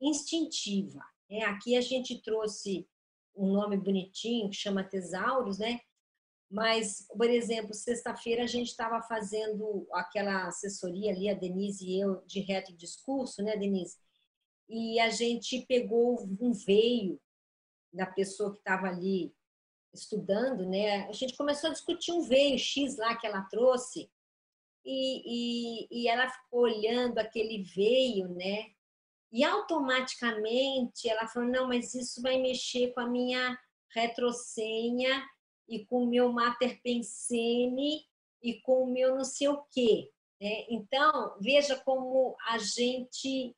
instintiva. 0.00 1.00
Né? 1.28 1.42
Aqui 1.44 1.76
a 1.76 1.80
gente 1.80 2.22
trouxe 2.22 2.88
um 3.34 3.52
nome 3.52 3.76
bonitinho 3.76 4.50
que 4.50 4.56
chama 4.56 4.84
Tesauros, 4.84 5.58
né? 5.58 5.80
Mas, 6.50 7.06
por 7.08 7.28
exemplo, 7.28 7.74
sexta-feira 7.74 8.44
a 8.44 8.46
gente 8.46 8.68
estava 8.68 9.02
fazendo 9.02 9.86
aquela 9.92 10.46
assessoria 10.46 11.10
ali, 11.10 11.28
a 11.28 11.34
Denise 11.34 11.86
e 11.86 12.00
eu, 12.00 12.22
de 12.26 12.40
reto 12.40 12.74
discurso, 12.74 13.42
né, 13.42 13.56
Denise? 13.56 13.98
E 14.68 14.98
a 14.98 15.10
gente 15.10 15.64
pegou 15.66 16.26
um 16.40 16.52
veio 16.52 17.20
da 17.92 18.06
pessoa 18.06 18.52
que 18.52 18.58
estava 18.58 18.86
ali 18.86 19.34
estudando, 19.92 20.66
né? 20.66 21.06
A 21.08 21.12
gente 21.12 21.36
começou 21.36 21.70
a 21.70 21.72
discutir 21.72 22.12
um 22.12 22.22
veio 22.22 22.58
X 22.58 22.96
lá 22.96 23.14
que 23.16 23.26
ela 23.26 23.42
trouxe 23.42 24.10
e, 24.84 25.82
e, 25.84 25.88
e 25.90 26.08
ela 26.08 26.28
ficou 26.28 26.60
olhando 26.60 27.18
aquele 27.18 27.62
veio, 27.62 28.28
né? 28.28 28.70
E 29.30 29.44
automaticamente 29.44 31.08
ela 31.08 31.26
falou: 31.28 31.48
não, 31.48 31.68
mas 31.68 31.94
isso 31.94 32.22
vai 32.22 32.38
mexer 32.38 32.92
com 32.94 33.00
a 33.00 33.06
minha 33.06 33.58
retrosenha 33.94 35.22
e 35.68 35.84
com 35.84 36.04
o 36.04 36.08
meu 36.08 36.32
mater 36.32 36.80
pensene 36.82 38.04
e 38.42 38.60
com 38.60 38.84
o 38.84 38.92
meu 38.92 39.16
não 39.16 39.24
sei 39.24 39.48
o 39.48 39.62
quê. 39.70 40.10
Né? 40.40 40.66
Então, 40.68 41.36
veja 41.40 41.76
como 41.76 42.36
a 42.48 42.58
gente 42.58 43.54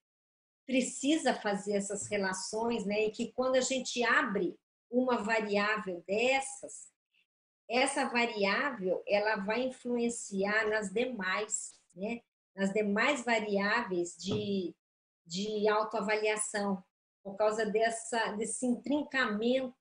precisa 0.66 1.34
fazer 1.34 1.76
essas 1.76 2.06
relações, 2.06 2.84
né? 2.84 3.06
E 3.06 3.10
que 3.10 3.32
quando 3.32 3.56
a 3.56 3.60
gente 3.60 4.02
abre 4.04 4.56
uma 4.90 5.22
variável 5.22 6.02
dessas, 6.06 6.90
essa 7.68 8.08
variável 8.08 9.02
ela 9.06 9.36
vai 9.36 9.62
influenciar 9.62 10.68
nas 10.68 10.92
demais, 10.92 11.72
né? 11.94 12.20
Nas 12.54 12.72
demais 12.72 13.24
variáveis 13.24 14.16
de 14.16 14.74
de 15.30 15.68
autoavaliação, 15.68 16.82
por 17.22 17.36
causa 17.36 17.64
dessa, 17.64 18.32
desse 18.32 18.66
intrincamento 18.66 19.72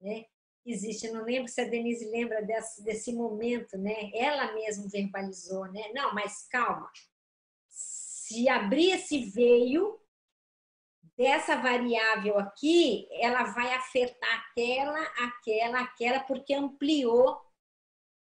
né, 0.00 0.26
existe. 0.72 1.10
Não 1.10 1.24
lembro 1.24 1.48
se 1.48 1.60
a 1.60 1.64
Denise 1.64 2.08
lembra 2.10 2.42
desse, 2.42 2.82
desse 2.84 3.12
momento, 3.12 3.76
né? 3.78 4.10
Ela 4.14 4.52
mesma 4.54 4.88
verbalizou, 4.88 5.66
né? 5.72 5.90
Não, 5.94 6.14
mas 6.14 6.46
calma. 6.48 6.90
Se 7.68 8.48
abrir 8.48 8.90
esse 8.92 9.24
veio 9.30 9.98
dessa 11.16 11.56
variável 11.56 12.38
aqui, 12.38 13.08
ela 13.20 13.44
vai 13.44 13.74
afetar 13.74 14.46
aquela, 14.50 15.02
aquela, 15.24 15.80
aquela, 15.80 16.20
porque 16.20 16.54
ampliou 16.54 17.40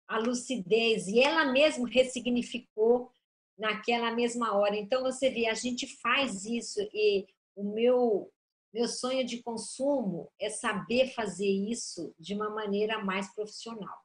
a 0.06 0.18
lucidez 0.18 1.08
e 1.08 1.20
ela 1.20 1.46
mesma 1.46 1.88
ressignificou 1.88 3.10
naquela 3.58 4.12
mesma 4.12 4.56
hora. 4.56 4.76
Então 4.76 5.02
você 5.02 5.30
vê, 5.30 5.46
a 5.46 5.54
gente 5.54 5.86
faz 6.00 6.44
isso 6.44 6.80
e 6.92 7.26
o 7.56 7.64
meu 7.64 8.32
meu 8.76 8.88
sonho 8.88 9.24
de 9.24 9.42
consumo 9.42 10.30
é 10.38 10.50
saber 10.50 11.14
fazer 11.14 11.48
isso 11.48 12.14
de 12.18 12.34
uma 12.34 12.50
maneira 12.50 13.02
mais 13.02 13.34
profissional. 13.34 13.96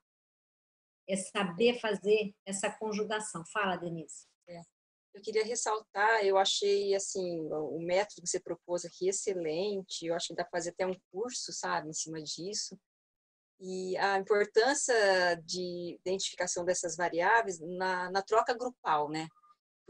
É 1.05 1.17
saber 1.17 1.77
fazer 1.77 2.33
essa 2.45 2.71
conjugação. 2.71 3.43
Fala, 3.51 3.75
Denise. 3.75 4.25
É. 4.47 4.61
Eu 5.13 5.21
queria 5.21 5.43
ressaltar, 5.43 6.23
eu 6.23 6.37
achei 6.37 6.95
assim, 6.95 7.41
o 7.51 7.79
método 7.81 8.21
que 8.21 8.29
você 8.29 8.39
propôs 8.39 8.85
aqui 8.85 9.09
excelente. 9.09 10.05
Eu 10.05 10.15
acho 10.15 10.29
que 10.29 10.35
dá 10.35 10.45
para 10.45 10.57
fazer 10.57 10.69
até 10.69 10.87
um 10.87 10.97
curso, 11.11 11.51
sabe, 11.51 11.89
em 11.89 11.93
cima 11.93 12.23
disso. 12.23 12.79
E 13.59 13.97
a 13.97 14.17
importância 14.19 14.95
de 15.43 15.97
identificação 15.99 16.63
dessas 16.63 16.95
variáveis 16.95 17.59
na, 17.59 18.09
na 18.09 18.21
troca 18.21 18.53
grupal, 18.53 19.09
né? 19.09 19.27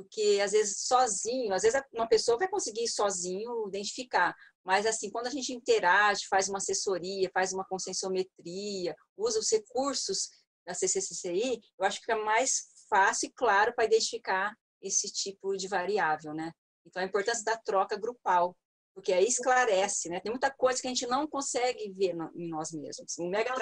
porque 0.01 0.39
às 0.43 0.51
vezes 0.51 0.87
sozinho, 0.87 1.53
às 1.53 1.61
vezes 1.61 1.79
uma 1.93 2.07
pessoa 2.07 2.37
vai 2.37 2.47
conseguir 2.47 2.87
sozinho 2.87 3.67
identificar, 3.67 4.35
mas 4.63 4.85
assim, 4.85 5.09
quando 5.09 5.27
a 5.27 5.31
gente 5.31 5.53
interage, 5.53 6.27
faz 6.29 6.47
uma 6.47 6.57
assessoria, 6.57 7.29
faz 7.33 7.53
uma 7.53 7.65
conscienciometria, 7.65 8.95
usa 9.17 9.39
os 9.39 9.51
recursos 9.51 10.29
da 10.65 10.73
CCCI, 10.73 11.59
eu 11.79 11.85
acho 11.85 12.01
que 12.01 12.11
é 12.11 12.15
mais 12.15 12.69
fácil 12.89 13.27
e 13.27 13.33
claro 13.33 13.73
para 13.73 13.85
identificar 13.85 14.53
esse 14.81 15.11
tipo 15.11 15.55
de 15.55 15.67
variável, 15.67 16.33
né? 16.33 16.51
Então, 16.85 17.01
a 17.01 17.05
importância 17.05 17.43
da 17.43 17.57
troca 17.57 17.97
grupal, 17.97 18.55
porque 18.93 19.13
aí 19.13 19.25
esclarece, 19.25 20.09
né? 20.09 20.19
Tem 20.19 20.31
muita 20.31 20.51
coisa 20.51 20.81
que 20.81 20.87
a 20.87 20.89
gente 20.89 21.07
não 21.07 21.27
consegue 21.27 21.91
ver 21.93 22.15
em 22.35 22.49
nós 22.49 22.71
mesmos. 22.71 23.17
O 23.17 23.29
mega 23.29 23.53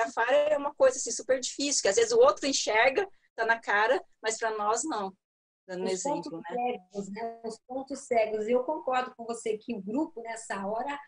é 0.52 0.58
uma 0.58 0.74
coisa 0.74 0.98
assim, 0.98 1.12
super 1.12 1.40
difícil, 1.40 1.82
que 1.82 1.88
às 1.88 1.96
vezes 1.96 2.12
o 2.12 2.20
outro 2.20 2.48
enxerga, 2.48 3.08
tá 3.36 3.46
na 3.46 3.60
cara, 3.60 4.04
mas 4.22 4.38
para 4.38 4.58
nós 4.58 4.84
não 4.84 5.14
dando 5.70 5.86
os 5.86 5.92
exemplo, 5.92 6.32
pontos 6.32 6.42
né? 6.42 6.56
Cegos, 6.56 7.12
né? 7.12 7.42
Os 7.46 7.60
pontos 7.60 8.00
cegos. 8.00 8.48
E 8.48 8.52
eu 8.52 8.64
concordo 8.64 9.14
com 9.16 9.24
você 9.26 9.58
que 9.58 9.76
o 9.76 9.82
grupo, 9.82 10.22
nessa 10.22 10.66
hora, 10.66 11.00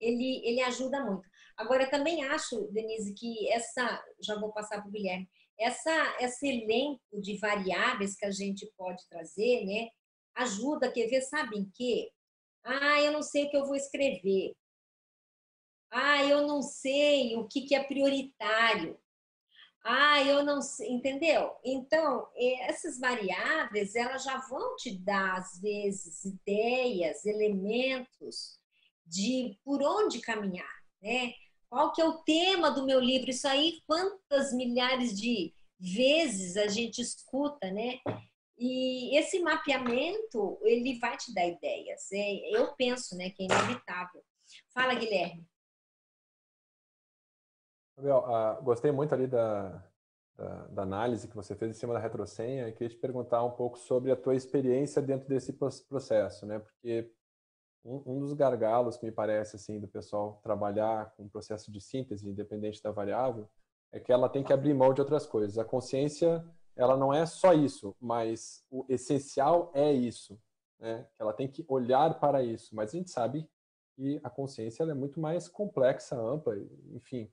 ele, 0.00 0.40
ele 0.44 0.60
ajuda 0.62 1.04
muito. 1.04 1.28
Agora, 1.56 1.88
também 1.88 2.24
acho, 2.24 2.66
Denise, 2.72 3.14
que 3.14 3.50
essa, 3.50 4.02
já 4.20 4.38
vou 4.38 4.52
passar 4.52 4.80
para 4.80 4.88
o 4.88 4.90
Guilherme, 4.92 5.28
essa, 5.58 6.16
esse 6.20 6.46
elenco 6.46 7.20
de 7.20 7.38
variáveis 7.38 8.16
que 8.16 8.26
a 8.26 8.30
gente 8.30 8.70
pode 8.76 9.06
trazer, 9.08 9.64
né, 9.64 9.88
ajuda, 10.34 10.92
quer 10.92 11.06
ver, 11.06 11.22
sabem 11.22 11.70
que? 11.74 12.10
Ah, 12.62 13.00
eu 13.00 13.12
não 13.12 13.22
sei 13.22 13.44
o 13.44 13.50
que 13.50 13.56
eu 13.56 13.64
vou 13.64 13.76
escrever. 13.76 14.54
Ah, 15.90 16.22
eu 16.24 16.46
não 16.46 16.60
sei 16.60 17.36
o 17.36 17.46
que, 17.46 17.62
que 17.62 17.74
é 17.74 17.82
prioritário. 17.82 18.98
Ah, 19.88 20.20
eu 20.24 20.44
não 20.44 20.60
sei, 20.60 20.90
entendeu? 20.90 21.54
Então, 21.64 22.26
essas 22.62 22.98
variáveis, 22.98 23.94
elas 23.94 24.24
já 24.24 24.36
vão 24.48 24.74
te 24.74 24.98
dar, 24.98 25.38
às 25.38 25.60
vezes, 25.60 26.24
ideias, 26.24 27.24
elementos 27.24 28.58
de 29.06 29.56
por 29.64 29.80
onde 29.84 30.20
caminhar, 30.20 30.74
né? 31.00 31.32
Qual 31.70 31.92
que 31.92 32.00
é 32.00 32.04
o 32.04 32.18
tema 32.24 32.72
do 32.72 32.84
meu 32.84 32.98
livro? 32.98 33.30
Isso 33.30 33.46
aí, 33.46 33.80
quantas 33.86 34.52
milhares 34.52 35.16
de 35.16 35.54
vezes 35.78 36.56
a 36.56 36.66
gente 36.66 37.00
escuta, 37.00 37.70
né? 37.70 38.00
E 38.58 39.16
esse 39.16 39.38
mapeamento, 39.38 40.58
ele 40.62 40.98
vai 40.98 41.16
te 41.16 41.32
dar 41.32 41.46
ideias. 41.46 42.10
É, 42.12 42.56
eu 42.56 42.74
penso, 42.74 43.16
né, 43.16 43.30
que 43.30 43.44
é 43.44 43.46
inevitável. 43.46 44.22
Fala, 44.74 44.94
Guilherme. 44.94 45.46
Gabriel, 47.96 48.24
uh, 48.26 48.62
gostei 48.62 48.92
muito 48.92 49.14
ali 49.14 49.26
da, 49.26 49.82
da, 50.36 50.66
da, 50.66 50.82
análise 50.82 51.28
que 51.28 51.34
você 51.34 51.54
fez 51.54 51.70
em 51.70 51.74
cima 51.74 51.94
da 51.94 51.98
retrosenha 51.98 52.68
e 52.68 52.72
queria 52.72 52.90
te 52.90 52.96
perguntar 52.96 53.42
um 53.42 53.52
pouco 53.52 53.78
sobre 53.78 54.12
a 54.12 54.16
tua 54.16 54.34
experiência 54.34 55.00
dentro 55.00 55.26
desse 55.26 55.54
processo, 55.88 56.44
né? 56.44 56.58
Porque 56.58 57.10
um, 57.82 58.02
um 58.04 58.18
dos 58.18 58.34
gargalos 58.34 58.98
que 58.98 59.06
me 59.06 59.12
parece 59.12 59.56
assim 59.56 59.80
do 59.80 59.88
pessoal 59.88 60.38
trabalhar 60.42 61.14
com 61.16 61.24
o 61.24 61.30
processo 61.30 61.72
de 61.72 61.80
síntese 61.80 62.28
independente 62.28 62.82
da 62.82 62.90
variável 62.90 63.48
é 63.90 63.98
que 63.98 64.12
ela 64.12 64.28
tem 64.28 64.44
que 64.44 64.52
abrir 64.52 64.74
mão 64.74 64.92
de 64.92 65.00
outras 65.00 65.26
coisas. 65.26 65.56
A 65.56 65.64
consciência 65.64 66.44
ela 66.76 66.98
não 66.98 67.14
é 67.14 67.24
só 67.24 67.54
isso, 67.54 67.96
mas 67.98 68.62
o 68.70 68.84
essencial 68.90 69.70
é 69.72 69.90
isso, 69.90 70.38
né? 70.78 71.06
Ela 71.18 71.32
tem 71.32 71.48
que 71.48 71.64
olhar 71.66 72.20
para 72.20 72.42
isso, 72.42 72.76
mas 72.76 72.90
a 72.90 72.98
gente 72.98 73.10
sabe 73.10 73.48
que 73.94 74.20
a 74.22 74.28
consciência 74.28 74.82
é 74.82 74.92
muito 74.92 75.18
mais 75.18 75.48
complexa, 75.48 76.14
ampla, 76.14 76.54
enfim, 76.92 77.32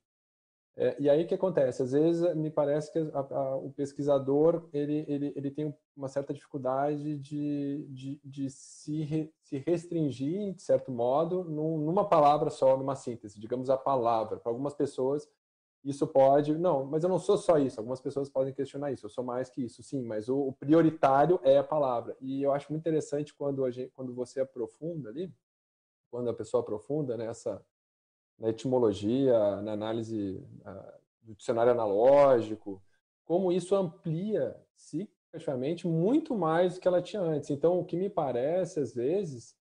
é, 0.76 0.95
e 1.00 1.08
aí 1.10 1.24
o 1.24 1.28
que 1.28 1.36
acontece? 1.36 1.84
Às 1.84 1.91
vezes 1.91 2.36
me 2.36 2.50
parece 2.50 2.91
que 2.91 2.98
a, 3.00 3.20
a, 3.20 3.56
o 3.58 3.72
pesquisador 3.72 4.68
ele, 4.74 5.06
ele, 5.08 5.34
ele 5.36 5.52
tem 5.52 5.76
uma 5.95 6.08
certa 6.08 6.34
dificuldade 6.34 7.18
de, 7.20 7.86
de, 7.90 8.20
de 8.24 8.50
se, 8.50 9.04
re, 9.04 9.32
se 9.44 9.58
restringir, 9.60 10.54
de 10.56 10.64
certo 10.64 10.91
modo, 10.91 11.44
num, 11.44 11.78
numa 11.78 12.10
palavra 12.10 12.50
só, 12.50 12.76
numa 12.76 12.95
síntese, 12.95 13.40
digamos 13.40 13.70
a 13.70 13.78
palavra. 13.78 14.38
Para 14.38 14.52
algumas 14.52 14.74
pessoas 14.74 15.30
isso 15.84 16.08
pode, 16.08 16.58
não, 16.58 16.86
mas 16.86 17.04
eu 17.04 17.10
não 17.10 17.20
sou 17.20 17.38
só 17.38 17.58
isso. 17.58 17.80
Algumas 17.80 18.00
pessoas 18.00 18.30
podem 18.30 18.54
questionar 18.54 18.91
isso. 18.94 19.06
Eu 19.06 19.10
sou 19.10 19.24
mais 19.24 19.50
que 19.50 19.62
isso, 19.62 19.84
sim. 19.84 20.02
Mas 20.02 20.30
o, 20.30 20.38
o 20.38 20.54
prioritário 20.54 21.40
é 21.44 21.58
a 21.58 21.64
palavra. 21.64 22.16
E 22.22 22.41
eu 22.41 22.54
acho 22.54 22.72
muito 22.72 22.82
interessante 22.82 23.34
quando 23.34 23.66
a 23.66 23.70
gente, 23.70 23.91
quando 23.91 24.14
você 24.14 24.40
aprofunda 24.40 25.10
ali, 25.10 25.32
quando 26.10 26.30
a 26.30 26.34
pessoa 26.34 26.62
aprofunda 26.62 27.18
nessa 27.18 27.62
na 28.40 28.50
etimologia, 28.50 29.62
na 29.62 29.74
análise 29.74 30.44
uh, 30.62 30.94
do 31.22 31.36
dicionário 31.36 31.72
analógico, 31.72 32.82
como 33.26 33.52
isso 33.52 33.76
amplia 33.76 34.56
significativamente 34.76 35.88
muito 35.88 36.36
mais 36.36 36.76
do 36.76 36.80
que 36.80 36.88
ela 36.88 37.02
tinha 37.02 37.22
antes. 37.22 37.50
Então, 37.50 37.80
o 37.80 37.86
que 37.86 37.98
me 37.98 38.10
parece, 38.10 38.80
às 38.80 38.94
vezes, 38.94 39.56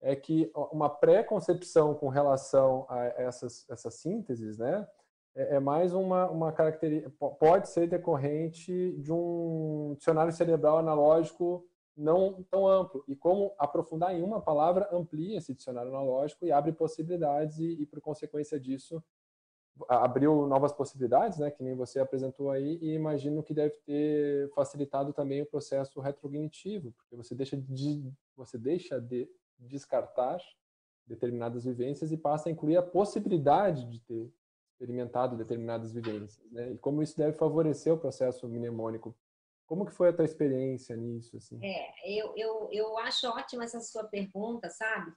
é 0.00 0.14
que 0.14 0.50
uma 0.54 0.88
pré-concepção 0.88 1.94
com 1.94 2.08
relação 2.08 2.86
a 2.88 3.04
essas, 3.04 3.68
essas 3.68 3.94
sínteses, 3.94 4.56
né, 4.56 4.86
é, 5.34 5.56
é 5.56 5.60
mais 5.60 5.92
uma, 5.92 6.30
uma 6.30 6.52
característica, 6.52 7.10
pode 7.10 7.68
ser 7.68 7.88
decorrente 7.88 8.92
de 8.98 9.12
um 9.12 9.94
dicionário 9.98 10.32
cerebral 10.32 10.78
analógico 10.78 11.66
não 11.98 12.44
tão 12.44 12.66
amplo. 12.66 13.04
E 13.08 13.16
como 13.16 13.52
aprofundar 13.58 14.14
em 14.14 14.22
uma 14.22 14.40
palavra 14.40 14.88
amplia 14.92 15.36
esse 15.36 15.52
dicionário 15.52 15.90
analógico 15.90 16.46
e 16.46 16.52
abre 16.52 16.72
possibilidades 16.72 17.58
e, 17.58 17.82
e 17.82 17.86
por 17.86 18.00
consequência 18.00 18.58
disso, 18.58 19.02
abriu 19.88 20.46
novas 20.46 20.72
possibilidades, 20.72 21.38
né, 21.38 21.50
que 21.50 21.62
nem 21.62 21.74
você 21.74 22.00
apresentou 22.00 22.50
aí, 22.50 22.78
e 22.80 22.94
imagino 22.94 23.42
que 23.42 23.54
deve 23.54 23.76
ter 23.84 24.50
facilitado 24.50 25.12
também 25.12 25.42
o 25.42 25.46
processo 25.46 26.00
retrocognitivo, 26.00 26.92
porque 26.92 27.14
você 27.14 27.34
deixa 27.34 27.56
de, 27.56 28.12
você 28.36 28.58
deixa 28.58 29.00
de 29.00 29.28
descartar 29.58 30.40
determinadas 31.06 31.64
vivências 31.64 32.12
e 32.12 32.16
passa 32.16 32.48
a 32.48 32.52
incluir 32.52 32.76
a 32.76 32.82
possibilidade 32.82 33.84
de 33.86 34.00
ter 34.00 34.32
experimentado 34.72 35.36
determinadas 35.36 35.92
vivências, 35.92 36.44
né? 36.52 36.72
E 36.72 36.78
como 36.78 37.02
isso 37.02 37.16
deve 37.16 37.36
favorecer 37.36 37.92
o 37.92 37.98
processo 37.98 38.48
mnemônico. 38.48 39.14
Como 39.68 39.84
que 39.84 39.92
foi 39.92 40.08
a 40.08 40.12
tua 40.14 40.24
experiência 40.24 40.96
nisso, 40.96 41.36
assim? 41.36 41.60
É, 41.62 41.92
eu, 42.06 42.34
eu, 42.34 42.68
eu 42.72 42.98
acho 42.98 43.28
ótima 43.28 43.64
essa 43.64 43.80
sua 43.80 44.04
pergunta, 44.04 44.70
sabe? 44.70 45.12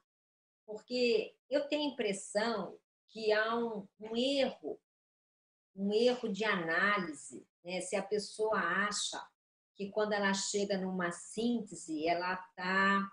Porque 0.65 1.33
eu 1.49 1.69
tenho 1.69 1.89
a 1.89 1.93
impressão 1.93 2.77
que 3.07 3.31
há 3.31 3.55
um, 3.55 3.87
um 3.97 4.15
erro, 4.15 4.77
um 5.73 5.93
erro 5.93 6.27
de 6.27 6.43
análise, 6.43 7.47
né? 7.63 7.79
Se 7.79 7.95
a 7.95 8.03
pessoa 8.03 8.57
acha 8.59 9.25
que 9.73 9.89
quando 9.89 10.11
ela 10.11 10.33
chega 10.33 10.77
numa 10.77 11.11
síntese, 11.11 12.05
ela 12.05 12.33
está 12.33 13.09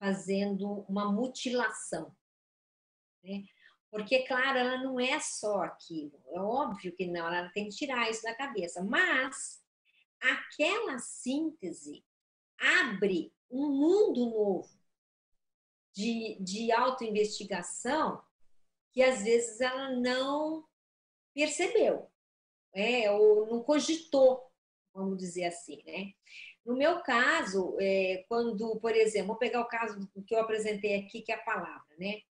fazendo 0.00 0.84
uma 0.88 1.10
mutilação. 1.10 2.12
Né? 3.22 3.44
Porque, 3.92 4.26
claro, 4.26 4.58
ela 4.58 4.82
não 4.82 4.98
é 4.98 5.20
só 5.20 5.62
aquilo. 5.62 6.20
É 6.30 6.40
óbvio 6.40 6.92
que 6.96 7.06
não, 7.06 7.32
ela 7.32 7.48
tem 7.50 7.68
que 7.68 7.76
tirar 7.76 8.10
isso 8.10 8.22
da 8.24 8.34
cabeça. 8.34 8.82
Mas 8.82 9.63
aquela 10.32 10.98
síntese 10.98 12.04
abre 12.58 13.32
um 13.50 13.68
mundo 13.68 14.30
novo 14.30 14.78
de, 15.92 16.36
de 16.40 16.72
autoinvestigação 16.72 18.22
que 18.92 19.02
às 19.02 19.22
vezes 19.22 19.60
ela 19.60 19.90
não 19.96 20.64
percebeu, 21.34 22.08
é, 22.72 23.10
ou 23.10 23.46
não 23.46 23.62
cogitou, 23.62 24.50
vamos 24.92 25.18
dizer 25.18 25.46
assim, 25.46 25.82
né? 25.84 26.12
No 26.64 26.76
meu 26.76 27.02
caso, 27.02 27.76
é, 27.80 28.24
quando, 28.28 28.78
por 28.80 28.94
exemplo, 28.94 29.28
vou 29.28 29.36
pegar 29.36 29.60
o 29.60 29.68
caso 29.68 30.08
que 30.26 30.34
eu 30.34 30.40
apresentei 30.40 31.00
aqui, 31.00 31.22
que 31.22 31.32
é 31.32 31.34
a 31.34 31.42
palavra, 31.42 31.94
né? 31.98 32.22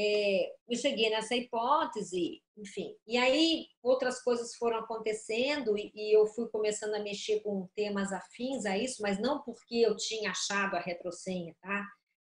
É, 0.00 0.54
eu 0.68 0.76
cheguei 0.76 1.10
nessa 1.10 1.34
hipótese, 1.34 2.40
enfim, 2.56 2.94
e 3.04 3.16
aí 3.16 3.66
outras 3.82 4.22
coisas 4.22 4.54
foram 4.54 4.78
acontecendo 4.78 5.76
e, 5.76 5.90
e, 5.92 6.16
eu 6.16 6.24
fui 6.28 6.48
começando 6.50 6.94
a 6.94 7.02
mexer 7.02 7.40
com 7.40 7.68
temas 7.74 8.12
afins 8.12 8.64
a 8.64 8.78
isso, 8.78 9.02
mas 9.02 9.18
não 9.18 9.42
porque 9.42 9.76
eu 9.76 9.96
tinha 9.96 10.30
achado 10.30 10.76
a 10.76 10.80
retrosenha, 10.80 11.52
tá? 11.60 11.84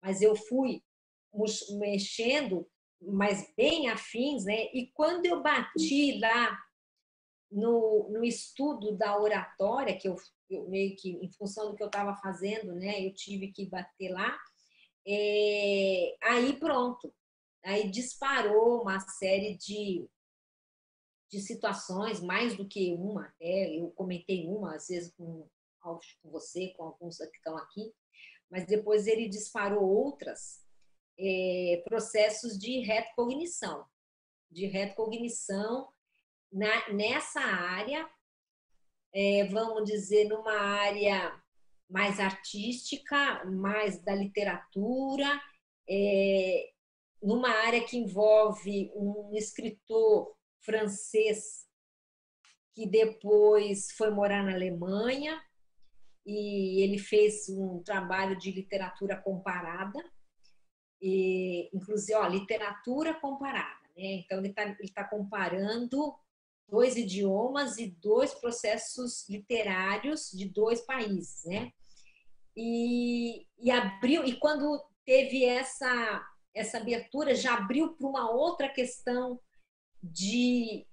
Mas 0.00 0.22
eu 0.22 0.36
fui 0.36 0.82
mexendo, 1.78 2.64
mas 3.02 3.52
bem 3.56 3.88
afins, 3.88 4.44
né? 4.44 4.66
E 4.72 4.92
quando 4.94 5.26
eu 5.26 5.42
bati 5.42 6.16
lá 6.20 6.56
no, 7.50 8.08
no 8.10 8.24
estudo 8.24 8.96
da 8.96 9.18
oratória, 9.18 9.98
que 9.98 10.08
eu 10.08 10.14
eu 10.50 10.68
meio 10.68 10.96
que 10.96 11.10
em 11.10 11.30
função 11.32 11.70
do 11.70 11.76
que 11.76 11.82
eu 11.82 11.88
estava 11.88 12.14
fazendo, 12.16 12.74
né, 12.74 13.06
eu 13.06 13.12
tive 13.12 13.52
que 13.52 13.66
bater 13.66 14.10
lá. 14.10 14.38
É, 15.06 16.16
aí 16.22 16.58
pronto, 16.58 17.12
aí 17.64 17.90
disparou 17.90 18.82
uma 18.82 19.00
série 19.00 19.56
de, 19.56 20.08
de 21.30 21.40
situações, 21.40 22.20
mais 22.20 22.56
do 22.56 22.66
que 22.66 22.94
uma 22.94 23.26
até, 23.26 23.78
eu 23.78 23.90
comentei 23.90 24.46
uma, 24.46 24.76
às 24.76 24.88
vezes 24.88 25.12
com, 25.16 25.48
com 25.80 26.00
você, 26.24 26.72
com 26.76 26.84
alguns 26.84 27.18
que 27.18 27.36
estão 27.36 27.56
aqui, 27.56 27.92
mas 28.50 28.66
depois 28.66 29.06
ele 29.06 29.28
disparou 29.28 29.84
outras, 29.84 30.64
é, 31.18 31.82
processos 31.84 32.58
de 32.58 32.80
retrocognição, 32.80 33.84
de 34.50 34.66
retrocognição 34.66 35.92
na, 36.50 36.92
nessa 36.92 37.40
área 37.40 38.08
é, 39.12 39.44
vamos 39.46 39.84
dizer, 39.84 40.28
numa 40.28 40.52
área 40.52 41.34
mais 41.88 42.20
artística, 42.20 43.44
mais 43.46 44.02
da 44.02 44.14
literatura, 44.14 45.40
é, 45.88 46.70
numa 47.22 47.50
área 47.50 47.84
que 47.84 47.96
envolve 47.96 48.90
um 48.94 49.32
escritor 49.34 50.34
francês 50.60 51.66
que 52.74 52.86
depois 52.86 53.90
foi 53.92 54.10
morar 54.10 54.44
na 54.44 54.52
Alemanha 54.52 55.40
e 56.24 56.82
ele 56.82 56.98
fez 56.98 57.48
um 57.48 57.82
trabalho 57.82 58.36
de 58.36 58.52
literatura 58.52 59.16
comparada, 59.16 59.98
e, 61.00 61.74
inclusive, 61.74 62.14
ó, 62.18 62.28
literatura 62.28 63.14
comparada. 63.14 63.88
Né? 63.96 64.22
Então, 64.24 64.38
ele 64.38 64.48
está 64.48 64.76
tá 64.94 65.04
comparando 65.08 66.14
dois 66.68 66.96
idiomas 66.96 67.78
e 67.78 67.90
dois 67.90 68.34
processos 68.34 69.26
literários 69.28 70.30
de 70.30 70.46
dois 70.48 70.82
países, 70.82 71.44
né? 71.46 71.72
E, 72.54 73.46
e 73.58 73.70
abriu 73.70 74.24
e 74.24 74.38
quando 74.38 74.84
teve 75.06 75.44
essa 75.44 76.22
essa 76.58 76.78
abertura 76.78 77.34
já 77.34 77.54
abriu 77.54 77.94
para 77.94 78.06
uma 78.06 78.30
outra 78.30 78.68
questão 78.68 79.40
de 80.02 80.86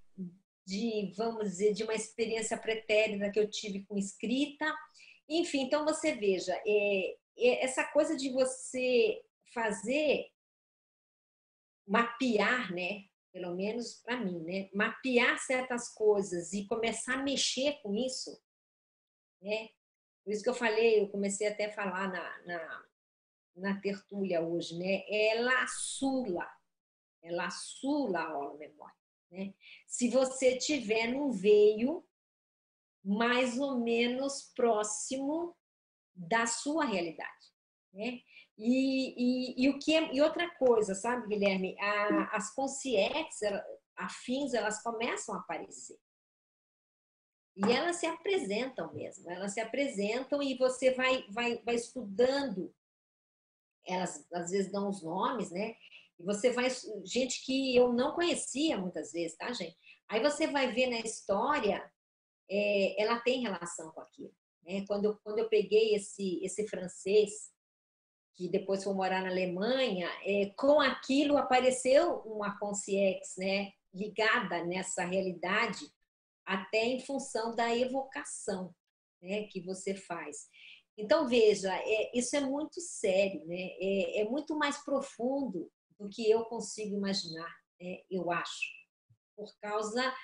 de 0.67 1.13
vamos 1.15 1.51
dizer 1.51 1.73
de 1.73 1.83
uma 1.83 1.93
experiência 1.93 2.57
pretérita 2.57 3.29
que 3.29 3.39
eu 3.39 3.47
tive 3.47 3.85
com 3.85 3.95
escrita, 3.95 4.65
enfim. 5.29 5.61
Então 5.61 5.85
você 5.85 6.15
veja 6.15 6.59
é, 6.65 7.15
é 7.37 7.63
essa 7.63 7.83
coisa 7.83 8.17
de 8.17 8.31
você 8.31 9.21
fazer 9.53 10.27
mapear, 11.87 12.73
né? 12.73 13.05
pelo 13.35 13.53
menos 13.53 13.95
para 13.95 14.15
mim, 14.15 14.41
né? 14.43 14.69
Mapear 14.73 15.37
certas 15.39 15.93
coisas 15.93 16.53
e 16.53 16.65
começar 16.65 17.15
a 17.15 17.23
mexer 17.23 17.81
com 17.81 17.93
isso, 17.93 18.31
né? 19.41 19.67
Por 20.23 20.31
isso 20.31 20.41
que 20.41 20.49
eu 20.49 20.53
falei, 20.53 21.01
eu 21.01 21.09
comecei 21.09 21.45
até 21.45 21.65
a 21.65 21.73
falar 21.73 22.07
na, 22.07 22.43
na, 22.43 22.85
na 23.55 23.79
tertúlia 23.79 24.41
hoje, 24.41 24.77
né? 24.77 25.03
Ela 25.07 25.65
sula, 25.67 26.49
ela 27.21 27.49
sula 27.49 28.19
a 28.19 28.31
aula 28.31 28.57
memória, 28.57 28.95
né? 29.31 29.53
Se 29.87 30.09
você 30.09 30.57
tiver 30.57 31.07
num 31.07 31.31
veio 31.31 32.05
mais 33.03 33.57
ou 33.59 33.79
menos 33.79 34.51
próximo 34.55 35.55
da 36.13 36.45
sua 36.47 36.85
realidade, 36.85 37.53
né? 37.93 38.21
E, 38.57 39.13
e, 39.57 39.65
e, 39.65 39.69
o 39.69 39.79
que 39.79 39.93
é, 39.93 40.13
e 40.13 40.21
outra 40.21 40.49
coisa, 40.55 40.95
sabe, 40.95 41.27
Guilherme? 41.27 41.77
A, 41.77 42.37
as 42.37 42.53
consciências 42.53 43.61
afins, 43.95 44.53
elas 44.53 44.81
começam 44.81 45.35
a 45.35 45.39
aparecer. 45.39 45.99
E 47.55 47.71
elas 47.71 47.97
se 47.97 48.05
apresentam 48.05 48.93
mesmo, 48.93 49.29
elas 49.29 49.53
se 49.53 49.61
apresentam 49.61 50.43
e 50.43 50.57
você 50.57 50.93
vai, 50.93 51.25
vai, 51.29 51.61
vai 51.63 51.75
estudando. 51.75 52.73
Elas 53.87 54.25
às 54.33 54.51
vezes 54.51 54.71
dão 54.71 54.89
os 54.89 55.03
nomes, 55.03 55.51
né? 55.51 55.75
E 56.19 56.23
você 56.23 56.51
vai. 56.51 56.67
Gente 57.03 57.43
que 57.45 57.75
eu 57.75 57.93
não 57.93 58.13
conhecia 58.13 58.77
muitas 58.77 59.11
vezes, 59.11 59.37
tá, 59.37 59.51
gente? 59.53 59.77
Aí 60.07 60.21
você 60.21 60.47
vai 60.47 60.71
ver 60.71 60.87
na 60.87 60.99
história, 60.99 61.91
é, 62.49 63.01
ela 63.01 63.19
tem 63.19 63.41
relação 63.41 63.91
com 63.91 64.01
aquilo. 64.01 64.33
Né? 64.63 64.85
Quando, 64.87 65.05
eu, 65.05 65.17
quando 65.23 65.39
eu 65.39 65.49
peguei 65.49 65.95
esse, 65.95 66.43
esse 66.43 66.67
francês 66.67 67.51
que 68.35 68.49
depois 68.49 68.83
foi 68.83 68.93
morar 68.93 69.21
na 69.21 69.29
Alemanha, 69.29 70.09
é, 70.25 70.47
com 70.57 70.81
aquilo 70.81 71.37
apareceu 71.37 72.17
uma 72.25 72.59
consciência 72.59 73.43
né, 73.43 73.71
ligada 73.93 74.63
nessa 74.65 75.05
realidade, 75.05 75.89
até 76.45 76.85
em 76.85 76.99
função 76.99 77.55
da 77.55 77.75
evocação 77.75 78.75
né, 79.21 79.43
que 79.43 79.61
você 79.61 79.95
faz. 79.95 80.49
Então, 80.97 81.27
veja, 81.27 81.73
é, 81.75 82.17
isso 82.17 82.35
é 82.35 82.41
muito 82.41 82.79
sério, 82.79 83.45
né? 83.45 83.55
é, 83.79 84.21
é, 84.21 84.29
muito 84.29 84.57
mais 84.57 84.77
profundo 84.77 85.69
do 85.99 86.09
que 86.09 86.29
eu 86.29 86.45
consigo 86.45 86.95
imaginar, 86.95 87.53
né, 87.79 88.01
eu 88.09 88.31
acho, 88.31 88.69
por 89.35 89.53
causa, 89.59 90.15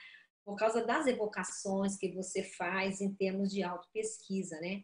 por 0.45 0.55
causa 0.55 0.85
das 0.85 1.07
evocações 1.07 1.97
que 1.97 2.13
você 2.13 2.43
faz 2.43 3.01
em 3.01 3.13
termos 3.13 3.51
de 3.51 3.63
autopesquisa. 3.63 4.59
Né? 4.61 4.83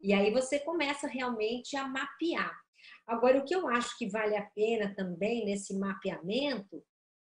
E 0.00 0.12
aí 0.12 0.32
você 0.32 0.58
começa 0.58 1.06
realmente 1.06 1.76
a 1.76 1.86
mapear. 1.86 2.56
Agora, 3.06 3.38
o 3.38 3.44
que 3.44 3.54
eu 3.54 3.68
acho 3.68 3.96
que 3.96 4.08
vale 4.08 4.36
a 4.36 4.46
pena 4.50 4.94
também 4.94 5.44
nesse 5.44 5.76
mapeamento 5.76 6.84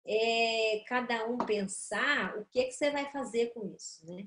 é 0.06 0.82
cada 0.86 1.26
um 1.26 1.38
pensar 1.38 2.36
o 2.38 2.46
que, 2.46 2.60
é 2.60 2.64
que 2.64 2.72
você 2.72 2.90
vai 2.90 3.10
fazer 3.12 3.52
com 3.52 3.74
isso, 3.74 4.06
né? 4.06 4.26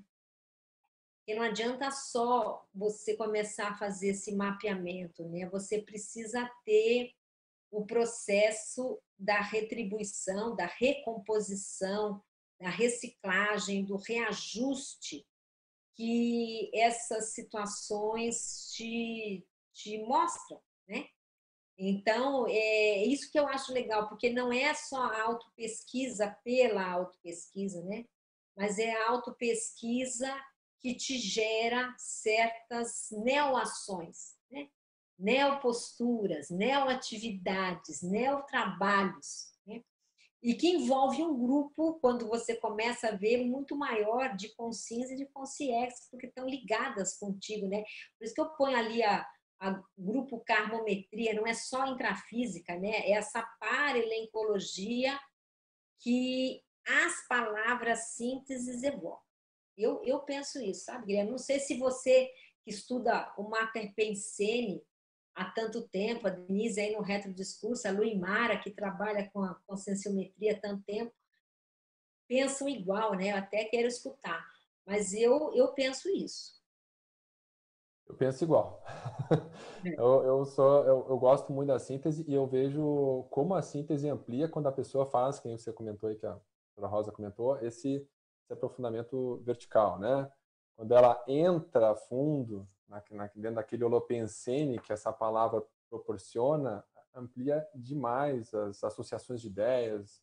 Porque 1.23 1.39
não 1.39 1.43
adianta 1.43 1.89
só 1.89 2.67
você 2.75 3.15
começar 3.15 3.69
a 3.69 3.77
fazer 3.77 4.09
esse 4.09 4.35
mapeamento, 4.35 5.23
né? 5.29 5.47
Você 5.49 5.81
precisa 5.81 6.51
ter 6.65 7.13
o 7.71 7.85
processo 7.85 9.01
da 9.17 9.39
retribuição, 9.39 10.53
da 10.53 10.65
recomposição, 10.65 12.21
da 12.59 12.69
reciclagem, 12.69 13.85
do 13.85 13.95
reajuste 13.95 15.25
que 15.95 16.69
essas 16.73 17.33
situações 17.33 18.73
te, 18.73 19.47
te 19.71 19.99
mostram, 19.99 20.59
né? 20.85 21.07
Então, 21.77 22.45
é 22.49 23.05
isso 23.05 23.31
que 23.31 23.39
eu 23.39 23.47
acho 23.47 23.71
legal, 23.71 24.09
porque 24.09 24.29
não 24.29 24.51
é 24.51 24.73
só 24.73 24.97
a 24.97 25.21
autopesquisa 25.23 26.35
pela 26.43 26.85
autopesquisa, 26.85 27.81
né? 27.83 28.05
Mas 28.57 28.77
é 28.77 28.91
a 28.91 29.09
autopesquisa 29.09 30.29
que 30.83 30.93
te 30.93 31.17
gera 31.17 31.95
certas 31.97 33.07
neoações, 33.09 34.35
né? 34.51 34.67
neoposturas, 35.17 36.49
neoatividades, 36.49 38.01
neotrabalhos, 38.01 39.53
né? 39.65 39.81
e 40.41 40.53
que 40.53 40.67
envolve 40.67 41.23
um 41.23 41.39
grupo, 41.39 41.97
quando 42.01 42.27
você 42.27 42.57
começa 42.57 43.07
a 43.07 43.15
ver, 43.15 43.45
muito 43.45 43.77
maior 43.77 44.35
de 44.35 44.53
consciência 44.55 45.13
e 45.13 45.17
de 45.19 45.25
consciência, 45.27 46.05
porque 46.11 46.27
estão 46.27 46.45
ligadas 46.45 47.17
contigo. 47.17 47.65
Né? 47.69 47.85
Por 48.17 48.25
isso 48.25 48.33
que 48.33 48.41
eu 48.41 48.49
ponho 48.49 48.77
ali 48.77 49.01
a, 49.03 49.25
a 49.61 49.81
grupo 49.97 50.43
carmometria, 50.45 51.33
não 51.33 51.47
é 51.47 51.53
só 51.53 51.87
intrafísica, 51.87 52.77
né? 52.77 52.89
é 52.89 53.11
essa 53.11 53.41
parelencologia 53.57 55.17
que 56.01 56.61
as 56.85 57.25
palavras 57.29 58.15
sínteses 58.15 58.83
evocam. 58.83 59.32
Eu, 59.77 60.03
eu 60.03 60.19
penso 60.19 60.61
isso, 60.61 60.85
sabe, 60.85 61.07
Guilherme? 61.07 61.31
Não 61.31 61.37
sei 61.37 61.59
se 61.59 61.77
você 61.77 62.31
que 62.63 62.71
estuda 62.71 63.33
o 63.37 63.43
Mater 63.43 63.93
Pensene 63.93 64.83
há 65.35 65.45
tanto 65.45 65.87
tempo, 65.89 66.27
a 66.27 66.29
Denise 66.29 66.79
aí 66.79 66.95
no 66.95 67.01
Retro 67.01 67.33
Discurso, 67.33 67.87
a 67.87 67.91
Luimara, 67.91 68.59
que 68.59 68.71
trabalha 68.71 69.29
com 69.31 69.43
a 69.43 69.55
conscienciometria 69.67 70.53
há 70.53 70.59
tanto 70.59 70.83
tempo, 70.83 71.13
pensam 72.27 72.69
igual, 72.69 73.15
né? 73.15 73.31
Eu 73.31 73.37
até 73.37 73.65
quero 73.65 73.87
escutar, 73.87 74.45
mas 74.85 75.13
eu, 75.13 75.53
eu 75.53 75.73
penso 75.73 76.09
isso. 76.09 76.61
Eu 78.07 78.15
penso 78.15 78.43
igual. 78.43 78.83
É. 79.85 79.89
eu, 79.97 80.23
eu, 80.23 80.45
sou, 80.45 80.83
eu, 80.83 81.07
eu, 81.09 81.17
gosto 81.17 81.51
muito 81.51 81.69
da 81.69 81.79
síntese 81.79 82.23
e 82.27 82.33
eu 82.33 82.45
vejo 82.45 83.25
como 83.29 83.55
a 83.55 83.61
síntese 83.61 84.09
amplia 84.09 84.47
quando 84.47 84.67
a 84.67 84.71
pessoa 84.71 85.05
faz, 85.05 85.39
quem 85.39 85.57
você 85.57 85.71
comentou 85.71 86.09
aí, 86.09 86.15
que 86.15 86.25
a 86.25 86.39
Rosa 86.77 87.11
comentou, 87.11 87.57
esse, 87.59 88.07
esse 88.43 88.53
aprofundamento 88.53 89.41
vertical, 89.45 89.99
né? 89.99 90.31
Quando 90.75 90.93
ela 90.93 91.23
entra 91.27 91.95
fundo 91.95 92.67
na, 92.87 93.03
na, 93.11 93.27
dentro 93.35 93.55
daquele 93.55 93.83
holopensene 93.83 94.79
que 94.79 94.91
essa 94.91 95.11
palavra 95.13 95.63
proporciona, 95.89 96.83
amplia 97.13 97.67
demais 97.75 98.53
as 98.53 98.83
associações 98.83 99.39
de 99.39 99.47
ideias, 99.47 100.21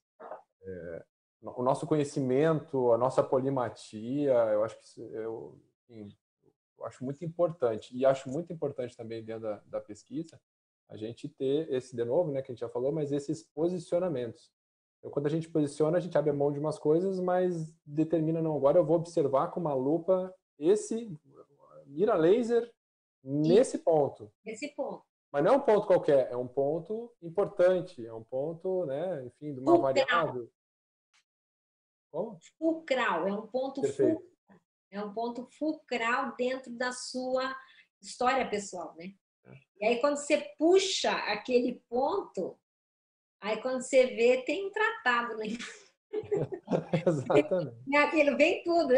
é, 0.62 1.04
o 1.42 1.62
nosso 1.62 1.86
conhecimento, 1.86 2.92
a 2.92 2.98
nossa 2.98 3.22
polimatia, 3.22 4.32
eu 4.32 4.64
acho 4.64 4.78
que 4.78 5.00
eu, 5.00 5.58
enfim, 5.88 6.14
eu 6.78 6.84
acho 6.84 7.04
muito 7.04 7.24
importante. 7.24 7.96
E 7.96 8.04
acho 8.04 8.28
muito 8.28 8.52
importante 8.52 8.96
também 8.96 9.24
dentro 9.24 9.42
da, 9.42 9.62
da 9.66 9.80
pesquisa 9.80 10.40
a 10.88 10.96
gente 10.96 11.28
ter 11.28 11.72
esse, 11.72 11.94
de 11.94 12.04
novo, 12.04 12.32
né, 12.32 12.42
que 12.42 12.50
a 12.50 12.54
gente 12.54 12.60
já 12.60 12.68
falou, 12.68 12.90
mas 12.90 13.12
esses 13.12 13.44
posicionamentos. 13.44 14.52
Então, 15.00 15.10
quando 15.10 15.26
a 15.26 15.30
gente 15.30 15.48
posiciona, 15.48 15.96
a 15.96 16.00
gente 16.00 16.16
abre 16.16 16.30
mão 16.30 16.52
de 16.52 16.58
umas 16.58 16.78
coisas, 16.78 17.18
mas 17.18 17.74
determina, 17.84 18.42
não, 18.42 18.54
agora 18.54 18.78
eu 18.78 18.84
vou 18.84 18.96
observar 18.96 19.48
com 19.48 19.58
uma 19.58 19.72
lupa 19.72 20.32
esse, 20.58 21.18
mira 21.86 22.14
laser 22.14 22.70
nesse 23.24 23.78
ponto. 23.78 24.30
Nesse 24.44 24.68
ponto. 24.74 25.02
Mas 25.32 25.42
não 25.42 25.54
é 25.54 25.56
um 25.56 25.60
ponto 25.60 25.86
qualquer, 25.86 26.30
é 26.30 26.36
um 26.36 26.46
ponto 26.46 27.10
importante, 27.22 28.04
é 28.04 28.12
um 28.12 28.22
ponto, 28.22 28.84
né, 28.84 29.24
enfim, 29.24 29.54
de 29.54 29.60
uma 29.60 29.72
fulcral. 29.72 29.82
variável. 29.82 30.52
Como? 32.10 32.38
Fulcral, 32.58 33.28
é 33.28 33.32
um 33.32 33.46
ponto 33.46 33.80
Perfeito. 33.80 34.28
É 34.90 35.02
um 35.02 35.14
ponto 35.14 35.46
fulcral 35.46 36.34
dentro 36.36 36.72
da 36.72 36.92
sua 36.92 37.56
história 38.02 38.48
pessoal, 38.50 38.92
né? 38.96 39.14
É. 39.46 39.52
E 39.80 39.86
aí 39.86 40.00
quando 40.00 40.16
você 40.16 40.52
puxa 40.58 41.12
aquele 41.12 41.80
ponto, 41.88 42.58
aí 43.40 43.60
quando 43.62 43.82
você 43.82 44.06
vê, 44.06 44.42
tem 44.42 44.66
um 44.66 44.70
tratado, 44.70 45.36
né? 45.36 45.46
Exatamente. 47.06 47.96
Aquilo 47.96 48.36
vem 48.36 48.62
tudo. 48.64 48.92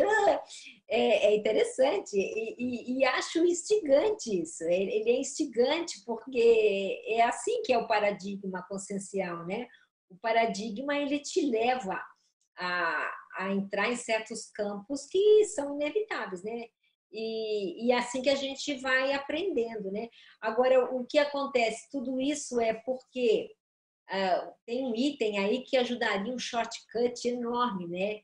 É, 0.88 1.26
é 1.26 1.36
interessante 1.36 2.14
e, 2.14 2.54
e, 2.58 2.98
e, 2.98 3.04
acho 3.04 3.44
instigante 3.44 4.42
isso. 4.42 4.64
Ele 4.64 5.10
é 5.10 5.20
instigante 5.20 6.02
porque 6.04 7.02
é 7.06 7.22
assim 7.22 7.62
que 7.62 7.72
é 7.72 7.78
o 7.78 7.86
paradigma 7.86 8.64
consciencial, 8.68 9.46
né? 9.46 9.66
O 10.10 10.16
paradigma 10.16 10.96
ele 10.96 11.18
te 11.20 11.46
leva 11.50 12.00
a, 12.56 13.12
a 13.38 13.52
entrar 13.52 13.90
em 13.90 13.96
certos 13.96 14.50
campos 14.50 15.06
que 15.06 15.44
são 15.46 15.74
inevitáveis, 15.74 16.42
né? 16.42 16.66
E, 17.10 17.86
e 17.86 17.92
é 17.92 17.98
assim 17.98 18.22
que 18.22 18.30
a 18.30 18.34
gente 18.34 18.74
vai 18.80 19.12
aprendendo, 19.12 19.90
né? 19.90 20.08
Agora, 20.40 20.84
o 20.94 21.04
que 21.06 21.18
acontece? 21.18 21.90
Tudo 21.90 22.18
isso 22.20 22.58
é 22.58 22.72
porque 22.72 23.50
uh, 24.12 24.52
tem 24.66 24.84
um 24.84 24.94
item 24.94 25.38
aí 25.38 25.62
que 25.62 25.76
ajudaria 25.76 26.32
um 26.32 26.38
shortcut 26.38 27.26
enorme, 27.26 27.88
né? 27.88 28.20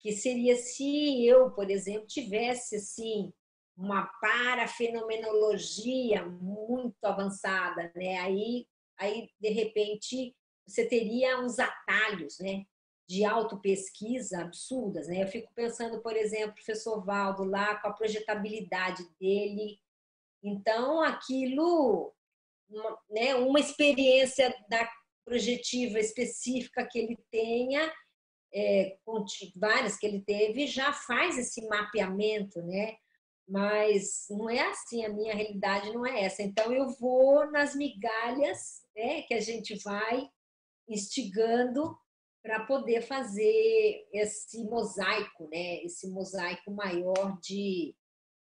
Que 0.00 0.12
seria 0.12 0.56
se 0.56 1.26
eu, 1.26 1.50
por 1.50 1.70
exemplo, 1.70 2.06
tivesse 2.06 2.76
assim 2.76 3.32
uma 3.76 4.06
parafenomenologia 4.20 6.24
muito 6.24 7.04
avançada, 7.04 7.92
né? 7.94 8.18
Aí, 8.18 8.66
aí 8.98 9.28
de 9.40 9.50
repente 9.50 10.34
você 10.66 10.86
teria 10.86 11.40
uns 11.40 11.58
atalhos, 11.58 12.38
né? 12.38 12.64
de 13.08 13.24
autopesquisa 13.24 14.42
absurdas. 14.42 15.08
Né? 15.08 15.22
Eu 15.22 15.28
fico 15.28 15.50
pensando, 15.54 16.02
por 16.02 16.16
exemplo, 16.16 16.54
professor 16.54 17.04
Valdo 17.04 17.44
lá 17.44 17.76
com 17.76 17.88
a 17.88 17.92
projetabilidade 17.92 19.04
dele. 19.20 19.78
Então, 20.42 21.02
aquilo, 21.02 22.12
né, 23.08 23.34
uma 23.36 23.60
experiência 23.60 24.54
da 24.68 24.86
projetiva 25.26 25.98
específica 25.98 26.86
que 26.88 26.98
ele 26.98 27.18
tenha, 27.30 27.92
é, 28.54 28.96
várias 29.56 29.98
que 29.98 30.06
ele 30.06 30.22
teve, 30.22 30.66
já 30.68 30.92
faz 30.92 31.36
esse 31.36 31.66
mapeamento, 31.66 32.62
né? 32.62 32.96
Mas 33.48 34.26
não 34.30 34.48
é 34.48 34.70
assim, 34.70 35.04
a 35.04 35.08
minha 35.08 35.34
realidade 35.34 35.92
não 35.92 36.06
é 36.06 36.24
essa. 36.24 36.42
Então, 36.42 36.72
eu 36.72 36.88
vou 36.98 37.50
nas 37.50 37.74
migalhas 37.74 38.82
né, 38.96 39.22
que 39.22 39.34
a 39.34 39.40
gente 39.40 39.76
vai 39.82 40.28
instigando 40.88 41.96
para 42.42 42.64
poder 42.64 43.02
fazer 43.02 44.08
esse 44.12 44.64
mosaico, 44.64 45.48
né? 45.48 45.82
Esse 45.82 46.08
mosaico 46.08 46.70
maior 46.70 47.38
de, 47.40 47.94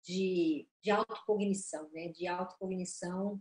de, 0.05 0.69
de 0.83 0.91
autocognição, 0.91 1.89
né? 1.93 2.09
De 2.09 2.27
autocognição 2.27 3.41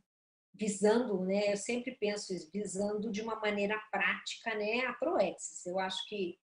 visando, 0.58 1.24
né? 1.26 1.52
Eu 1.52 1.58
sempre 1.58 1.96
penso 1.96 2.34
isso, 2.34 2.50
visando 2.52 3.12
de 3.12 3.22
uma 3.22 3.36
maneira 3.40 3.78
prática, 3.92 4.56
né? 4.56 4.86
A 4.86 4.94
proexis. 4.94 5.66
Eu 5.66 5.80
acho 5.80 6.08
que 6.08 6.40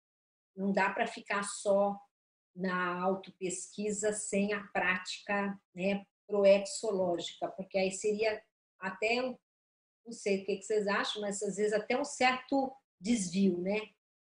não 0.57 0.73
dá 0.73 0.91
para 0.91 1.07
ficar 1.07 1.43
só 1.43 1.99
na 2.55 3.03
autopesquisa 3.03 4.12
sem 4.12 4.53
a 4.53 4.62
prática, 4.69 5.59
né? 5.74 6.05
Proexológica, 6.27 7.49
porque 7.49 7.78
aí 7.78 7.91
seria 7.91 8.43
até 8.78 9.23
não 10.05 10.12
sei 10.12 10.43
o 10.43 10.47
que 10.47 10.62
vocês 10.62 10.87
acham, 10.87 11.20
mas 11.20 11.43
às 11.43 11.57
vezes 11.57 11.73
até 11.73 11.99
um 11.99 12.05
certo 12.05 12.73
desvio, 13.01 13.59
né? 13.59 13.81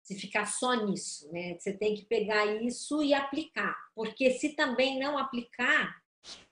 se 0.06 0.14
ficar 0.14 0.47
só 0.47 0.72
nisso, 0.86 1.28
né? 1.32 1.59
Você 1.59 1.72
tem 1.72 1.97
que 1.97 2.05
pegar 2.05 2.47
isso 2.62 3.02
e 3.02 3.12
aplicar, 3.12 3.76
porque 3.93 4.30
se 4.30 4.51
também 4.51 5.01
não 5.01 5.18
aplicar, 5.18 6.01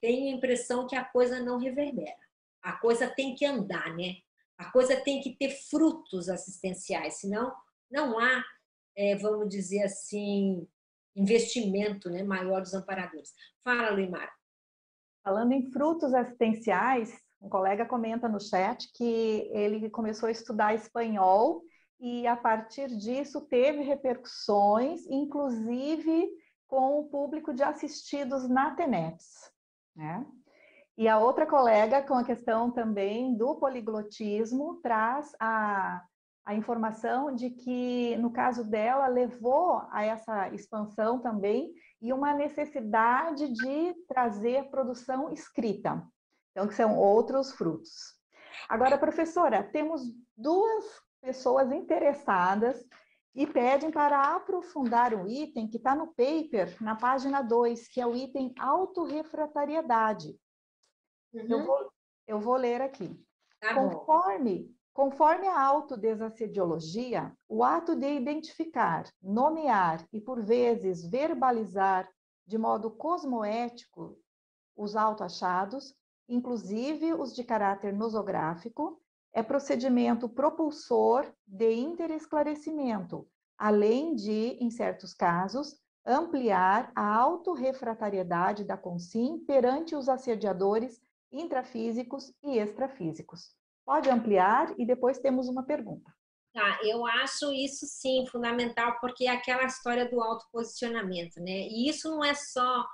tenho 0.01 0.27
a 0.27 0.36
impressão 0.36 0.89
que 0.89 0.97
a 0.97 1.05
coisa 1.05 1.39
não 1.39 1.57
reverbera. 1.57 2.23
A 2.65 2.73
coisa 2.73 3.09
tem 3.09 3.35
que 3.35 3.45
andar, 3.45 3.95
né? 3.95 4.16
A 4.57 4.70
coisa 4.70 4.97
tem 4.97 5.20
que 5.20 5.36
ter 5.36 5.51
frutos 5.69 6.28
assistenciais, 6.28 7.20
senão 7.20 7.55
não 7.91 8.19
há, 8.19 8.43
é, 8.97 9.16
vamos 9.16 9.49
dizer 9.49 9.82
assim, 9.82 10.66
investimento 11.15 12.09
né, 12.09 12.23
maior 12.23 12.62
dos 12.62 12.74
amparadores. 12.74 13.32
Fala, 13.62 13.91
Luimar. 13.91 14.32
Falando 15.23 15.53
em 15.53 15.70
frutos 15.70 16.15
assistenciais, 16.15 17.16
um 17.41 17.49
colega 17.49 17.85
comenta 17.85 18.28
no 18.28 18.41
chat 18.41 18.91
que 18.95 19.49
ele 19.53 19.91
começou 19.91 20.28
a 20.28 20.32
estudar 20.32 20.74
espanhol 20.74 21.62
e 22.01 22.27
a 22.27 22.36
partir 22.36 22.89
disso 22.97 23.41
teve 23.43 23.82
repercussões, 23.82 25.07
inclusive 25.07 26.31
com 26.66 27.01
o 27.01 27.09
público 27.09 27.53
de 27.53 27.62
assistidos 27.62 28.49
na 28.49 28.74
TENETS. 28.74 29.51
Né? 29.95 30.27
E 30.97 31.09
a 31.09 31.19
outra 31.19 31.45
colega, 31.45 32.03
com 32.03 32.15
a 32.15 32.25
questão 32.25 32.71
também 32.71 33.37
do 33.37 33.57
poliglotismo, 33.57 34.77
traz 34.81 35.35
a, 35.41 36.01
a 36.45 36.55
informação 36.55 37.35
de 37.35 37.51
que, 37.51 38.16
no 38.19 38.31
caso 38.31 38.62
dela, 38.65 39.09
levou 39.09 39.83
a 39.91 40.05
essa 40.05 40.49
expansão 40.51 41.19
também 41.19 41.73
e 42.01 42.12
uma 42.12 42.33
necessidade 42.33 43.53
de 43.53 43.95
trazer 44.07 44.71
produção 44.71 45.33
escrita. 45.33 46.07
Então, 46.53 46.69
que 46.69 46.75
são 46.75 46.97
outros 46.97 47.53
frutos. 47.53 48.15
Agora, 48.69 48.97
professora, 48.97 49.65
temos 49.65 50.03
duas 50.37 50.85
pessoas 51.21 51.73
interessadas 51.73 52.81
e 53.35 53.49
pedem 53.49 53.91
para 53.91 54.37
aprofundar 54.37 55.12
o 55.12 55.27
item 55.27 55.66
que 55.66 55.79
está 55.79 55.97
no 55.97 56.07
paper, 56.15 56.77
na 56.81 56.95
página 56.95 57.43
2, 57.43 57.89
que 57.89 58.01
é 58.01 58.07
o 58.07 58.15
item 58.15 58.55
autorrefratariedade. 58.61 60.39
Uhum. 61.35 61.47
Eu, 61.48 61.66
vou, 61.66 61.93
eu 62.27 62.40
vou 62.40 62.56
ler 62.56 62.81
aqui. 62.81 63.20
Tá 63.61 63.74
conforme, 63.74 64.74
conforme 64.93 65.48
a 65.48 65.61
autodesassediologia, 65.61 67.36
o 67.48 67.65
ato 67.65 67.97
de 67.97 68.15
identificar, 68.15 69.05
nomear 69.23 70.06
e, 70.12 70.20
por 70.20 70.43
vezes, 70.43 71.05
verbalizar 71.05 72.09
de 72.47 72.56
modo 72.59 72.90
cosmoético 72.90 74.19
os 74.77 74.94
autoachados, 74.97 75.94
inclusive 76.28 77.15
os 77.15 77.35
de 77.35 77.43
caráter 77.43 77.93
nosográfico, 77.93 79.01
é 79.32 79.43
procedimento 79.43 80.28
propulsor 80.28 81.27
de 81.47 81.73
interesclarecimento, 81.73 83.28
além 83.59 84.15
de, 84.15 84.56
em 84.61 84.70
certos 84.70 85.12
casos, 85.12 85.77
ampliar 86.06 86.93
a 86.94 87.16
autorrefratariedade 87.16 88.62
da 88.62 88.77
consim 88.77 89.39
perante 89.47 89.97
os 89.97 90.09
assediadores 90.09 91.01
intrafísicos 91.35 92.32
e 92.43 92.59
extrafísicos. 92.59 93.55
Pode 93.85 94.09
ampliar 94.09 94.74
e 94.78 94.86
depois 94.86 95.19
temos 95.19 95.48
uma 95.48 95.65
pergunta. 95.65 96.11
Tá, 96.55 96.78
eu 96.85 97.05
acho 97.05 97.52
isso 97.52 97.85
sim 97.86 98.24
fundamental, 98.27 98.97
porque 99.01 99.27
é 99.27 99.31
aquela 99.31 99.65
história 99.65 100.09
do 100.09 100.23
autoposicionamento, 100.23 101.40
né? 101.40 101.66
E 101.69 101.89
isso 101.89 102.09
não 102.09 102.24
é 102.24 102.32
só 102.32 102.86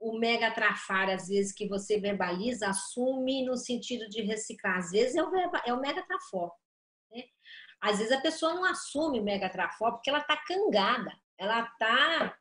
o 0.00 0.18
mega 0.18 0.50
trafar, 0.50 1.08
às 1.08 1.28
vezes, 1.28 1.54
que 1.54 1.68
você 1.68 1.98
verbaliza, 1.98 2.68
assume 2.68 3.44
no 3.46 3.56
sentido 3.56 4.08
de 4.08 4.20
reciclar. 4.22 4.78
Às 4.78 4.90
vezes 4.90 5.16
é 5.16 5.22
o, 5.22 5.30
verba, 5.30 5.62
é 5.64 5.72
o 5.72 5.80
mega 5.80 6.02
trafor. 6.02 6.52
Né? 7.10 7.22
Às 7.80 7.98
vezes 7.98 8.12
a 8.12 8.20
pessoa 8.20 8.52
não 8.52 8.64
assume 8.64 9.20
o 9.20 9.24
mega 9.24 9.48
trafor 9.48 9.92
porque 9.92 10.10
ela 10.10 10.20
tá 10.20 10.36
cangada. 10.36 11.12
Ela 11.38 11.66
tá, 11.78 12.36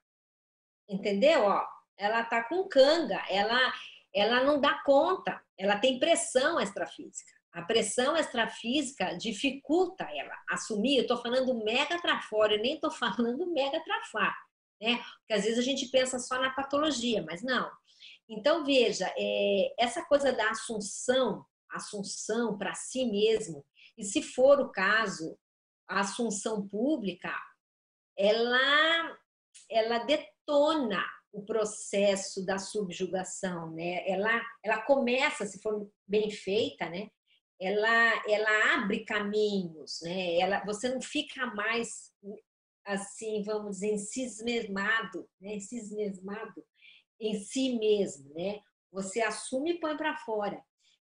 entendeu? 0.90 1.44
Ó, 1.44 1.66
ela 1.98 2.24
tá 2.26 2.44
com 2.44 2.68
canga, 2.68 3.24
ela, 3.30 3.74
ela 4.14 4.44
não 4.44 4.60
dá 4.62 4.82
conta, 4.84 5.42
ela 5.58 5.78
tem 5.78 6.00
pressão 6.00 6.60
extrafísica. 6.60 7.32
A 7.52 7.62
pressão 7.62 8.18
extrafísica 8.18 9.16
dificulta 9.16 10.04
ela 10.04 10.36
assumir. 10.50 10.98
Eu 10.98 11.02
estou 11.04 11.18
falando 11.18 11.64
mega 11.64 12.02
trafora, 12.02 12.56
eu 12.56 12.62
nem 12.62 12.76
estou 12.76 12.90
falando 12.92 13.52
mega 13.52 13.84
trafar, 13.84 14.36
né? 14.82 14.98
Porque 15.20 15.34
às 15.34 15.44
vezes 15.44 15.60
a 15.60 15.64
gente 15.64 15.88
pensa 15.88 16.18
só 16.20 16.40
na 16.40 16.50
patologia, 16.52 17.24
mas 17.24 17.44
não. 17.44 17.70
Então, 18.28 18.64
veja, 18.64 19.12
é, 19.18 19.74
essa 19.78 20.04
coisa 20.06 20.32
da 20.32 20.50
assunção, 20.50 21.46
assunção 21.70 22.58
para 22.58 22.74
si 22.74 23.06
mesmo, 23.06 23.66
e 23.98 24.04
se 24.04 24.22
for 24.22 24.60
o 24.60 24.72
caso, 24.72 25.38
a 25.88 26.00
assunção 26.00 26.68
pública, 26.68 27.32
ela, 28.18 29.18
ela 29.70 30.00
detona 30.00 31.04
o 31.34 31.42
processo 31.42 32.46
da 32.46 32.58
subjugação, 32.58 33.72
né? 33.72 34.08
Ela, 34.08 34.42
ela 34.64 34.82
começa, 34.84 35.46
se 35.46 35.62
for 35.62 35.90
bem 36.08 36.30
feita, 36.30 36.88
né? 36.90 37.10
ela, 37.60 38.24
ela 38.28 38.76
abre 38.76 39.06
caminhos, 39.06 40.00
né? 40.02 40.38
Ela, 40.38 40.64
você 40.66 40.90
não 40.90 41.02
fica 41.02 41.46
mais 41.56 42.12
assim, 42.86 43.42
vamos 43.44 43.80
dizer, 43.80 43.98
cismesmado, 43.98 45.28
né? 45.40 45.60
Cismesmado 45.60 46.64
em 47.20 47.40
si 47.40 47.78
mesmo, 47.78 48.34
né? 48.34 48.60
Você 48.92 49.22
assume 49.22 49.72
e 49.72 49.80
põe 49.80 49.96
para 49.96 50.18
fora. 50.18 50.62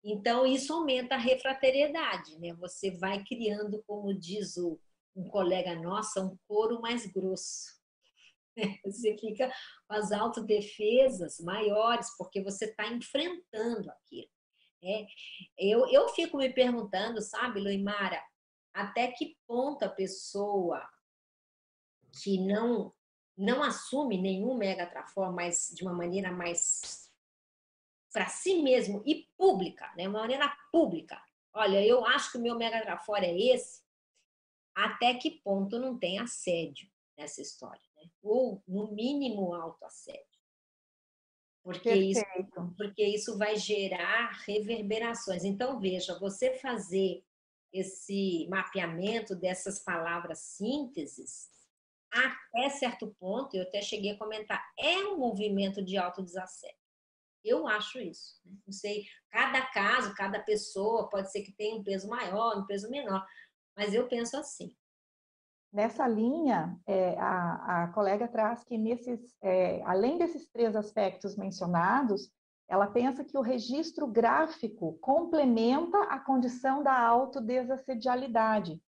Então 0.02 0.44
isso 0.46 0.72
aumenta 0.72 1.14
a 1.14 1.18
refrateriedade, 1.18 2.38
né? 2.40 2.52
Você 2.54 2.90
vai 2.90 3.22
criando, 3.24 3.82
como 3.86 4.12
diz 4.12 4.56
o, 4.56 4.78
um 5.14 5.28
colega 5.28 5.76
nosso, 5.76 6.20
um 6.20 6.36
couro 6.48 6.80
mais 6.80 7.06
grosso. 7.06 7.79
Você 8.84 9.16
fica 9.16 9.50
com 9.86 9.94
as 9.94 10.12
autodefesas 10.12 11.40
maiores, 11.40 12.14
porque 12.16 12.42
você 12.42 12.66
está 12.66 12.86
enfrentando 12.88 13.90
aquilo. 13.90 14.30
É, 14.82 15.06
eu, 15.58 15.86
eu 15.88 16.08
fico 16.08 16.38
me 16.38 16.50
perguntando, 16.52 17.20
sabe, 17.20 17.60
Luimara, 17.60 18.22
até 18.72 19.08
que 19.08 19.36
ponto 19.46 19.84
a 19.84 19.88
pessoa 19.88 20.88
que 22.22 22.38
não 22.38 22.92
não 23.36 23.62
assume 23.62 24.20
nenhum 24.20 24.54
megatrafor, 24.54 25.32
mas 25.32 25.72
de 25.74 25.82
uma 25.82 25.94
maneira 25.94 26.30
mais 26.30 27.10
para 28.12 28.28
si 28.28 28.60
mesmo 28.60 29.02
e 29.06 29.26
pública, 29.36 29.90
né? 29.96 30.06
Uma 30.06 30.20
maneira 30.20 30.54
pública. 30.70 31.18
Olha, 31.54 31.84
eu 31.84 32.04
acho 32.04 32.32
que 32.32 32.38
o 32.38 32.40
meu 32.40 32.56
megatrafor 32.56 33.18
é 33.22 33.34
esse. 33.34 33.82
Até 34.74 35.14
que 35.14 35.30
ponto 35.42 35.78
não 35.78 35.98
tem 35.98 36.18
assédio 36.18 36.90
nessa 37.16 37.40
história, 37.40 37.82
né? 38.00 38.10
Ou 38.22 38.62
no 38.66 38.92
mínimo 38.92 39.54
autoassédio 39.54 40.30
porque 41.62 41.92
isso, 41.92 42.22
porque 42.76 43.04
isso 43.04 43.38
vai 43.38 43.56
gerar 43.56 44.30
reverberações. 44.46 45.44
Então, 45.44 45.78
veja, 45.78 46.18
você 46.18 46.54
fazer 46.54 47.22
esse 47.72 48.46
mapeamento 48.48 49.34
dessas 49.34 49.78
palavras 49.78 50.40
sínteses, 50.40 51.48
até 52.10 52.68
certo 52.70 53.14
ponto, 53.20 53.56
eu 53.56 53.62
até 53.62 53.80
cheguei 53.82 54.12
a 54.12 54.18
comentar, 54.18 54.60
é 54.78 54.98
um 54.98 55.18
movimento 55.18 55.84
de 55.84 55.96
autodesassédio. 55.96 56.76
Eu 57.44 57.66
acho 57.68 58.00
isso. 58.00 58.40
Né? 58.44 58.52
Não 58.66 58.72
sei, 58.72 59.04
cada 59.30 59.64
caso, 59.66 60.14
cada 60.14 60.40
pessoa 60.40 61.08
pode 61.08 61.30
ser 61.30 61.42
que 61.42 61.52
tenha 61.52 61.76
um 61.76 61.84
peso 61.84 62.08
maior, 62.08 62.58
um 62.58 62.66
peso 62.66 62.90
menor, 62.90 63.24
mas 63.76 63.94
eu 63.94 64.08
penso 64.08 64.36
assim. 64.36 64.76
Nessa 65.72 66.06
linha, 66.08 66.76
é, 66.84 67.16
a, 67.18 67.84
a, 67.84 67.88
colega 67.88 68.26
traz 68.26 68.64
que, 68.64 68.76
nesses, 68.76 69.36
é, 69.40 69.80
além 69.84 70.18
desses 70.18 70.48
três 70.50 70.74
aspectos 70.74 71.36
mencionados, 71.36 72.28
ela 72.68 72.88
pensa 72.88 73.24
que 73.24 73.38
o 73.38 73.42
registro 73.42 74.06
gráfico 74.06 74.98
complementa 75.00 75.96
a 76.04 76.18
condição 76.18 76.82
da 76.82 76.98
autodesassedialidade. 77.00 78.80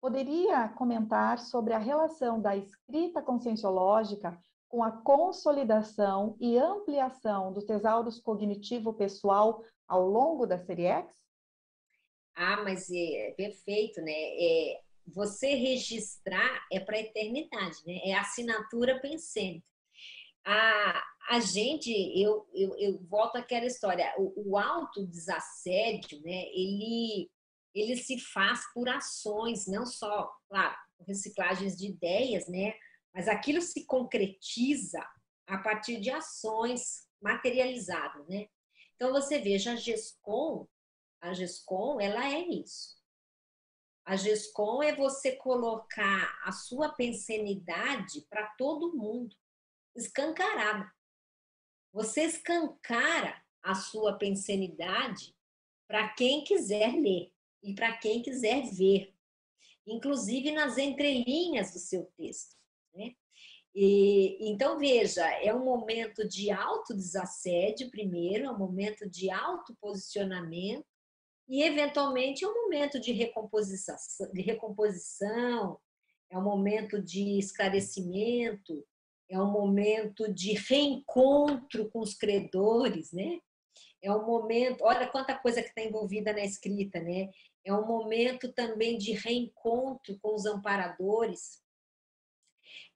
Poderia 0.00 0.68
comentar 0.70 1.38
sobre 1.38 1.72
a 1.72 1.78
relação 1.78 2.40
da 2.40 2.54
escrita 2.54 3.22
conscienciológica 3.22 4.38
com 4.68 4.82
a 4.82 4.90
consolidação 4.90 6.36
e 6.38 6.58
ampliação 6.58 7.52
do 7.52 7.64
tesauros 7.64 8.20
cognitivo 8.20 8.92
pessoal 8.92 9.62
ao 9.88 10.06
longo 10.06 10.46
da 10.46 10.58
série 10.58 10.84
X? 10.84 11.14
Ah, 12.34 12.62
mas 12.62 12.90
é 12.90 13.34
perfeito, 13.36 14.02
né? 14.02 14.12
É, 14.12 14.80
você 15.06 15.54
registrar 15.54 16.66
é 16.72 16.80
para 16.80 16.96
a 16.96 17.00
eternidade, 17.00 17.78
né? 17.86 17.98
É 18.04 18.14
assinatura 18.14 19.00
pensante. 19.00 19.64
A, 20.44 21.04
a 21.30 21.40
gente, 21.40 21.90
eu, 21.90 22.48
eu, 22.52 22.76
eu 22.78 22.98
volto 23.08 23.36
àquela 23.36 23.66
história, 23.66 24.12
o, 24.18 24.50
o 24.50 24.58
autodesassédio, 24.58 26.20
né? 26.22 26.46
Ele, 26.52 27.30
ele 27.74 27.96
se 27.96 28.18
faz 28.18 28.60
por 28.72 28.88
ações, 28.88 29.66
não 29.66 29.86
só, 29.86 30.30
claro, 30.48 30.76
reciclagens 31.06 31.76
de 31.76 31.86
ideias, 31.86 32.48
né? 32.48 32.74
Mas 33.14 33.28
aquilo 33.28 33.60
se 33.62 33.86
concretiza 33.86 35.04
a 35.46 35.58
partir 35.58 36.00
de 36.00 36.10
ações 36.10 37.06
materializadas, 37.20 38.26
né? 38.28 38.46
Então 38.94 39.12
você 39.12 39.38
veja 39.38 39.72
a 39.72 39.76
GESCOM, 39.76 40.66
a 41.20 41.32
GESCOM, 41.32 42.00
ela 42.00 42.26
é 42.32 42.40
isso 42.40 42.96
a 44.06 44.14
GESCOM 44.14 44.84
é 44.84 44.94
você 44.94 45.32
colocar 45.32 46.40
a 46.44 46.52
sua 46.52 46.90
pensenidade 46.90 48.24
para 48.30 48.46
todo 48.56 48.96
mundo, 48.96 49.34
escancarada. 49.96 50.88
Você 51.92 52.22
escancara 52.22 53.42
a 53.60 53.74
sua 53.74 54.16
pensenidade 54.16 55.34
para 55.88 56.08
quem 56.10 56.44
quiser 56.44 56.92
ler 56.92 57.32
e 57.64 57.74
para 57.74 57.96
quem 57.96 58.22
quiser 58.22 58.70
ver, 58.70 59.12
inclusive 59.84 60.52
nas 60.52 60.78
entrelinhas 60.78 61.72
do 61.72 61.80
seu 61.80 62.04
texto. 62.16 62.54
Né? 62.94 63.12
E, 63.74 64.38
então, 64.48 64.78
veja, 64.78 65.26
é 65.42 65.52
um 65.52 65.64
momento 65.64 66.26
de 66.28 66.52
autodesassédio, 66.52 67.90
primeiro, 67.90 68.44
é 68.44 68.50
um 68.52 68.58
momento 68.58 69.10
de 69.10 69.30
autoposicionamento, 69.30 70.86
e 71.48 71.62
eventualmente 71.62 72.44
é 72.44 72.48
um 72.48 72.62
momento 72.64 73.00
de 73.00 73.12
recomposição, 73.12 73.96
de 74.32 74.42
recomposição, 74.42 75.78
é 76.30 76.36
um 76.36 76.42
momento 76.42 77.00
de 77.00 77.38
esclarecimento, 77.38 78.84
é 79.28 79.40
um 79.40 79.50
momento 79.50 80.32
de 80.32 80.52
reencontro 80.54 81.88
com 81.90 82.00
os 82.00 82.14
credores, 82.14 83.12
né? 83.12 83.40
É 84.02 84.12
um 84.12 84.24
momento, 84.24 84.82
olha 84.84 85.08
quanta 85.08 85.36
coisa 85.36 85.62
que 85.62 85.68
está 85.68 85.82
envolvida 85.82 86.32
na 86.32 86.44
escrita, 86.44 87.00
né? 87.00 87.30
É 87.64 87.72
um 87.72 87.86
momento 87.86 88.52
também 88.52 88.98
de 88.98 89.12
reencontro 89.12 90.18
com 90.20 90.34
os 90.34 90.46
amparadores. 90.46 91.60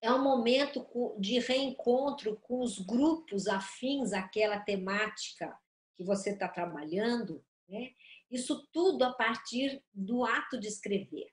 É 0.01 0.12
um 0.12 0.22
momento 0.22 0.86
de 1.18 1.39
reencontro 1.40 2.36
com 2.40 2.60
os 2.60 2.78
grupos 2.78 3.47
afins 3.47 4.12
àquela 4.12 4.59
temática 4.60 5.56
que 5.97 6.05
você 6.05 6.31
está 6.31 6.48
trabalhando, 6.48 7.44
né? 7.68 7.90
Isso 8.31 8.66
tudo 8.73 9.02
a 9.02 9.12
partir 9.12 9.82
do 9.93 10.24
ato 10.24 10.59
de 10.59 10.69
escrever. 10.69 11.27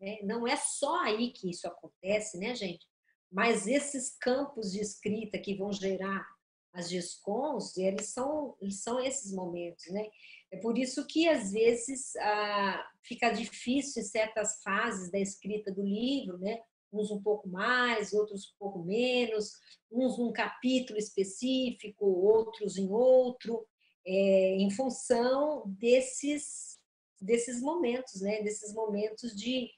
Né? 0.00 0.18
Não 0.22 0.46
é 0.46 0.56
só 0.56 1.00
aí 1.02 1.32
que 1.32 1.50
isso 1.50 1.66
acontece, 1.66 2.38
né, 2.38 2.54
gente? 2.54 2.86
Mas 3.30 3.66
esses 3.66 4.16
campos 4.18 4.72
de 4.72 4.80
escrita 4.80 5.38
que 5.38 5.54
vão 5.54 5.72
gerar 5.72 6.26
as 6.72 6.90
GESCONs, 6.90 7.76
eles 7.76 8.12
são, 8.12 8.56
eles 8.60 8.82
são 8.82 8.98
esses 8.98 9.32
momentos, 9.32 9.84
né? 9.90 10.08
É 10.50 10.58
por 10.58 10.76
isso 10.76 11.06
que, 11.06 11.28
às 11.28 11.52
vezes, 11.52 12.16
ah, 12.16 12.90
fica 13.02 13.30
difícil 13.30 14.02
em 14.02 14.06
certas 14.06 14.62
fases 14.62 15.10
da 15.10 15.18
escrita 15.18 15.72
do 15.72 15.82
livro, 15.82 16.38
né? 16.38 16.60
Uns 16.92 17.10
um 17.10 17.22
pouco 17.22 17.48
mais, 17.48 18.12
outros 18.12 18.46
um 18.48 18.58
pouco 18.58 18.82
menos, 18.84 19.52
uns 19.90 20.18
num 20.18 20.32
capítulo 20.32 20.98
específico, 20.98 22.04
outros 22.04 22.76
em 22.76 22.90
outro, 22.90 23.66
é, 24.06 24.56
em 24.56 24.70
função 24.70 25.64
desses, 25.66 26.78
desses 27.20 27.60
momentos, 27.60 28.20
né? 28.20 28.42
Desses 28.42 28.74
momentos 28.74 29.34
de, 29.36 29.70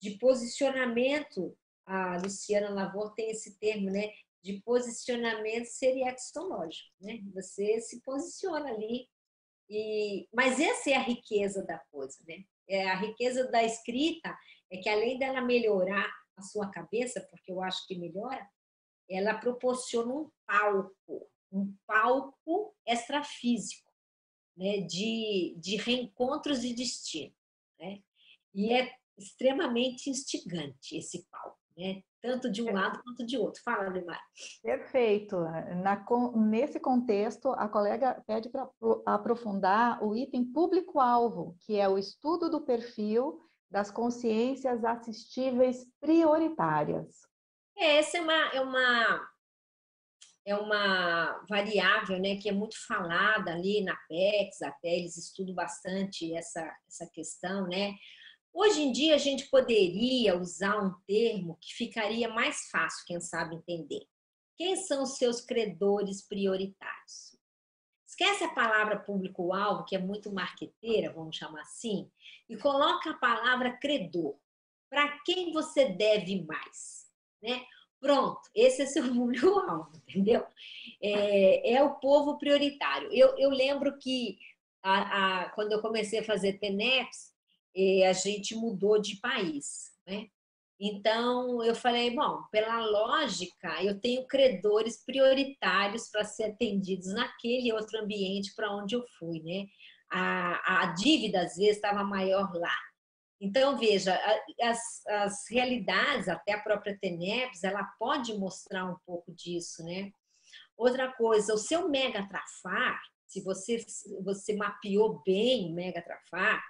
de 0.00 0.18
posicionamento. 0.18 1.56
A 1.84 2.16
Luciana 2.18 2.70
Lavor 2.70 3.12
tem 3.14 3.30
esse 3.30 3.58
termo, 3.58 3.90
né? 3.90 4.12
De 4.42 4.60
posicionamento 4.62 5.66
seriexológico, 5.66 6.92
né? 7.00 7.20
Você 7.34 7.80
se 7.80 8.00
posiciona 8.02 8.68
ali. 8.70 9.08
E, 9.68 10.28
mas 10.32 10.60
essa 10.60 10.90
é 10.90 10.94
a 10.94 11.02
riqueza 11.02 11.64
da 11.64 11.78
coisa, 11.90 12.16
né? 12.26 12.44
É 12.68 12.88
a 12.88 12.96
riqueza 12.96 13.50
da 13.50 13.62
escrita 13.62 14.36
é 14.70 14.78
que 14.78 14.88
além 14.88 15.18
dela 15.18 15.40
melhorar 15.40 16.10
a 16.36 16.42
sua 16.42 16.70
cabeça, 16.70 17.20
porque 17.30 17.52
eu 17.52 17.62
acho 17.62 17.86
que 17.86 17.98
melhora, 17.98 18.48
ela 19.08 19.34
proporciona 19.34 20.12
um 20.12 20.30
palco, 20.46 21.30
um 21.52 21.74
palco 21.86 22.74
extrafísico, 22.86 23.90
né? 24.56 24.80
De, 24.80 25.54
de 25.58 25.76
reencontros 25.76 26.62
de 26.62 26.74
destino, 26.74 27.34
né? 27.78 28.02
E 28.54 28.72
é 28.72 28.94
extremamente 29.18 30.10
instigante 30.10 30.96
esse 30.96 31.26
palco, 31.30 31.58
né? 31.76 32.02
tanto 32.22 32.50
de 32.50 32.62
um 32.62 32.68
é. 32.68 32.72
lado 32.72 33.02
quanto 33.02 33.26
de 33.26 33.36
outro. 33.36 33.60
Fala, 33.62 33.90
Neymar. 33.90 34.22
Perfeito. 34.62 35.36
Na, 35.82 36.02
nesse 36.36 36.78
contexto, 36.78 37.50
a 37.50 37.68
colega 37.68 38.22
pede 38.26 38.48
para 38.48 38.68
aprofundar 39.04 40.02
o 40.02 40.14
item 40.14 40.44
público-alvo, 40.44 41.56
que 41.66 41.76
é 41.76 41.88
o 41.88 41.98
estudo 41.98 42.48
do 42.48 42.60
perfil 42.60 43.40
das 43.68 43.90
consciências 43.90 44.84
assistíveis 44.84 45.84
prioritárias. 46.00 47.26
É, 47.76 47.96
essa 47.96 48.18
é 48.18 48.20
uma, 48.20 48.48
é 48.52 48.60
uma, 48.60 49.28
é 50.44 50.54
uma 50.56 51.44
variável 51.48 52.18
né, 52.18 52.36
que 52.36 52.48
é 52.48 52.52
muito 52.52 52.76
falada 52.86 53.52
ali 53.52 53.82
na 53.82 53.96
PEX, 54.08 54.62
até 54.62 54.88
eles 54.98 55.16
estudam 55.16 55.54
bastante 55.54 56.34
essa, 56.34 56.60
essa 56.88 57.08
questão, 57.12 57.68
né? 57.68 57.94
Hoje 58.54 58.82
em 58.82 58.92
dia, 58.92 59.14
a 59.14 59.18
gente 59.18 59.48
poderia 59.48 60.38
usar 60.38 60.78
um 60.78 60.92
termo 61.06 61.56
que 61.58 61.72
ficaria 61.72 62.28
mais 62.28 62.68
fácil, 62.70 63.04
quem 63.06 63.18
sabe, 63.18 63.56
entender. 63.56 64.06
Quem 64.58 64.76
são 64.76 65.04
os 65.04 65.16
seus 65.16 65.40
credores 65.40 66.26
prioritários? 66.26 67.34
Esquece 68.06 68.44
a 68.44 68.52
palavra 68.52 69.00
público-alvo, 69.00 69.86
que 69.86 69.96
é 69.96 69.98
muito 69.98 70.30
marqueteira, 70.30 71.14
vamos 71.14 71.34
chamar 71.34 71.62
assim, 71.62 72.10
e 72.46 72.58
coloca 72.58 73.10
a 73.10 73.18
palavra 73.18 73.72
credor. 73.78 74.36
Para 74.90 75.18
quem 75.24 75.50
você 75.50 75.86
deve 75.88 76.44
mais? 76.44 77.10
Né? 77.42 77.64
Pronto, 78.02 78.40
esse 78.52 78.82
é 78.82 78.86
seu 78.86 79.04
público-alvo, 79.14 79.92
entendeu? 80.08 80.44
É, 81.00 81.74
é, 81.74 81.82
o 81.82 81.94
povo 82.00 82.36
prioritário. 82.36 83.08
Eu, 83.12 83.38
eu 83.38 83.48
lembro 83.48 83.96
que 83.96 84.36
a, 84.82 85.42
a, 85.44 85.48
quando 85.50 85.70
eu 85.70 85.80
comecei 85.80 86.18
a 86.18 86.24
fazer 86.24 86.58
TENEPS, 86.58 87.32
a 88.08 88.12
gente 88.12 88.56
mudou 88.56 89.00
de 89.00 89.16
país, 89.16 89.92
né? 90.06 90.26
Então, 90.84 91.62
eu 91.62 91.76
falei, 91.76 92.10
bom, 92.10 92.42
pela 92.50 92.84
lógica, 92.84 93.82
eu 93.84 94.00
tenho 94.00 94.26
credores 94.26 95.02
prioritários 95.06 96.08
para 96.10 96.24
ser 96.24 96.46
atendidos 96.46 97.14
naquele 97.14 97.72
outro 97.72 98.00
ambiente 98.00 98.52
para 98.56 98.74
onde 98.74 98.96
eu 98.96 99.04
fui, 99.16 99.40
né? 99.44 99.66
A, 100.10 100.82
a 100.82 100.86
dívida, 100.86 101.42
às 101.42 101.56
vezes, 101.56 101.76
estava 101.76 102.02
maior 102.02 102.52
lá. 102.54 102.76
Então, 103.44 103.76
veja, 103.76 104.16
as, 104.60 105.04
as 105.04 105.50
realidades, 105.50 106.28
até 106.28 106.52
a 106.52 106.60
própria 106.60 106.96
TENEPS, 106.96 107.64
ela 107.64 107.82
pode 107.98 108.38
mostrar 108.38 108.84
um 108.84 108.96
pouco 109.04 109.34
disso, 109.34 109.82
né? 109.82 110.12
Outra 110.76 111.12
coisa, 111.12 111.52
o 111.52 111.58
seu 111.58 111.88
mega 111.88 112.24
trafar, 112.28 113.02
se 113.26 113.42
você, 113.42 113.84
você 114.22 114.54
mapeou 114.54 115.20
bem 115.26 115.72
o 115.72 115.74
mega 115.74 116.00
trafar, 116.00 116.62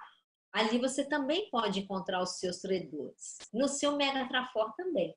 ali 0.51 0.79
você 0.79 1.05
também 1.05 1.51
pode 1.51 1.81
encontrar 1.81 2.23
os 2.23 2.39
seus 2.39 2.63
credores. 2.63 3.39
No 3.53 3.69
seu 3.69 3.97
Mega 3.97 4.27
Trafor 4.29 4.73
também. 4.75 5.15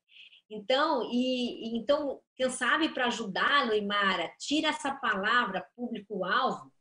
Então, 0.50 1.10
e, 1.12 1.78
então 1.78 2.22
quem 2.36 2.50
sabe 2.50 2.90
para 2.90 3.08
ajudá-lo, 3.08 3.74
Imara, 3.74 4.30
tira 4.40 4.70
essa 4.70 4.94
palavra 4.94 5.66
público-alvo 5.76 6.72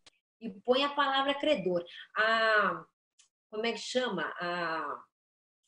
e 0.41 0.51
põe 0.51 0.83
a 0.85 0.95
palavra 0.95 1.35
credor. 1.35 1.85
A, 2.17 2.85
como 3.55 3.67
é 3.67 3.73
que 3.73 3.79
chama? 3.79 4.23
A, 4.41 5.05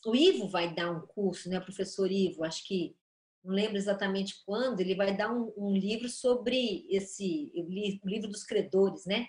o 0.04 0.14
Ivo 0.14 0.48
vai 0.48 0.74
dar 0.74 0.90
um 0.90 1.06
curso, 1.06 1.48
né? 1.48 1.58
O 1.58 1.64
professor 1.64 2.10
Ivo, 2.10 2.44
acho 2.44 2.66
que 2.66 2.96
não 3.44 3.54
lembro 3.54 3.76
exatamente 3.76 4.42
quando, 4.44 4.80
ele 4.80 4.96
vai 4.96 5.16
dar 5.16 5.32
um, 5.32 5.52
um 5.56 5.72
livro 5.72 6.08
sobre 6.08 6.84
esse 6.90 7.52
o 7.54 8.08
livro 8.08 8.28
dos 8.28 8.44
credores, 8.44 9.06
né? 9.06 9.26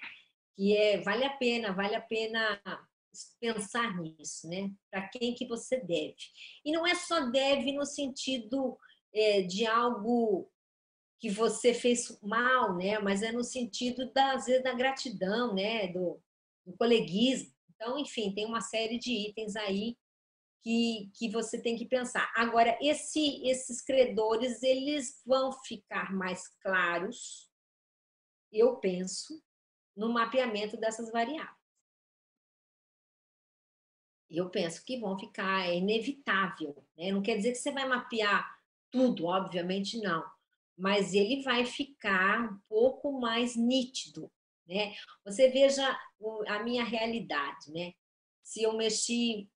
Que 0.55 0.75
é 0.75 1.01
vale 1.01 1.23
a 1.23 1.29
pena, 1.37 1.71
vale 1.71 1.95
a 1.95 2.01
pena 2.01 2.59
pensar 3.39 3.95
nisso, 3.97 4.47
né? 4.49 4.71
Para 4.89 5.07
quem 5.07 5.35
que 5.35 5.45
você 5.45 5.79
deve. 5.79 6.15
E 6.65 6.71
não 6.71 6.85
é 6.85 6.95
só 6.95 7.29
deve 7.29 7.71
no 7.73 7.85
sentido 7.85 8.77
é, 9.13 9.43
de 9.43 9.67
algo 9.67 10.49
que 11.19 11.29
você 11.29 11.73
fez 11.73 12.19
mal, 12.21 12.75
né? 12.75 12.97
Mas 12.99 13.21
é 13.21 13.31
no 13.31 13.43
sentido 13.43 14.11
da, 14.13 14.33
às 14.33 14.45
vezes, 14.45 14.63
da 14.63 14.73
gratidão, 14.73 15.53
né? 15.53 15.87
Do, 15.87 16.19
do 16.65 16.75
coleguismo. 16.75 17.56
Então, 17.77 17.97
enfim, 17.97 18.33
tem 18.33 18.45
uma 18.45 18.59
série 18.59 18.99
de 18.99 19.29
itens 19.29 19.55
aí 19.55 19.95
que, 20.61 21.09
que 21.13 21.29
você 21.29 21.61
tem 21.61 21.77
que 21.77 21.85
pensar. 21.85 22.29
Agora, 22.35 22.77
esse, 22.81 23.47
esses 23.47 23.81
credores, 23.81 24.61
eles 24.61 25.21
vão 25.25 25.51
ficar 25.63 26.13
mais 26.13 26.47
claros, 26.59 27.49
eu 28.51 28.77
penso, 28.77 29.41
no 29.95 30.11
mapeamento 30.11 30.75
dessas 30.77 31.11
variáveis 31.11 31.57
eu 34.29 34.49
penso 34.49 34.83
que 34.83 34.99
vão 34.99 35.17
ficar, 35.17 35.67
é 35.67 35.77
inevitável. 35.77 36.85
Né? 36.97 37.11
Não 37.11 37.21
quer 37.21 37.37
dizer 37.37 37.51
que 37.51 37.57
você 37.57 37.71
vai 37.71 37.87
mapear 37.87 38.45
tudo, 38.91 39.25
obviamente 39.25 39.99
não, 40.01 40.23
mas 40.77 41.13
ele 41.13 41.41
vai 41.43 41.65
ficar 41.65 42.51
um 42.51 42.59
pouco 42.67 43.19
mais 43.19 43.55
nítido. 43.55 44.31
Né? 44.67 44.93
Você 45.25 45.49
veja 45.49 45.97
a 46.47 46.63
minha 46.63 46.83
realidade, 46.83 47.71
né? 47.71 47.93
Se 48.43 48.63
eu 48.63 48.73
mexi 48.77 49.49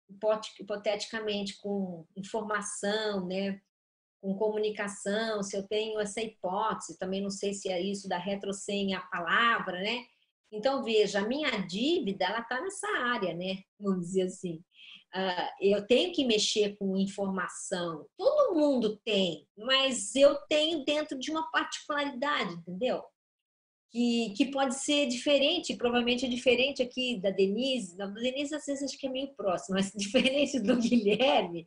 hipoteticamente 0.60 1.60
com 1.62 2.06
informação, 2.16 3.26
né? 3.26 3.62
com 4.22 4.36
comunicação, 4.36 5.42
se 5.42 5.58
eu 5.58 5.68
tenho 5.68 6.00
essa 6.00 6.22
hipótese, 6.22 6.98
também 6.98 7.22
não 7.22 7.32
sei 7.32 7.54
se 7.54 7.70
é 7.70 7.82
isso 7.82 8.08
da 8.08 8.18
retrocem 8.18 8.94
a 8.94 9.02
palavra, 9.02 9.80
né? 9.82 10.06
Então, 10.52 10.84
veja, 10.84 11.20
a 11.20 11.28
minha 11.28 11.50
dívida, 11.66 12.26
ela 12.26 12.40
está 12.40 12.62
nessa 12.62 12.88
área, 13.00 13.34
né? 13.34 13.64
Vamos 13.80 14.06
dizer 14.08 14.24
assim. 14.24 14.64
Uh, 15.14 15.50
eu 15.60 15.88
tenho 15.88 16.14
que 16.14 16.24
mexer 16.24 16.78
com 16.78 16.96
informação. 16.96 18.06
Todo 18.16 18.54
mundo 18.54 18.98
tem, 19.04 19.48
mas 19.58 20.16
eu 20.16 20.36
tenho 20.48 20.86
dentro 20.86 21.18
de 21.18 21.32
uma 21.32 21.50
particularidade, 21.52 22.54
entendeu? 22.54 23.04
Que, 23.92 24.34
que 24.38 24.46
pode 24.52 24.76
ser 24.76 25.08
diferente, 25.08 25.76
provavelmente 25.76 26.26
é 26.26 26.30
diferente 26.30 26.82
aqui 26.82 27.20
da 27.20 27.30
Denise. 27.30 27.98
Da 27.98 28.06
Denise, 28.08 28.56
às 28.56 28.66
vezes, 28.66 28.84
acho 28.84 28.98
que 28.98 29.08
é 29.08 29.10
meio 29.10 29.34
próximo, 29.36 29.76
mas 29.76 29.92
diferente 29.98 30.60
do 30.62 30.78
Guilherme, 30.78 31.66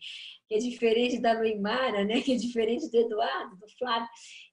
que 0.48 0.54
é 0.54 0.58
diferente 0.58 1.18
da 1.18 1.38
Luimara, 1.38 2.02
né? 2.04 2.22
que 2.22 2.32
é 2.32 2.36
diferente 2.36 2.90
do 2.90 2.96
Eduardo, 2.96 3.56
do 3.56 3.68
Flávio. 3.76 4.08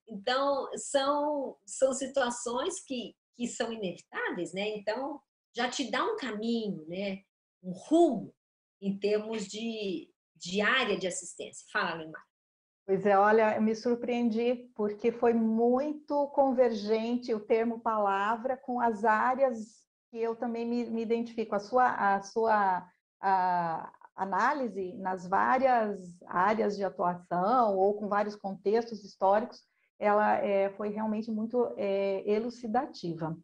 Então, 0.10 0.68
são, 0.76 1.56
são 1.66 1.94
situações 1.94 2.82
que, 2.82 3.16
que 3.38 3.48
são 3.48 3.72
inevitáveis, 3.72 4.54
né? 4.54 4.76
Então, 4.76 5.22
já 5.56 5.70
te 5.70 5.90
dá 5.90 6.04
um 6.04 6.18
caminho, 6.18 6.86
né? 6.88 7.22
Um 7.64 7.72
rumo 7.72 8.34
em 8.82 8.98
termos 8.98 9.48
de, 9.48 10.10
de 10.36 10.60
área 10.60 10.98
de 10.98 11.08
assistência. 11.08 11.66
Fala, 11.72 11.98
Neymar. 11.98 12.31
Pois 12.92 13.06
é, 13.06 13.18
olha, 13.18 13.56
eu 13.56 13.62
me 13.62 13.74
surpreendi 13.74 14.70
porque 14.76 15.14
foi 15.14 15.34
muito 15.34 16.28
convergente 16.36 17.34
o 17.34 17.40
termo 17.40 17.80
palavra 17.80 18.58
com 18.58 18.82
as 18.82 19.06
áreas 19.06 19.88
que 20.10 20.18
eu 20.18 20.36
também 20.36 20.68
me, 20.68 20.84
me 20.90 21.02
identifico. 21.02 21.56
A 21.56 21.60
sua, 21.60 22.16
a 22.16 22.22
sua 22.22 22.86
a 23.22 23.94
análise 24.14 24.92
nas 24.98 25.26
várias 25.26 26.22
áreas 26.28 26.76
de 26.76 26.84
atuação 26.84 27.78
ou 27.78 27.94
com 27.94 28.10
vários 28.10 28.36
contextos 28.36 29.06
históricos 29.06 29.62
ela 29.98 30.36
é, 30.40 30.70
foi 30.72 30.90
realmente 30.90 31.32
muito 31.32 31.74
é, 31.78 32.30
elucidativa. 32.30 33.38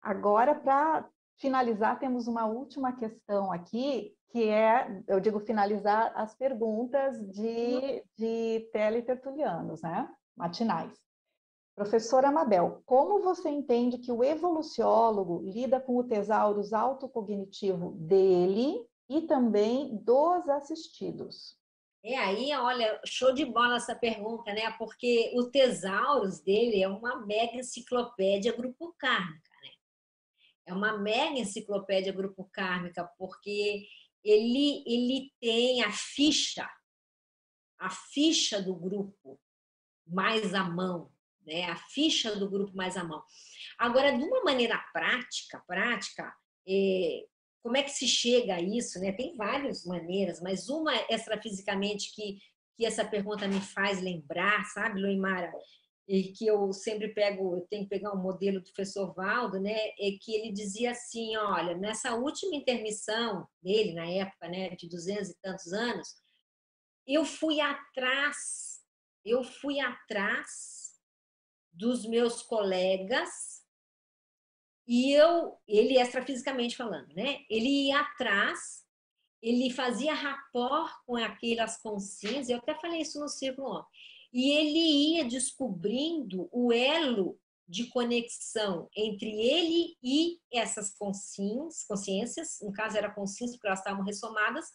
Agora, 0.00 0.54
para 0.54 1.04
finalizar, 1.38 1.98
temos 1.98 2.26
uma 2.26 2.46
última 2.46 2.92
questão 2.92 3.50
aqui, 3.52 4.14
que 4.30 4.48
é, 4.48 5.02
eu 5.06 5.20
digo, 5.20 5.40
finalizar 5.40 6.12
as 6.14 6.34
perguntas 6.34 7.18
de, 7.30 8.04
de 8.16 8.68
teletertulianos, 8.72 9.80
né? 9.82 10.08
Matinais. 10.36 10.92
Professora 11.74 12.28
Amabel, 12.28 12.82
como 12.84 13.22
você 13.22 13.48
entende 13.48 13.98
que 13.98 14.10
o 14.10 14.24
evoluciólogo 14.24 15.42
lida 15.44 15.80
com 15.80 15.96
o 15.96 16.04
tesaurus 16.04 16.72
autocognitivo 16.72 17.92
dele 17.92 18.84
e 19.08 19.22
também 19.22 19.96
dos 19.96 20.48
assistidos? 20.48 21.56
É 22.04 22.16
aí, 22.16 22.52
olha, 22.54 23.00
show 23.04 23.32
de 23.32 23.44
bola 23.44 23.76
essa 23.76 23.94
pergunta, 23.94 24.52
né? 24.52 24.70
Porque 24.78 25.32
o 25.36 25.50
Tesauros 25.50 26.40
dele 26.40 26.82
é 26.82 26.88
uma 26.88 27.24
mega 27.26 27.56
enciclopédia 27.56 28.56
grupo 28.56 28.94
kármica? 28.98 29.47
É 30.68 30.72
uma 30.72 30.98
mega 30.98 31.38
enciclopédia 31.38 32.12
grupo 32.12 32.44
kármica, 32.52 33.02
porque 33.16 33.86
ele, 34.22 34.84
ele 34.86 35.32
tem 35.40 35.82
a 35.82 35.90
ficha, 35.90 36.68
a 37.78 37.88
ficha 37.88 38.60
do 38.60 38.74
grupo 38.74 39.40
mais 40.06 40.52
à 40.52 40.64
mão, 40.64 41.10
né? 41.46 41.64
A 41.64 41.76
ficha 41.76 42.36
do 42.36 42.50
grupo 42.50 42.76
mais 42.76 42.98
à 42.98 43.02
mão. 43.02 43.22
Agora, 43.78 44.12
de 44.12 44.22
uma 44.22 44.44
maneira 44.44 44.76
prática, 44.92 45.64
prática, 45.66 46.34
é, 46.68 47.24
como 47.62 47.78
é 47.78 47.82
que 47.82 47.90
se 47.90 48.06
chega 48.06 48.56
a 48.56 48.60
isso? 48.60 49.00
Né? 49.00 49.12
Tem 49.12 49.34
várias 49.36 49.86
maneiras, 49.86 50.38
mas 50.42 50.68
uma 50.68 50.94
extrafisicamente 51.08 52.14
que, 52.14 52.38
que 52.76 52.84
essa 52.84 53.06
pergunta 53.06 53.48
me 53.48 53.60
faz 53.60 54.02
lembrar, 54.02 54.66
sabe, 54.66 55.00
Loimara? 55.00 55.50
E 56.08 56.32
que 56.32 56.46
eu 56.46 56.72
sempre 56.72 57.08
pego, 57.08 57.54
eu 57.54 57.66
tenho 57.68 57.84
que 57.84 57.90
pegar 57.90 58.14
um 58.14 58.22
modelo 58.22 58.60
do 58.60 58.72
professor 58.72 59.14
Valdo, 59.14 59.60
né? 59.60 59.76
É 60.00 60.10
que 60.18 60.34
ele 60.34 60.50
dizia 60.50 60.92
assim: 60.92 61.36
olha, 61.36 61.76
nessa 61.76 62.14
última 62.14 62.56
intermissão 62.56 63.46
dele, 63.62 63.92
na 63.92 64.06
época, 64.06 64.48
né, 64.48 64.70
de 64.70 64.88
duzentos 64.88 65.28
e 65.28 65.38
tantos 65.42 65.72
anos, 65.72 66.16
eu 67.06 67.24
fui 67.24 67.60
atrás, 67.60 68.82
eu 69.24 69.44
fui 69.44 69.80
atrás 69.80 70.98
dos 71.72 72.06
meus 72.06 72.42
colegas 72.42 73.62
e 74.86 75.12
eu, 75.12 75.58
ele 75.68 75.98
extrafisicamente 75.98 76.74
falando, 76.74 77.14
né? 77.14 77.44
Ele 77.50 77.88
ia 77.88 78.00
atrás, 78.00 78.86
ele 79.42 79.70
fazia 79.70 80.14
rapport 80.14 80.90
com 81.04 81.16
aquelas 81.16 81.76
consciências, 81.82 82.48
eu 82.48 82.56
até 82.56 82.74
falei 82.74 83.02
isso 83.02 83.20
no 83.20 83.28
círculo 83.28 83.68
ontem, 83.68 83.90
e 84.32 84.50
ele 84.50 85.14
ia 85.14 85.24
descobrindo 85.24 86.48
o 86.52 86.72
elo 86.72 87.38
de 87.66 87.86
conexão 87.88 88.88
entre 88.96 89.28
ele 89.28 89.96
e 90.02 90.40
essas 90.50 90.94
consciências, 90.94 91.84
consciências, 91.84 92.58
no 92.62 92.72
caso 92.72 92.96
era 92.96 93.12
consciência 93.12 93.56
porque 93.56 93.66
elas 93.66 93.80
estavam 93.80 94.02
ressomadas, 94.02 94.66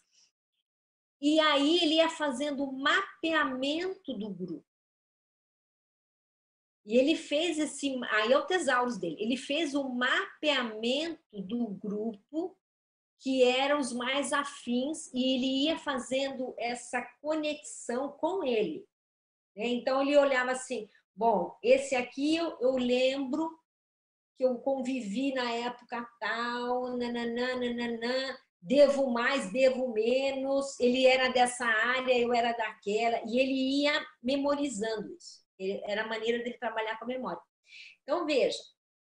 e 1.19 1.39
aí 1.39 1.79
ele 1.79 1.95
ia 1.95 2.09
fazendo 2.09 2.63
o 2.63 2.73
mapeamento 2.73 4.13
do 4.13 4.29
grupo. 4.29 4.65
E 6.85 6.97
ele 6.97 7.15
fez 7.15 7.57
esse, 7.57 7.97
aí 8.11 8.33
é 8.33 8.37
o 8.37 8.45
tesauros 8.45 8.97
dele, 8.97 9.15
ele 9.17 9.37
fez 9.37 9.73
o 9.73 9.87
mapeamento 9.89 11.41
do 11.41 11.67
grupo 11.69 12.57
que 13.19 13.41
eram 13.41 13.79
os 13.79 13.93
mais 13.93 14.33
afins 14.33 15.09
e 15.13 15.35
ele 15.35 15.63
ia 15.63 15.79
fazendo 15.79 16.53
essa 16.57 17.01
conexão 17.21 18.11
com 18.11 18.43
ele. 18.43 18.85
Né? 19.55 19.67
Então 19.67 20.01
ele 20.01 20.17
olhava 20.17 20.51
assim, 20.51 20.89
bom, 21.15 21.57
esse 21.63 21.95
aqui 21.95 22.35
eu, 22.35 22.57
eu 22.59 22.75
lembro 22.75 23.49
que 24.37 24.45
eu 24.45 24.55
convivi 24.59 25.33
na 25.33 25.51
época 25.51 26.07
tal, 26.19 26.97
nananã, 26.97 27.55
nananã, 27.55 28.35
devo 28.61 29.11
mais, 29.11 29.51
devo 29.51 29.93
menos, 29.93 30.79
ele 30.79 31.05
era 31.05 31.29
dessa 31.29 31.65
área, 31.65 32.17
eu 32.17 32.33
era 32.33 32.53
daquela, 32.53 33.21
e 33.25 33.39
ele 33.39 33.83
ia 33.83 34.05
memorizando 34.21 35.13
isso. 35.13 35.43
Era 35.85 36.03
a 36.03 36.07
maneira 36.07 36.39
dele 36.39 36.57
trabalhar 36.57 36.97
com 36.97 37.05
a 37.05 37.07
memória. 37.07 37.41
Então, 38.01 38.25
veja, 38.25 38.57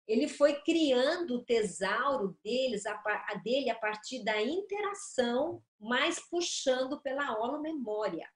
ele 0.07 0.27
foi 0.27 0.61
criando 0.61 1.35
o 1.35 1.45
tesauro 1.45 2.38
deles, 2.43 2.85
a, 2.85 3.01
dele 3.43 3.69
a 3.69 3.76
partir 3.76 4.23
da 4.23 4.39
interação, 4.41 5.61
mas 5.80 6.19
puxando 6.30 7.01
pela 7.01 7.38
holomemória, 7.39 8.30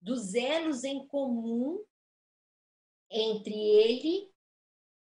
dos 0.00 0.34
elos 0.34 0.84
em 0.84 1.06
comum 1.06 1.84
entre 3.10 3.54
ele 3.54 4.30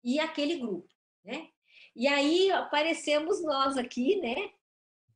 e 0.05 0.19
aquele 0.21 0.57
grupo, 0.57 0.93
né? 1.25 1.49
E 1.95 2.07
aí 2.07 2.51
aparecemos 2.51 3.43
nós 3.43 3.77
aqui, 3.77 4.17
né? 4.21 4.53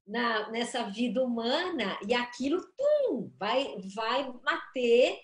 Na, 0.07 0.51
nessa 0.51 0.85
vida 0.85 1.23
humana 1.23 1.99
e 2.07 2.15
aquilo 2.15 2.61
tum, 2.77 3.31
vai 3.39 3.79
vai 3.95 4.33
bater 4.33 5.21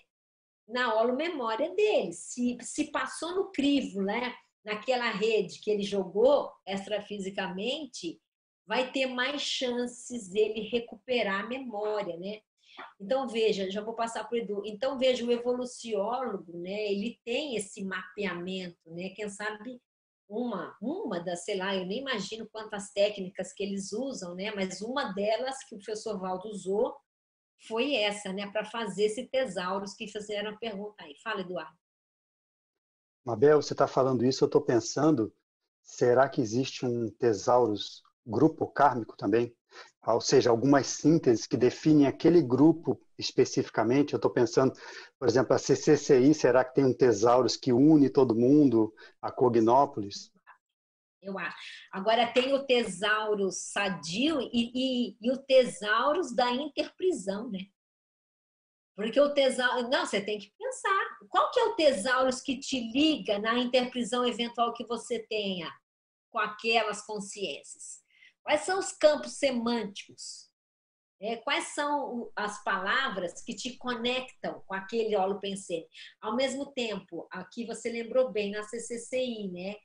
na 0.67 0.93
holomemória 0.93 1.73
dele. 1.75 2.13
Se, 2.13 2.57
se 2.61 2.91
passou 2.91 3.35
no 3.35 3.51
crivo, 3.51 4.01
né, 4.01 4.35
naquela 4.63 5.09
rede 5.09 5.59
que 5.59 5.71
ele 5.71 5.83
jogou 5.83 6.51
extrafisicamente, 6.65 8.21
vai 8.65 8.91
ter 8.91 9.07
mais 9.07 9.41
chances 9.41 10.27
dele 10.27 10.69
recuperar 10.69 11.45
a 11.45 11.47
memória, 11.47 12.17
né? 12.17 12.41
Então, 12.99 13.27
veja, 13.27 13.69
já 13.69 13.81
vou 13.81 13.93
passar 13.93 14.23
para 14.23 14.35
o 14.35 14.37
Edu. 14.39 14.61
Então, 14.65 14.97
veja, 14.97 15.25
o 15.25 15.31
evoluciólogo, 15.31 16.57
né, 16.57 16.91
ele 16.91 17.19
tem 17.23 17.55
esse 17.55 17.83
mapeamento, 17.83 18.77
né? 18.87 19.09
Quem 19.09 19.29
sabe 19.29 19.81
uma, 20.27 20.75
uma 20.81 21.19
das, 21.19 21.45
sei 21.45 21.57
lá, 21.57 21.75
eu 21.75 21.85
nem 21.85 22.01
imagino 22.01 22.49
quantas 22.51 22.91
técnicas 22.91 23.53
que 23.53 23.63
eles 23.63 23.93
usam, 23.93 24.35
né? 24.35 24.51
Mas 24.53 24.81
uma 24.81 25.13
delas 25.13 25.63
que 25.63 25.75
o 25.75 25.77
professor 25.77 26.19
Valdo 26.19 26.49
usou 26.49 26.95
foi 27.67 27.95
essa, 27.95 28.31
né, 28.31 28.49
para 28.51 28.65
fazer 28.65 29.05
esse 29.05 29.27
tesauros 29.27 29.93
que 29.93 30.07
fizeram 30.07 30.51
a 30.51 30.57
pergunta 30.57 31.03
aí. 31.03 31.15
Fala, 31.23 31.41
Eduardo. 31.41 31.75
Mabel, 33.25 33.61
você 33.61 33.73
está 33.73 33.87
falando 33.87 34.23
isso, 34.23 34.43
eu 34.43 34.47
estou 34.47 34.61
pensando, 34.61 35.33
será 35.81 36.29
que 36.29 36.39
existe 36.39 36.85
um 36.85 37.09
tesauros 37.09 38.03
grupo 38.27 38.67
kármico 38.67 39.15
também? 39.15 39.55
Ou 40.05 40.21
seja, 40.21 40.49
algumas 40.49 40.87
sínteses 40.87 41.45
que 41.45 41.57
definem 41.57 42.07
aquele 42.07 42.41
grupo 42.41 42.99
especificamente. 43.17 44.13
Eu 44.13 44.17
estou 44.17 44.31
pensando, 44.31 44.73
por 45.19 45.27
exemplo, 45.27 45.53
a 45.53 45.59
CCCI, 45.59 46.33
será 46.33 46.63
que 46.63 46.75
tem 46.75 46.85
um 46.85 46.93
tesauros 46.93 47.57
que 47.57 47.73
une 47.73 48.09
todo 48.09 48.35
mundo, 48.35 48.93
a 49.21 49.31
Cognópolis? 49.31 50.31
eu 51.27 51.37
acho. 51.37 51.57
Agora 51.91 52.31
tem 52.31 52.53
o 52.53 52.65
tesaurus 52.65 53.57
sadio 53.57 54.39
e, 54.41 54.71
e, 54.73 55.17
e 55.21 55.31
o 55.31 55.37
tesaurus 55.37 56.33
da 56.33 56.49
interprisão, 56.51 57.49
né? 57.49 57.67
Porque 58.95 59.19
o 59.19 59.33
tesauro. 59.33 59.89
Não, 59.89 60.05
você 60.05 60.21
tem 60.21 60.39
que 60.39 60.51
pensar. 60.57 61.17
Qual 61.29 61.51
que 61.51 61.59
é 61.59 61.63
o 61.65 61.75
tesaurus 61.75 62.41
que 62.41 62.57
te 62.57 62.79
liga 62.79 63.37
na 63.39 63.59
interprisão 63.59 64.25
eventual 64.25 64.73
que 64.73 64.85
você 64.85 65.19
tenha 65.19 65.71
com 66.31 66.39
aquelas 66.39 67.05
consciências? 67.05 68.01
Quais 68.47 68.61
são 68.61 68.79
os 68.79 68.93
campos 68.93 69.33
semânticos? 69.33 70.47
É, 71.19 71.35
quais 71.35 71.65
são 71.75 72.31
as 72.33 72.63
palavras 72.63 73.41
que 73.43 73.53
te 73.53 73.75
conectam 73.75 74.63
com 74.65 74.73
aquele 74.73 75.17
holopensene? 75.17 75.85
Ao 76.21 76.33
mesmo 76.33 76.71
tempo, 76.71 77.27
aqui 77.29 77.65
você 77.65 77.89
lembrou 77.89 78.31
bem 78.31 78.51
na 78.51 78.63
CCCI, 78.63 79.49
né? 79.49 79.75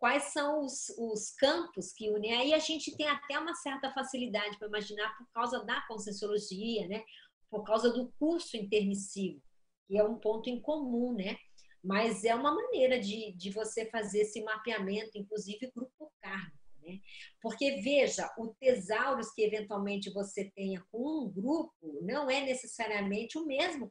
quais 0.00 0.24
são 0.24 0.64
os, 0.64 0.88
os 0.98 1.30
campos 1.36 1.92
que 1.92 2.10
unem. 2.10 2.34
Aí 2.34 2.52
a 2.52 2.58
gente 2.58 2.96
tem 2.96 3.06
até 3.06 3.38
uma 3.38 3.54
certa 3.54 3.92
facilidade 3.92 4.58
para 4.58 4.66
imaginar 4.66 5.16
por 5.16 5.28
causa 5.32 5.64
da 5.64 5.80
conscienciologia, 5.82 6.88
né? 6.88 7.04
por 7.48 7.62
causa 7.62 7.92
do 7.92 8.12
curso 8.18 8.56
intermissivo, 8.56 9.40
que 9.86 9.96
é 9.96 10.02
um 10.02 10.18
ponto 10.18 10.50
em 10.50 10.60
comum, 10.60 11.14
né? 11.14 11.36
Mas 11.80 12.24
é 12.24 12.34
uma 12.34 12.52
maneira 12.52 12.98
de, 12.98 13.32
de 13.34 13.52
você 13.52 13.86
fazer 13.88 14.22
esse 14.22 14.42
mapeamento, 14.42 15.16
inclusive 15.16 15.70
grupo 15.72 16.12
kármico, 16.20 16.59
né? 16.82 17.00
Porque, 17.40 17.80
veja, 17.82 18.30
o 18.38 18.48
tesauros 18.54 19.30
que 19.32 19.42
eventualmente 19.42 20.10
você 20.10 20.50
tenha 20.54 20.84
com 20.90 21.24
um 21.24 21.30
grupo 21.30 22.00
não 22.02 22.30
é 22.30 22.42
necessariamente 22.42 23.38
o 23.38 23.46
mesmo. 23.46 23.90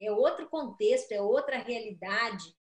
É 0.00 0.10
outro 0.10 0.48
contexto, 0.48 1.12
é 1.12 1.20
outra 1.20 1.58
realidade, 1.58 2.54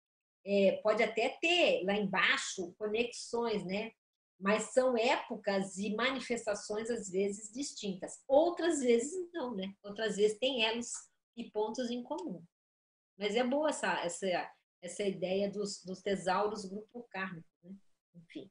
é, 0.46 0.80
pode 0.82 1.04
até 1.04 1.38
ter 1.42 1.84
lá 1.84 1.94
embaixo 1.94 2.74
conexões, 2.78 3.66
né? 3.66 3.92
Mas 4.40 4.72
são 4.72 4.98
épocas 4.98 5.78
e 5.78 5.96
manifestações 5.96 6.90
às 6.90 7.10
vezes 7.10 7.52
distintas. 7.52 8.24
Outras 8.28 8.80
vezes 8.80 9.30
não, 9.34 9.56
né? 9.56 9.74
Outras 9.84 10.16
vezes 10.16 10.38
tem 10.38 10.64
elos 10.64 10.92
e 11.36 11.52
pontos 11.52 11.90
em 11.90 12.02
comum. 12.02 12.44
Mas 13.18 13.36
é 13.36 13.44
boa 13.44 13.70
essa, 13.70 14.00
essa, 14.06 14.52
essa 14.82 15.04
ideia 15.04 15.52
dos, 15.52 15.84
dos 15.84 16.02
tesauros 16.02 16.66
grupo 16.66 17.06
kármico, 17.10 17.48
né? 17.64 17.76
Enfim, 18.16 18.50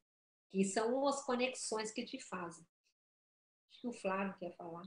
que 0.51 0.65
são 0.65 1.07
as 1.07 1.25
conexões 1.25 1.93
que 1.93 2.05
te 2.05 2.21
fazem. 2.29 2.67
Acho 3.71 3.81
que 3.81 3.89
o 3.89 3.93
Flávio 3.93 4.37
quer 4.39 4.57
falar. 4.57 4.85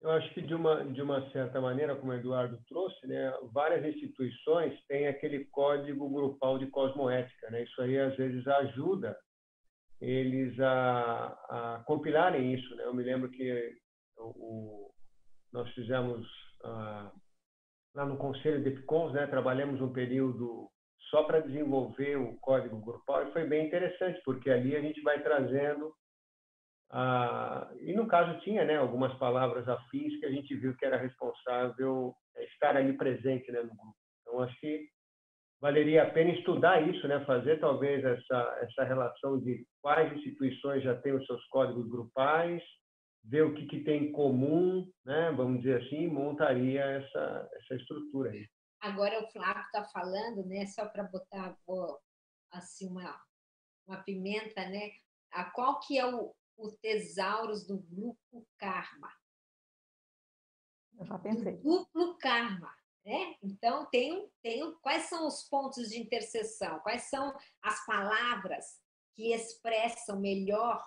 Eu 0.00 0.10
acho 0.10 0.32
que 0.32 0.40
de 0.40 0.54
uma 0.54 0.84
de 0.84 1.02
uma 1.02 1.28
certa 1.32 1.60
maneira, 1.60 1.96
como 1.96 2.12
o 2.12 2.14
Eduardo 2.14 2.62
trouxe, 2.68 3.04
né, 3.06 3.32
várias 3.52 3.84
instituições 3.84 4.80
têm 4.86 5.08
aquele 5.08 5.44
código 5.46 6.08
grupal 6.08 6.56
de 6.56 6.68
cosmoética, 6.68 7.50
né? 7.50 7.64
Isso 7.64 7.82
aí 7.82 7.98
às 7.98 8.16
vezes 8.16 8.46
ajuda 8.46 9.18
eles 10.00 10.58
a, 10.60 11.26
a 11.48 11.84
compilarem 11.84 12.54
isso, 12.54 12.74
né? 12.76 12.84
Eu 12.84 12.94
me 12.94 13.02
lembro 13.02 13.28
que 13.28 13.76
o, 14.16 14.92
nós 15.52 15.68
fizemos 15.74 16.24
ah, 16.64 17.12
lá 17.94 18.06
no 18.06 18.16
Conselho 18.16 18.62
de 18.62 18.68
Epicons, 18.68 19.12
né? 19.12 19.26
Trabalhamos 19.26 19.80
um 19.80 19.92
período 19.92 20.70
só 21.10 21.22
para 21.24 21.40
desenvolver 21.40 22.16
o 22.16 22.36
código 22.40 22.80
grupal 22.80 23.26
e 23.26 23.32
foi 23.32 23.46
bem 23.46 23.66
interessante 23.66 24.20
porque 24.24 24.50
ali 24.50 24.76
a 24.76 24.80
gente 24.80 25.00
vai 25.02 25.22
trazendo 25.22 25.92
ah, 26.90 27.70
e 27.80 27.92
no 27.92 28.06
caso 28.06 28.40
tinha 28.40 28.64
né, 28.64 28.76
algumas 28.76 29.12
palavras 29.18 29.68
afins 29.68 30.18
que 30.18 30.26
a 30.26 30.30
gente 30.30 30.54
viu 30.56 30.74
que 30.76 30.86
era 30.86 30.96
responsável 30.96 32.14
é, 32.36 32.44
estar 32.44 32.76
ali 32.76 32.96
presente 32.96 33.50
né, 33.52 33.60
no 33.60 33.68
grupo. 33.68 33.96
Então, 34.22 34.40
acho 34.40 34.58
que 34.58 34.88
valeria 35.60 36.04
a 36.04 36.10
pena 36.10 36.30
estudar 36.30 36.88
isso, 36.88 37.06
né, 37.06 37.22
fazer 37.26 37.60
talvez 37.60 38.02
essa, 38.02 38.58
essa 38.62 38.84
relação 38.84 39.38
de 39.40 39.66
quais 39.82 40.12
instituições 40.14 40.82
já 40.82 40.94
têm 40.94 41.12
os 41.12 41.26
seus 41.26 41.44
códigos 41.48 41.88
grupais, 41.90 42.62
ver 43.24 43.42
o 43.42 43.54
que, 43.54 43.66
que 43.66 43.80
tem 43.84 44.04
em 44.04 44.12
comum, 44.12 44.88
né, 45.04 45.30
vamos 45.36 45.60
dizer 45.60 45.82
assim, 45.82 46.06
montaria 46.06 46.82
essa, 46.82 47.50
essa 47.52 47.74
estrutura 47.74 48.30
aí. 48.30 48.46
Agora 48.80 49.22
o 49.22 49.30
Flávio 49.30 49.62
está 49.62 49.84
falando, 49.84 50.44
né, 50.46 50.66
só 50.66 50.86
para 50.86 51.04
botar 51.04 51.58
assim 52.50 52.88
uma, 52.88 53.20
uma 53.86 54.02
pimenta, 54.02 54.68
né, 54.68 54.92
a 55.30 55.44
qual 55.50 55.80
que 55.80 55.98
é 55.98 56.06
o, 56.06 56.34
o 56.56 56.72
tesauros 56.72 57.66
do 57.66 57.78
grupo 57.78 58.46
karma. 58.56 59.12
Eu 60.98 61.06
já 61.06 61.18
pensei. 61.18 61.56
Do 61.58 61.78
duplo 61.78 62.18
karma. 62.18 62.74
Né? 63.04 63.36
Então, 63.42 63.86
tem, 63.86 64.28
tem, 64.42 64.74
quais 64.82 65.04
são 65.04 65.26
os 65.26 65.42
pontos 65.44 65.88
de 65.88 65.98
interseção? 65.98 66.78
Quais 66.80 67.04
são 67.04 67.34
as 67.62 67.86
palavras 67.86 68.82
que 69.14 69.32
expressam 69.32 70.20
melhor 70.20 70.84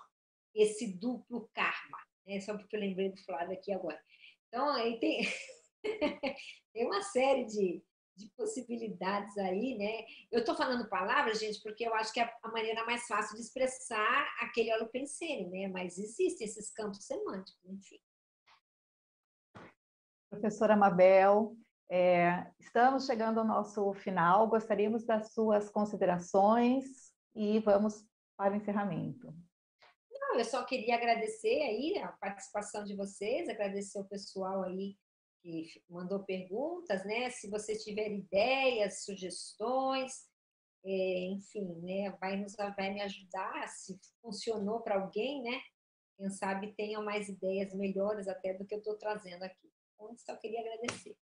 esse 0.54 0.86
duplo 0.98 1.50
karma? 1.52 1.98
É 2.26 2.38
só 2.38 2.56
porque 2.56 2.76
eu 2.76 2.80
lembrei 2.80 3.10
do 3.10 3.20
Flávio 3.24 3.54
aqui 3.54 3.72
agora. 3.72 4.00
Então, 4.46 4.68
aí 4.70 5.00
tem, 5.00 5.22
tem 6.72 6.86
uma 6.86 7.02
série 7.02 7.44
de, 7.44 7.82
de 8.16 8.30
possibilidades 8.36 9.36
aí, 9.38 9.76
né? 9.76 10.04
Eu 10.30 10.40
estou 10.40 10.54
falando 10.54 10.88
palavras, 10.88 11.38
gente, 11.38 11.62
porque 11.62 11.86
eu 11.86 11.94
acho 11.94 12.12
que 12.12 12.20
é 12.20 12.32
a 12.42 12.50
maneira 12.50 12.84
mais 12.84 13.06
fácil 13.06 13.36
de 13.36 13.42
expressar 13.42 14.26
aquele 14.40 14.72
holopensene, 14.74 15.48
né? 15.48 15.68
Mas 15.68 15.98
existem 15.98 16.46
esses 16.46 16.70
campos 16.70 17.04
semânticos, 17.04 17.64
enfim. 17.64 17.98
Professora 20.30 20.76
Mabel, 20.76 21.56
é, 21.90 22.50
estamos 22.58 23.04
chegando 23.04 23.38
ao 23.38 23.46
nosso 23.46 23.92
final. 23.92 24.48
Gostaríamos 24.48 25.04
das 25.04 25.34
suas 25.34 25.68
considerações 25.68 27.12
e 27.34 27.60
vamos 27.60 28.02
para 28.34 28.54
o 28.54 28.56
encerramento. 28.56 29.34
Não, 30.10 30.38
eu 30.38 30.44
só 30.46 30.64
queria 30.64 30.94
agradecer 30.94 31.60
aí 31.60 31.98
a 31.98 32.08
participação 32.12 32.82
de 32.84 32.96
vocês, 32.96 33.46
agradecer 33.46 34.00
o 34.00 34.08
pessoal 34.08 34.62
aí 34.62 34.96
que 35.42 35.82
mandou 35.90 36.20
perguntas, 36.20 37.04
né? 37.04 37.28
Se 37.30 37.50
você 37.50 37.76
tiver 37.76 38.10
ideias, 38.12 39.04
sugestões, 39.04 40.12
é, 40.84 41.26
enfim, 41.26 41.80
né? 41.82 42.16
Vai 42.20 42.36
nos 42.36 42.54
vai 42.54 42.92
me 42.92 43.02
ajudar. 43.02 43.68
Se 43.68 43.98
funcionou 44.20 44.80
para 44.80 45.00
alguém, 45.00 45.42
né? 45.42 45.60
Quem 46.16 46.30
sabe 46.30 46.72
tenham 46.74 47.04
mais 47.04 47.28
ideias 47.28 47.74
melhores 47.74 48.28
até 48.28 48.54
do 48.54 48.64
que 48.64 48.74
eu 48.74 48.78
estou 48.78 48.96
trazendo 48.96 49.42
aqui. 49.42 49.70
Então, 49.94 50.16
só 50.16 50.36
queria 50.36 50.60
agradecer. 50.60 51.16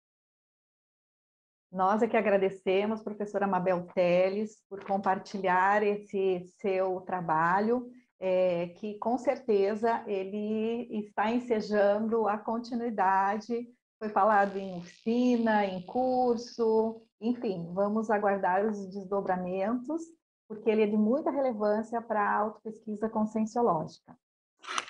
Nós 1.72 2.02
é 2.02 2.07
que 2.07 2.15
agradecemos, 2.15 3.03
professora 3.03 3.45
Mabel 3.45 3.85
Teles, 3.94 4.64
por 4.69 4.84
compartilhar 4.85 5.84
esse 5.84 6.39
seu 6.60 7.02
trabalho, 7.02 7.91
é, 8.19 8.68
que 8.69 8.98
com 8.98 9.18
certeza 9.18 10.03
ele 10.07 10.88
está 10.91 11.30
ensejando 11.30 12.27
a 12.27 12.38
continuidade 12.38 13.68
foi 13.99 14.09
falado 14.09 14.57
em 14.57 14.77
oficina, 14.77 15.65
em 15.65 15.85
curso, 15.85 17.01
enfim, 17.19 17.71
vamos 17.73 18.09
aguardar 18.09 18.65
os 18.65 18.85
desdobramentos, 18.87 20.03
porque 20.47 20.69
ele 20.69 20.83
é 20.83 20.87
de 20.87 20.97
muita 20.97 21.31
relevância 21.31 22.01
para 22.01 22.21
a 22.21 22.35
autopesquisa 22.35 23.09
conscienciológica. 23.09 24.15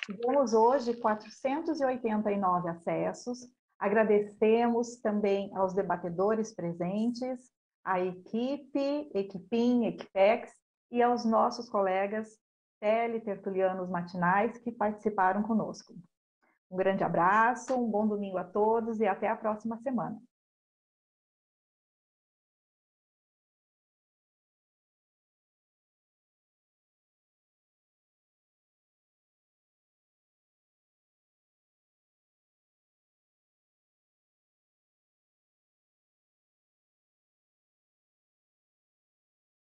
Tivemos 0.04 0.52
hoje 0.52 0.94
489 0.94 2.68
acessos, 2.68 3.40
agradecemos 3.78 4.96
também 4.96 5.54
aos 5.56 5.74
debatedores 5.74 6.54
presentes, 6.54 7.50
à 7.84 8.00
equipe, 8.00 9.10
Equipim, 9.14 9.86
Equipex 9.86 10.52
e 10.90 11.02
aos 11.02 11.24
nossos 11.24 11.68
colegas 11.68 12.38
teletertulianos 12.80 13.88
matinais 13.88 14.58
que 14.58 14.70
participaram 14.70 15.42
conosco. 15.42 15.94
Um 16.70 16.76
grande 16.76 17.04
abraço, 17.04 17.74
um 17.74 17.90
bom 17.90 18.06
domingo 18.06 18.38
a 18.38 18.44
todos 18.44 19.00
e 19.00 19.06
até 19.06 19.28
a 19.28 19.36
próxima 19.36 19.76
semana. 19.78 20.18